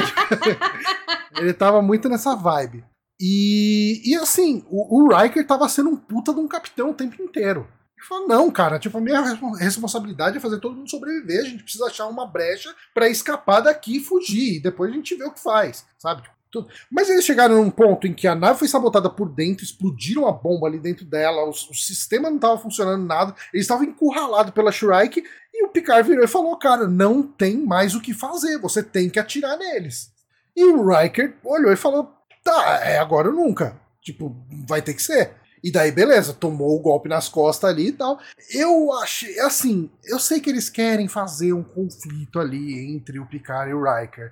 ele 1.39 1.53
tava 1.53 1.81
muito 1.81 2.09
nessa 2.09 2.35
vibe. 2.35 2.83
E, 3.19 4.01
e 4.05 4.15
assim, 4.15 4.63
o, 4.69 5.03
o 5.03 5.15
Riker 5.15 5.45
tava 5.45 5.67
sendo 5.67 5.89
um 5.89 5.97
puta 5.97 6.33
de 6.33 6.39
um 6.39 6.47
capitão 6.47 6.91
o 6.91 6.93
tempo 6.93 7.21
inteiro. 7.21 7.67
Ele 7.97 8.05
falou, 8.05 8.27
não, 8.27 8.51
cara, 8.51 8.77
tipo, 8.77 8.97
a 8.97 9.01
minha 9.01 9.21
respo- 9.21 9.55
responsabilidade 9.55 10.37
é 10.37 10.39
fazer 10.39 10.59
todo 10.59 10.75
mundo 10.75 10.89
sobreviver. 10.89 11.41
A 11.41 11.49
gente 11.49 11.63
precisa 11.63 11.87
achar 11.87 12.07
uma 12.07 12.27
brecha 12.27 12.73
pra 12.93 13.09
escapar 13.09 13.61
daqui 13.61 13.97
e 13.97 14.03
fugir. 14.03 14.57
E 14.57 14.61
depois 14.61 14.91
a 14.91 14.93
gente 14.93 15.15
vê 15.15 15.23
o 15.23 15.31
que 15.31 15.41
faz, 15.41 15.83
sabe? 15.97 16.21
Tipo, 16.21 16.37
tudo. 16.51 16.69
Mas 16.89 17.09
eles 17.09 17.25
chegaram 17.25 17.55
num 17.55 17.69
ponto 17.69 18.07
em 18.07 18.13
que 18.13 18.27
a 18.27 18.35
nave 18.35 18.59
foi 18.59 18.67
sabotada 18.67 19.09
por 19.09 19.29
dentro, 19.29 19.63
explodiram 19.63 20.27
a 20.27 20.31
bomba 20.31 20.67
ali 20.67 20.79
dentro 20.79 21.05
dela, 21.05 21.43
o, 21.43 21.49
o 21.49 21.73
sistema 21.73 22.29
não 22.29 22.39
tava 22.39 22.57
funcionando 22.57 23.05
nada, 23.05 23.35
eles 23.53 23.65
estavam 23.65 23.83
encurralados 23.83 24.53
pela 24.53 24.71
Shrike, 24.71 25.23
e 25.53 25.65
o 25.65 25.69
Picard 25.69 26.07
virou 26.07 26.23
e 26.23 26.27
falou, 26.27 26.55
cara, 26.57 26.87
não 26.87 27.21
tem 27.21 27.57
mais 27.57 27.95
o 27.95 28.01
que 28.01 28.13
fazer, 28.13 28.57
você 28.59 28.81
tem 28.81 29.09
que 29.09 29.19
atirar 29.19 29.57
neles. 29.57 30.11
E 30.55 30.63
o 30.65 30.87
Riker 30.87 31.35
olhou 31.43 31.71
e 31.71 31.75
falou, 31.75 32.16
tá, 32.51 32.79
é 32.85 32.97
agora 32.97 33.29
ou 33.29 33.33
nunca. 33.35 33.79
Tipo, 34.01 34.35
vai 34.67 34.81
ter 34.81 34.93
que 34.93 35.01
ser. 35.01 35.31
E 35.63 35.71
daí, 35.71 35.91
beleza, 35.91 36.33
tomou 36.33 36.75
o 36.77 36.79
golpe 36.81 37.09
nas 37.09 37.27
costas 37.27 37.69
ali 37.69 37.87
e 37.87 37.91
tal. 37.91 38.19
Eu 38.53 38.93
achei, 38.93 39.39
assim, 39.39 39.89
eu 40.05 40.19
sei 40.19 40.39
que 40.39 40.49
eles 40.49 40.69
querem 40.69 41.07
fazer 41.07 41.51
um 41.51 41.63
conflito 41.63 42.39
ali 42.39 42.95
entre 42.95 43.19
o 43.19 43.25
Picard 43.25 43.69
e 43.69 43.73
o 43.73 43.83
Riker. 43.83 44.31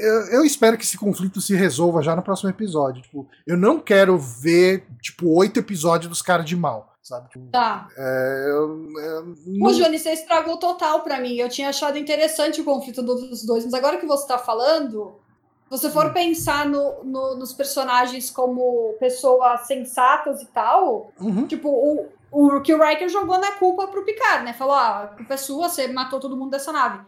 Eu, 0.00 0.26
eu 0.32 0.44
espero 0.44 0.76
que 0.76 0.84
esse 0.84 0.98
conflito 0.98 1.40
se 1.40 1.54
resolva 1.54 2.02
já 2.02 2.14
no 2.14 2.22
próximo 2.22 2.50
episódio. 2.50 3.02
Tipo, 3.02 3.28
eu 3.46 3.56
não 3.56 3.78
quero 3.80 4.18
ver, 4.18 4.86
tipo, 5.00 5.28
oito 5.38 5.60
episódios 5.60 6.08
dos 6.08 6.22
caras 6.22 6.44
de 6.46 6.56
mal, 6.56 6.94
sabe? 7.02 7.28
Tipo, 7.30 7.46
Tá. 7.50 7.88
é, 7.96 8.44
eu- 8.48 8.90
eu 8.98 9.22
Ô, 9.22 9.68
não- 9.68 9.72
Johnny, 9.72 9.98
você 9.98 10.10
estragou 10.12 10.58
total 10.58 11.02
pra 11.02 11.20
mim. 11.20 11.36
Eu 11.36 11.48
tinha 11.48 11.68
achado 11.70 11.98
interessante 11.98 12.60
o 12.60 12.64
conflito 12.64 13.02
dos 13.02 13.44
dois, 13.44 13.64
mas 13.64 13.74
agora 13.74 13.98
que 13.98 14.06
você 14.06 14.26
tá 14.26 14.38
falando, 14.38 15.18
se 15.70 15.78
você 15.78 15.90
for 15.90 16.12
pensar 16.12 16.66
no- 16.66 17.04
no- 17.04 17.36
nos 17.36 17.52
personagens 17.52 18.30
como 18.30 18.94
pessoas 18.98 19.66
sensatas 19.66 20.40
e 20.42 20.46
tal, 20.46 21.12
Uhum. 21.20 21.46
tipo, 21.46 21.68
o, 21.68 22.06
o 22.30 22.60
que 22.62 22.72
o 22.74 22.82
Riker 22.82 23.08
jogou 23.08 23.38
na 23.38 23.52
culpa 23.52 23.86
pro 23.88 24.04
Picard, 24.04 24.44
né? 24.44 24.52
Falou, 24.54 24.74
ah, 24.74 25.02
a 25.04 25.06
culpa 25.08 25.34
é 25.34 25.36
sua, 25.36 25.68
você 25.68 25.86
matou 25.88 26.18
todo 26.20 26.36
mundo 26.36 26.50
dessa 26.50 26.72
nave. 26.72 27.00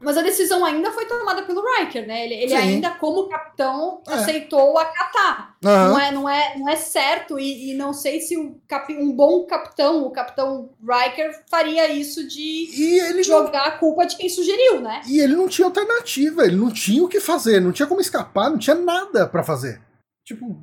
Mas 0.00 0.16
a 0.16 0.22
decisão 0.22 0.64
ainda 0.64 0.90
foi 0.92 1.04
tomada 1.04 1.42
pelo 1.42 1.62
Riker, 1.76 2.06
né? 2.06 2.24
Ele, 2.24 2.34
ele 2.34 2.54
ainda, 2.54 2.90
como 2.92 3.28
capitão, 3.28 4.00
É. 4.08 4.14
aceitou 4.14 4.78
acatar. 4.78 5.54
Aham. 5.62 5.88
Não, 5.90 6.00
é, 6.00 6.10
não, 6.12 6.28
é, 6.28 6.58
não 6.58 6.68
é 6.68 6.76
certo, 6.76 7.38
e, 7.38 7.70
e 7.70 7.74
não 7.74 7.92
sei 7.92 8.20
se 8.22 8.34
o 8.36 8.56
capi- 8.66 8.96
um 8.96 9.12
bom 9.12 9.44
capitão, 9.44 10.02
o 10.06 10.10
capitão 10.10 10.70
Riker, 10.82 11.42
faria 11.50 11.92
isso 11.92 12.26
de 12.26 12.68
ele 12.98 13.14
não 13.18 13.22
jogar 13.22 13.66
a 13.66 13.70
culpa 13.72 14.06
de 14.06 14.16
quem 14.16 14.28
sugeriu, 14.30 14.80
né? 14.80 15.02
E 15.06 15.20
ele 15.20 15.36
não 15.36 15.46
tinha 15.48 15.66
alternativa, 15.66 16.44
ele 16.46 16.56
não 16.56 16.70
tinha 16.72 17.04
o 17.04 17.08
que 17.08 17.20
fazer, 17.20 17.60
não 17.60 17.70
tinha 17.72 17.86
como 17.86 18.00
escapar, 18.00 18.48
não 18.48 18.58
tinha 18.58 18.74
nada 18.76 19.26
pra 19.26 19.42
fazer. 19.44 19.80
Tipo, 20.24 20.56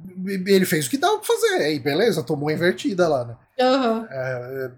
ele 0.47 0.65
fez 0.65 0.88
o 0.88 0.89
que 0.89 0.97
dava 0.97 1.17
pra 1.19 1.27
fazer, 1.27 1.63
aí 1.63 1.77
beleza, 1.79 2.23
tomou 2.23 2.49
a 2.49 2.53
invertida 2.53 3.07
lá, 3.07 3.23
né? 3.25 3.35
Aham. 3.59 4.07
É, 4.09 4.71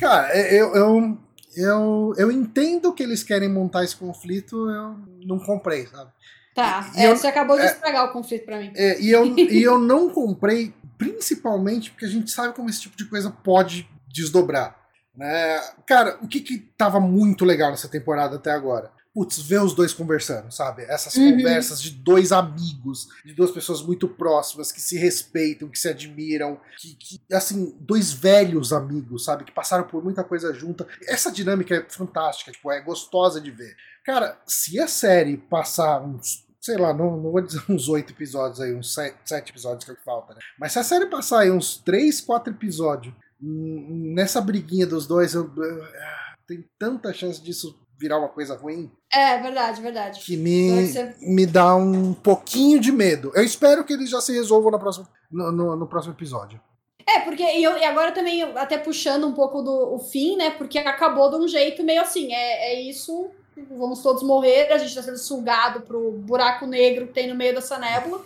cara, 0.00 0.36
eu, 0.52 0.74
eu, 0.74 1.18
eu, 1.56 2.12
eu 2.16 2.30
entendo 2.30 2.92
que 2.92 3.02
eles 3.02 3.22
querem 3.22 3.48
montar 3.48 3.84
esse 3.84 3.96
conflito, 3.96 4.68
eu 4.70 4.96
não 5.26 5.38
comprei, 5.38 5.86
sabe? 5.86 6.10
Tá, 6.54 6.90
E 6.96 7.00
é, 7.00 7.10
eu- 7.10 7.16
você 7.16 7.26
acabou 7.26 7.56
de 7.56 7.62
é- 7.62 7.66
estragar 7.66 8.04
o 8.08 8.12
conflito 8.12 8.44
pra 8.44 8.58
mim. 8.58 8.72
É, 8.76 9.00
e, 9.00 9.10
eu, 9.10 9.24
e 9.38 9.62
eu 9.62 9.78
não 9.78 10.08
comprei, 10.10 10.74
principalmente 10.98 11.90
porque 11.90 12.04
a 12.04 12.08
gente 12.08 12.30
sabe 12.30 12.54
como 12.54 12.68
esse 12.68 12.80
tipo 12.82 12.96
de 12.96 13.04
coisa 13.06 13.30
pode 13.30 13.88
desdobrar. 14.12 14.76
Né? 15.16 15.60
Cara, 15.86 16.18
o 16.22 16.26
que 16.28 16.40
que 16.40 16.58
tava 16.76 16.98
muito 17.00 17.44
legal 17.44 17.70
nessa 17.70 17.88
temporada 17.88 18.36
até 18.36 18.50
agora? 18.50 18.90
Putz, 19.14 19.38
ver 19.42 19.60
os 19.62 19.74
dois 19.74 19.92
conversando, 19.92 20.50
sabe? 20.50 20.82
Essas 20.84 21.14
Uhum. 21.16 21.32
conversas 21.36 21.82
de 21.82 21.90
dois 21.90 22.32
amigos, 22.32 23.08
de 23.24 23.34
duas 23.34 23.50
pessoas 23.50 23.82
muito 23.82 24.08
próximas, 24.08 24.72
que 24.72 24.80
se 24.80 24.96
respeitam, 24.96 25.68
que 25.68 25.78
se 25.78 25.88
admiram, 25.88 26.58
que, 26.78 26.94
que, 26.94 27.20
assim, 27.30 27.76
dois 27.80 28.10
velhos 28.12 28.72
amigos, 28.72 29.24
sabe? 29.26 29.44
Que 29.44 29.52
passaram 29.52 29.84
por 29.86 30.02
muita 30.02 30.24
coisa 30.24 30.54
junta. 30.54 30.86
Essa 31.06 31.30
dinâmica 31.30 31.74
é 31.76 31.86
fantástica, 31.90 32.52
tipo, 32.52 32.70
é 32.72 32.80
gostosa 32.80 33.38
de 33.40 33.50
ver. 33.50 33.76
Cara, 34.04 34.40
se 34.46 34.80
a 34.80 34.88
série 34.88 35.36
passar 35.36 36.00
uns, 36.02 36.46
sei 36.58 36.78
lá, 36.78 36.94
não, 36.94 37.16
não 37.20 37.30
vou 37.32 37.40
dizer 37.42 37.62
uns 37.68 37.88
oito 37.90 38.12
episódios 38.14 38.60
aí, 38.62 38.74
uns 38.74 38.94
sete, 38.94 39.16
sete 39.26 39.50
episódios 39.50 39.84
que 39.84 39.90
é 39.90 39.94
o 39.94 39.96
que 39.98 40.04
falta, 40.04 40.32
né? 40.34 40.40
Mas 40.58 40.72
se 40.72 40.78
a 40.78 40.84
série 40.84 41.06
passar 41.06 41.40
aí 41.40 41.50
uns 41.50 41.76
três, 41.76 42.20
quatro 42.20 42.50
episódios 42.52 43.12
nessa 43.38 44.40
briguinha 44.40 44.86
dos 44.86 45.06
dois, 45.06 45.34
eu, 45.34 45.52
eu- 45.56 45.84
ah, 45.84 46.34
tem 46.46 46.64
tanta 46.78 47.12
chance 47.12 47.42
disso 47.42 47.78
virar 48.02 48.18
uma 48.18 48.28
coisa 48.28 48.56
ruim 48.56 48.90
É, 49.12 49.38
verdade, 49.38 49.80
verdade. 49.80 50.20
que 50.20 50.36
me, 50.36 50.86
você- 50.88 51.14
me 51.20 51.46
dá 51.46 51.76
um 51.76 52.12
pouquinho 52.12 52.80
de 52.80 52.90
medo. 52.90 53.30
Eu 53.34 53.44
espero 53.44 53.84
que 53.84 53.92
eles 53.92 54.10
já 54.10 54.20
se 54.20 54.32
resolvam 54.34 54.72
na 54.72 54.78
próxima, 54.78 55.08
no, 55.30 55.52
no- 55.52 55.76
no 55.76 55.86
próximo 55.86 56.12
episódio. 56.14 56.60
É, 57.08 57.20
porque 57.20 57.42
e, 57.44 57.62
eu- 57.62 57.76
e 57.78 57.84
agora 57.84 58.10
também, 58.12 58.42
até 58.56 58.76
puxando 58.76 59.26
um 59.26 59.32
pouco 59.32 59.62
do 59.62 59.94
o 59.94 59.98
fim, 60.00 60.36
né? 60.36 60.50
Porque 60.50 60.78
acabou 60.78 61.30
de 61.30 61.36
um 61.36 61.46
jeito 61.48 61.82
meio 61.84 62.00
assim, 62.02 62.32
é, 62.32 62.72
é 62.74 62.80
isso, 62.82 63.30
vamos 63.70 64.02
todos 64.02 64.22
morrer, 64.22 64.72
a 64.72 64.78
gente 64.78 64.94
tá 64.94 65.02
sendo 65.02 65.18
sugado 65.18 65.82
pro 65.82 66.12
buraco 66.12 66.66
negro 66.66 67.06
que 67.06 67.12
tem 67.12 67.28
no 67.28 67.34
meio 67.36 67.54
dessa 67.54 67.78
nébula. 67.78 68.20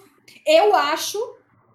Eu 0.46 0.74
acho 0.74 1.18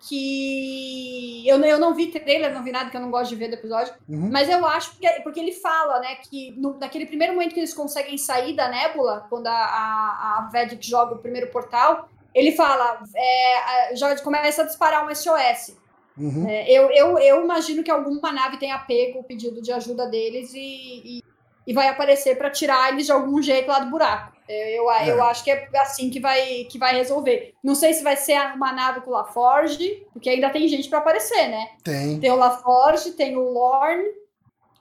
que. 0.08 1.48
Eu, 1.48 1.60
eu 1.64 1.80
não 1.80 1.94
vi 1.94 2.08
trailer, 2.08 2.54
não 2.54 2.64
vi 2.64 2.72
nada, 2.72 2.90
que 2.90 2.98
eu 2.98 3.02
não 3.02 3.12
gosto 3.12 3.30
de 3.30 3.36
ver 3.36 3.50
do 3.50 3.56
episódio. 3.56 3.94
Uhum. 4.10 4.30
Mas 4.32 4.50
eu 4.50 4.66
acho 4.66 4.98
que. 4.98 5.08
Porque 5.22 5.40
ele 5.40 5.52
fala, 5.52 6.00
né, 6.00 6.16
que 6.16 6.52
no, 6.58 6.78
naquele 6.78 7.06
primeiro 7.06 7.34
momento 7.34 7.54
que 7.54 7.60
eles 7.60 7.74
conseguem 7.74 8.18
sair 8.18 8.56
da 8.56 8.68
nébula, 8.68 9.26
quando 9.30 9.48
a, 9.48 9.52
a, 9.52 10.38
a 10.40 10.50
Vedic 10.52 10.88
joga 10.88 11.16
o 11.16 11.20
primeiro 11.20 11.52
portal, 11.52 12.10
ele 12.34 12.52
fala. 12.52 13.02
É, 13.16 13.96
já 13.96 14.16
começa 14.22 14.64
a 14.64 14.66
disparar 14.66 15.08
um 15.08 15.14
SOS. 15.14 15.80
Uhum. 16.18 16.48
É, 16.48 16.70
eu, 16.70 16.90
eu, 16.92 17.18
eu 17.18 17.44
imagino 17.44 17.84
que 17.84 17.92
alguma 17.92 18.32
nave 18.32 18.58
tenha 18.58 18.78
pego 18.80 19.20
o 19.20 19.24
pedido 19.24 19.62
de 19.62 19.72
ajuda 19.72 20.08
deles 20.08 20.54
e, 20.54 21.20
e, 21.20 21.24
e 21.66 21.74
vai 21.74 21.88
aparecer 21.88 22.38
para 22.38 22.50
tirar 22.50 22.92
eles 22.92 23.06
de 23.06 23.12
algum 23.12 23.42
jeito 23.42 23.68
lá 23.68 23.80
do 23.80 23.90
buraco. 23.92 24.32
É, 24.48 24.78
Eu, 24.78 24.84
eu, 24.84 25.16
eu 25.16 25.24
É. 25.24 25.30
acho 25.30 25.44
que 25.44 25.52
é 25.52 25.70
assim 25.80 26.10
que 26.10 26.20
vai, 26.20 26.66
que 26.66 26.78
vai 26.78 26.94
resolver. 26.96 27.54
Não 27.64 27.76
sei 27.76 27.94
se 27.94 28.04
vai 28.04 28.18
ser 28.18 28.38
uma 28.56 28.72
nave 28.74 29.02
com 29.02 29.12
o 29.12 29.14
LaForge, 29.14 30.06
porque 30.12 30.30
ainda 30.30 30.50
tem 30.50 30.68
gente 30.68 30.90
para 30.90 31.00
aparecer, 31.00 31.48
né? 31.48 31.70
Tem. 31.84 32.20
Tem 32.20 32.32
o 32.32 32.36
LaForge, 32.36 33.12
tem 33.12 33.38
o 33.38 33.42
Lorne. 33.52 34.10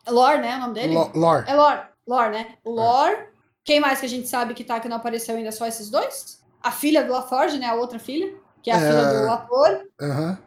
Lore, 0.08 0.38
né? 0.38 0.56
O 0.56 0.60
nome 0.60 0.74
dele? 0.74 0.94
Lo- 0.94 1.12
Lore. 1.14 1.44
É 1.48 1.54
Lore. 1.54 1.80
Lore, 2.06 2.30
né? 2.30 2.54
O 2.64 2.70
Lore. 2.70 3.28
Quem 3.62 3.78
mais 3.78 4.00
que 4.00 4.06
a 4.06 4.08
gente 4.08 4.26
sabe 4.26 4.54
que 4.54 4.64
tá 4.64 4.80
que 4.80 4.88
não 4.88 4.96
apareceu 4.96 5.36
ainda? 5.36 5.52
Só 5.52 5.66
esses 5.66 5.90
dois? 5.90 6.42
A 6.62 6.72
filha 6.72 7.04
do 7.04 7.12
LaForge, 7.12 7.58
né? 7.58 7.66
A 7.66 7.74
outra 7.74 7.98
filha, 7.98 8.34
que 8.62 8.70
é 8.70 8.74
a 8.74 8.78
É. 8.78 8.80
filha 8.80 9.20
do 9.22 9.30
ator. 9.30 9.86
Aham. 10.00 10.38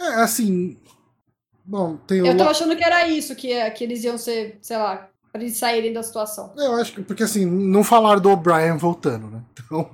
É, 0.00 0.04
assim. 0.14 0.76
Bom, 1.64 1.96
tem 1.98 2.22
o. 2.22 2.26
Eu 2.26 2.34
Lo- 2.34 2.48
achando 2.50 2.74
que 2.74 2.82
era 2.82 3.06
isso, 3.06 3.36
que, 3.36 3.70
que 3.72 3.84
eles 3.84 4.02
iam 4.02 4.18
ser, 4.18 4.58
sei 4.60 4.76
lá, 4.78 5.08
pra 5.32 5.40
eles 5.42 5.56
saírem 5.56 5.92
da 5.92 6.02
situação. 6.02 6.52
Eu 6.56 6.74
acho 6.76 6.92
que, 6.92 7.02
porque 7.02 7.22
assim, 7.22 7.46
não 7.46 7.82
falaram 7.82 8.20
do 8.20 8.30
O'Brien 8.30 8.76
voltando, 8.76 9.28
né? 9.28 9.40
Então, 9.64 9.90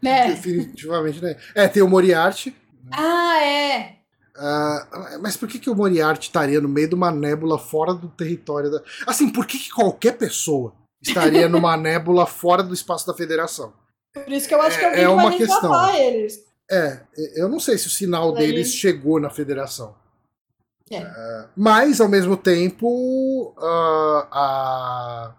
Né? 0.00 0.28
definitivamente, 0.28 1.20
né? 1.22 1.36
É, 1.54 1.66
tem 1.66 1.82
o 1.82 1.88
Moriarty. 1.88 2.54
Ah, 2.92 3.42
é. 3.42 3.96
ah, 4.36 5.18
mas 5.20 5.36
por 5.36 5.48
que, 5.48 5.58
que 5.58 5.68
o 5.70 5.74
Moriarty 5.74 6.28
estaria 6.28 6.60
no 6.60 6.68
meio 6.68 6.88
de 6.88 6.94
uma 6.94 7.10
nébula 7.10 7.58
fora 7.58 7.92
do 7.92 8.06
território 8.08 8.70
da. 8.70 8.80
Assim, 9.06 9.28
por 9.30 9.46
que, 9.46 9.58
que 9.58 9.70
qualquer 9.70 10.12
pessoa 10.16 10.72
estaria 11.02 11.48
numa 11.48 11.76
nébula 11.76 12.24
fora 12.26 12.62
do 12.62 12.72
espaço 12.74 13.04
da 13.06 13.14
federação? 13.14 13.72
Por 14.14 14.30
isso 14.32 14.46
que 14.46 14.54
eu 14.54 14.62
acho 14.62 14.78
que 14.78 14.84
É- 14.84 14.88
alguém 14.88 15.02
é 15.02 15.06
que 15.06 15.12
uma 15.12 15.28
vai 15.30 15.36
questão. 15.38 15.94
eles. 15.96 16.44
É, 16.70 17.00
eu 17.36 17.48
não 17.48 17.58
sei 17.58 17.76
se 17.78 17.86
o 17.88 17.90
sinal 17.90 18.32
Daí- 18.32 18.46
deles 18.46 18.72
chegou 18.72 19.18
na 19.18 19.30
federação. 19.30 19.94
É. 20.90 20.98
Ah, 20.98 21.48
mas, 21.56 22.00
ao 22.00 22.08
mesmo 22.08 22.36
tempo, 22.36 23.54
ah, 23.58 24.28
a- 24.32 25.34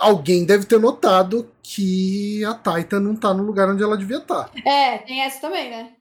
alguém 0.00 0.44
deve 0.44 0.64
ter 0.64 0.78
notado 0.80 1.48
que 1.62 2.44
a 2.44 2.54
Titan 2.54 3.00
não 3.00 3.14
tá 3.14 3.32
no 3.34 3.42
lugar 3.44 3.68
onde 3.68 3.82
ela 3.82 3.96
devia 3.96 4.18
estar. 4.18 4.50
É, 4.66 4.98
tem 4.98 5.22
essa 5.22 5.40
também, 5.40 5.70
né? 5.70 5.92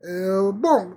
É, 0.00 0.52
bom, 0.54 0.94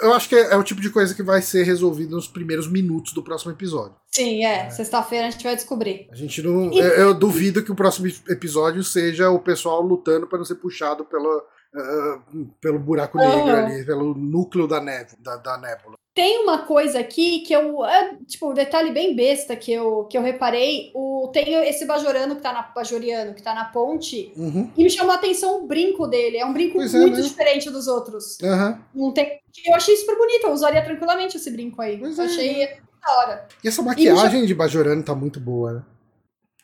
eu 0.00 0.14
acho 0.14 0.28
que 0.28 0.36
é, 0.36 0.52
é 0.52 0.56
o 0.56 0.62
tipo 0.62 0.80
de 0.80 0.90
coisa 0.90 1.12
que 1.12 1.24
vai 1.24 1.42
ser 1.42 1.64
resolvido 1.64 2.14
nos 2.14 2.28
primeiros 2.28 2.68
minutos 2.68 3.12
do 3.12 3.22
próximo 3.22 3.50
episódio. 3.52 3.96
Sim, 4.12 4.44
é. 4.44 4.70
Sexta-feira 4.70 5.26
a 5.26 5.30
gente 5.30 5.42
vai 5.42 5.56
descobrir. 5.56 6.08
A 6.10 6.14
gente 6.14 6.40
não. 6.40 6.72
Eu, 6.72 6.88
eu 6.94 7.14
duvido 7.14 7.64
que 7.64 7.72
o 7.72 7.74
próximo 7.74 8.06
episódio 8.28 8.84
seja 8.84 9.28
o 9.30 9.40
pessoal 9.40 9.82
lutando 9.82 10.26
para 10.28 10.38
não 10.38 10.44
ser 10.44 10.54
puxado 10.56 11.04
pela, 11.04 11.42
ah, 11.74 12.20
pelo 12.60 12.78
buraco 12.78 13.18
negro 13.18 13.50
Aham. 13.50 13.66
ali, 13.66 13.84
pelo 13.84 14.14
núcleo 14.14 14.66
da, 14.66 14.80
neve, 14.80 15.16
da, 15.18 15.36
da 15.36 15.58
nébula. 15.58 15.96
Tem 16.14 16.42
uma 16.42 16.58
coisa 16.66 17.00
aqui 17.00 17.40
que 17.40 17.54
eu. 17.54 17.82
É, 17.86 18.16
tipo, 18.26 18.50
um 18.50 18.54
detalhe 18.54 18.92
bem 18.92 19.16
besta 19.16 19.56
que 19.56 19.72
eu, 19.72 20.04
que 20.04 20.18
eu 20.18 20.22
reparei. 20.22 20.90
O, 20.94 21.30
tem 21.32 21.54
esse 21.66 21.86
bajorano 21.86 22.36
que 22.36 22.42
tá 22.42 22.52
na. 22.52 22.62
Bajoriano 22.62 23.32
que 23.32 23.42
tá 23.42 23.54
na 23.54 23.64
ponte. 23.64 24.30
Uhum. 24.36 24.70
E 24.76 24.84
me 24.84 24.90
chamou 24.90 25.12
a 25.12 25.14
atenção 25.14 25.62
o 25.62 25.66
brinco 25.66 26.06
dele. 26.06 26.36
É 26.36 26.44
um 26.44 26.52
brinco 26.52 26.74
Pois 26.74 26.94
é, 26.94 26.98
muito 26.98 27.16
né? 27.16 27.22
diferente 27.22 27.70
dos 27.70 27.88
outros. 27.88 28.38
Aham. 28.42 28.78
Não 28.94 29.10
tem, 29.10 29.40
eu 29.66 29.74
achei 29.74 29.96
super 29.96 30.18
bonito. 30.18 30.46
Eu 30.46 30.52
usaria 30.52 30.84
tranquilamente 30.84 31.38
esse 31.38 31.50
brinco 31.50 31.80
aí. 31.80 31.96
Pois 31.96 32.18
é, 32.18 32.24
achei 32.24 32.68
da 33.02 33.18
hora. 33.18 33.48
E 33.64 33.68
essa 33.68 33.82
maquiagem 33.82 34.44
de 34.44 34.54
Bajorano 34.54 35.02
tá 35.02 35.14
muito 35.14 35.40
boa, 35.40 35.72
né? 35.72 35.82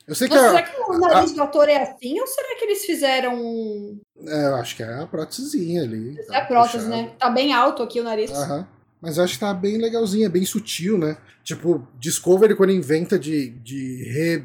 Eu 0.09 0.15
sei 0.15 0.27
que 0.29 0.35
Nossa, 0.35 0.47
a- 0.47 0.51
será 0.51 0.63
que 0.63 0.81
o 0.81 0.99
nariz 0.99 1.33
do 1.35 1.43
ator 1.43 1.69
é 1.69 1.83
assim? 1.83 2.19
Ou 2.19 2.27
será 2.27 2.57
que 2.59 2.65
eles 2.65 2.85
fizeram. 2.85 4.01
é, 4.27 4.47
eu 4.47 4.55
acho 4.57 4.75
que 4.75 4.83
é 4.83 4.95
a 5.03 5.07
prótesezinha 5.07 5.83
ali. 5.83 6.19
É 6.19 6.23
tá 6.25 6.41
prótese, 6.47 6.89
né? 6.89 7.13
Tá 7.19 7.29
bem 7.29 7.53
alto 7.53 7.83
aqui 7.83 8.01
o 8.01 8.05
nariz. 8.05 8.31
Aham. 8.33 8.67
Mas 9.01 9.17
eu 9.19 9.25
acho 9.25 9.35
que 9.35 9.41
tá 9.41 9.53
bem 9.55 9.77
legalzinha, 9.79 10.29
bem 10.31 10.45
sutil, 10.45 10.99
né? 10.99 11.17
Tipo, 11.45 11.87
Discovery, 12.01 12.57
quando 12.57 12.73
inventa 12.73 13.17
de, 13.19 13.51
de 13.51 14.03
re- 14.11 14.45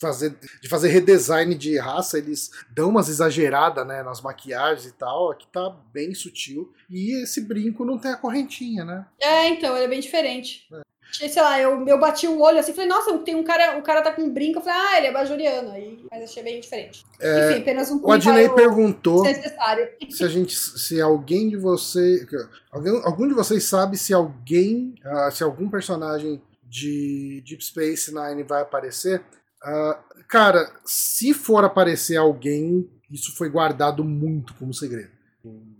fazer, 0.00 0.34
de 0.62 0.68
fazer 0.70 0.88
redesign 0.88 1.54
de 1.54 1.76
raça, 1.76 2.16
eles 2.16 2.50
dão 2.74 2.88
umas 2.88 3.08
exageradas 3.10 3.86
né, 3.86 4.02
nas 4.02 4.22
maquiagens 4.22 4.86
e 4.86 4.92
tal. 4.92 5.30
Aqui 5.32 5.46
tá 5.52 5.68
bem 5.92 6.14
sutil. 6.14 6.72
E 6.88 7.22
esse 7.22 7.42
brinco 7.42 7.84
não 7.84 7.98
tem 7.98 8.10
a 8.12 8.16
correntinha, 8.16 8.84
né? 8.86 9.04
É, 9.20 9.48
então, 9.48 9.74
ele 9.76 9.84
é 9.84 9.88
bem 9.88 10.00
diferente. 10.00 10.66
Achei, 10.72 10.82
sei 11.12 11.42
lá, 11.42 11.60
eu, 11.60 11.86
eu 11.86 11.98
bati 11.98 12.26
o 12.26 12.40
olho 12.40 12.58
assim, 12.58 12.72
falei, 12.72 12.88
nossa, 12.88 13.16
tem 13.18 13.34
um 13.34 13.42
cara, 13.42 13.78
o 13.78 13.82
cara 13.82 14.02
tá 14.02 14.12
com 14.12 14.22
um 14.22 14.30
brinco, 14.30 14.58
eu 14.58 14.62
falei, 14.62 14.78
ah, 14.78 14.98
ele 14.98 15.06
é 15.08 15.12
bajoriano, 15.12 15.70
aí, 15.70 15.98
mas 16.10 16.24
achei 16.24 16.42
bem 16.42 16.60
diferente. 16.60 17.04
É, 17.20 17.50
Enfim, 17.50 17.60
apenas 17.60 17.90
um 17.90 17.96
o 17.96 18.00
comentário 18.00 18.54
perguntou 18.54 19.24
se 20.10 20.24
a 20.24 20.28
gente. 20.28 20.56
Se 20.56 21.00
alguém 21.00 21.48
de 21.48 21.56
você. 21.56 22.26
Alguém, 22.70 23.00
algum 23.04 23.28
de 23.28 23.34
vocês 23.34 23.64
sabe 23.64 23.96
se 23.96 24.14
alguém. 24.14 24.94
ah, 25.04 25.30
se 25.30 25.42
algum 25.42 25.68
personagem 25.68 26.40
de 26.64 27.42
Deep 27.46 27.64
Space 27.64 28.14
Nine 28.14 28.42
vai 28.42 28.62
aparecer. 28.62 29.22
Ah, 29.62 29.98
cara, 30.28 30.70
se 30.84 31.34
for 31.34 31.64
aparecer 31.64 32.16
alguém, 32.16 32.88
isso 33.10 33.36
foi 33.36 33.48
guardado 33.48 34.04
muito 34.04 34.54
como 34.54 34.72
segredo. 34.72 35.10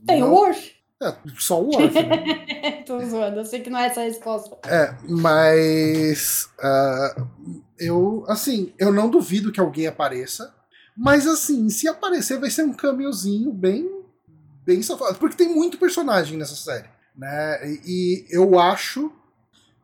Tem 0.06 0.22
o 0.22 0.32
Worf? 0.32 0.79
É, 1.02 1.14
só 1.38 1.62
o 1.62 1.74
Orf, 1.74 1.94
né? 1.94 2.82
Tô 2.86 3.00
zoando, 3.00 3.38
eu 3.40 3.44
sei 3.44 3.60
que 3.60 3.70
não 3.70 3.78
é 3.78 3.86
essa 3.86 4.00
a 4.00 4.04
resposta. 4.04 4.58
É, 4.66 4.94
mas 5.08 6.50
ah, 6.60 7.26
eu, 7.78 8.24
assim, 8.28 8.74
eu 8.78 8.92
não 8.92 9.08
duvido 9.08 9.50
que 9.50 9.60
alguém 9.60 9.86
apareça, 9.86 10.54
mas 10.94 11.26
assim, 11.26 11.70
se 11.70 11.88
aparecer 11.88 12.38
vai 12.38 12.50
ser 12.50 12.64
um 12.64 12.74
cameozinho 12.74 13.50
bem, 13.50 13.90
bem 14.66 14.82
safado, 14.82 15.18
porque 15.18 15.36
tem 15.36 15.48
muito 15.48 15.78
personagem 15.78 16.36
nessa 16.36 16.54
série, 16.54 16.88
né? 17.16 17.58
E, 17.64 17.80
e 17.86 18.26
eu 18.30 18.58
acho 18.58 19.10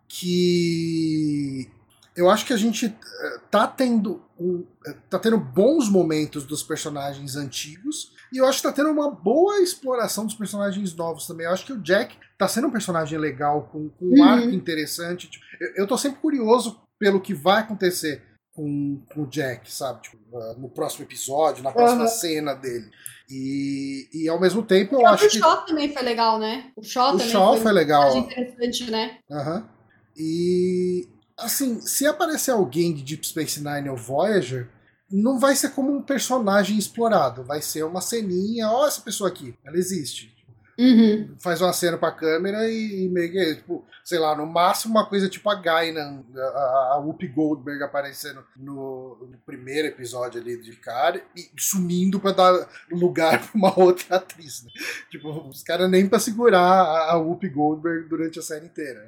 que 0.06 1.70
eu 2.14 2.30
acho 2.30 2.44
que 2.46 2.52
a 2.52 2.56
gente 2.56 2.86
eh, 2.86 3.40
tá 3.50 3.66
tendo 3.66 4.22
um, 4.38 4.64
eh, 4.86 4.96
tá 5.08 5.18
tendo 5.18 5.38
bons 5.38 5.88
momentos 5.88 6.44
dos 6.44 6.62
personagens 6.62 7.36
antigos 7.36 8.12
e 8.36 8.38
eu 8.38 8.46
acho 8.46 8.58
que 8.58 8.68
tá 8.68 8.72
tendo 8.72 8.90
uma 8.90 9.10
boa 9.10 9.60
exploração 9.60 10.24
dos 10.26 10.34
personagens 10.34 10.94
novos 10.94 11.26
também. 11.26 11.46
Eu 11.46 11.52
acho 11.52 11.64
que 11.66 11.72
o 11.72 11.80
Jack 11.80 12.16
tá 12.38 12.46
sendo 12.46 12.68
um 12.68 12.70
personagem 12.70 13.18
legal, 13.18 13.68
com, 13.72 13.88
com 13.88 14.04
um 14.06 14.14
Uhum. 14.22 14.22
arco 14.22 14.50
interessante. 14.50 15.28
Tipo, 15.28 15.44
eu, 15.60 15.74
eu 15.82 15.86
tô 15.86 15.96
sempre 15.98 16.20
curioso 16.20 16.80
pelo 16.98 17.20
que 17.20 17.34
vai 17.34 17.60
acontecer 17.62 18.22
com, 18.54 19.02
com 19.12 19.22
o 19.22 19.26
Jack, 19.26 19.70
sabe? 19.72 20.02
Tipo, 20.02 20.16
ah, 20.38 20.54
no 20.58 20.68
próximo 20.68 21.04
episódio, 21.04 21.62
na 21.62 21.72
próxima 21.72 22.02
Uhum. 22.02 22.08
cena 22.08 22.54
dele. 22.54 22.90
E, 23.28 24.08
e 24.12 24.28
ao 24.28 24.40
mesmo 24.40 24.62
tempo 24.62 24.94
eu 24.94 25.00
o 25.00 25.06
acho 25.08 25.28
que. 25.28 25.38
Shaw 25.38 25.64
também 25.66 25.92
foi 25.92 26.02
legal, 26.02 26.38
né? 26.38 26.70
O 26.76 26.82
Shaw 26.82 27.08
O 27.08 27.18
também 27.18 27.28
Shaw 27.28 27.52
foi, 27.54 27.62
foi 27.62 27.72
legal. 27.72 28.16
interessante, 28.16 28.90
né? 28.90 29.18
Aham. 29.30 29.68
E 30.16 31.06
assim, 31.36 31.80
se 31.82 32.06
aparecer 32.06 32.50
alguém 32.52 32.94
de 32.94 33.02
Deep 33.02 33.26
Space 33.26 33.62
Nine 33.62 33.88
ou 33.90 33.96
Voyager, 33.96 34.68
não 35.10 35.38
vai 35.38 35.54
ser 35.54 35.70
como 35.70 35.92
um 35.92 36.02
personagem 36.02 36.76
explorado, 36.76 37.44
vai 37.44 37.62
ser 37.62 37.84
uma 37.84 38.00
ceninha, 38.00 38.70
ó, 38.70 38.86
essa 38.86 39.00
pessoa 39.00 39.28
aqui, 39.28 39.54
ela 39.64 39.76
existe. 39.76 40.34
Uhum. 40.78 41.34
Faz 41.38 41.62
uma 41.62 41.72
cena 41.72 41.96
pra 41.96 42.12
câmera 42.12 42.68
e, 42.68 43.04
e 43.04 43.08
meio 43.08 43.32
que, 43.32 43.54
tipo, 43.56 43.84
sei 44.04 44.18
lá, 44.18 44.36
no 44.36 44.44
máximo 44.44 44.94
uma 44.94 45.06
coisa 45.06 45.28
tipo 45.28 45.48
a 45.48 45.54
Gainan, 45.54 46.22
a, 46.36 46.92
a 46.92 46.98
Whoopi 46.98 47.28
Goldberg 47.28 47.82
aparecendo 47.82 48.44
no, 48.56 49.16
no, 49.30 49.38
primeiro 49.38 49.88
episódio 49.88 50.40
ali 50.40 50.60
de 50.60 50.76
cara 50.76 51.22
e 51.34 51.48
sumindo 51.58 52.20
pra 52.20 52.32
dar 52.32 52.68
lugar 52.90 53.40
pra 53.50 53.50
uma 53.54 53.78
outra 53.78 54.16
atriz. 54.16 54.64
Né? 54.64 54.70
Tipo, 55.10 55.48
os 55.48 55.62
caras 55.62 55.90
nem 55.90 56.06
pra 56.06 56.18
segurar 56.18 56.60
a, 56.60 57.12
a 57.12 57.16
Whoopi 57.16 57.48
Goldberg 57.48 58.06
durante 58.06 58.38
a 58.38 58.42
série 58.42 58.66
inteira. 58.66 59.06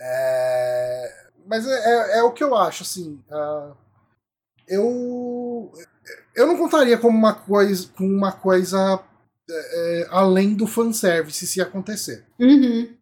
É, 0.00 1.26
mas 1.46 1.66
é, 1.66 1.70
é, 1.70 2.18
é, 2.18 2.22
o 2.22 2.32
que 2.32 2.44
eu 2.44 2.56
acho, 2.56 2.84
assim. 2.84 3.20
Uh, 3.28 3.76
eu. 4.72 5.72
Eu 6.34 6.46
não 6.46 6.56
contaria 6.56 6.96
como 6.98 7.16
uma 7.16 7.34
coisa, 7.34 7.88
com 7.96 8.06
uma 8.06 8.32
coisa 8.32 9.02
é, 9.50 10.06
além 10.10 10.54
do 10.54 10.66
fanservice 10.66 11.46
se 11.46 11.60
acontecer. 11.60 12.24
Uhum. 12.38 12.96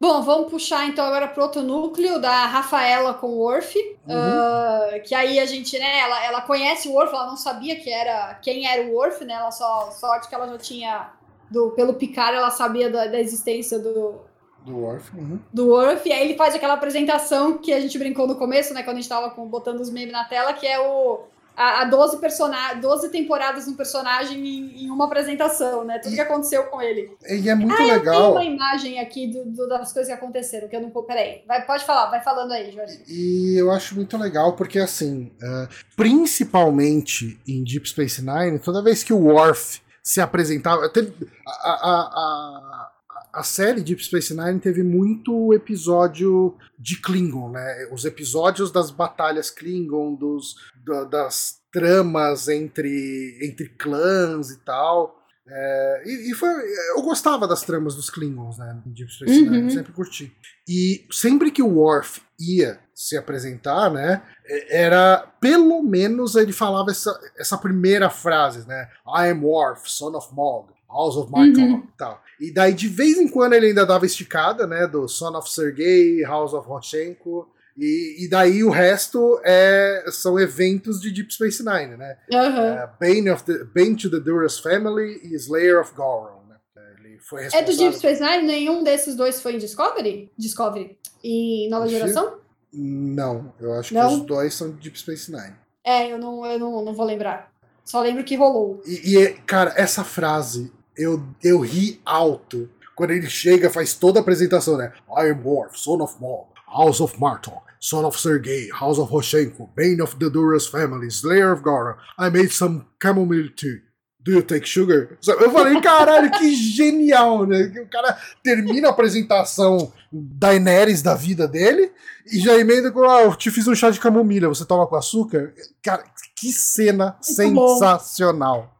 Bom, 0.00 0.22
vamos 0.22 0.50
puxar 0.50 0.86
então 0.86 1.04
agora 1.04 1.26
para 1.26 1.42
outro 1.42 1.60
núcleo 1.60 2.20
da 2.20 2.46
Rafaela 2.46 3.14
com 3.14 3.28
o 3.28 3.38
Worf. 3.38 3.76
Uhum. 4.06 4.14
Uh, 4.14 5.02
que 5.02 5.14
aí 5.14 5.40
a 5.40 5.46
gente, 5.46 5.76
né, 5.76 5.98
ela, 5.98 6.24
ela 6.24 6.40
conhece 6.42 6.88
o 6.88 6.92
Worf, 6.92 7.12
ela 7.12 7.26
não 7.26 7.36
sabia 7.36 7.74
que 7.76 7.90
era 7.90 8.34
quem 8.36 8.66
era 8.66 8.88
o 8.88 8.94
Worf, 8.94 9.24
né? 9.24 9.34
Ela 9.34 9.50
só 9.50 9.90
sorte 9.90 10.28
que 10.28 10.34
ela 10.34 10.46
já 10.48 10.58
tinha 10.58 11.12
do 11.50 11.70
pelo 11.70 11.94
Picard, 11.94 12.36
ela 12.36 12.50
sabia 12.50 12.90
da, 12.90 13.06
da 13.06 13.18
existência 13.18 13.78
do 13.78 14.20
do 14.68 14.78
Worf. 14.78 15.16
Uhum. 15.16 15.38
Do 15.52 15.68
Worf, 15.68 16.08
e 16.08 16.12
aí 16.12 16.24
ele 16.24 16.36
faz 16.36 16.54
aquela 16.54 16.74
apresentação 16.74 17.58
que 17.58 17.72
a 17.72 17.80
gente 17.80 17.98
brincou 17.98 18.26
no 18.26 18.36
começo, 18.36 18.72
né, 18.74 18.82
quando 18.82 18.98
a 18.98 19.00
gente 19.00 19.08
tava 19.08 19.30
com, 19.30 19.46
botando 19.46 19.80
os 19.80 19.90
memes 19.90 20.12
na 20.12 20.24
tela, 20.24 20.52
que 20.52 20.66
é 20.66 20.78
o 20.78 21.20
a, 21.58 21.82
a 21.82 21.84
12, 21.86 22.18
person 22.18 22.48
12 22.80 23.08
temporadas 23.08 23.66
no 23.66 23.74
personagem 23.74 24.38
em, 24.38 24.84
em, 24.84 24.90
uma 24.90 25.06
apresentação, 25.06 25.82
né? 25.82 25.98
Tudo 25.98 26.12
e, 26.12 26.14
que 26.14 26.20
aconteceu 26.20 26.62
com 26.66 26.80
ele. 26.80 27.10
E 27.28 27.48
é 27.48 27.54
muito 27.56 27.74
ah, 27.74 27.84
legal. 27.84 28.14
Eu 28.14 28.20
tenho 28.20 28.30
uma 28.30 28.44
imagem 28.44 29.00
aqui 29.00 29.26
do, 29.26 29.44
do, 29.44 29.68
das 29.68 29.92
coisas 29.92 30.06
que 30.06 30.16
aconteceram, 30.16 30.68
que 30.68 30.76
eu 30.76 30.80
não. 30.80 30.90
Peraí, 31.02 31.42
vai, 31.48 31.66
pode 31.66 31.84
falar, 31.84 32.10
vai 32.10 32.22
falando 32.22 32.52
aí, 32.52 32.70
Jorge. 32.70 33.02
E 33.08 33.56
eu 33.58 33.72
acho 33.72 33.96
muito 33.96 34.16
legal, 34.16 34.52
porque 34.52 34.78
assim, 34.78 35.32
uh, 35.42 35.68
principalmente 35.96 37.40
em 37.44 37.64
Deep 37.64 37.88
Space 37.88 38.24
Nine, 38.24 38.60
toda 38.60 38.80
vez 38.80 39.02
que 39.02 39.12
o 39.12 39.18
Worf 39.18 39.80
se 40.00 40.20
apresentava. 40.20 40.88
Teve, 40.88 41.12
a, 41.44 41.70
a, 41.70 42.00
a, 42.00 42.90
a 43.32 43.42
série 43.42 43.82
Deep 43.82 44.02
Space 44.02 44.34
Nine 44.34 44.58
teve 44.60 44.82
muito 44.82 45.52
episódio 45.52 46.56
de 46.78 47.00
Klingon, 47.00 47.50
né? 47.50 47.88
Os 47.92 48.04
episódios 48.04 48.70
das 48.70 48.90
batalhas 48.90 49.50
Klingon, 49.50 50.14
dos, 50.14 50.54
da, 50.84 51.04
das 51.04 51.58
tramas 51.72 52.48
entre, 52.48 53.38
entre 53.42 53.68
clãs 53.68 54.50
e 54.50 54.58
tal. 54.64 55.18
É, 55.50 56.02
e, 56.04 56.30
e, 56.30 56.34
foi, 56.34 56.50
eu 56.94 57.02
gostava 57.02 57.48
das 57.48 57.62
tramas 57.62 57.94
dos 57.94 58.10
Klingons, 58.10 58.58
né? 58.58 58.82
Deep 58.84 59.10
Space 59.10 59.42
Nine, 59.42 59.62
uhum. 59.62 59.70
sempre 59.70 59.92
curti. 59.92 60.32
E 60.68 61.06
sempre 61.10 61.50
que 61.50 61.62
o 61.62 61.74
Worf 61.74 62.20
ia 62.38 62.78
se 62.94 63.16
apresentar, 63.16 63.90
né? 63.90 64.22
Era 64.68 65.26
pelo 65.40 65.82
menos 65.82 66.34
ele 66.34 66.52
falava 66.52 66.90
essa, 66.90 67.18
essa 67.38 67.56
primeira 67.56 68.10
frase, 68.10 68.66
né? 68.68 68.88
I 69.06 69.30
am 69.30 69.42
Worf, 69.42 69.90
son 69.90 70.14
of 70.16 70.34
Mog. 70.34 70.72
House 70.88 71.16
of 71.16 71.30
Markov 71.30 71.58
uhum. 71.58 71.82
tal. 71.96 72.22
E 72.40 72.52
daí, 72.52 72.72
de 72.72 72.88
vez 72.88 73.18
em 73.18 73.28
quando, 73.28 73.52
ele 73.52 73.66
ainda 73.66 73.84
dava 73.84 74.06
esticada, 74.06 74.66
né? 74.66 74.86
Do 74.86 75.08
Son 75.08 75.36
of 75.36 75.50
Sergei, 75.50 76.22
House 76.22 76.54
of 76.54 76.66
Roshenko. 76.66 77.48
E, 77.76 78.24
e 78.24 78.28
daí 78.28 78.64
o 78.64 78.70
resto 78.70 79.40
é, 79.44 80.04
são 80.10 80.38
eventos 80.38 81.00
de 81.00 81.12
Deep 81.12 81.32
Space 81.32 81.64
Nine, 81.64 81.96
né? 81.96 82.18
Uhum. 82.32 82.74
Uh, 82.74 82.88
Bane, 82.98 83.30
of 83.30 83.44
the, 83.44 83.64
Bane 83.64 83.94
to 83.94 84.10
the 84.10 84.18
Duras 84.18 84.58
Family 84.58 85.20
e 85.22 85.34
Slayer 85.36 85.80
of 85.80 85.94
Goron. 85.94 86.42
Né? 86.48 86.56
Ele 86.98 87.18
foi 87.20 87.44
É 87.52 87.62
do 87.62 87.76
Deep 87.76 87.96
Space 87.96 88.20
Nine? 88.20 88.44
Nenhum 88.44 88.82
desses 88.82 89.14
dois 89.14 89.40
foi 89.40 89.54
em 89.54 89.58
Discovery? 89.58 90.32
Discovery. 90.36 90.98
E 91.22 91.68
Nova 91.70 91.86
Geração? 91.86 92.38
Não, 92.72 93.52
eu 93.60 93.72
acho 93.74 93.94
não? 93.94 94.08
que 94.08 94.14
os 94.14 94.26
dois 94.26 94.54
são 94.54 94.70
de 94.70 94.78
Deep 94.78 94.98
Space 94.98 95.30
Nine. 95.30 95.54
É, 95.84 96.12
eu 96.12 96.18
não, 96.18 96.44
eu 96.44 96.58
não, 96.58 96.84
não 96.84 96.94
vou 96.94 97.06
lembrar. 97.06 97.52
Só 97.84 98.02
lembro 98.02 98.24
que 98.24 98.36
rolou. 98.36 98.82
E, 98.84 99.16
e, 99.16 99.32
cara, 99.46 99.72
essa 99.76 100.04
frase 100.04 100.70
eu, 100.98 101.22
eu 101.42 101.60
ri 101.60 102.00
alto 102.04 102.68
quando 102.94 103.12
ele 103.12 103.30
chega, 103.30 103.70
faz 103.70 103.94
toda 103.94 104.18
a 104.18 104.22
apresentação, 104.22 104.76
né? 104.76 104.92
I 105.16 105.30
am 105.30 105.40
Worf, 105.44 105.78
son 105.78 106.02
of 106.02 106.20
Maul, 106.20 106.48
House 106.66 107.00
of 107.00 107.18
Martok, 107.20 107.62
son 107.78 108.04
of 108.04 108.20
Sergei, 108.20 108.68
House 108.72 108.98
of 108.98 109.12
Roshenko, 109.12 109.70
Bane 109.76 110.02
of 110.02 110.16
the 110.16 110.28
Duras 110.28 110.66
family, 110.66 111.06
Slayer 111.06 111.52
of 111.52 111.62
Gara. 111.62 111.96
I 112.18 112.28
made 112.28 112.50
some 112.50 112.84
chamomile 113.00 113.50
tea. 113.50 113.82
Do 114.20 114.32
you 114.32 114.42
take 114.42 114.66
sugar? 114.66 115.16
Eu 115.26 115.50
falei, 115.52 115.80
caralho, 115.80 116.30
que 116.32 116.52
genial, 116.74 117.46
né? 117.46 117.72
O 117.80 117.88
cara 117.88 118.18
termina 118.42 118.88
a 118.88 118.90
apresentação 118.90 119.92
Daenerys 120.12 121.00
da 121.00 121.14
vida 121.14 121.46
dele 121.46 121.92
e 122.26 122.40
já 122.40 122.58
emenda 122.58 122.90
com, 122.90 123.08
ah, 123.08 123.22
eu 123.22 123.34
te 123.36 123.50
fiz 123.50 123.68
um 123.68 123.76
chá 123.76 123.90
de 123.90 124.00
camomila, 124.00 124.48
você 124.48 124.64
toma 124.64 124.88
com 124.88 124.96
açúcar? 124.96 125.54
Cara, 125.82 126.02
que 126.36 126.52
cena 126.52 127.16
muito 127.38 127.78
sensacional. 127.78 128.62
Bom. 128.62 128.77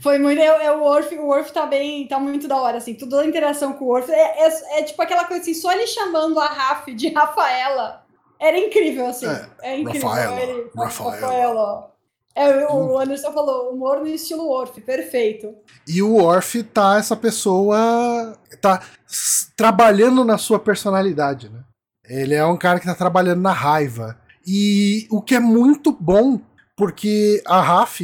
Foi 0.00 0.18
muito. 0.18 0.40
É, 0.40 0.66
é, 0.66 0.72
o 0.72 0.80
Worf, 0.80 1.14
o 1.16 1.26
Worf 1.26 1.52
tá 1.52 1.66
bem. 1.66 2.06
tá 2.06 2.18
muito 2.18 2.46
da 2.46 2.56
hora, 2.56 2.78
assim. 2.78 2.94
Toda 2.94 3.20
a 3.20 3.26
interação 3.26 3.72
com 3.72 3.84
o 3.84 3.88
Worf. 3.88 4.10
É, 4.10 4.46
é, 4.46 4.78
é, 4.78 4.82
tipo 4.82 5.00
aquela 5.00 5.24
coisa 5.24 5.42
assim, 5.42 5.54
só 5.54 5.72
ele 5.72 5.86
chamando 5.86 6.38
a 6.38 6.46
Raf 6.46 6.88
de 6.88 7.08
Rafaela 7.14 8.04
era 8.38 8.58
incrível, 8.58 9.06
assim. 9.06 9.26
É, 9.26 9.48
é 9.62 9.78
incrível. 9.78 10.08
Rafaela. 10.08 10.40
Ele, 10.40 10.70
Rafaela. 10.76 11.12
Rafaela. 11.12 11.94
É, 12.34 12.66
o. 12.66 12.98
Anderson 12.98 13.32
falou, 13.32 13.70
humor 13.72 14.00
no 14.00 14.08
estilo 14.08 14.46
Worf, 14.46 14.80
perfeito. 14.80 15.54
E 15.86 16.02
o 16.02 16.16
Worf 16.16 16.62
tá 16.64 16.98
essa 16.98 17.16
pessoa. 17.16 18.36
tá 18.60 18.82
trabalhando 19.56 20.24
na 20.24 20.36
sua 20.36 20.58
personalidade, 20.58 21.48
né? 21.48 21.60
Ele 22.06 22.34
é 22.34 22.44
um 22.44 22.56
cara 22.56 22.80
que 22.80 22.86
tá 22.86 22.94
trabalhando 22.94 23.40
na 23.40 23.52
raiva. 23.52 24.18
E 24.46 25.06
o 25.10 25.22
que 25.22 25.36
é 25.36 25.40
muito 25.40 25.90
bom, 25.90 26.38
porque 26.76 27.42
a 27.46 27.62
Raf, 27.62 28.00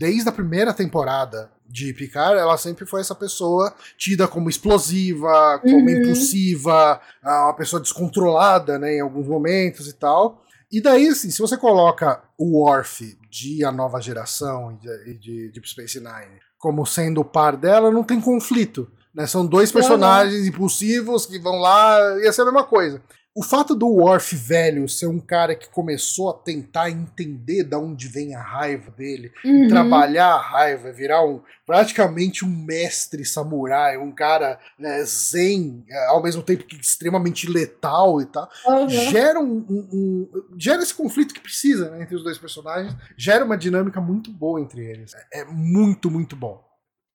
desde 0.00 0.30
a 0.30 0.32
primeira 0.32 0.72
temporada 0.72 1.50
de 1.68 1.92
Picard, 1.92 2.38
ela 2.38 2.56
sempre 2.56 2.86
foi 2.86 3.02
essa 3.02 3.14
pessoa 3.14 3.74
tida 3.98 4.26
como 4.26 4.48
explosiva, 4.48 5.58
como 5.60 5.76
uhum. 5.76 5.90
impulsiva, 5.90 6.98
ah, 7.22 7.44
uma 7.44 7.54
pessoa 7.54 7.82
descontrolada, 7.82 8.78
né, 8.78 8.96
em 8.96 9.00
alguns 9.00 9.28
momentos 9.28 9.86
e 9.86 9.92
tal. 9.92 10.42
E 10.72 10.80
daí, 10.80 11.08
assim, 11.08 11.30
se 11.30 11.38
você 11.38 11.54
coloca 11.54 12.22
o 12.38 12.58
Worf 12.62 13.18
de 13.30 13.62
A 13.62 13.70
Nova 13.70 14.00
Geração 14.00 14.78
e 15.04 15.12
de, 15.12 15.50
Deep 15.50 15.68
Space 15.68 16.00
Nine 16.00 16.40
como 16.58 16.86
sendo 16.86 17.20
o 17.20 17.24
par 17.24 17.56
dela, 17.56 17.90
não 17.90 18.04
tem 18.04 18.20
conflito. 18.20 18.90
Né? 19.14 19.26
São 19.26 19.46
dois 19.46 19.70
personagens 19.70 20.42
uhum. 20.42 20.48
impulsivos 20.48 21.26
que 21.26 21.38
vão 21.38 21.58
lá, 21.58 21.98
ia 22.22 22.32
ser 22.32 22.42
a 22.42 22.46
mesma 22.46 22.64
coisa. 22.64 23.02
O 23.32 23.44
fato 23.44 23.76
do 23.76 23.86
Worf 23.86 24.34
velho 24.34 24.88
ser 24.88 25.06
um 25.06 25.20
cara 25.20 25.54
que 25.54 25.68
começou 25.68 26.30
a 26.30 26.34
tentar 26.34 26.90
entender 26.90 27.62
de 27.62 27.76
onde 27.76 28.08
vem 28.08 28.34
a 28.34 28.42
raiva 28.42 28.90
dele, 28.90 29.32
uhum. 29.44 29.68
trabalhar 29.68 30.32
a 30.34 30.40
raiva, 30.40 30.90
virar 30.90 31.24
um 31.24 31.40
praticamente 31.64 32.44
um 32.44 32.48
mestre 32.48 33.24
samurai, 33.24 33.96
um 33.96 34.10
cara 34.10 34.58
né, 34.76 35.04
zen, 35.04 35.84
é, 35.88 36.06
ao 36.06 36.20
mesmo 36.20 36.42
tempo 36.42 36.64
que 36.64 36.74
extremamente 36.74 37.48
letal 37.48 38.20
e 38.20 38.26
tal, 38.26 38.50
uhum. 38.66 38.88
gera 38.88 39.38
um, 39.38 39.64
um, 39.70 39.88
um, 39.92 40.58
gera 40.58 40.82
esse 40.82 40.92
conflito 40.92 41.32
que 41.32 41.40
precisa 41.40 41.88
né, 41.90 42.02
entre 42.02 42.16
os 42.16 42.24
dois 42.24 42.36
personagens, 42.36 42.96
gera 43.16 43.44
uma 43.44 43.56
dinâmica 43.56 44.00
muito 44.00 44.32
boa 44.32 44.60
entre 44.60 44.84
eles. 44.84 45.12
É, 45.32 45.42
é 45.42 45.44
muito, 45.44 46.10
muito 46.10 46.34
bom. 46.34 46.69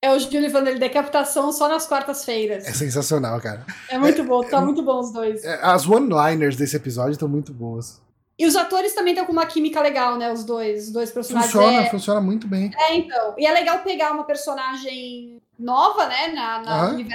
É 0.06 0.12
o 0.12 0.20
Júlio 0.20 0.56
ele, 0.56 0.78
decapitação 0.78 1.52
só 1.52 1.68
nas 1.68 1.88
quartas-feiras. 1.88 2.68
É 2.68 2.72
sensacional, 2.72 3.42
cara. 3.42 3.66
É 3.90 3.98
muito 3.98 4.22
é, 4.22 4.24
bom, 4.24 4.44
tá 4.44 4.60
é, 4.60 4.62
muito 4.62 4.84
bom 4.84 5.00
os 5.00 5.12
dois. 5.12 5.44
É, 5.44 5.60
as 5.64 5.88
one-liners 5.88 6.56
desse 6.56 6.76
episódio 6.76 7.14
estão 7.14 7.28
muito 7.28 7.52
boas. 7.52 8.00
E 8.38 8.46
os 8.46 8.56
atores 8.56 8.94
também 8.94 9.14
estão 9.14 9.26
com 9.26 9.32
uma 9.32 9.48
química 9.48 9.82
legal, 9.82 10.16
né? 10.16 10.32
Os 10.32 10.44
dois, 10.44 10.86
os 10.86 10.92
dois 10.92 11.10
personagens. 11.10 11.52
Funciona, 11.52 11.82
é... 11.82 11.90
funciona 11.90 12.22
muito 12.22 12.48
bem. 12.48 12.70
É, 12.78 12.96
então. 12.96 13.34
E 13.36 13.48
é 13.48 13.52
legal 13.52 13.80
pegar 13.80 14.12
uma 14.12 14.26
personagem 14.26 15.42
nova, 15.58 16.06
né? 16.06 16.28
Na, 16.28 16.62
na 16.62 16.90
uhum. 16.92 17.08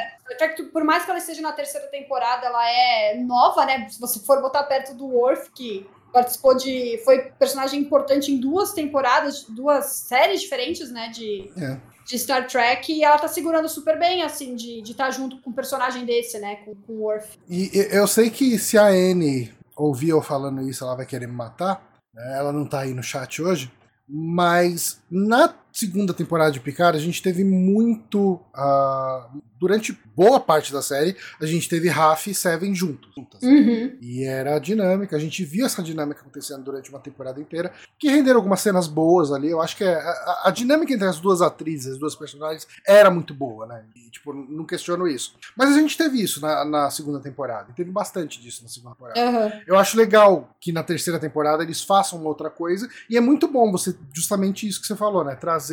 Por 0.72 0.82
mais 0.82 1.04
que 1.04 1.10
ela 1.10 1.20
esteja 1.20 1.42
na 1.42 1.52
terceira 1.52 1.86
temporada, 1.86 2.46
ela 2.46 2.68
é 2.68 3.14
nova, 3.20 3.64
né? 3.66 3.88
Se 3.88 4.00
você 4.00 4.18
for 4.18 4.42
botar 4.42 4.64
perto 4.64 4.94
do 4.94 5.06
Worf, 5.06 5.52
que 5.54 5.86
participou 6.12 6.56
de. 6.56 7.00
Foi 7.04 7.30
personagem 7.38 7.78
importante 7.78 8.32
em 8.32 8.40
duas 8.40 8.72
temporadas, 8.72 9.44
duas 9.44 9.86
séries 9.86 10.40
diferentes, 10.40 10.90
né? 10.90 11.08
De. 11.10 11.52
É 11.56 11.89
de 12.10 12.18
Star 12.18 12.46
Trek 12.46 12.92
e 12.92 13.04
ela 13.04 13.18
tá 13.18 13.28
segurando 13.28 13.68
super 13.68 13.98
bem, 13.98 14.22
assim, 14.22 14.56
de 14.56 14.80
estar 14.80 15.06
tá 15.06 15.10
junto 15.10 15.38
com 15.40 15.50
um 15.50 15.52
personagem 15.52 16.04
desse, 16.04 16.38
né, 16.38 16.56
com, 16.56 16.74
com 16.74 16.92
o 16.94 17.02
Worf. 17.02 17.38
E 17.48 17.70
eu 17.92 18.06
sei 18.06 18.30
que 18.30 18.58
se 18.58 18.76
a 18.76 18.86
Anne 18.86 19.52
ouvir 19.76 20.10
eu 20.10 20.20
falando 20.20 20.68
isso, 20.68 20.84
ela 20.84 20.96
vai 20.96 21.06
querer 21.06 21.28
me 21.28 21.34
matar, 21.34 21.82
né? 22.12 22.36
ela 22.36 22.52
não 22.52 22.66
tá 22.66 22.80
aí 22.80 22.92
no 22.92 23.02
chat 23.02 23.40
hoje, 23.40 23.70
mas 24.08 25.00
na 25.08 25.54
segunda 25.72 26.12
temporada 26.12 26.50
de 26.50 26.60
Picard, 26.60 26.98
a 26.98 27.00
gente 27.00 27.22
teve 27.22 27.44
muito. 27.44 28.40
Uh, 28.54 29.40
durante 29.60 29.96
boa 30.16 30.40
parte 30.40 30.72
da 30.72 30.80
série, 30.80 31.14
a 31.38 31.44
gente 31.44 31.68
teve 31.68 31.88
Raf 31.88 32.30
e 32.30 32.34
Seven 32.34 32.74
juntos. 32.74 33.10
Uhum. 33.42 33.96
E 34.00 34.24
era 34.24 34.56
a 34.56 34.58
dinâmica, 34.58 35.14
a 35.16 35.18
gente 35.18 35.44
viu 35.44 35.66
essa 35.66 35.82
dinâmica 35.82 36.20
acontecendo 36.20 36.64
durante 36.64 36.88
uma 36.88 36.98
temporada 36.98 37.38
inteira, 37.38 37.70
que 37.98 38.08
renderam 38.08 38.38
algumas 38.38 38.60
cenas 38.60 38.86
boas 38.86 39.30
ali. 39.30 39.50
Eu 39.50 39.60
acho 39.60 39.76
que 39.76 39.84
é, 39.84 39.94
a, 39.94 40.42
a, 40.44 40.50
dinâmica 40.50 40.94
entre 40.94 41.06
as 41.06 41.20
duas 41.20 41.42
atrizes, 41.42 41.92
as 41.92 41.98
duas 41.98 42.14
personagens, 42.14 42.66
era 42.86 43.10
muito 43.10 43.34
boa, 43.34 43.66
né? 43.66 43.84
E, 43.94 44.10
tipo, 44.10 44.32
não 44.32 44.64
questiono 44.64 45.06
isso. 45.06 45.34
Mas 45.54 45.70
a 45.70 45.78
gente 45.78 45.96
teve 45.96 46.22
isso 46.22 46.40
na, 46.40 46.64
na 46.64 46.90
segunda 46.90 47.20
temporada, 47.20 47.70
e 47.70 47.74
teve 47.74 47.90
bastante 47.90 48.40
disso 48.40 48.62
na 48.62 48.68
segunda 48.68 48.94
temporada. 48.94 49.20
Uhum. 49.20 49.62
Eu 49.66 49.78
acho 49.78 49.96
legal 49.96 50.56
que 50.58 50.72
na 50.72 50.82
terceira 50.82 51.18
temporada 51.18 51.62
eles 51.62 51.82
façam 51.82 52.24
outra 52.24 52.48
coisa, 52.48 52.88
e 53.10 53.16
é 53.16 53.20
muito 53.20 53.46
bom 53.46 53.70
você, 53.70 53.94
justamente 54.14 54.66
isso 54.66 54.80
que 54.80 54.86
você 54.86 54.96
falou, 54.96 55.22
né? 55.22 55.34
Trazer 55.34 55.69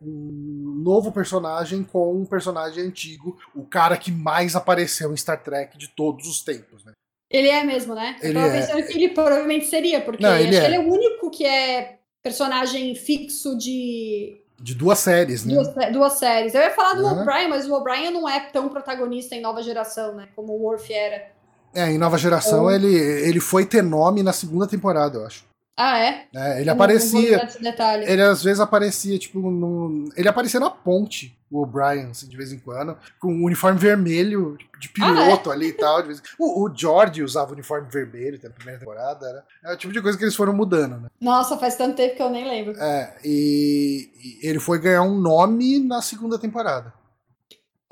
um 0.00 0.80
novo 0.82 1.12
personagem 1.12 1.82
com 1.84 2.14
um 2.14 2.24
personagem 2.24 2.84
antigo, 2.84 3.36
o 3.54 3.64
cara 3.64 3.96
que 3.96 4.10
mais 4.10 4.56
apareceu 4.56 5.12
em 5.12 5.16
Star 5.16 5.42
Trek 5.42 5.76
de 5.76 5.88
todos 5.88 6.26
os 6.28 6.42
tempos, 6.42 6.84
né? 6.84 6.92
Ele 7.30 7.48
é 7.48 7.62
mesmo, 7.62 7.94
né? 7.94 8.16
Ele 8.22 8.36
eu 8.36 8.42
tava 8.42 8.54
é. 8.56 8.60
pensando 8.60 8.86
que 8.86 8.92
ele 8.98 9.08
provavelmente 9.10 9.66
seria, 9.66 10.00
porque 10.00 10.22
Não, 10.22 10.30
acho 10.30 10.42
ele 10.42 10.50
que 10.50 10.56
é. 10.56 10.64
ele 10.64 10.74
é 10.76 10.80
o 10.80 10.92
único 10.92 11.30
que 11.30 11.44
é 11.46 11.98
personagem 12.22 12.94
fixo 12.96 13.56
de 13.56 14.40
De 14.60 14.74
duas 14.74 14.98
séries, 14.98 15.44
né? 15.44 15.54
duas, 15.54 15.92
duas 15.92 16.12
séries. 16.14 16.54
Eu 16.54 16.60
ia 16.62 16.70
falar 16.72 16.94
do 16.94 17.04
Uhum. 17.04 17.22
O'Brien, 17.22 17.48
mas 17.48 17.66
o 17.68 17.74
O'Brien 17.74 18.10
não 18.10 18.28
é 18.28 18.40
tão 18.50 18.68
protagonista 18.68 19.34
em 19.36 19.40
nova 19.40 19.62
geração, 19.62 20.14
né? 20.16 20.28
Como 20.34 20.52
o 20.52 20.62
Worf 20.62 20.92
era. 20.92 21.30
É, 21.72 21.88
em 21.88 21.98
Nova 21.98 22.18
Geração 22.18 22.64
Ou- 22.64 22.72
ele, 22.72 22.92
ele 22.92 23.38
foi 23.38 23.64
ter 23.64 23.80
nome 23.80 24.24
na 24.24 24.32
segunda 24.32 24.66
temporada, 24.66 25.18
eu 25.18 25.24
acho. 25.26 25.44
Ah, 25.82 25.98
é? 25.98 26.26
É, 26.34 26.60
ele 26.60 26.68
Eu 26.68 26.74
aparecia. 26.74 27.48
Ele 28.06 28.22
às 28.22 28.42
vezes 28.42 28.60
aparecia, 28.60 29.18
tipo, 29.18 29.38
no. 29.50 30.04
Ele 30.14 30.28
aparecia 30.28 30.60
na 30.60 30.68
ponte, 30.68 31.34
o 31.50 31.62
O'Brien, 31.62 32.10
assim, 32.10 32.28
de 32.28 32.36
vez 32.36 32.52
em 32.52 32.58
quando, 32.58 32.98
com 33.18 33.32
um 33.32 33.44
uniforme 33.44 33.78
vermelho 33.78 34.58
de 34.78 34.90
piloto 34.90 35.50
ali 35.50 35.68
e 35.68 35.72
tal. 35.72 36.02
de 36.02 36.08
vez- 36.08 36.22
O, 36.38 36.64
o 36.66 36.74
George 36.76 37.22
usava 37.22 37.52
uniforme 37.52 37.88
vermelho 37.90 38.38
na 38.42 38.50
primeira 38.50 38.78
temporada. 38.78 39.26
Era, 39.26 39.44
é 39.64 39.74
o 39.74 39.76
tipo 39.78 39.92
de 39.92 40.02
coisa 40.02 40.18
que 40.18 40.24
eles 40.24 40.36
foram 40.36 40.52
mudando, 40.52 41.00
né? 41.00 41.08
Nossa, 41.18 41.56
faz 41.56 41.76
tanto 41.76 41.96
tempo 41.96 42.14
que 42.14 42.22
eu 42.22 42.28
nem 42.30 42.46
lembro. 42.46 42.78
É, 42.78 43.16
e, 43.24 44.10
e 44.42 44.46
ele 44.46 44.60
foi 44.60 44.78
ganhar 44.78 45.02
um 45.02 45.18
nome 45.18 45.78
na 45.78 46.02
segunda 46.02 46.38
temporada. 46.38 46.92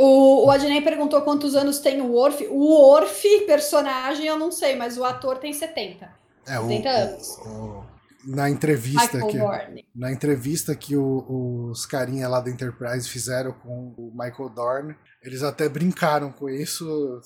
O, 0.01 0.47
o 0.47 0.51
Adnei 0.51 0.81
perguntou 0.81 1.23
quantos 1.23 1.57
anos 1.57 1.79
tem 1.81 2.01
o 2.01 2.13
Worf. 2.13 2.47
O 2.51 2.65
Worf, 2.93 3.25
personagem, 3.47 4.27
eu 4.27 4.39
não 4.39 4.53
sei, 4.53 4.77
mas 4.77 4.97
o 4.97 5.05
ator 5.05 5.39
tem 5.39 5.53
70. 5.53 6.09
É, 6.47 6.59
o, 6.59 6.69
70 6.69 6.89
anos. 6.89 7.29
o- 7.39 7.85
na 8.27 8.51
entrevista 8.51 9.17
Michael 9.19 9.27
que. 9.29 9.39
Dorn. 9.39 9.85
Na 9.95 10.13
entrevista 10.13 10.75
que 10.75 10.97
o- 10.97 11.69
os 11.71 11.87
carinha 11.87 12.29
lá 12.29 12.41
da 12.41 12.51
Enterprise 12.51 13.09
fizeram 13.09 13.53
com 13.53 13.95
o 13.97 14.11
Michael 14.13 14.49
Dorn, 14.51 14.97
eles 15.23 15.43
até 15.43 15.69
brincaram 15.69 16.31
com 16.33 16.49
isso. 16.51 17.21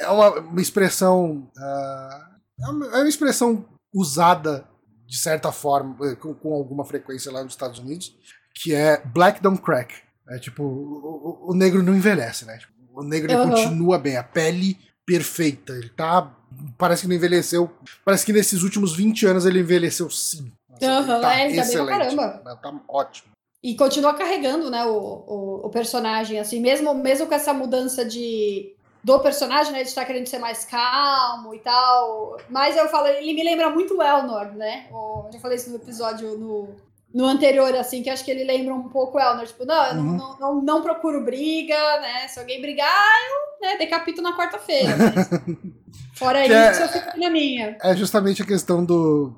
É 0.00 0.08
uma, 0.08 0.30
uma 0.40 0.60
expressão. 0.60 1.50
ah, 1.58 2.30
é, 2.60 2.68
uma, 2.70 2.86
é 2.86 2.96
uma 2.98 3.08
expressão 3.08 3.64
usada 3.94 4.68
de 5.06 5.16
certa 5.16 5.50
forma, 5.50 5.96
com, 6.16 6.34
com 6.34 6.52
alguma 6.52 6.84
frequência 6.84 7.32
lá 7.32 7.42
nos 7.42 7.54
Estados 7.54 7.78
Unidos, 7.78 8.14
que 8.54 8.74
é 8.74 9.02
black 9.06 9.40
don't 9.42 9.62
crack. 9.62 9.94
É 10.28 10.38
tipo, 10.38 10.62
o, 10.62 11.46
o- 11.46 11.50
o 11.52 11.54
negro 11.54 11.82
não 11.82 11.96
envelhece, 11.96 12.44
né? 12.44 12.58
Tipo, 12.58 12.72
o 12.92 13.02
negro 13.02 13.32
Uhum. 13.32 13.48
continua 13.48 13.98
bem, 13.98 14.16
a 14.18 14.22
pele 14.22 14.76
perfeita. 15.08 15.72
Ele 15.72 15.88
tá. 15.88 16.30
Parece 16.76 17.02
que 17.02 17.08
não 17.08 17.16
envelheceu. 17.16 17.70
Parece 18.04 18.26
que 18.26 18.32
nesses 18.32 18.62
últimos 18.62 18.94
20 18.94 19.26
anos 19.26 19.46
ele 19.46 19.60
envelheceu 19.60 20.10
sim. 20.10 20.52
Nossa, 20.68 20.86
Aham, 20.86 21.30
é, 21.30 21.46
ele 21.46 21.56
tá 21.56 21.66
bem 21.66 21.76
pra 21.76 21.86
caramba. 21.86 22.58
Tá 22.62 22.80
ótimo. 22.86 23.28
E 23.62 23.74
continua 23.74 24.14
carregando, 24.14 24.70
né, 24.70 24.84
o, 24.84 24.92
o, 24.92 25.66
o 25.66 25.70
personagem, 25.70 26.38
assim, 26.38 26.60
mesmo, 26.60 26.94
mesmo 26.94 27.26
com 27.26 27.34
essa 27.34 27.52
mudança 27.52 28.04
de 28.04 28.72
do 29.02 29.18
personagem, 29.20 29.72
né, 29.72 29.82
de 29.82 29.88
estar 29.88 30.04
querendo 30.04 30.26
ser 30.26 30.38
mais 30.38 30.64
calmo 30.64 31.54
e 31.54 31.58
tal. 31.58 32.36
Mas 32.48 32.76
eu 32.76 32.88
falo, 32.88 33.08
ele 33.08 33.32
me 33.32 33.42
lembra 33.42 33.70
muito 33.70 33.96
o 33.96 34.02
Elnor, 34.02 34.52
né? 34.54 34.86
O, 34.92 35.24
eu 35.26 35.32
já 35.32 35.40
falei 35.40 35.56
isso 35.56 35.70
no 35.70 35.76
episódio 35.76 36.36
no, 36.36 36.76
no 37.14 37.24
anterior, 37.26 37.74
assim, 37.74 38.02
que 38.02 38.10
acho 38.10 38.24
que 38.24 38.30
ele 38.30 38.44
lembra 38.44 38.74
um 38.74 38.88
pouco 38.88 39.16
o 39.16 39.20
Elnor. 39.20 39.46
Tipo, 39.46 39.64
não, 39.64 39.96
Uhum. 39.96 40.16
não, 40.16 40.38
não, 40.38 40.62
não 40.62 40.82
procuro 40.82 41.24
briga, 41.24 41.74
né? 42.00 42.28
Se 42.28 42.38
alguém 42.38 42.60
brigar, 42.60 42.88
eu 43.30 43.66
né, 43.68 43.76
decapito 43.78 44.20
na 44.22 44.36
quarta-feira. 44.36 44.94
Fora 46.14 46.42
Que 46.44 46.52
é- 46.52 46.70
isso, 46.72 46.82
eu 46.82 46.88
fico 46.88 47.18
na 47.18 47.30
minha. 47.30 47.76
É 47.82 47.94
justamente 47.96 48.42
a 48.42 48.46
questão 48.46 48.84
do. 48.84 49.34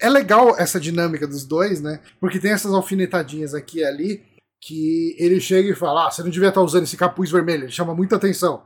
é 0.00 0.08
legal 0.08 0.56
essa 0.58 0.80
dinâmica 0.80 1.26
dos 1.26 1.44
dois, 1.44 1.80
né? 1.80 2.00
Porque 2.20 2.38
tem 2.38 2.52
essas 2.52 2.72
alfinetadinhas 2.72 3.54
aqui 3.54 3.78
e 3.78 3.84
ali 3.84 4.22
que 4.60 5.14
ele 5.18 5.40
chega 5.40 5.70
e 5.70 5.74
fala: 5.76 6.06
Ah, 6.06 6.10
você 6.10 6.22
não 6.22 6.30
devia 6.30 6.48
estar 6.48 6.62
usando 6.62 6.84
esse 6.84 6.96
capuz 6.96 7.30
vermelho, 7.30 7.64
ele 7.64 7.72
chama 7.72 7.94
muita 7.94 8.16
atenção. 8.16 8.62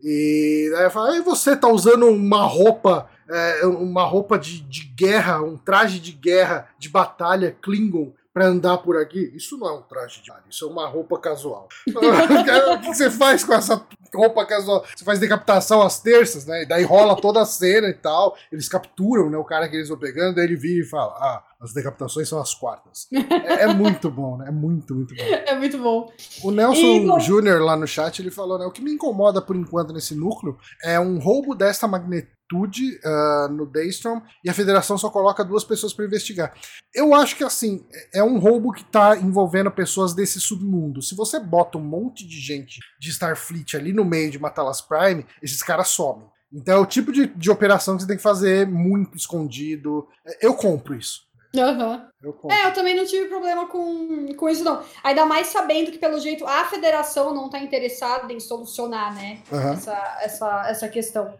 E 0.00 0.68
daí 0.72 0.88
fala, 0.90 1.16
e 1.16 1.20
você 1.22 1.56
tá 1.56 1.66
usando 1.68 2.06
uma 2.06 2.42
roupa, 2.44 3.10
é, 3.28 3.66
uma 3.66 4.04
roupa 4.04 4.38
de, 4.38 4.60
de 4.60 4.84
guerra, 4.84 5.42
um 5.42 5.56
traje 5.56 6.00
de 6.00 6.12
guerra, 6.12 6.68
de 6.78 6.88
batalha 6.88 7.56
Klingon 7.60 8.12
pra 8.32 8.46
andar 8.46 8.78
por 8.78 8.96
aqui? 8.96 9.32
Isso 9.34 9.58
não 9.58 9.68
é 9.68 9.72
um 9.72 9.82
traje 9.82 10.22
de 10.22 10.30
guerra, 10.30 10.44
isso 10.48 10.64
é 10.64 10.68
uma 10.68 10.86
roupa 10.86 11.18
casual. 11.18 11.68
o 11.88 12.80
que 12.80 12.86
você 12.86 13.10
faz 13.10 13.44
com 13.44 13.52
essa 13.52 13.84
roupa 14.14 14.46
casual? 14.46 14.84
Você 14.94 15.04
faz 15.04 15.18
decapitação 15.18 15.82
às 15.82 16.00
terças, 16.00 16.46
né? 16.46 16.62
E 16.62 16.66
daí 16.66 16.84
rola 16.84 17.20
toda 17.20 17.40
a 17.40 17.46
cena 17.46 17.88
e 17.88 17.94
tal. 17.94 18.36
Eles 18.50 18.68
capturam 18.68 19.30
né, 19.30 19.36
o 19.36 19.44
cara 19.44 19.68
que 19.68 19.76
eles 19.76 19.88
vão 19.88 19.98
pegando, 19.98 20.36
daí 20.36 20.44
ele 20.44 20.56
vira 20.56 20.84
e 20.84 20.88
fala: 20.88 21.12
Ah, 21.18 21.44
as 21.60 21.72
decapitações 21.72 22.28
são 22.28 22.40
as 22.40 22.54
quartas. 22.54 23.08
É, 23.12 23.64
é 23.64 23.74
muito 23.74 24.10
bom, 24.10 24.36
né? 24.36 24.48
É 24.48 24.52
muito, 24.52 24.94
muito 24.94 25.14
bom. 25.14 25.22
É 25.22 25.56
muito 25.56 25.78
bom. 25.78 26.12
O 26.42 26.50
Nelson 26.50 27.16
E, 27.16 27.20
Júnior 27.20 27.60
lá 27.60 27.76
no 27.76 27.86
chat, 27.86 28.20
ele 28.20 28.30
falou, 28.30 28.58
né? 28.58 28.66
O 28.66 28.70
que 28.70 28.82
me 28.82 28.92
incomoda 28.92 29.42
por 29.42 29.56
enquanto 29.56 29.92
nesse 29.92 30.14
núcleo 30.14 30.56
é 30.84 30.98
um 31.00 31.18
roubo 31.18 31.54
desta 31.54 31.88
magnitude 31.88 32.38
ah, 33.04 33.48
no 33.50 33.66
Daystrom 33.66 34.22
e 34.44 34.48
a 34.48 34.54
federação 34.54 34.96
só 34.96 35.10
coloca 35.10 35.44
duas 35.44 35.64
pessoas 35.64 35.92
para 35.92 36.06
investigar. 36.06 36.54
Eu 36.94 37.14
acho 37.14 37.36
que 37.36 37.44
assim, 37.44 37.84
é 38.14 38.22
um 38.22 38.38
roubo 38.38 38.72
que 38.72 38.84
tá 38.84 39.16
envolvendo 39.16 39.70
pessoas 39.70 40.14
desse 40.14 40.40
submundo. 40.40 41.02
Se 41.02 41.14
você 41.14 41.38
bota 41.38 41.76
um 41.76 41.84
monte 41.84 42.26
de 42.26 42.40
gente 42.40 42.80
de 42.98 43.10
Starfleet 43.10 43.76
ali 43.76 43.92
no 43.98 44.04
meio 44.04 44.30
de 44.30 44.38
Matalas 44.38 44.80
Prime, 44.80 45.26
esses 45.42 45.62
caras 45.62 45.88
somem. 45.88 46.26
Então 46.52 46.76
é 46.76 46.80
o 46.80 46.86
tipo 46.86 47.12
de, 47.12 47.26
de 47.26 47.50
operação 47.50 47.94
que 47.94 48.02
você 48.02 48.08
tem 48.08 48.16
que 48.16 48.22
fazer 48.22 48.66
muito 48.66 49.16
escondido. 49.16 50.08
Eu 50.40 50.54
compro 50.54 50.94
isso. 50.94 51.28
Aham. 51.56 52.08
Eu. 52.22 52.38
É, 52.50 52.66
eu 52.66 52.74
também 52.74 52.94
não 52.94 53.06
tive 53.06 53.28
problema 53.28 53.66
com, 53.66 54.34
com 54.34 54.48
isso, 54.48 54.64
não. 54.64 54.82
Ainda 55.02 55.24
mais 55.24 55.46
sabendo 55.48 55.90
que, 55.90 55.98
pelo 55.98 56.20
jeito, 56.20 56.46
a 56.46 56.64
federação 56.66 57.34
não 57.34 57.48
tá 57.48 57.58
interessada 57.58 58.32
em 58.32 58.40
solucionar, 58.40 59.14
né? 59.14 59.40
Aham. 59.52 59.72
Essa, 59.72 60.18
essa, 60.20 60.68
essa 60.68 60.88
questão. 60.88 61.34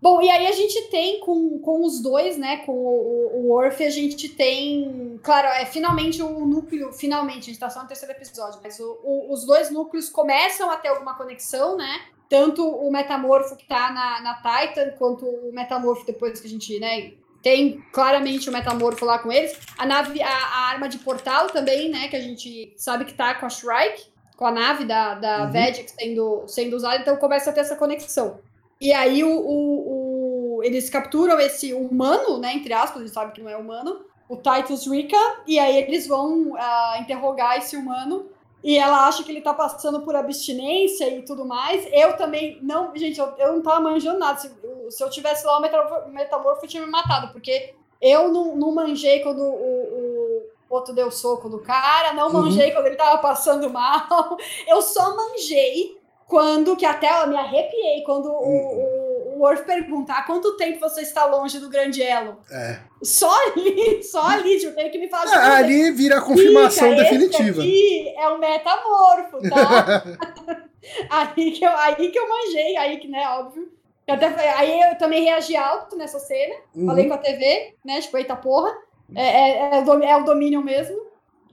Bom, 0.00 0.22
e 0.22 0.30
aí 0.30 0.46
a 0.46 0.52
gente 0.52 0.80
tem 0.90 1.18
com, 1.20 1.58
com 1.58 1.84
os 1.84 2.00
dois, 2.00 2.36
né? 2.38 2.58
Com 2.58 2.72
o, 2.72 3.30
o 3.34 3.48
Worf, 3.48 3.82
a 3.84 3.90
gente 3.90 4.28
tem. 4.28 5.18
Claro, 5.22 5.48
é 5.48 5.66
finalmente 5.66 6.22
o 6.22 6.46
núcleo. 6.46 6.92
Finalmente, 6.92 7.38
a 7.38 7.44
gente 7.46 7.58
tá 7.58 7.68
só 7.68 7.82
no 7.82 7.88
terceiro 7.88 8.14
episódio, 8.14 8.60
mas 8.62 8.78
o- 8.78 8.98
o- 9.02 9.32
os 9.32 9.44
dois 9.44 9.70
núcleos 9.70 10.08
começam 10.08 10.70
a 10.70 10.76
ter 10.76 10.88
alguma 10.88 11.14
conexão, 11.16 11.76
né? 11.76 12.00
Tanto 12.28 12.64
o 12.68 12.90
metamorfo 12.92 13.56
que 13.56 13.66
tá 13.66 13.90
na, 13.90 14.20
na 14.20 14.34
Titan, 14.36 14.90
quanto 14.98 15.26
o 15.26 15.52
metamorfo 15.52 16.06
depois 16.06 16.40
que 16.40 16.46
a 16.46 16.50
gente, 16.50 16.78
né? 16.78 17.12
Tem 17.42 17.80
claramente 17.92 18.48
o 18.48 18.52
metamorfo 18.52 19.04
lá 19.04 19.18
com 19.18 19.32
eles. 19.32 19.58
A 19.78 19.84
nave, 19.86 20.22
a, 20.22 20.28
a 20.28 20.68
arma 20.68 20.88
de 20.88 20.98
portal 20.98 21.48
também, 21.48 21.88
né? 21.88 22.06
Que 22.08 22.16
a 22.16 22.20
gente 22.20 22.72
sabe 22.76 23.04
que 23.04 23.14
tá 23.14 23.34
com 23.34 23.46
a 23.46 23.50
Shrike, 23.50 24.06
com 24.36 24.44
a 24.46 24.50
nave 24.52 24.84
da, 24.84 25.14
da 25.14 25.42
Uhum. 25.44 25.50
Vedic 25.50 25.90
sendo, 25.90 26.44
sendo 26.46 26.76
usada, 26.76 26.98
então 26.98 27.16
começa 27.16 27.50
a 27.50 27.52
ter 27.52 27.60
essa 27.60 27.74
conexão. 27.76 28.38
E 28.80 28.92
aí 28.92 29.24
o, 29.24 29.28
o- 29.30 30.56
o- 30.58 30.62
eles 30.62 30.88
capturam 30.90 31.38
esse 31.40 31.72
humano, 31.72 32.38
né? 32.38 32.54
Entre 32.54 32.72
aspas, 32.72 33.00
eles 33.00 33.12
sabem 33.12 33.32
que 33.32 33.40
não 33.42 33.50
é 33.50 33.56
humano, 33.56 34.04
o 34.28 34.36
Titus 34.36 34.86
Rika, 34.86 35.16
e 35.46 35.58
aí 35.58 35.76
eles 35.78 36.06
vão 36.06 36.54
ah, 36.56 36.98
interrogar 37.00 37.58
esse 37.58 37.76
humano. 37.76 38.26
E 38.62 38.76
ela 38.76 39.06
acha 39.06 39.22
que 39.22 39.30
ele 39.30 39.40
tá 39.40 39.54
passando 39.54 40.00
por 40.02 40.16
abstinência 40.16 41.08
e 41.16 41.22
tudo 41.24 41.44
mais. 41.44 41.86
Eu 41.92 42.16
também 42.16 42.58
não. 42.60 42.94
Gente, 42.96 43.18
eu, 43.20 43.26
eu 43.38 43.52
não 43.54 43.62
tava 43.62 43.80
manjando 43.80 44.18
nada. 44.18 44.38
Se, 44.38 44.50
eu- 44.62 44.90
se 44.90 45.02
eu 45.02 45.08
tivesse 45.10 45.46
lá, 45.46 45.58
o 45.58 46.10
metamorfo, 46.10 46.66
tinha 46.66 46.84
me 46.84 46.90
matado, 46.90 47.32
porque 47.32 47.74
eu 48.00 48.32
não, 48.32 48.56
não 48.56 48.72
manjei 48.74 49.20
quando 49.20 49.40
o, 49.42 50.42
o 50.68 50.74
outro 50.74 50.92
deu 50.94 51.10
soco 51.10 51.48
no 51.48 51.60
cara, 51.60 52.12
não 52.14 52.26
Uhum. 52.28 52.42
manjei 52.42 52.70
quando 52.72 52.86
ele 52.86 52.96
tava 52.96 53.18
passando 53.18 53.70
mal. 53.70 54.36
Eu 54.66 54.82
só 54.82 55.14
manjei 55.16 55.97
quando, 56.28 56.76
que 56.76 56.84
até 56.84 57.22
eu 57.22 57.26
me 57.26 57.36
arrepiei, 57.36 58.02
quando 58.04 58.26
o, 58.26 58.30
o, 58.30 59.34
o 59.36 59.38
Worf 59.40 59.64
pergunta 59.64 60.12
há 60.12 60.22
quanto 60.24 60.58
tempo 60.58 60.78
você 60.78 61.00
está 61.00 61.24
longe 61.24 61.58
do 61.58 61.70
grande 61.70 62.02
elo? 62.02 62.36
É. 62.50 62.80
Só 63.02 63.30
ali, 63.46 64.02
só 64.04 64.20
ali, 64.28 64.58
tipo, 64.60 64.74
teve 64.74 64.90
que 64.90 64.98
me 64.98 65.08
falar 65.08 65.32
É, 65.32 65.34
novo. 65.36 65.52
ali 65.56 65.90
vira 65.92 66.18
a 66.18 66.20
confirmação 66.20 66.90
Fica, 66.90 67.02
esse 67.02 67.16
definitiva. 67.18 67.62
aqui 67.62 68.14
é 68.14 68.28
um 68.28 68.38
metamorfo, 68.38 69.38
tá? 69.48 70.04
aí, 71.10 71.50
que 71.52 71.64
eu, 71.64 71.70
aí 71.76 72.10
que 72.10 72.18
eu 72.18 72.28
manjei, 72.28 72.76
aí 72.76 72.98
que, 72.98 73.08
né, 73.08 73.26
óbvio. 73.30 73.72
Eu 74.06 74.14
até, 74.14 74.26
aí 74.50 74.80
eu 74.82 74.98
também 74.98 75.24
reagi 75.24 75.56
alto 75.56 75.96
nessa 75.96 76.18
cena, 76.18 76.54
Uhum. 76.74 76.86
falei 76.86 77.08
com 77.08 77.14
a 77.14 77.18
TV, 77.18 77.74
né, 77.82 78.00
tipo, 78.02 78.18
eita 78.18 78.36
porra, 78.36 78.70
é, 79.14 79.22
é, 79.22 79.78
é, 79.78 79.82
o 79.82 80.02
é 80.02 80.16
o 80.16 80.24
domínio 80.24 80.62
mesmo. 80.62 80.96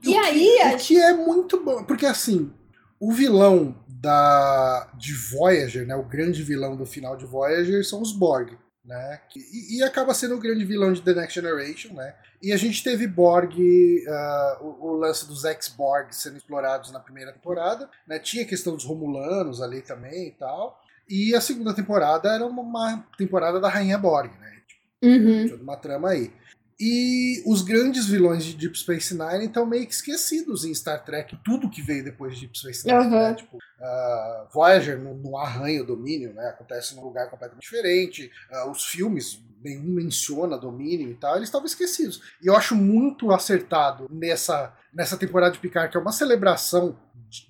E, 0.04 0.12
e 0.12 0.18
aí. 0.18 0.50
Que, 0.58 0.62
a... 0.62 0.68
O 0.74 0.78
que 0.78 1.00
é 1.00 1.14
muito 1.14 1.64
bom. 1.64 1.84
Porque 1.86 2.06
assim, 2.06 2.52
o 3.00 3.12
vilão 3.14 3.74
da 4.00 4.90
de 4.96 5.14
Voyager, 5.14 5.86
né, 5.86 5.96
o 5.96 6.04
grande 6.04 6.44
vilão 6.44 6.76
do 6.76 6.86
final 6.86 7.16
de 7.16 7.26
Voyager 7.26 7.84
são 7.86 8.02
os 8.02 8.12
Borg, 8.12 8.58
né? 8.84 9.22
E, 9.36 9.78
e 9.78 9.84
acaba 9.84 10.14
sendo 10.14 10.36
o 10.36 10.40
grande 10.40 10.66
vilão 10.66 10.94
de 10.94 11.02
The 11.02 11.14
Next 11.14 11.34
Generation, 11.34 11.94
né? 11.94 12.14
E 12.42 12.52
a 12.52 12.58
gente 12.58 12.84
teve 12.84 13.08
Borg, 13.08 13.54
uh, 13.58 14.64
o, 14.64 14.88
o, 14.88 14.98
lance 14.98 15.28
dos 15.28 15.46
ex-Borg 15.46 16.12
sendo 16.12 16.38
explorados 16.38 16.92
na 16.92 17.00
primeira 17.00 17.32
temporada, 17.32 17.90
né? 18.08 18.20
Tinha 18.20 18.44
a 18.44 18.48
questão 18.48 18.76
dos 18.76 18.86
Romulanos 18.86 19.62
ali 19.62 19.82
também 19.82 20.28
e 20.28 20.32
tal. 20.32 20.80
E 21.10 21.34
a 21.34 21.42
segunda 21.42 21.74
temporada 21.74 22.30
era 22.30 22.46
uma, 22.46 22.62
uma 22.62 23.08
temporada 23.18 23.60
da 23.60 23.70
Rainha 23.70 23.98
Borg, 23.98 24.32
né? 24.40 24.62
Tipo, 24.68 24.84
uhum. 25.04 25.60
uma 25.62 25.78
trama 25.78 26.10
aí. 26.10 26.32
E 26.80 27.42
os 27.46 27.62
grandes 27.62 28.06
vilões 28.06 28.44
de 28.44 28.54
Deep 28.54 28.78
Space 28.78 29.14
Nine 29.14 29.46
estão 29.46 29.66
meio 29.66 29.88
que 29.88 29.94
esquecidos 29.94 30.66
em 30.66 30.74
Star 30.74 31.04
Trek, 31.06 31.38
tudo 31.44 31.70
que 31.70 31.82
veio 31.82 32.04
depois 32.04 32.36
de 32.36 32.42
Deep 32.42 32.58
Space 32.58 32.86
Nine. 32.86 33.00
Uhum. 33.00 33.10
Né? 33.12 33.34
Tipo, 33.34 33.58
uh, 33.58 34.54
Voyager 34.54 35.00
no, 35.00 35.14
no 35.16 35.38
arranha 35.38 35.82
o 35.82 35.86
domínio, 35.86 36.34
né? 36.34 36.50
acontece 36.50 36.96
num 36.96 37.04
lugar 37.04 37.30
completamente 37.30 37.64
diferente. 37.64 38.30
Uh, 38.52 38.70
os 38.70 38.86
filmes, 38.86 39.42
nenhum 39.64 39.94
menciona 39.94 40.58
domínio 40.58 41.10
e 41.10 41.16
tal, 41.16 41.38
eles 41.38 41.48
estavam 41.48 41.66
esquecidos. 41.66 42.22
E 42.42 42.48
eu 42.48 42.56
acho 42.56 42.76
muito 42.76 43.32
acertado 43.32 44.08
nessa, 44.12 44.74
nessa 44.94 45.16
temporada 45.16 45.54
de 45.54 45.60
Picard, 45.60 45.90
que 45.90 45.98
é 45.98 46.02
uma 46.02 46.12
celebração 46.12 46.98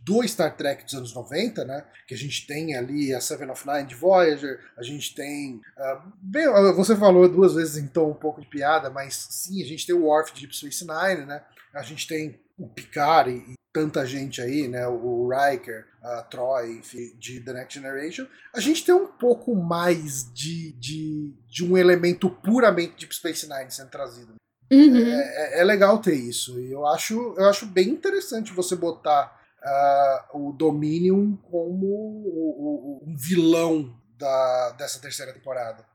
do 0.04 0.28
Star 0.28 0.56
Trek 0.56 0.84
dos 0.86 0.94
anos 0.94 1.14
90, 1.14 1.66
né? 1.66 1.86
Que 2.08 2.14
a 2.14 2.18
gente 2.18 2.46
tem 2.48 2.76
ali 2.76 3.14
a 3.14 3.22
Seven 3.22 3.50
of 3.50 3.68
Nine 3.68 3.88
de 3.88 3.96
Voyager, 3.96 4.60
a 4.78 4.84
gente 4.84 5.14
tem. 5.14 5.56
Uh, 5.56 6.12
bem, 6.22 6.48
você 6.76 6.96
falou 6.96 7.28
duas 7.28 7.56
vezes 7.56 7.78
então 7.78 8.10
um 8.10 8.16
pouco 8.16 8.42
de 8.42 8.48
piada, 8.48 8.90
mas 8.90 9.16
sim, 9.30 9.62
a 9.62 9.66
gente 9.66 9.86
tem 9.86 9.96
o 9.96 10.06
Worf 10.06 10.34
de 10.34 10.42
Deep 10.42 10.56
Space 10.56 10.86
Nine, 10.86 11.26
né? 11.26 11.44
A 11.74 11.84
gente 11.84 12.08
tem 12.08 12.40
o 12.58 12.68
Picard 12.68 13.30
e, 13.30 13.52
e 13.52 13.56
tanta 13.74 14.06
gente 14.06 14.42
aí, 14.42 14.68
né? 14.68 14.88
O 14.88 15.30
Riker, 15.30 15.86
a 16.02 16.24
Troy, 16.24 16.78
enfim, 16.80 17.14
de 17.20 17.42
The 17.42 17.54
Next 17.54 17.80
Generation. 17.80 18.26
A 18.54 18.60
gente 18.60 18.86
tem 18.86 18.96
um 18.96 19.08
pouco 19.08 19.54
mais 19.56 20.32
de, 20.34 20.72
de, 20.74 21.34
de 21.48 21.66
um 21.66 21.78
elemento 21.78 22.30
puramente 22.30 22.96
Deep 22.98 23.14
Space 23.14 23.48
Nine 23.50 23.70
sendo 23.70 23.90
trazido. 23.90 24.36
Uhum. 24.72 24.98
É, 24.98 25.58
é, 25.58 25.62
é, 25.62 25.64
legal 25.64 26.00
ter 26.00 26.16
isso. 26.16 26.60
E 26.60 26.72
eu 26.72 26.86
acho, 26.88 27.36
eu 27.38 27.46
acho 27.50 27.66
bem 27.66 27.90
interessante 27.90 28.54
você 28.54 28.76
botar 28.76 29.35
uh, 29.66 30.38
o 30.38 30.54
Dominion 30.54 31.36
como 31.50 31.86
o, 31.86 33.02
o, 33.04 33.10
um 33.10 33.16
vilão 33.18 33.94
da, 34.18 34.72
dessa 34.72 35.02
terceira 35.02 35.34
temporada. 35.34 35.86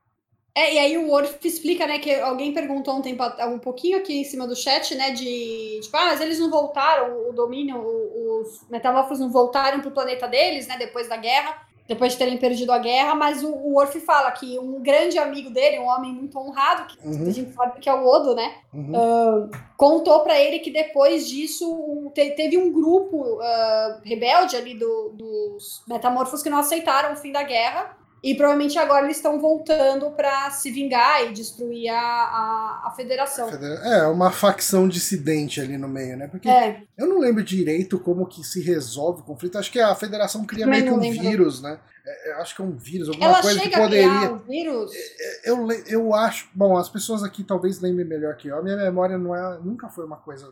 É, 0.55 0.75
e 0.75 0.79
aí 0.79 0.99
o 0.99 1.09
Worf 1.09 1.47
explica, 1.47 1.87
né, 1.87 2.01
que 2.01 2.13
alguém 2.13 2.53
perguntou 2.53 2.97
um 2.97 3.01
tempo, 3.03 3.23
um 3.47 3.59
pouquinho 3.59 3.99
aqui 3.99 4.21
em 4.21 4.25
cima 4.25 4.49
do 4.49 4.57
chat, 4.57 4.95
né, 4.97 5.13
de, 5.13 5.79
tipo, 5.81 5.97
ah, 5.97 6.07
mas 6.07 6.21
eles 6.21 6.41
não 6.41 6.51
voltaram, 6.51 7.29
o 7.29 7.33
Dominion, 7.33 7.81
os 7.81 8.69
metamorfos 8.69 9.21
não 9.21 9.31
voltaram 9.31 9.81
pro 9.81 9.93
planeta 9.93 10.27
deles, 10.27 10.67
né, 10.67 10.77
depois 10.77 11.09
da 11.09 11.17
guerra 11.17 11.70
depois 11.91 12.13
de 12.13 12.19
terem 12.19 12.39
perdido 12.39 12.71
a 12.71 12.79
guerra, 12.79 13.17
mas 13.17 13.43
o, 13.43 13.49
o 13.49 13.73
Worf 13.73 13.99
fala 14.03 14.31
que 14.31 14.57
um 14.61 14.81
grande 14.81 15.19
amigo 15.19 15.51
dele, 15.51 15.81
um 15.81 15.89
homem 15.89 16.13
muito 16.13 16.39
honrado, 16.39 16.87
que 16.87 16.97
uhum. 17.05 17.29
a 17.29 17.33
gente 17.33 17.53
sabe 17.53 17.81
que 17.81 17.89
é 17.89 17.93
o 17.93 18.07
Odo, 18.07 18.33
né? 18.33 18.59
Uhum. 18.73 18.93
Uh, 18.93 19.51
contou 19.77 20.21
para 20.21 20.41
ele 20.41 20.61
que 20.61 20.71
depois 20.71 21.29
disso 21.29 21.69
um, 21.69 22.09
te, 22.11 22.31
teve 22.37 22.57
um 22.57 22.71
grupo 22.71 23.17
uh, 23.17 24.01
rebelde 24.05 24.55
ali 24.55 24.79
do, 24.79 25.09
dos 25.15 25.83
metamorfos 25.89 26.45
que 26.45 26.49
não 26.49 26.59
aceitaram 26.59 27.13
o 27.13 27.17
fim 27.17 27.33
da 27.33 27.43
guerra 27.43 27.99
e 28.23 28.35
provavelmente 28.35 28.79
agora 28.79 29.05
eles 29.05 29.17
estão 29.17 29.41
voltando 29.41 30.11
para 30.11 30.51
se 30.51 30.71
vingar 30.71 31.25
e 31.25 31.33
destruir 31.33 31.89
a, 31.89 31.99
a, 31.99 32.83
a, 32.87 32.91
federação. 32.95 33.49
É, 33.49 34.07
uma 34.07 34.31
facção 34.31 34.87
dissidente 34.87 35.61
ali 35.61 35.79
no 35.79 35.89
meio, 35.89 36.17
né? 36.17 36.29
Porque 36.29 36.49
é. 36.49 36.83
eu 36.99 37.07
não 37.07 37.19
lembro 37.19 37.43
direito 37.43 37.99
como 37.99 38.27
que 38.27 38.45
se 38.45 38.61
resolve 38.61 39.23
o 39.23 39.25
conflito. 39.25 39.57
Acho 39.57 39.73
que 39.73 39.81
a 39.81 39.95
federação 39.95 40.45
cria 40.45 40.67
meio 40.67 40.85
que 40.85 40.91
um 40.91 40.99
lembro. 40.99 41.23
vírus, 41.23 41.63
né? 41.63 41.81
É, 42.07 42.33
eu 42.33 42.37
acho 42.39 42.55
que 42.55 42.61
é 42.61 42.65
um 42.65 42.77
vírus, 42.77 43.09
alguma 43.09 43.27
Ela 43.27 43.41
coisa 43.41 43.61
que 43.61 43.71
poderia. 43.71 44.33
um 44.33 44.39
vírus? 44.39 44.93
É, 44.95 44.99
é, 44.99 45.51
eu, 45.51 45.71
eu 45.87 46.15
acho. 46.15 46.49
Bom, 46.55 46.77
as 46.77 46.89
pessoas 46.89 47.23
aqui 47.23 47.43
talvez 47.43 47.81
lembrem 47.81 48.07
melhor 48.07 48.37
que 48.37 48.49
eu. 48.49 48.59
A 48.59 48.63
minha 48.63 48.77
memória 48.77 49.17
não 49.17 49.35
é, 49.35 49.59
nunca 49.59 49.89
foi 49.89 50.05
uma 50.05 50.17
coisa 50.17 50.51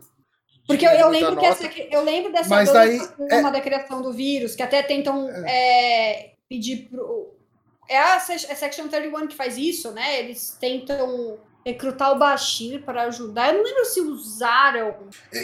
porque 0.67 0.87
eu, 0.87 0.91
eu, 0.91 1.09
lembro 1.09 1.35
que 1.35 1.47
essa, 1.47 1.67
eu 1.91 2.05
lembro 2.05 2.31
dessa 2.31 2.51
Mas 2.51 2.71
daí, 2.71 3.01
é... 3.31 3.43
da 3.43 3.59
criação 3.59 4.03
do 4.03 4.13
vírus, 4.13 4.55
que 4.55 4.63
até 4.63 4.83
tentam 4.83 5.27
é. 5.31 5.47
É, 5.47 6.35
pedir 6.47 6.91
pro, 6.91 7.38
é 7.89 7.99
a, 7.99 8.21
Section 8.21 8.89
31 8.89 9.27
que 9.27 9.37
faz 9.37 9.57
isso, 9.57 9.93
né? 9.93 10.21
Eles 10.21 10.57
tentam 10.61 11.39
recrutar 11.65 12.13
o 12.13 12.19
Bashir 12.19 12.83
para 12.83 13.05
ajudar. 13.05 13.49
Eu 13.49 13.59
não 13.59 13.65
lembro 13.65 13.85
se 13.85 14.01
usaram. 14.01 14.95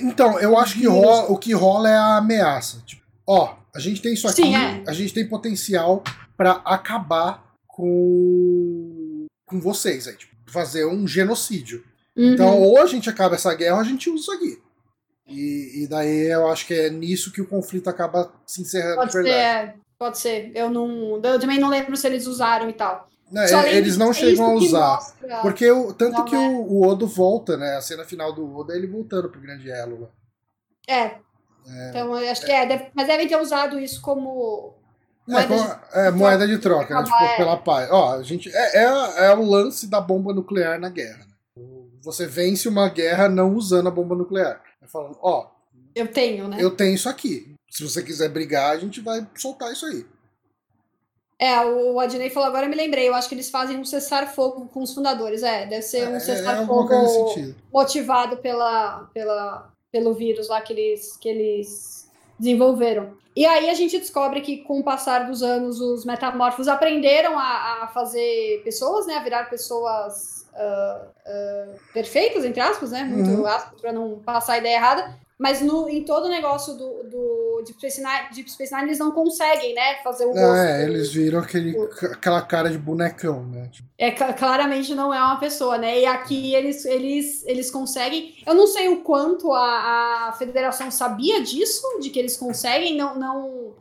Então, 0.03 0.39
eu 0.39 0.59
acho 0.59 0.79
que 0.79 0.87
rola, 0.87 1.31
o 1.31 1.39
que 1.39 1.53
rola 1.53 1.89
é 1.89 1.97
a 1.97 2.17
ameaça. 2.19 2.83
Tipo, 2.87 3.03
ó, 3.27 3.57
a 3.75 3.79
gente 3.79 4.01
tem 4.01 4.15
isso 4.15 4.29
aqui, 4.29 4.43
Sim, 4.43 4.57
é. 4.57 4.83
a 4.87 4.93
gente 4.93 5.13
tem 5.13 5.29
potencial 5.29 6.03
para 6.37 6.53
acabar 6.65 7.45
com 7.67 9.27
com 9.47 9.61
vocês 9.61 10.09
aí, 10.09 10.17
tipo, 10.17 10.35
fazer 10.47 10.87
um 10.87 11.07
genocídio. 11.07 11.85
Uhum. 12.17 12.33
Então, 12.33 12.61
ou 12.61 12.81
a 12.81 12.87
gente 12.87 13.11
acaba 13.11 13.35
essa 13.35 13.55
guerra, 13.55 13.77
ou 13.77 13.81
a 13.81 13.85
gente 13.85 14.09
usa 14.09 14.23
isso 14.23 14.33
aqui. 14.33 14.59
E, 15.27 15.85
e 15.85 15.87
daí 15.87 16.31
eu 16.31 16.49
acho 16.49 16.67
que 16.67 16.75
é 16.75 16.91
nisso 16.91 17.33
que 17.33 17.41
o 17.41 17.47
conflito 17.47 17.89
acaba 17.89 18.33
se 18.47 18.63
encerrando 18.63 18.97
Pode 18.97 19.11
de 19.11 19.23
verdade. 19.23 19.73
Ser, 19.73 19.79
é. 19.79 19.84
Pode 20.05 20.19
ser. 20.19 20.53
Eu 20.55 20.69
não. 20.69 21.19
Eu 21.25 21.41
também 21.41 21.59
não 21.59 21.71
lembro 21.71 21.97
se 21.97 22.07
eles 22.07 22.27
usaram 22.27 22.69
e 22.69 22.75
tal. 22.75 23.09
Não, 23.33 23.41
é, 23.41 23.75
eles 23.75 23.97
não 23.97 24.13
chegam 24.13 24.45
a 24.45 24.53
usar. 24.53 24.97
Mostra... 24.97 25.41
Porque 25.41 25.71
o, 25.71 25.95
tanto 25.95 26.19
não, 26.19 26.25
que 26.27 26.37
é. 26.37 26.39
o, 26.39 26.61
o, 26.61 26.87
Odo 26.87 27.07
volta, 27.07 27.57
né? 27.57 27.77
A 27.77 27.81
cena 27.81 28.05
final 28.05 28.31
do 28.31 28.55
Odo 28.55 28.71
é 28.71 28.77
ele 28.77 28.87
voltando 28.87 29.31
pro 29.31 29.41
Grande 29.41 29.71
Elo. 29.71 30.11
É. 30.87 31.01
é. 31.01 31.19
Então, 31.89 32.19
eu 32.19 32.31
acho 32.31 32.45
que 32.45 32.53
é. 32.53 32.67
Deve, 32.67 32.89
mas 32.93 33.07
devem 33.07 33.27
ter 33.27 33.41
usado 33.41 33.81
isso 33.81 34.03
como. 34.03 34.75
Moeda, 35.27 35.55
é, 35.55 35.57
de, 35.57 36.09
é, 36.09 36.11
moeda 36.11 36.47
de 36.47 36.59
troca, 36.59 36.95
né? 36.95 37.03
Tipo, 37.03 37.37
pela 37.39 37.57
paz. 37.57 37.91
Ó, 37.91 38.17
a 38.17 38.23
gente. 38.23 38.55
É, 38.55 38.85
é, 38.85 39.25
é 39.25 39.35
o 39.35 39.43
lance 39.43 39.87
da 39.87 40.03
bomba 40.03 40.35
nuclear 40.35 40.79
na 40.79 40.91
guerra. 40.91 41.21
Né? 41.57 41.65
Você 42.03 42.27
vence 42.27 42.69
uma 42.69 42.91
guerra 42.91 43.27
não 43.27 43.55
usando 43.55 43.89
a 43.89 43.91
bomba 43.91 44.15
nuclear. 44.15 44.61
Falando, 44.87 45.17
ó. 45.23 45.54
Eu 45.95 46.09
tenho, 46.09 46.49
né? 46.49 46.57
Eu 46.61 46.71
tenho 46.71 46.95
isso 46.95 47.09
aqui 47.09 47.55
se 47.75 47.83
você 47.83 48.05
quiser 48.05 48.29
brigar, 48.29 48.71
a 48.71 48.79
gente 48.79 49.01
vai 49.01 49.27
soltar 49.35 49.73
isso 49.73 49.85
aí. 49.85 50.07
É, 51.37 51.61
o 51.61 51.99
Adnei 51.99 52.31
falou 52.31 52.49
agora, 52.49 52.67
eu 52.67 52.71
me 52.71 52.77
lembrei. 52.77 53.09
Eu 53.09 53.15
acho 53.15 53.29
que 53.29 53.35
eles 53.35 53.51
fazem 53.51 53.77
um 53.77 53.85
cessar-fogo 53.85 54.69
com 54.69 54.81
os 54.81 54.95
fundadores. 54.95 55.43
É, 55.43 55.67
deve 55.67 55.83
ser 55.83 56.09
um 56.09 56.13
é, 56.13 56.17
é 56.17 56.21
cessar-fogo 56.21 56.93
é 56.93 57.53
motivado 57.73 58.37
pela, 58.37 59.11
pela, 59.13 59.73
pelo 59.91 60.15
vírus 60.15 60.49
lá 60.49 60.61
que 60.61 60.73
eles, 60.73 61.17
que 61.17 61.29
eles 61.29 62.09
desenvolveram. 62.39 63.17
E 63.35 63.45
aí 63.45 63.69
a 63.69 63.75
gente 63.75 63.99
descobre 63.99 64.41
que, 64.41 64.59
com 64.59 64.79
o 64.79 64.85
passar 64.85 65.27
dos 65.27 65.43
anos, 65.43 65.81
os 65.81 66.05
metamorfos 66.05 66.69
aprenderam 66.69 67.37
a, 67.37 67.83
a 67.83 67.89
fazer 67.89 68.63
pessoas, 68.63 69.05
né? 69.09 69.17
A 69.17 69.25
virar 69.25 69.51
pessoas 69.51 70.47
uh, 70.55 71.09
uh, 71.09 71.81
perfeitas, 71.93 72.45
entre 72.45 72.61
aspas, 72.61 72.93
né? 72.93 73.03
Muito 73.03 73.31
uhum. 73.31 73.47
aspas, 73.47 73.81
para 73.81 73.93
não 73.93 74.21
passar 74.21 74.53
a 74.53 74.59
ideia 74.59 74.77
errada. 74.77 75.24
Mas 75.39 75.61
no, 75.61 75.89
em 75.89 76.05
todo 76.05 76.27
o 76.27 76.29
negócio 76.29 76.75
do, 76.75 77.03
do 77.05 77.63
Deep, 77.67 77.79
Space 77.79 78.01
Nine, 78.01 78.33
Deep 78.33 78.51
Space 78.51 78.73
Nine, 78.73 78.87
eles 78.87 78.99
não 79.01 79.11
conseguem, 79.11 79.75
né, 79.75 79.97
fazer 80.05 80.27
o 80.27 80.29
rosto. 80.29 80.43
É, 80.43 80.85
eles 80.85 81.13
viram 81.13 81.41
aquele, 81.41 81.77
aquela 82.13 82.41
cara 82.41 82.71
de 82.71 82.79
bonecão, 82.79 83.45
né? 83.45 83.69
É, 83.99 84.13
claramente 84.13 84.95
não 84.95 85.13
é 85.13 85.19
uma 85.19 85.41
pessoa, 85.41 85.77
né? 85.77 86.01
E 86.01 86.07
aqui 86.07 86.55
eles, 86.55 86.85
eles, 86.85 87.45
eles 87.47 87.69
conseguem. 87.69 88.37
Eu 88.47 88.55
não 88.55 88.69
sei 88.69 88.89
o 88.89 89.03
quanto 89.03 89.53
a, 89.53 90.29
a 90.29 90.33
federação 90.39 90.89
sabia 90.91 91.43
disso, 91.43 91.83
de 92.01 92.11
que 92.11 92.19
eles 92.19 92.37
conseguem, 92.37 92.97
não, 92.97 93.19
não, 93.19 93.75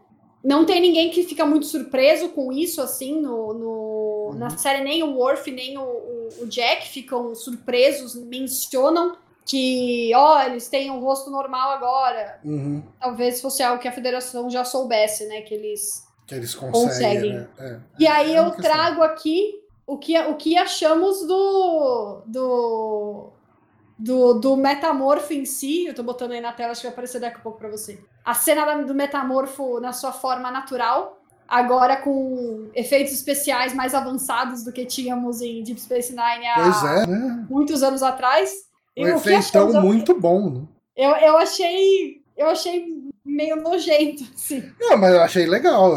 não 0.43 0.65
tem 0.65 0.81
ninguém 0.81 1.11
que 1.11 1.23
fica 1.23 1.45
muito 1.45 1.67
surpreso 1.67 2.29
com 2.29 2.51
isso, 2.51 2.81
assim, 2.81 3.21
no, 3.21 3.53
no 3.53 4.29
uhum. 4.31 4.39
na 4.39 4.49
série, 4.57 4.83
nem 4.83 5.03
o 5.03 5.15
Worf, 5.17 5.51
nem 5.51 5.77
o, 5.77 5.83
o, 5.83 6.29
o 6.41 6.47
Jack 6.47 6.89
ficam 6.89 7.35
surpresos, 7.35 8.15
mencionam 8.15 9.17
que, 9.45 10.11
ó, 10.15 10.41
eles 10.43 10.67
têm 10.67 10.89
um 10.89 10.99
rosto 10.99 11.29
normal 11.29 11.71
agora. 11.71 12.39
Uhum. 12.43 12.83
Talvez 12.99 13.41
fosse 13.41 13.61
algo 13.61 13.81
que 13.81 13.87
a 13.87 13.91
federação 13.91 14.49
já 14.49 14.63
soubesse, 14.63 15.25
né? 15.27 15.41
Que 15.41 15.53
eles, 15.53 16.07
que 16.25 16.35
eles 16.35 16.55
conseguem. 16.55 16.81
conseguem. 16.81 17.33
Né? 17.33 17.47
É. 17.59 17.79
E 17.99 18.07
aí 18.07 18.35
é 18.35 18.39
eu 18.39 18.51
trago 18.51 19.03
aqui 19.03 19.61
o 19.85 19.97
que, 19.97 20.17
o 20.17 20.35
que 20.35 20.57
achamos 20.57 21.27
do, 21.27 22.21
do, 22.25 23.29
do, 23.99 24.33
do 24.35 24.55
metamorfo 24.55 25.33
em 25.33 25.45
si. 25.45 25.85
Eu 25.85 25.93
tô 25.93 26.03
botando 26.03 26.31
aí 26.31 26.41
na 26.41 26.53
tela, 26.53 26.71
acho 26.71 26.81
que 26.81 26.87
vai 26.87 26.93
aparecer 26.93 27.19
daqui 27.19 27.37
a 27.37 27.41
pouco 27.41 27.59
pra 27.59 27.69
você. 27.69 27.99
A 28.23 28.33
cena 28.33 28.81
do 28.83 28.95
metamorfo 28.95 29.79
na 29.79 29.91
sua 29.91 30.11
forma 30.11 30.49
natural. 30.49 31.19
Agora 31.45 31.97
com 31.97 32.71
efeitos 32.73 33.13
especiais 33.13 33.73
mais 33.73 33.93
avançados 33.93 34.63
do 34.63 34.71
que 34.71 34.85
tínhamos 34.85 35.41
em 35.41 35.61
Deep 35.61 35.79
Space 35.79 36.09
Nine 36.11 36.47
há 36.47 37.03
é, 37.03 37.05
né? 37.05 37.45
muitos 37.49 37.83
anos 37.83 38.01
atrás. 38.01 38.71
Um 38.97 39.07
efeitão 39.07 39.81
muito 39.81 40.19
bom, 40.19 40.49
né? 40.49 40.61
Eu, 40.95 41.11
eu 41.11 41.37
achei. 41.37 42.21
Eu 42.35 42.47
achei 42.47 42.85
meio 43.23 43.55
nojento, 43.55 44.23
assim. 44.35 44.63
Não, 44.79 44.97
mas 44.97 45.13
eu 45.13 45.21
achei 45.21 45.45
legal. 45.45 45.95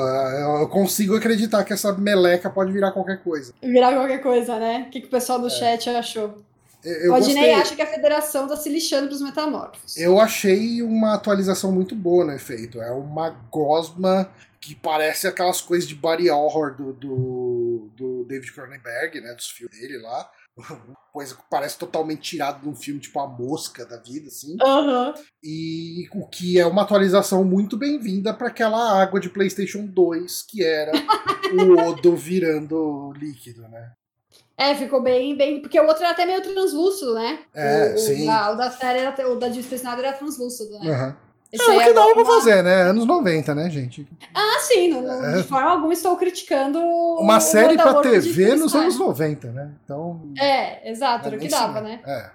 Eu 0.61 0.69
consigo 0.69 1.17
acreditar 1.17 1.65
que 1.65 1.73
essa 1.73 1.93
meleca 1.93 2.51
pode 2.51 2.73
virar 2.73 2.93
qualquer 2.93 3.23
coisa. 3.23 3.55
Virar 3.63 3.93
qualquer 3.95 4.23
coisa, 4.23 4.59
né? 4.59 4.85
O 4.87 4.91
que, 4.91 5.01
que 5.01 5.07
o 5.07 5.11
pessoal 5.11 5.39
do 5.39 5.47
é. 5.47 5.51
chat 5.51 5.89
achou? 5.91 6.39
Eu 6.85 7.13
o 7.13 7.17
gostei. 7.17 7.53
acha 7.53 7.75
que 7.75 7.83
a 7.83 7.87
federação 7.87 8.47
tá 8.47 8.57
se 8.57 8.69
lixando 8.69 9.09
pros 9.09 9.21
metamorfos. 9.21 9.97
Eu 9.97 10.21
achei 10.21 10.83
uma 10.83 11.15
atualização 11.15 11.73
muito 11.73 11.97
boa 11.97 12.25
no 12.25 12.33
efeito. 12.33 12.81
É 12.81 12.93
uma 12.93 13.31
gosma 13.51 14.31
que 14.61 14.75
parece 14.75 15.27
aquelas 15.27 15.61
coisas 15.61 15.89
de 15.89 15.97
body 15.97 16.31
horror 16.31 16.77
do, 16.77 16.93
do, 16.93 17.91
do 17.97 18.25
David 18.25 18.53
Cronenberg, 18.53 19.21
né? 19.21 19.35
Dos 19.35 19.51
filmes 19.51 19.79
dele 19.81 19.99
lá. 19.99 20.31
Coisa 21.13 21.35
que 21.35 21.43
parece 21.51 21.79
totalmente 21.79 22.23
tirado 22.23 22.61
de 22.63 22.69
um 22.69 22.75
filme 22.75 23.01
tipo 23.01 23.19
A 23.21 23.27
Mosca 23.27 23.85
da 23.87 23.97
vida, 23.97 24.29
assim. 24.29 24.57
Aham. 24.63 25.15
E 25.43 26.09
o 26.15 26.27
que 26.27 26.59
é 26.59 26.67
uma 26.67 26.83
atualização 26.83 27.45
muito 27.45 27.77
bem-vinda 27.77 28.35
para 28.35 28.49
aquela 28.49 29.01
água 29.01 29.19
de 29.21 29.31
PlayStation 29.31 29.87
2 29.87 30.43
que 30.43 30.65
era 30.65 30.93
o 31.55 31.73
Odo 31.89 32.17
virando 32.17 33.13
líquido, 33.17 33.63
né? 33.69 33.93
É, 34.59 34.75
ficou 34.75 35.03
bem, 35.03 35.37
bem. 35.37 35.61
Porque 35.61 35.79
o 35.79 35.87
outro 35.87 36.03
era 36.03 36.13
até 36.13 36.25
meio 36.25 36.43
translúcido, 36.43 37.15
né? 37.15 37.45
É, 37.55 37.91
o, 37.91 37.95
o 37.95 37.99
sim. 37.99 38.27
da- 38.27 38.53
O 38.53 38.57
da 38.57 38.71
série, 38.71 39.01
era, 39.01 39.31
o 39.31 39.37
da 39.39 39.49
Disney 39.49 39.81
era 39.85 40.13
translúcido, 40.13 40.79
né? 40.79 40.91
Aham. 40.91 41.17
Esse 41.53 41.71
É 41.71 41.77
o 41.77 41.81
que 41.85 41.93
dava 41.93 42.13
pra 42.15 42.25
fazer, 42.25 42.63
né? 42.63 42.83
Anos 42.83 43.07
90, 43.07 43.55
né, 43.55 43.71
gente? 43.71 44.07
Ah, 44.35 44.59
sim, 44.61 44.89
não- 44.89 45.03
não- 45.03 45.25
É. 45.27 45.37
de 45.39 45.43
forma 45.45 45.71
alguma 45.71 45.93
estou 45.93 46.17
criticando. 46.17 46.79
Uma 46.81 47.37
o 47.37 47.41
série 47.41 47.77
pra 47.77 48.01
TV 48.03 48.49
nos 48.55 48.63
Disney. 48.73 48.81
anos 48.81 48.99
90, 48.99 49.49
né? 49.53 49.71
Então. 49.85 50.21
É, 50.39 50.91
exato, 50.91 51.27
era 51.29 51.37
o 51.37 51.39
que 51.39 51.49
dava, 51.49 51.81
né? 51.81 52.01
É. 52.07 52.31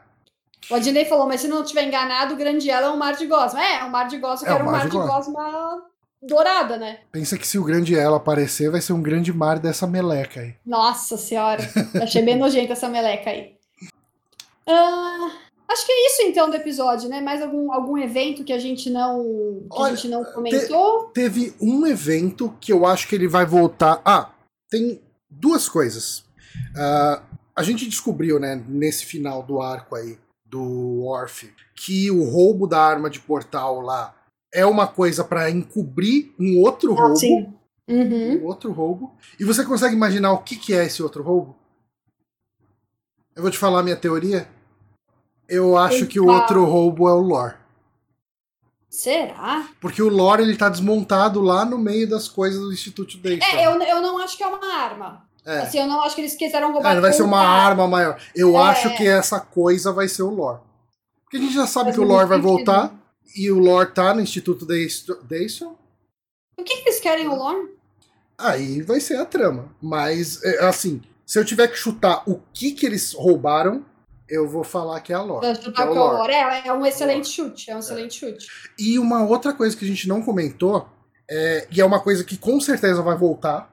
O 0.70 0.76
Adnei 0.76 1.06
falou, 1.06 1.28
mas 1.28 1.42
se 1.42 1.48
não 1.48 1.64
tiver 1.64 1.84
enganado, 1.84 2.34
o 2.34 2.38
Grande 2.38 2.70
Ela 2.70 2.88
é 2.88 2.90
um 2.90 2.98
mar 2.98 3.16
de 3.16 3.26
gosma. 3.26 3.62
É, 3.64 3.80
é 3.80 3.84
um 3.84 3.90
mar 3.90 4.08
de 4.08 4.18
gosma, 4.18 4.46
que 4.48 4.52
É 4.52 4.56
era 4.56 4.64
um 4.64 4.72
mar 4.72 4.86
de 4.86 4.92
de 4.92 4.98
gosma 4.98 5.82
dourada, 6.22 6.78
né? 6.78 7.00
Pensa 7.12 7.38
que 7.38 7.48
se 7.48 7.58
o 7.58 7.64
grande 7.64 7.98
ela 7.98 8.18
aparecer, 8.18 8.70
vai 8.70 8.80
ser 8.80 8.94
um 8.94 9.02
grande 9.02 9.34
mar 9.34 9.60
dessa 9.60 9.86
meleca 9.88 10.40
aí. 10.40 10.56
Nossa 10.66 11.18
senhora, 11.18 11.62
achei 12.02 12.22
bem 12.22 12.38
nojenta 12.38 12.74
essa 12.74 12.88
meleca 12.88 13.32
aí. 13.32 13.56
Ah, 14.68 15.30
acho 15.72 15.86
que 15.86 15.92
é 15.92 16.08
isso 16.08 16.22
então 16.24 16.50
do 16.50 16.56
episódio, 16.56 17.10
né? 17.10 17.22
Mais 17.22 17.42
algum, 17.42 17.72
algum 17.72 17.98
evento 17.98 18.44
que 18.44 18.54
a 18.54 18.60
gente 18.60 18.90
não 18.90 19.24
que 19.62 19.68
Olha, 19.72 19.94
a 19.94 19.96
gente 19.96 20.08
não 20.08 20.24
comentou? 20.24 21.06
Teve 21.14 21.54
um 21.62 21.86
evento 21.88 22.56
que 22.60 22.72
eu 22.72 22.86
acho 22.86 23.08
que 23.08 23.16
ele 23.16 23.28
vai 23.28 23.46
voltar. 23.46 24.02
Ah, 24.06 24.32
tem 24.70 25.02
duas 25.30 25.68
coisas. 25.70 26.24
Ah, 26.76 27.24
a 27.56 27.64
gente 27.64 27.88
descobriu, 27.88 28.40
né, 28.40 28.64
nesse 28.68 29.06
final 29.06 29.44
do 29.44 29.62
arco 29.62 29.96
aí 29.96 30.18
do 30.46 31.04
Orf, 31.06 31.50
que 31.76 32.12
o 32.12 32.24
roubo 32.26 32.68
da 32.68 32.80
arma 32.82 33.10
de 33.10 33.20
portal 33.20 33.80
lá 33.82 34.14
é 34.54 34.66
uma 34.66 34.86
coisa 34.86 35.24
pra 35.24 35.50
encobrir 35.50 36.34
um 36.38 36.60
outro 36.60 36.94
Ah, 36.94 37.02
roubo. 37.04 37.16
sim. 37.16 37.54
Uhum. 37.88 38.42
Um 38.42 38.46
outro 38.46 38.72
roubo. 38.72 39.16
E 39.40 39.44
você 39.44 39.64
consegue 39.66 39.96
imaginar 39.96 40.34
o 40.34 40.44
que, 40.44 40.56
que 40.58 40.74
é 40.74 40.86
esse 40.86 41.02
outro 41.02 41.24
roubo? 41.24 41.56
Eu 43.36 43.42
vou 43.42 43.52
te 43.52 43.58
falar 43.58 43.80
a 43.80 43.84
minha 43.84 43.96
teoria. 43.96 44.48
Eu 45.52 45.78
acho 45.78 46.06
que 46.08 46.20
o 46.20 46.24
Eita. 46.24 46.34
outro 46.42 46.66
roubo 46.66 47.08
é 47.10 47.14
o 47.14 47.20
lore. 47.20 47.56
Será? 48.90 49.68
Porque 49.80 50.02
o 50.02 50.10
lore 50.10 50.44
ele 50.44 50.56
tá 50.58 50.68
desmontado 50.70 51.42
lá 51.42 51.64
no 51.64 51.78
meio 51.78 52.10
das 52.10 52.28
coisas 52.28 52.60
do 52.60 52.74
Instituto 52.74 53.18
Dayton. 53.18 53.46
É, 53.46 53.66
eu, 53.66 53.82
eu 53.82 54.02
não 54.02 54.18
acho 54.20 54.38
que 54.38 54.44
é 54.44 54.48
uma 54.48 54.74
arma. 54.74 55.26
É. 55.46 55.60
Assim, 55.60 55.80
eu 55.80 55.88
não 55.88 56.02
acho 56.02 56.14
que 56.16 56.22
eles 56.22 56.36
quiseram 56.36 56.72
roubar. 56.74 56.96
É, 56.96 57.00
vai 57.00 57.14
ser 57.14 57.24
uma 57.24 57.40
arma 57.42 57.88
maior. 57.88 58.20
Eu 58.36 58.56
É. 58.58 58.62
acho 58.64 58.96
que 58.96 59.08
essa 59.08 59.40
coisa 59.40 59.92
vai 59.92 60.08
ser 60.08 60.24
o 60.24 60.30
lore. 60.30 60.60
Porque 61.24 61.38
a 61.38 61.40
gente 61.40 61.54
já 61.54 61.66
sabe 61.66 61.94
que 61.94 62.00
o 62.00 62.04
lore 62.04 62.28
vai 62.28 62.40
voltar. 62.40 62.94
E 63.34 63.50
o 63.50 63.60
lore 63.60 63.92
tá 63.92 64.14
no 64.14 64.20
Instituto 64.22 64.66
Dayton. 64.66 65.76
O 66.58 66.64
que, 66.64 66.76
que 66.78 66.90
eles 66.90 67.00
querem, 67.00 67.28
o 67.30 67.36
Lorne? 67.36 67.70
Aí 68.38 68.82
vai 68.82 69.00
ser 69.00 69.16
a 69.16 69.26
trama. 69.26 69.70
Mas, 69.82 70.44
é, 70.44 70.66
assim, 70.66 71.02
se 71.26 71.40
eu 71.40 71.46
tiver 71.46 71.70
que 71.70 71.78
chutar 71.78 72.24
o 72.30 72.42
que 72.54 72.72
que 72.74 72.86
eles 72.86 73.14
roubaram, 73.14 73.86
eu 74.32 74.48
vou 74.48 74.64
falar 74.64 75.02
que 75.02 75.12
é 75.12 75.16
a 75.16 75.22
lore. 75.22 75.46
É 75.46 75.52
o 75.52 75.82
é 75.82 75.86
lore. 75.86 76.34
É, 76.34 76.68
é 76.68 76.74
um 76.74 76.86
excelente 76.86 77.28
chute. 77.28 77.70
É 77.70 77.76
um 77.76 77.80
excelente 77.80 78.18
chute. 78.18 78.48
E 78.80 78.98
uma 78.98 79.24
outra 79.26 79.54
coisa 79.54 79.76
que 79.76 79.84
a 79.84 79.88
gente 79.88 80.08
não 80.08 80.22
comentou, 80.22 80.88
é, 81.30 81.68
e 81.70 81.82
é 81.82 81.86
uma 81.86 82.00
coisa 82.00 82.24
que 82.24 82.38
com 82.38 82.60
certeza 82.62 83.02
vai 83.02 83.18
voltar 83.18 83.70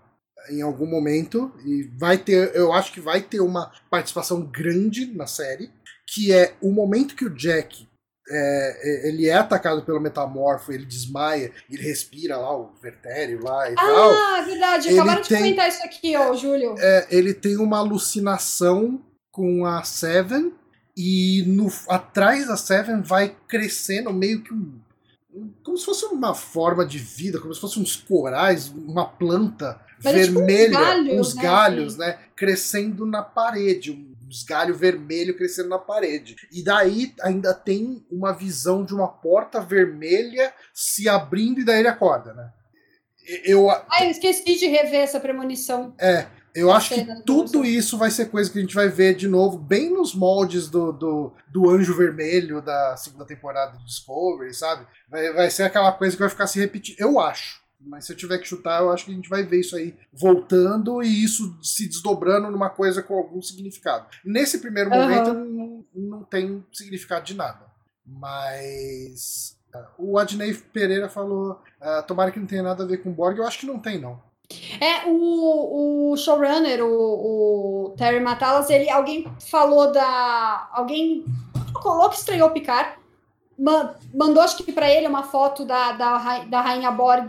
em 0.50 0.62
algum 0.62 0.86
momento, 0.86 1.52
e 1.64 1.82
vai 1.98 2.16
ter, 2.16 2.54
eu 2.54 2.72
acho 2.72 2.90
que 2.90 3.00
vai 3.00 3.20
ter 3.20 3.40
uma 3.40 3.70
participação 3.90 4.40
grande 4.42 5.04
na 5.14 5.26
série, 5.26 5.70
que 6.06 6.32
é 6.32 6.54
o 6.62 6.72
momento 6.72 7.14
que 7.14 7.26
o 7.26 7.34
Jack 7.34 7.86
é, 8.30 9.06
é, 9.06 9.08
ele 9.08 9.28
é 9.28 9.34
atacado 9.34 9.82
pelo 9.82 10.00
metamorfo, 10.00 10.72
ele 10.72 10.84
desmaia, 10.84 11.52
ele 11.70 11.82
respira 11.82 12.36
lá 12.36 12.56
o 12.56 12.72
vertério 12.80 13.42
lá 13.42 13.70
e 13.70 13.74
tal. 13.74 14.10
Ah, 14.10 14.42
verdade. 14.42 14.88
Acabaram 14.88 15.22
de 15.22 15.28
comentar 15.28 15.68
isso 15.68 15.84
aqui, 15.84 16.16
ó, 16.16 16.34
Júlio. 16.34 16.74
É, 16.78 17.06
ele 17.10 17.34
tem 17.34 17.56
uma 17.56 17.78
alucinação 17.78 19.02
com 19.38 19.64
a 19.64 19.84
Seven 19.84 20.52
e 20.96 21.44
no, 21.46 21.70
atrás 21.88 22.48
da 22.48 22.56
Seven 22.56 23.02
vai 23.02 23.36
crescendo 23.46 24.12
meio 24.12 24.42
que 24.42 24.52
um. 24.52 24.80
Como 25.62 25.78
se 25.78 25.84
fosse 25.84 26.04
uma 26.06 26.34
forma 26.34 26.84
de 26.84 26.98
vida, 26.98 27.38
como 27.38 27.54
se 27.54 27.60
fosse 27.60 27.78
uns 27.78 27.94
corais, 27.94 28.66
uma 28.66 29.04
planta 29.06 29.80
Mas 30.02 30.12
é 30.16 30.24
tipo 30.24 30.40
uns 30.40 30.46
vermelha, 30.46 30.80
galhos, 30.80 31.14
uns 31.20 31.34
né, 31.36 31.42
galhos, 31.42 31.92
assim. 31.94 32.00
né? 32.00 32.18
Crescendo 32.34 33.06
na 33.06 33.22
parede, 33.22 33.92
uns 34.26 34.42
galhos 34.42 34.76
vermelhos 34.76 35.36
crescendo 35.36 35.68
na 35.68 35.78
parede. 35.78 36.34
E 36.50 36.64
daí 36.64 37.14
ainda 37.22 37.54
tem 37.54 38.04
uma 38.10 38.32
visão 38.32 38.84
de 38.84 38.92
uma 38.92 39.06
porta 39.06 39.60
vermelha 39.60 40.52
se 40.74 41.08
abrindo 41.08 41.60
e 41.60 41.64
daí 41.64 41.78
ele 41.78 41.88
acorda, 41.88 42.34
né? 42.34 42.50
Eu, 43.44 43.70
Ah, 43.70 44.02
eu 44.02 44.10
esqueci 44.10 44.56
de 44.56 44.66
rever 44.66 45.00
essa 45.00 45.20
premonição. 45.20 45.94
é, 46.00 46.26
eu 46.58 46.72
acho 46.72 46.94
que 46.94 47.22
tudo 47.24 47.64
isso 47.64 47.96
vai 47.96 48.10
ser 48.10 48.26
coisa 48.26 48.50
que 48.50 48.58
a 48.58 48.60
gente 48.60 48.74
vai 48.74 48.88
ver 48.88 49.14
de 49.14 49.28
novo, 49.28 49.58
bem 49.58 49.92
nos 49.92 50.14
moldes 50.14 50.68
do, 50.68 50.92
do, 50.92 51.32
do 51.48 51.70
Anjo 51.70 51.96
Vermelho 51.96 52.60
da 52.60 52.96
segunda 52.96 53.24
temporada 53.24 53.78
do 53.78 53.84
Discovery, 53.84 54.54
sabe? 54.54 54.86
Vai, 55.08 55.32
vai 55.32 55.50
ser 55.50 55.64
aquela 55.64 55.92
coisa 55.92 56.16
que 56.16 56.20
vai 56.22 56.30
ficar 56.30 56.46
se 56.46 56.58
repetindo. 56.58 56.98
Eu 56.98 57.18
acho. 57.20 57.60
Mas 57.80 58.06
se 58.06 58.12
eu 58.12 58.16
tiver 58.16 58.38
que 58.38 58.48
chutar, 58.48 58.82
eu 58.82 58.90
acho 58.90 59.04
que 59.04 59.12
a 59.12 59.14
gente 59.14 59.28
vai 59.28 59.44
ver 59.44 59.60
isso 59.60 59.76
aí 59.76 59.96
voltando 60.12 61.00
e 61.02 61.24
isso 61.24 61.56
se 61.62 61.86
desdobrando 61.86 62.50
numa 62.50 62.68
coisa 62.68 63.02
com 63.02 63.14
algum 63.14 63.40
significado. 63.40 64.06
Nesse 64.24 64.58
primeiro 64.58 64.90
momento, 64.90 65.32
não, 65.32 65.84
não 65.94 66.24
tem 66.24 66.64
significado 66.72 67.24
de 67.24 67.34
nada. 67.34 67.66
Mas. 68.04 69.56
ah, 69.72 69.88
O 69.96 70.18
Adnei 70.18 70.52
Pereira 70.54 71.08
falou: 71.08 71.62
ah, 71.80 72.02
tomara 72.02 72.30
que 72.32 72.40
não 72.40 72.46
tenha 72.46 72.62
nada 72.62 72.82
a 72.82 72.86
ver 72.86 72.98
com 72.98 73.12
Borg. 73.12 73.38
Eu 73.38 73.46
acho 73.46 73.60
que 73.60 73.66
não 73.66 73.78
tem, 73.78 74.00
não. 74.00 74.20
É, 74.80 75.06
o, 75.06 76.12
o 76.12 76.16
showrunner, 76.16 76.82
o, 76.84 77.86
o 77.86 77.90
Terry 77.98 78.20
Matalas, 78.20 78.70
ele, 78.70 78.88
alguém 78.88 79.30
falou 79.50 79.92
da. 79.92 80.68
Alguém 80.72 81.24
colocou 81.74 82.08
que 82.10 82.16
estreou 82.16 82.50
Picard. 82.50 82.96
ma- 83.58 83.94
Mandou, 84.14 84.42
acho 84.42 84.56
que 84.56 84.72
pra 84.72 84.90
ele, 84.90 85.06
uma 85.06 85.22
foto 85.24 85.64
da, 85.66 85.92
da, 85.92 86.38
da 86.44 86.60
rainha 86.62 86.90
Borg, 86.90 87.28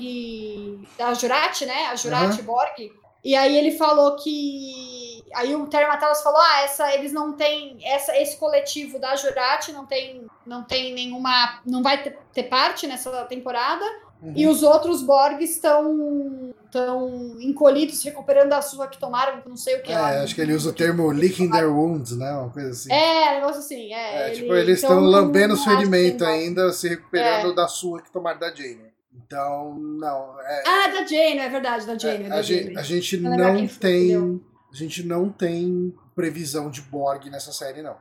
da 0.97 1.13
Jurati, 1.13 1.65
né? 1.65 1.87
A 1.87 1.95
Jurati 1.95 2.41
Borg. 2.41 2.91
E 3.21 3.35
aí 3.35 3.57
ele 3.57 3.71
falou 3.71 4.15
que. 4.15 5.21
Aí 5.35 5.53
o 5.53 5.67
Terry 5.67 5.87
Matalas 5.87 6.23
falou: 6.23 6.39
ah, 6.39 6.61
essa, 6.63 6.93
eles 6.95 7.11
não 7.11 7.33
têm. 7.33 7.77
Essa, 7.83 8.17
esse 8.17 8.37
coletivo 8.37 8.97
da 8.97 9.13
Jurati 9.17 9.73
não 9.73 9.85
tem, 9.85 10.25
não 10.45 10.63
tem 10.63 10.93
nenhuma. 10.93 11.59
Não 11.65 11.83
vai 11.83 12.01
ter, 12.01 12.17
ter 12.33 12.43
parte 12.43 12.87
nessa 12.87 13.25
temporada. 13.25 13.83
Uhum. 14.21 14.33
E 14.35 14.47
os 14.47 14.63
outros 14.63 15.01
Borg 15.01 15.41
estão 15.41 16.48
estão 16.69 17.35
encolhidos, 17.41 18.01
recuperando 18.03 18.53
a 18.53 18.61
sua 18.61 18.87
que 18.87 18.97
tomaram, 18.99 19.41
não 19.45 19.57
sei 19.57 19.75
o 19.77 19.81
que 19.83 19.91
É, 19.91 19.97
lá. 19.97 20.21
acho 20.23 20.35
que 20.35 20.41
ele 20.41 20.53
usa 20.53 20.69
o 20.69 20.73
termo 20.73 21.11
licking 21.11 21.49
their 21.49 21.67
wounds, 21.67 22.15
né? 22.15 22.31
Uma 22.31 22.49
coisa 22.49 22.69
assim. 22.69 22.91
É, 22.93 23.35
negócio 23.35 23.59
assim. 23.59 23.93
É, 23.93 24.15
É, 24.23 24.27
ele- 24.27 24.35
tipo, 24.41 24.53
eles 24.55 24.81
estão 24.81 24.99
lambendo 24.99 25.49
não 25.49 25.55
os 25.55 25.63
ferimentos 25.63 26.25
ainda, 26.25 26.71
se 26.71 26.87
recuperando 26.87 27.51
É. 27.51 27.55
da 27.55 27.67
sua 27.67 28.01
que 28.01 28.11
tomaram 28.11 28.39
da 28.39 28.53
Jane. 28.53 28.89
Então, 29.25 29.73
não. 29.79 30.39
É, 30.41 30.63
Ah, 30.67 30.87
da 30.87 31.05
Jane, 31.05 31.39
é 31.39 31.49
verdade, 31.49 31.85
da 31.85 31.97
Jane. 31.97 32.25
é, 32.25 32.29
da 32.29 32.35
a, 32.35 32.41
Jane. 32.41 32.63
gente, 32.63 32.77
a 32.77 32.83
gente 32.83 33.17
não 33.17 33.67
que 33.67 33.79
tem. 33.79 34.41
A 34.71 34.75
gente 34.75 35.03
não 35.03 35.29
tem 35.29 35.93
previsão 36.15 36.69
de 36.69 36.81
Borg 36.81 37.25
nessa 37.29 37.51
série, 37.51 37.81
não. 37.81 37.97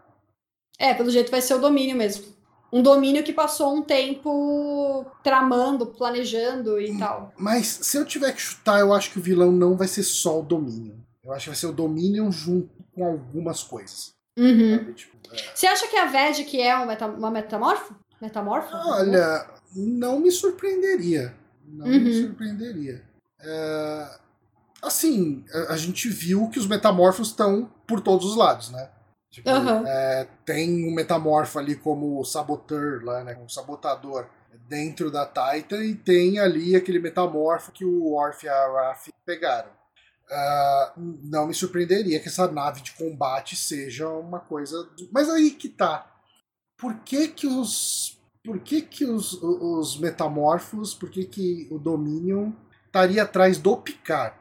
É, 0.78 0.92
pelo 0.92 1.10
jeito 1.10 1.30
vai 1.30 1.40
ser 1.40 1.54
o 1.54 1.58
domínio 1.58 1.96
mesmo. 1.96 2.26
Um 2.72 2.82
domínio 2.82 3.24
que 3.24 3.32
passou 3.32 3.74
um 3.74 3.82
tempo 3.82 5.06
tramando, 5.22 5.86
planejando 5.86 6.80
e 6.80 6.98
tal. 6.98 7.32
Mas 7.38 7.66
se 7.66 7.96
eu 7.96 8.04
tiver 8.04 8.32
que 8.32 8.40
chutar, 8.42 8.80
eu 8.80 8.92
acho 8.92 9.10
que 9.10 9.18
o 9.18 9.22
vilão 9.22 9.50
não 9.50 9.76
vai 9.76 9.88
ser 9.88 10.02
só 10.02 10.38
o 10.40 10.42
Dominion. 10.42 10.96
Eu 11.24 11.32
acho 11.32 11.44
que 11.44 11.50
vai 11.50 11.56
ser 11.56 11.66
o 11.66 11.72
Dominion 11.72 12.30
junto 12.30 12.68
com 12.94 13.04
algumas 13.06 13.62
coisas. 13.62 14.12
Uhum. 14.38 14.92
Tipo, 14.92 15.16
é. 15.32 15.36
Você 15.54 15.66
acha 15.66 15.88
que 15.88 15.96
a 15.96 16.06
Veg 16.06 16.44
que 16.44 16.60
é 16.60 16.76
um 16.78 16.86
meta- 16.86 17.06
uma 17.06 17.30
metamorfo? 17.30 17.94
Metamorfo? 18.20 18.68
Olha, 18.74 19.46
não 19.74 20.20
me 20.20 20.30
surpreenderia. 20.30 21.34
Não 21.66 21.86
me 21.86 21.98
Uhum. 21.98 22.22
surpreenderia. 22.26 23.02
É, 23.40 24.08
assim, 24.82 25.44
a, 25.52 25.72
a 25.72 25.76
gente 25.76 26.08
viu 26.08 26.48
que 26.48 26.58
os 26.58 26.66
metamorfos 26.66 27.28
estão 27.28 27.70
por 27.86 28.00
todos 28.00 28.26
os 28.26 28.36
lados, 28.36 28.70
né? 28.70 28.90
Tipo, 29.38 29.50
Aham. 29.50 29.84
é, 29.86 30.28
tem 30.44 30.84
um 30.86 30.94
metamorfo 30.94 31.58
ali 31.58 31.76
como 31.76 32.24
saboteur, 32.24 33.04
lá, 33.04 33.24
né? 33.24 33.38
O 33.44 33.48
sabotador 33.48 34.26
dentro 34.68 35.10
da 35.10 35.24
Titan 35.26 35.82
e 35.82 35.94
tem 35.94 36.38
ali 36.38 36.76
aquele 36.76 36.98
metamorfo 36.98 37.72
que 37.72 37.84
o 37.84 38.12
Orf 38.12 38.44
e 38.44 38.48
a 38.48 38.66
Raf 38.66 39.08
pegaram. 39.24 39.70
Uh, 40.30 41.16
não 41.24 41.46
me 41.46 41.54
surpreenderia 41.54 42.20
que 42.20 42.28
essa 42.28 42.46
nave 42.50 42.82
de 42.82 42.92
combate 42.92 43.56
seja 43.56 44.08
uma 44.08 44.40
coisa. 44.40 44.88
Mas 45.10 45.28
aí 45.30 45.52
que 45.52 45.68
tá. 45.68 46.06
Por 46.76 46.96
que 47.00 47.28
que 47.28 47.46
os. 47.46 48.18
Por 48.44 48.60
que 48.60 48.82
que 48.82 49.04
os, 49.04 49.32
os 49.42 49.98
metamorfos, 49.98 50.94
por 50.94 51.10
que 51.10 51.24
que 51.24 51.66
o 51.70 51.78
Dominion 51.78 52.52
estaria 52.86 53.22
atrás 53.22 53.58
do 53.58 53.76
Picard? 53.76 54.36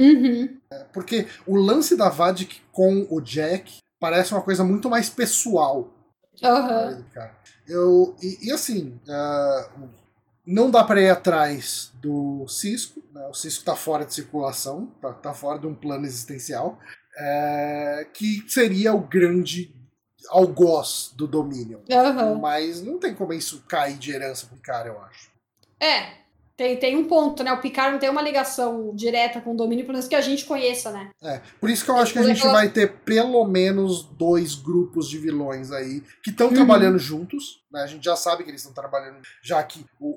Uhum. 0.00 0.58
Porque 0.92 1.26
o 1.46 1.56
lance 1.56 1.96
da 1.96 2.08
Vadik 2.08 2.60
com 2.72 3.06
o 3.10 3.20
Jack 3.20 3.78
parece 3.98 4.32
uma 4.32 4.42
coisa 4.42 4.64
muito 4.64 4.88
mais 4.88 5.08
pessoal. 5.08 5.92
Uhum. 6.42 7.04
Eu, 7.66 8.16
e, 8.22 8.48
e 8.48 8.52
assim, 8.52 9.00
uh, 9.08 9.88
não 10.46 10.70
dá 10.70 10.84
para 10.84 11.00
ir 11.00 11.10
atrás 11.10 11.90
do 11.94 12.46
Cisco, 12.48 13.02
né? 13.12 13.26
o 13.26 13.34
Cisco 13.34 13.60
está 13.60 13.74
fora 13.74 14.04
de 14.04 14.14
circulação, 14.14 14.92
está 14.94 15.12
tá 15.12 15.34
fora 15.34 15.58
de 15.58 15.66
um 15.66 15.74
plano 15.74 16.04
existencial, 16.06 16.78
é, 17.18 18.06
que 18.12 18.44
seria 18.46 18.94
o 18.94 19.00
grande 19.00 19.74
algoz 20.28 21.12
do 21.16 21.26
domínio. 21.26 21.82
Uhum. 21.88 22.38
Mas 22.38 22.82
não 22.82 22.98
tem 22.98 23.14
como 23.14 23.32
isso 23.32 23.64
cair 23.68 23.96
de 23.96 24.12
herança 24.12 24.46
pro 24.46 24.58
cara, 24.58 24.88
eu 24.88 25.00
acho. 25.02 25.30
É, 25.80 26.25
tem, 26.56 26.78
tem 26.78 26.96
um 26.96 27.06
ponto, 27.06 27.44
né? 27.44 27.52
O 27.52 27.60
Picard 27.60 27.92
não 27.92 27.98
tem 27.98 28.08
uma 28.08 28.22
ligação 28.22 28.94
direta 28.94 29.42
com 29.42 29.52
o 29.52 29.56
domínio, 29.56 29.84
pelo 29.84 29.94
menos 29.94 30.08
que 30.08 30.14
a 30.14 30.22
gente 30.22 30.46
conheça, 30.46 30.90
né? 30.90 31.10
É, 31.22 31.40
por 31.60 31.68
isso 31.68 31.84
que 31.84 31.90
eu 31.90 31.96
acho 31.96 32.14
que 32.14 32.18
a 32.18 32.22
gente 32.22 32.42
vai 32.42 32.70
ter 32.70 33.00
pelo 33.00 33.44
menos 33.44 34.04
dois 34.04 34.54
grupos 34.54 35.06
de 35.08 35.18
vilões 35.18 35.70
aí 35.70 36.02
que 36.22 36.30
estão 36.30 36.48
uhum. 36.48 36.54
trabalhando 36.54 36.98
juntos. 36.98 37.62
Né? 37.70 37.82
A 37.82 37.86
gente 37.86 38.04
já 38.04 38.16
sabe 38.16 38.42
que 38.42 38.50
eles 38.50 38.62
estão 38.62 38.72
trabalhando, 38.72 39.18
já 39.42 39.62
que 39.62 39.84
o, 40.00 40.08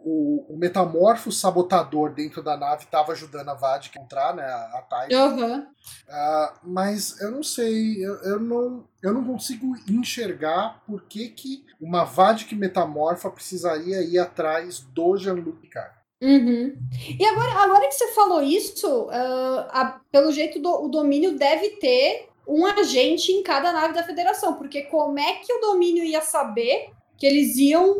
o, 0.51 0.53
o, 0.53 0.57
metamorfo 0.57 1.29
sabotador 1.29 2.13
dentro 2.13 2.41
da 2.41 2.55
nave 2.55 2.85
estava 2.85 3.11
ajudando 3.11 3.49
a 3.49 3.53
Vad 3.53 3.83
a 3.83 3.89
encontrar, 3.89 4.33
né? 4.33 4.43
A, 4.43 4.85
a 4.89 4.89
Uhum. 5.09 5.59
Uh, 5.59 6.59
mas 6.63 7.19
eu 7.19 7.31
não 7.31 7.43
sei, 7.43 8.05
eu, 8.05 8.15
eu, 8.21 8.39
não, 8.39 8.87
eu 9.01 9.13
não 9.13 9.23
consigo 9.23 9.75
enxergar 9.89 10.81
por 10.85 11.03
que, 11.03 11.29
que 11.29 11.65
uma 11.79 12.03
Vadik 12.03 12.55
metamorfa 12.55 13.29
precisaria 13.29 14.01
ir 14.01 14.17
atrás 14.19 14.79
do 14.79 15.17
Jean-Luc 15.17 15.59
Picard. 15.59 15.98
Uhum. 16.21 16.77
E 17.17 17.25
agora, 17.25 17.51
agora 17.53 17.87
que 17.87 17.93
você 17.93 18.07
falou 18.09 18.41
isso, 18.41 19.03
uh, 19.03 19.65
a, 19.69 20.01
pelo 20.11 20.31
jeito 20.31 20.59
do, 20.59 20.83
o 20.83 20.87
domínio 20.89 21.37
deve 21.37 21.69
ter 21.77 22.27
um 22.45 22.65
agente 22.65 23.31
em 23.31 23.41
cada 23.41 23.71
nave 23.71 23.93
da 23.93 24.03
federação, 24.03 24.55
porque 24.55 24.81
como 24.83 25.17
é 25.19 25.35
que 25.35 25.53
o 25.53 25.61
domínio 25.61 26.03
ia 26.03 26.21
saber 26.21 26.89
que 27.17 27.25
eles 27.25 27.57
iam, 27.57 27.95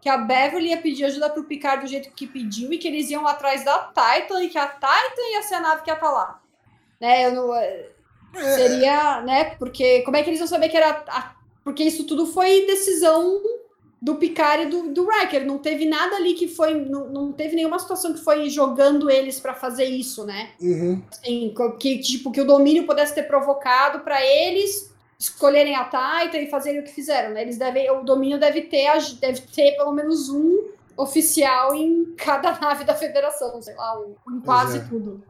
que 0.00 0.08
a 0.08 0.18
Beverly 0.18 0.68
ia 0.68 0.76
pedir 0.76 1.04
ajuda 1.04 1.30
pro 1.30 1.44
Picard 1.44 1.84
do 1.84 1.90
jeito 1.90 2.12
que 2.12 2.26
pediu 2.26 2.72
e 2.72 2.78
que 2.78 2.86
eles 2.86 3.10
iam 3.10 3.26
atrás 3.26 3.64
da 3.64 3.88
Titan 3.88 4.42
e 4.42 4.48
que 4.48 4.58
a 4.58 4.68
Titan 4.68 5.30
ia 5.32 5.42
ser 5.42 5.54
a 5.54 5.60
nave 5.60 5.82
que 5.82 5.90
ia 5.90 5.94
estar 5.94 6.10
lá? 6.10 6.40
Né, 7.00 7.30
não, 7.30 7.54
é. 7.54 7.88
seria, 8.54 9.20
né, 9.22 9.56
porque 9.56 10.02
como 10.02 10.16
é 10.16 10.22
que 10.22 10.30
eles 10.30 10.38
iam 10.38 10.46
saber 10.46 10.68
que 10.68 10.76
era, 10.76 11.02
a, 11.08 11.34
porque 11.64 11.82
isso 11.82 12.04
tudo 12.04 12.26
foi 12.26 12.66
decisão 12.66 13.40
do 14.04 14.16
Picard 14.16 14.64
e 14.64 14.66
do, 14.66 14.92
do 14.92 15.08
Riker. 15.08 15.46
Não 15.46 15.56
teve 15.56 15.86
nada 15.86 16.16
ali 16.16 16.34
que 16.34 16.46
foi. 16.46 16.74
Não, 16.74 17.08
não 17.08 17.32
teve 17.32 17.56
nenhuma 17.56 17.78
situação 17.78 18.12
que 18.12 18.20
foi 18.20 18.50
jogando 18.50 19.10
eles 19.10 19.40
para 19.40 19.54
fazer 19.54 19.86
isso, 19.86 20.26
né? 20.26 20.50
Uhum. 20.60 21.02
Assim, 21.10 21.54
que, 21.80 21.98
tipo, 22.00 22.30
que 22.30 22.42
o 22.42 22.46
domínio 22.46 22.84
pudesse 22.84 23.14
ter 23.14 23.22
provocado 23.22 24.00
para 24.00 24.22
eles 24.22 24.92
escolherem 25.18 25.74
a 25.74 25.84
Titan 25.84 26.36
e 26.36 26.50
fazerem 26.50 26.80
o 26.80 26.84
que 26.84 26.92
fizeram, 26.92 27.32
né? 27.32 27.40
Eles 27.40 27.56
devem. 27.56 27.90
O 27.92 28.02
domínio 28.02 28.38
deve 28.38 28.60
ter, 28.62 28.92
deve 29.18 29.40
ter 29.40 29.74
pelo 29.74 29.92
menos 29.92 30.28
um 30.28 30.68
oficial 30.98 31.74
em 31.74 32.14
cada 32.14 32.52
nave 32.60 32.84
da 32.84 32.94
federação, 32.94 33.62
sei 33.62 33.74
lá, 33.74 33.98
em 34.28 34.40
quase 34.40 34.78
é. 34.78 34.80
tudo. 34.82 35.24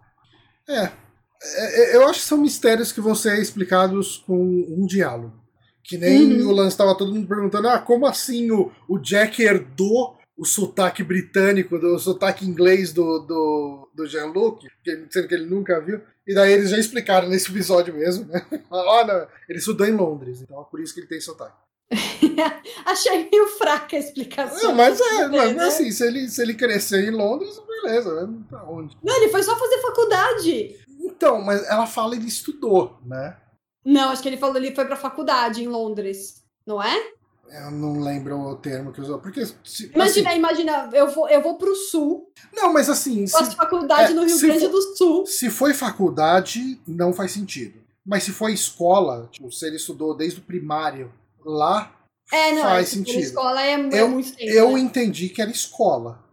É. 0.68 0.82
é. 0.82 1.92
é. 1.92 1.96
Eu 1.96 2.08
acho 2.08 2.18
que 2.18 2.26
são 2.26 2.38
mistérios 2.38 2.90
que 2.90 3.00
vão 3.00 3.14
ser 3.14 3.38
explicados 3.38 4.16
com 4.26 4.34
um 4.36 4.84
diálogo. 4.84 5.43
Que 5.84 5.98
nem 5.98 6.40
uhum. 6.40 6.48
o 6.48 6.52
lance 6.52 6.70
estava 6.70 6.96
todo 6.96 7.12
mundo 7.12 7.28
perguntando: 7.28 7.68
ah, 7.68 7.78
como 7.78 8.06
assim 8.06 8.50
o, 8.50 8.72
o 8.88 8.98
Jack 8.98 9.42
herdou 9.42 10.16
o 10.36 10.44
sotaque 10.44 11.02
britânico, 11.02 11.78
do 11.78 11.98
sotaque 11.98 12.44
inglês 12.44 12.92
do, 12.92 13.20
do, 13.20 13.88
do 13.94 14.06
Jean-Luc, 14.06 14.66
sendo 15.10 15.28
que 15.28 15.34
ele 15.34 15.46
nunca 15.46 15.80
viu. 15.80 16.00
E 16.26 16.34
daí 16.34 16.52
eles 16.52 16.70
já 16.70 16.78
explicaram 16.78 17.28
nesse 17.28 17.50
episódio 17.50 17.94
mesmo, 17.94 18.24
né? 18.26 18.44
Olha, 18.70 19.28
ele 19.48 19.58
estudou 19.58 19.86
em 19.86 19.92
Londres, 19.92 20.40
então 20.40 20.60
é 20.60 20.64
por 20.64 20.80
isso 20.80 20.92
que 20.92 21.00
ele 21.00 21.06
tem 21.06 21.20
sotaque. 21.20 21.56
Achei 22.84 23.28
meio 23.30 23.46
fraca 23.48 23.94
a 23.94 23.98
explicação. 23.98 24.70
Não, 24.70 24.74
mas 24.74 24.98
é, 24.98 25.28
mas, 25.28 25.54
né? 25.54 25.64
assim, 25.64 25.90
se 25.92 26.04
ele, 26.04 26.28
se 26.28 26.42
ele 26.42 26.54
crescer 26.54 27.06
em 27.06 27.10
Londres, 27.10 27.60
beleza, 27.82 28.26
né? 28.26 28.34
Pra 28.48 28.64
onde? 28.64 28.96
Não, 29.02 29.16
ele 29.16 29.28
foi 29.28 29.42
só 29.42 29.56
fazer 29.56 29.80
faculdade. 29.82 30.76
Então, 31.00 31.40
mas 31.42 31.62
ela 31.68 31.86
fala 31.86 32.16
ele 32.16 32.26
estudou, 32.26 32.98
né? 33.04 33.36
Não, 33.84 34.10
acho 34.10 34.22
que 34.22 34.28
ele 34.28 34.36
falou 34.36 34.56
ele 34.56 34.74
foi 34.74 34.84
pra 34.84 34.96
faculdade 34.96 35.62
em 35.62 35.68
Londres, 35.68 36.42
não 36.66 36.82
é? 36.82 37.12
Eu 37.50 37.70
não 37.70 38.00
lembro 38.00 38.38
o 38.38 38.56
termo 38.56 38.92
que 38.92 39.00
usou. 39.00 39.18
Porque. 39.18 39.44
Se, 39.62 39.90
imagina, 39.94 40.30
assim, 40.30 40.38
imagina, 40.38 40.90
eu 40.92 41.08
vou, 41.10 41.28
eu 41.28 41.42
vou 41.42 41.56
pro 41.56 41.74
sul. 41.76 42.32
Não, 42.52 42.72
mas 42.72 42.88
assim. 42.88 43.26
Faço 43.28 43.50
se, 43.50 43.56
faculdade 43.56 44.12
é, 44.12 44.14
no 44.14 44.24
Rio 44.24 44.38
Grande 44.40 44.64
for, 44.64 44.70
do 44.70 44.96
Sul. 44.96 45.26
Se 45.26 45.50
foi 45.50 45.74
faculdade, 45.74 46.80
não 46.86 47.12
faz 47.12 47.32
sentido. 47.32 47.78
Mas 48.04 48.24
se 48.24 48.32
foi 48.32 48.52
escola, 48.52 49.28
tipo, 49.30 49.50
se 49.52 49.66
ele 49.66 49.76
estudou 49.76 50.16
desde 50.16 50.40
o 50.40 50.42
primário 50.42 51.12
lá, 51.44 51.94
é, 52.32 52.52
não, 52.52 52.62
faz 52.62 52.88
é, 52.88 52.90
sentido. 52.90 53.20
escola 53.20 53.62
é, 53.62 53.72
é 53.72 54.00
eu, 54.00 54.08
muito 54.08 54.34
tempo, 54.34 54.50
Eu 54.50 54.72
né? 54.72 54.80
entendi 54.80 55.28
que 55.28 55.40
era 55.40 55.50
escola. 55.50 56.23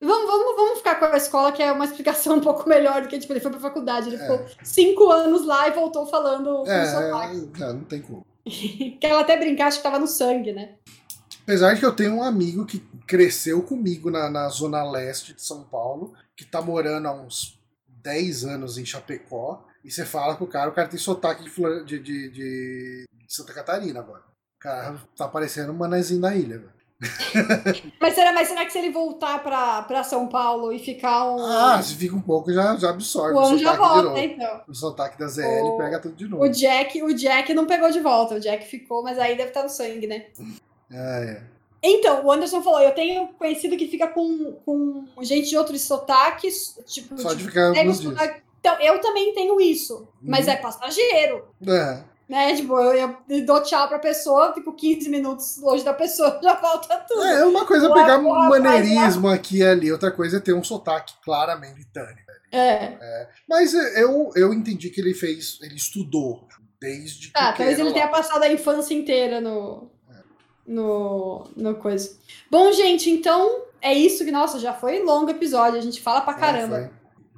Vamos, 0.00 0.26
vamos, 0.26 0.56
vamos 0.56 0.78
ficar 0.78 0.94
com 0.94 1.04
a 1.04 1.16
escola, 1.16 1.52
que 1.52 1.62
é 1.62 1.70
uma 1.70 1.84
explicação 1.84 2.36
um 2.38 2.40
pouco 2.40 2.68
melhor 2.68 3.02
do 3.02 3.08
que, 3.08 3.18
tipo, 3.18 3.32
ele 3.32 3.40
foi 3.40 3.50
pra 3.50 3.60
faculdade. 3.60 4.08
Ele 4.08 4.16
é. 4.16 4.18
ficou 4.20 4.46
cinco 4.62 5.10
anos 5.10 5.44
lá 5.44 5.68
e 5.68 5.72
voltou 5.72 6.06
falando 6.06 6.66
é, 6.66 6.86
sotaque. 6.86 7.62
É, 7.62 7.72
não 7.72 7.84
tem 7.84 8.00
como. 8.00 8.26
que 8.44 8.98
ela 9.02 9.20
até 9.20 9.36
brincar, 9.36 9.66
acho 9.66 9.78
que 9.78 9.82
tava 9.82 9.98
no 9.98 10.06
sangue, 10.06 10.52
né? 10.52 10.76
Apesar 11.42 11.74
de 11.74 11.80
que 11.80 11.86
eu 11.86 11.94
tenho 11.94 12.14
um 12.14 12.22
amigo 12.22 12.64
que 12.64 12.78
cresceu 13.06 13.62
comigo 13.62 14.10
na, 14.10 14.30
na 14.30 14.48
zona 14.48 14.82
leste 14.88 15.34
de 15.34 15.42
São 15.42 15.64
Paulo, 15.64 16.14
que 16.36 16.44
tá 16.44 16.62
morando 16.62 17.06
há 17.06 17.12
uns 17.12 17.58
10 17.88 18.44
anos 18.44 18.78
em 18.78 18.84
Chapecó, 18.84 19.66
e 19.84 19.90
você 19.90 20.04
fala 20.04 20.36
com 20.36 20.44
o 20.44 20.48
cara, 20.48 20.70
o 20.70 20.74
cara 20.74 20.88
tem 20.88 20.98
sotaque 20.98 21.44
de, 21.44 21.84
de, 21.84 21.98
de, 21.98 22.30
de 22.30 23.06
Santa 23.28 23.52
Catarina 23.52 24.00
agora. 24.00 24.22
O 24.56 24.60
cara 24.60 25.00
tá 25.16 25.26
parecendo 25.26 25.72
um 25.72 25.76
manezinho 25.76 26.20
da 26.20 26.34
ilha, 26.34 26.58
velho. 26.58 26.79
Mas, 27.98 28.14
será, 28.14 28.32
mas 28.32 28.48
será 28.48 28.64
que 28.66 28.72
se 28.72 28.78
ele 28.78 28.90
voltar 28.90 29.42
para 29.42 30.04
São 30.04 30.28
Paulo 30.28 30.70
e 30.70 30.78
ficar 30.78 31.30
um. 31.30 31.42
Ah, 31.42 31.82
se 31.82 31.94
fica 31.94 32.14
um 32.14 32.20
pouco, 32.20 32.52
já, 32.52 32.76
já 32.76 32.90
absorve. 32.90 33.38
O, 33.38 33.54
o 33.54 33.58
já 33.58 33.74
volta, 33.74 34.20
então. 34.20 34.60
O 34.68 34.74
sotaque 34.74 35.18
da 35.18 35.26
ZL 35.26 35.64
o, 35.64 35.78
pega 35.78 35.98
tudo 35.98 36.14
de 36.14 36.28
novo. 36.28 36.44
O 36.44 36.48
Jack, 36.48 37.02
o 37.02 37.14
Jack 37.14 37.54
não 37.54 37.66
pegou 37.66 37.90
de 37.90 38.00
volta, 38.00 38.34
o 38.34 38.40
Jack 38.40 38.66
ficou, 38.66 39.02
mas 39.02 39.18
aí 39.18 39.34
deve 39.34 39.48
estar 39.48 39.62
no 39.62 39.70
sangue, 39.70 40.06
né? 40.06 40.26
Ah, 40.90 41.20
é. 41.20 41.42
Então, 41.82 42.26
o 42.26 42.30
Anderson 42.30 42.62
falou: 42.62 42.80
eu 42.80 42.94
tenho 42.94 43.28
conhecido 43.28 43.78
que 43.78 43.88
fica 43.88 44.06
com, 44.06 44.52
com 44.66 45.06
gente 45.22 45.48
de 45.48 45.56
outros 45.56 45.80
sotaques. 45.80 46.78
Tipo, 46.86 47.18
Só 47.18 47.32
de 47.32 47.44
ficar 47.44 47.68
alguns 47.68 48.00
dias. 48.00 48.14
Então, 48.60 48.78
eu 48.78 49.00
também 49.00 49.32
tenho 49.32 49.58
isso, 49.58 50.06
mas 50.20 50.46
uhum. 50.46 50.52
é 50.52 50.56
passageiro. 50.56 51.48
É 51.66 52.09
né? 52.30 52.54
Tipo, 52.54 52.78
eu, 52.78 53.16
eu 53.28 53.44
dou 53.44 53.60
tchau 53.60 53.88
pra 53.88 53.98
pessoa, 53.98 54.54
fico 54.54 54.72
15 54.72 55.10
minutos 55.10 55.56
longe 55.58 55.84
da 55.84 55.92
pessoa, 55.92 56.38
já 56.40 56.54
volta 56.54 56.96
tudo. 57.08 57.24
É, 57.24 57.44
uma 57.44 57.66
coisa 57.66 57.88
é 57.88 57.92
pegar 57.92 58.18
um 58.18 58.48
maneirismo 58.48 59.26
aqui 59.26 59.58
e 59.58 59.64
ali, 59.64 59.90
outra 59.90 60.12
coisa 60.12 60.36
é 60.36 60.40
ter 60.40 60.52
um 60.52 60.62
sotaque 60.62 61.12
claramente 61.24 61.74
britânico. 61.74 62.30
É. 62.52 62.96
é. 63.00 63.28
Mas 63.48 63.74
eu, 63.74 64.30
eu 64.36 64.54
entendi 64.54 64.90
que 64.90 65.00
ele 65.00 65.12
fez, 65.12 65.58
ele 65.60 65.74
estudou 65.74 66.46
desde 66.80 67.32
Ah, 67.34 67.52
talvez 67.52 67.80
ele 67.80 67.88
lá. 67.88 67.94
tenha 67.94 68.08
passado 68.08 68.44
a 68.44 68.52
infância 68.52 68.94
inteira 68.94 69.40
no, 69.40 69.90
é. 70.08 70.22
no, 70.68 71.50
no 71.56 71.74
coisa. 71.74 72.16
Bom, 72.48 72.70
gente, 72.70 73.10
então 73.10 73.64
é 73.82 73.92
isso 73.92 74.24
que, 74.24 74.30
nossa, 74.30 74.60
já 74.60 74.72
foi 74.72 75.02
longo 75.02 75.30
episódio, 75.30 75.80
a 75.80 75.82
gente 75.82 76.00
fala 76.00 76.20
pra 76.20 76.34
é, 76.34 76.38
caramba. 76.38 76.92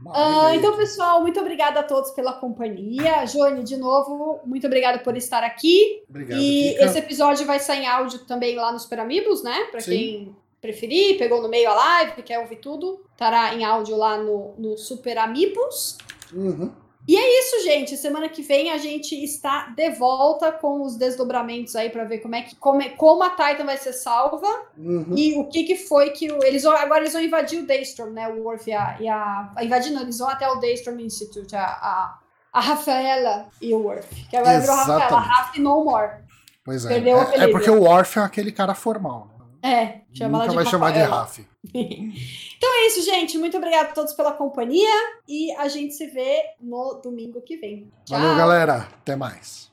Uh, 0.06 0.54
então, 0.54 0.76
pessoal, 0.76 1.20
muito 1.22 1.38
obrigada 1.40 1.80
a 1.80 1.82
todos 1.82 2.10
pela 2.10 2.32
companhia. 2.32 3.26
Joane, 3.26 3.62
de 3.62 3.76
novo, 3.76 4.40
muito 4.44 4.66
obrigada 4.66 4.98
por 4.98 5.16
estar 5.16 5.44
aqui. 5.44 6.02
Obrigado, 6.08 6.40
e 6.40 6.72
Kika. 6.72 6.84
esse 6.84 6.98
episódio 6.98 7.46
vai 7.46 7.60
sair 7.60 7.82
em 7.82 7.86
áudio 7.86 8.20
também 8.20 8.56
lá 8.56 8.72
nos 8.72 8.82
Super 8.82 9.00
Amigos, 9.00 9.42
né? 9.42 9.64
Para 9.70 9.80
quem 9.82 10.34
preferir, 10.60 11.18
pegou 11.18 11.42
no 11.42 11.48
meio 11.48 11.68
a 11.70 11.74
live, 11.74 12.22
quer 12.22 12.38
ouvir 12.38 12.56
tudo, 12.56 13.04
estará 13.12 13.54
em 13.54 13.64
áudio 13.64 13.96
lá 13.96 14.16
no, 14.16 14.54
no 14.58 14.78
Super 14.78 15.18
Amigos. 15.18 15.98
Uhum. 16.32 16.70
E 17.06 17.16
é 17.16 17.40
isso, 17.40 17.64
gente. 17.64 17.96
Semana 17.96 18.28
que 18.28 18.42
vem 18.42 18.70
a 18.70 18.78
gente 18.78 19.14
está 19.24 19.66
de 19.76 19.90
volta 19.90 20.52
com 20.52 20.82
os 20.82 20.96
desdobramentos 20.96 21.74
aí 21.74 21.90
para 21.90 22.04
ver 22.04 22.18
como 22.18 22.36
é 22.36 22.42
que 22.42 22.54
como, 22.56 22.88
como 22.96 23.24
a 23.24 23.30
Titan 23.30 23.64
vai 23.64 23.76
ser 23.76 23.92
salva 23.92 24.46
uhum. 24.78 25.12
e 25.16 25.34
o 25.36 25.48
que 25.48 25.64
que 25.64 25.76
foi 25.76 26.10
que 26.10 26.30
o, 26.30 26.42
eles 26.44 26.64
agora 26.64 27.00
eles 27.00 27.12
vão 27.12 27.22
invadir 27.22 27.60
o 27.60 27.66
Daystrom, 27.66 28.10
né? 28.10 28.28
O 28.28 28.44
Worf 28.44 28.70
e 28.70 28.72
a, 28.72 28.96
e 29.00 29.08
a, 29.08 29.52
a 29.56 29.64
invadir 29.64 29.92
não, 29.92 30.02
eles 30.02 30.18
vão 30.18 30.28
até 30.28 30.48
o 30.48 30.56
Daystrom 30.56 30.98
Institute, 31.00 31.56
a, 31.56 31.64
a, 31.64 32.18
a 32.52 32.60
Rafaela 32.60 33.48
e 33.60 33.74
o 33.74 33.80
Worf. 33.80 34.28
Que 34.30 34.36
agora 34.36 34.60
virou 34.60 34.76
Rafaela, 34.76 35.20
Raf 35.20 35.58
no 35.58 35.84
more. 35.84 36.22
Pois 36.64 36.86
é. 36.86 36.98
É, 36.98 37.44
é 37.44 37.48
porque 37.48 37.70
o 37.70 37.82
Worf 37.82 38.18
é 38.18 38.22
aquele 38.22 38.52
cara 38.52 38.74
formal. 38.74 39.28
Né? 39.38 39.41
É, 39.62 40.00
chama 40.12 40.38
Nunca 40.38 40.44
ela 40.44 40.48
de 40.48 40.56
vai 40.56 40.66
chamar 40.66 40.90
de 40.92 40.98
Rafaela. 40.98 41.22
Raf. 41.22 41.46
Então 41.72 42.70
é 42.74 42.86
isso, 42.88 43.02
gente. 43.02 43.38
Muito 43.38 43.56
obrigada 43.56 43.90
a 43.90 43.92
todos 43.92 44.12
pela 44.12 44.32
companhia 44.32 44.90
e 45.28 45.52
a 45.52 45.68
gente 45.68 45.94
se 45.94 46.06
vê 46.08 46.42
no 46.60 47.00
domingo 47.02 47.40
que 47.40 47.56
vem. 47.56 47.90
Tchau. 48.04 48.18
Valeu, 48.18 48.36
galera. 48.36 48.88
Até 49.00 49.14
mais. 49.14 49.71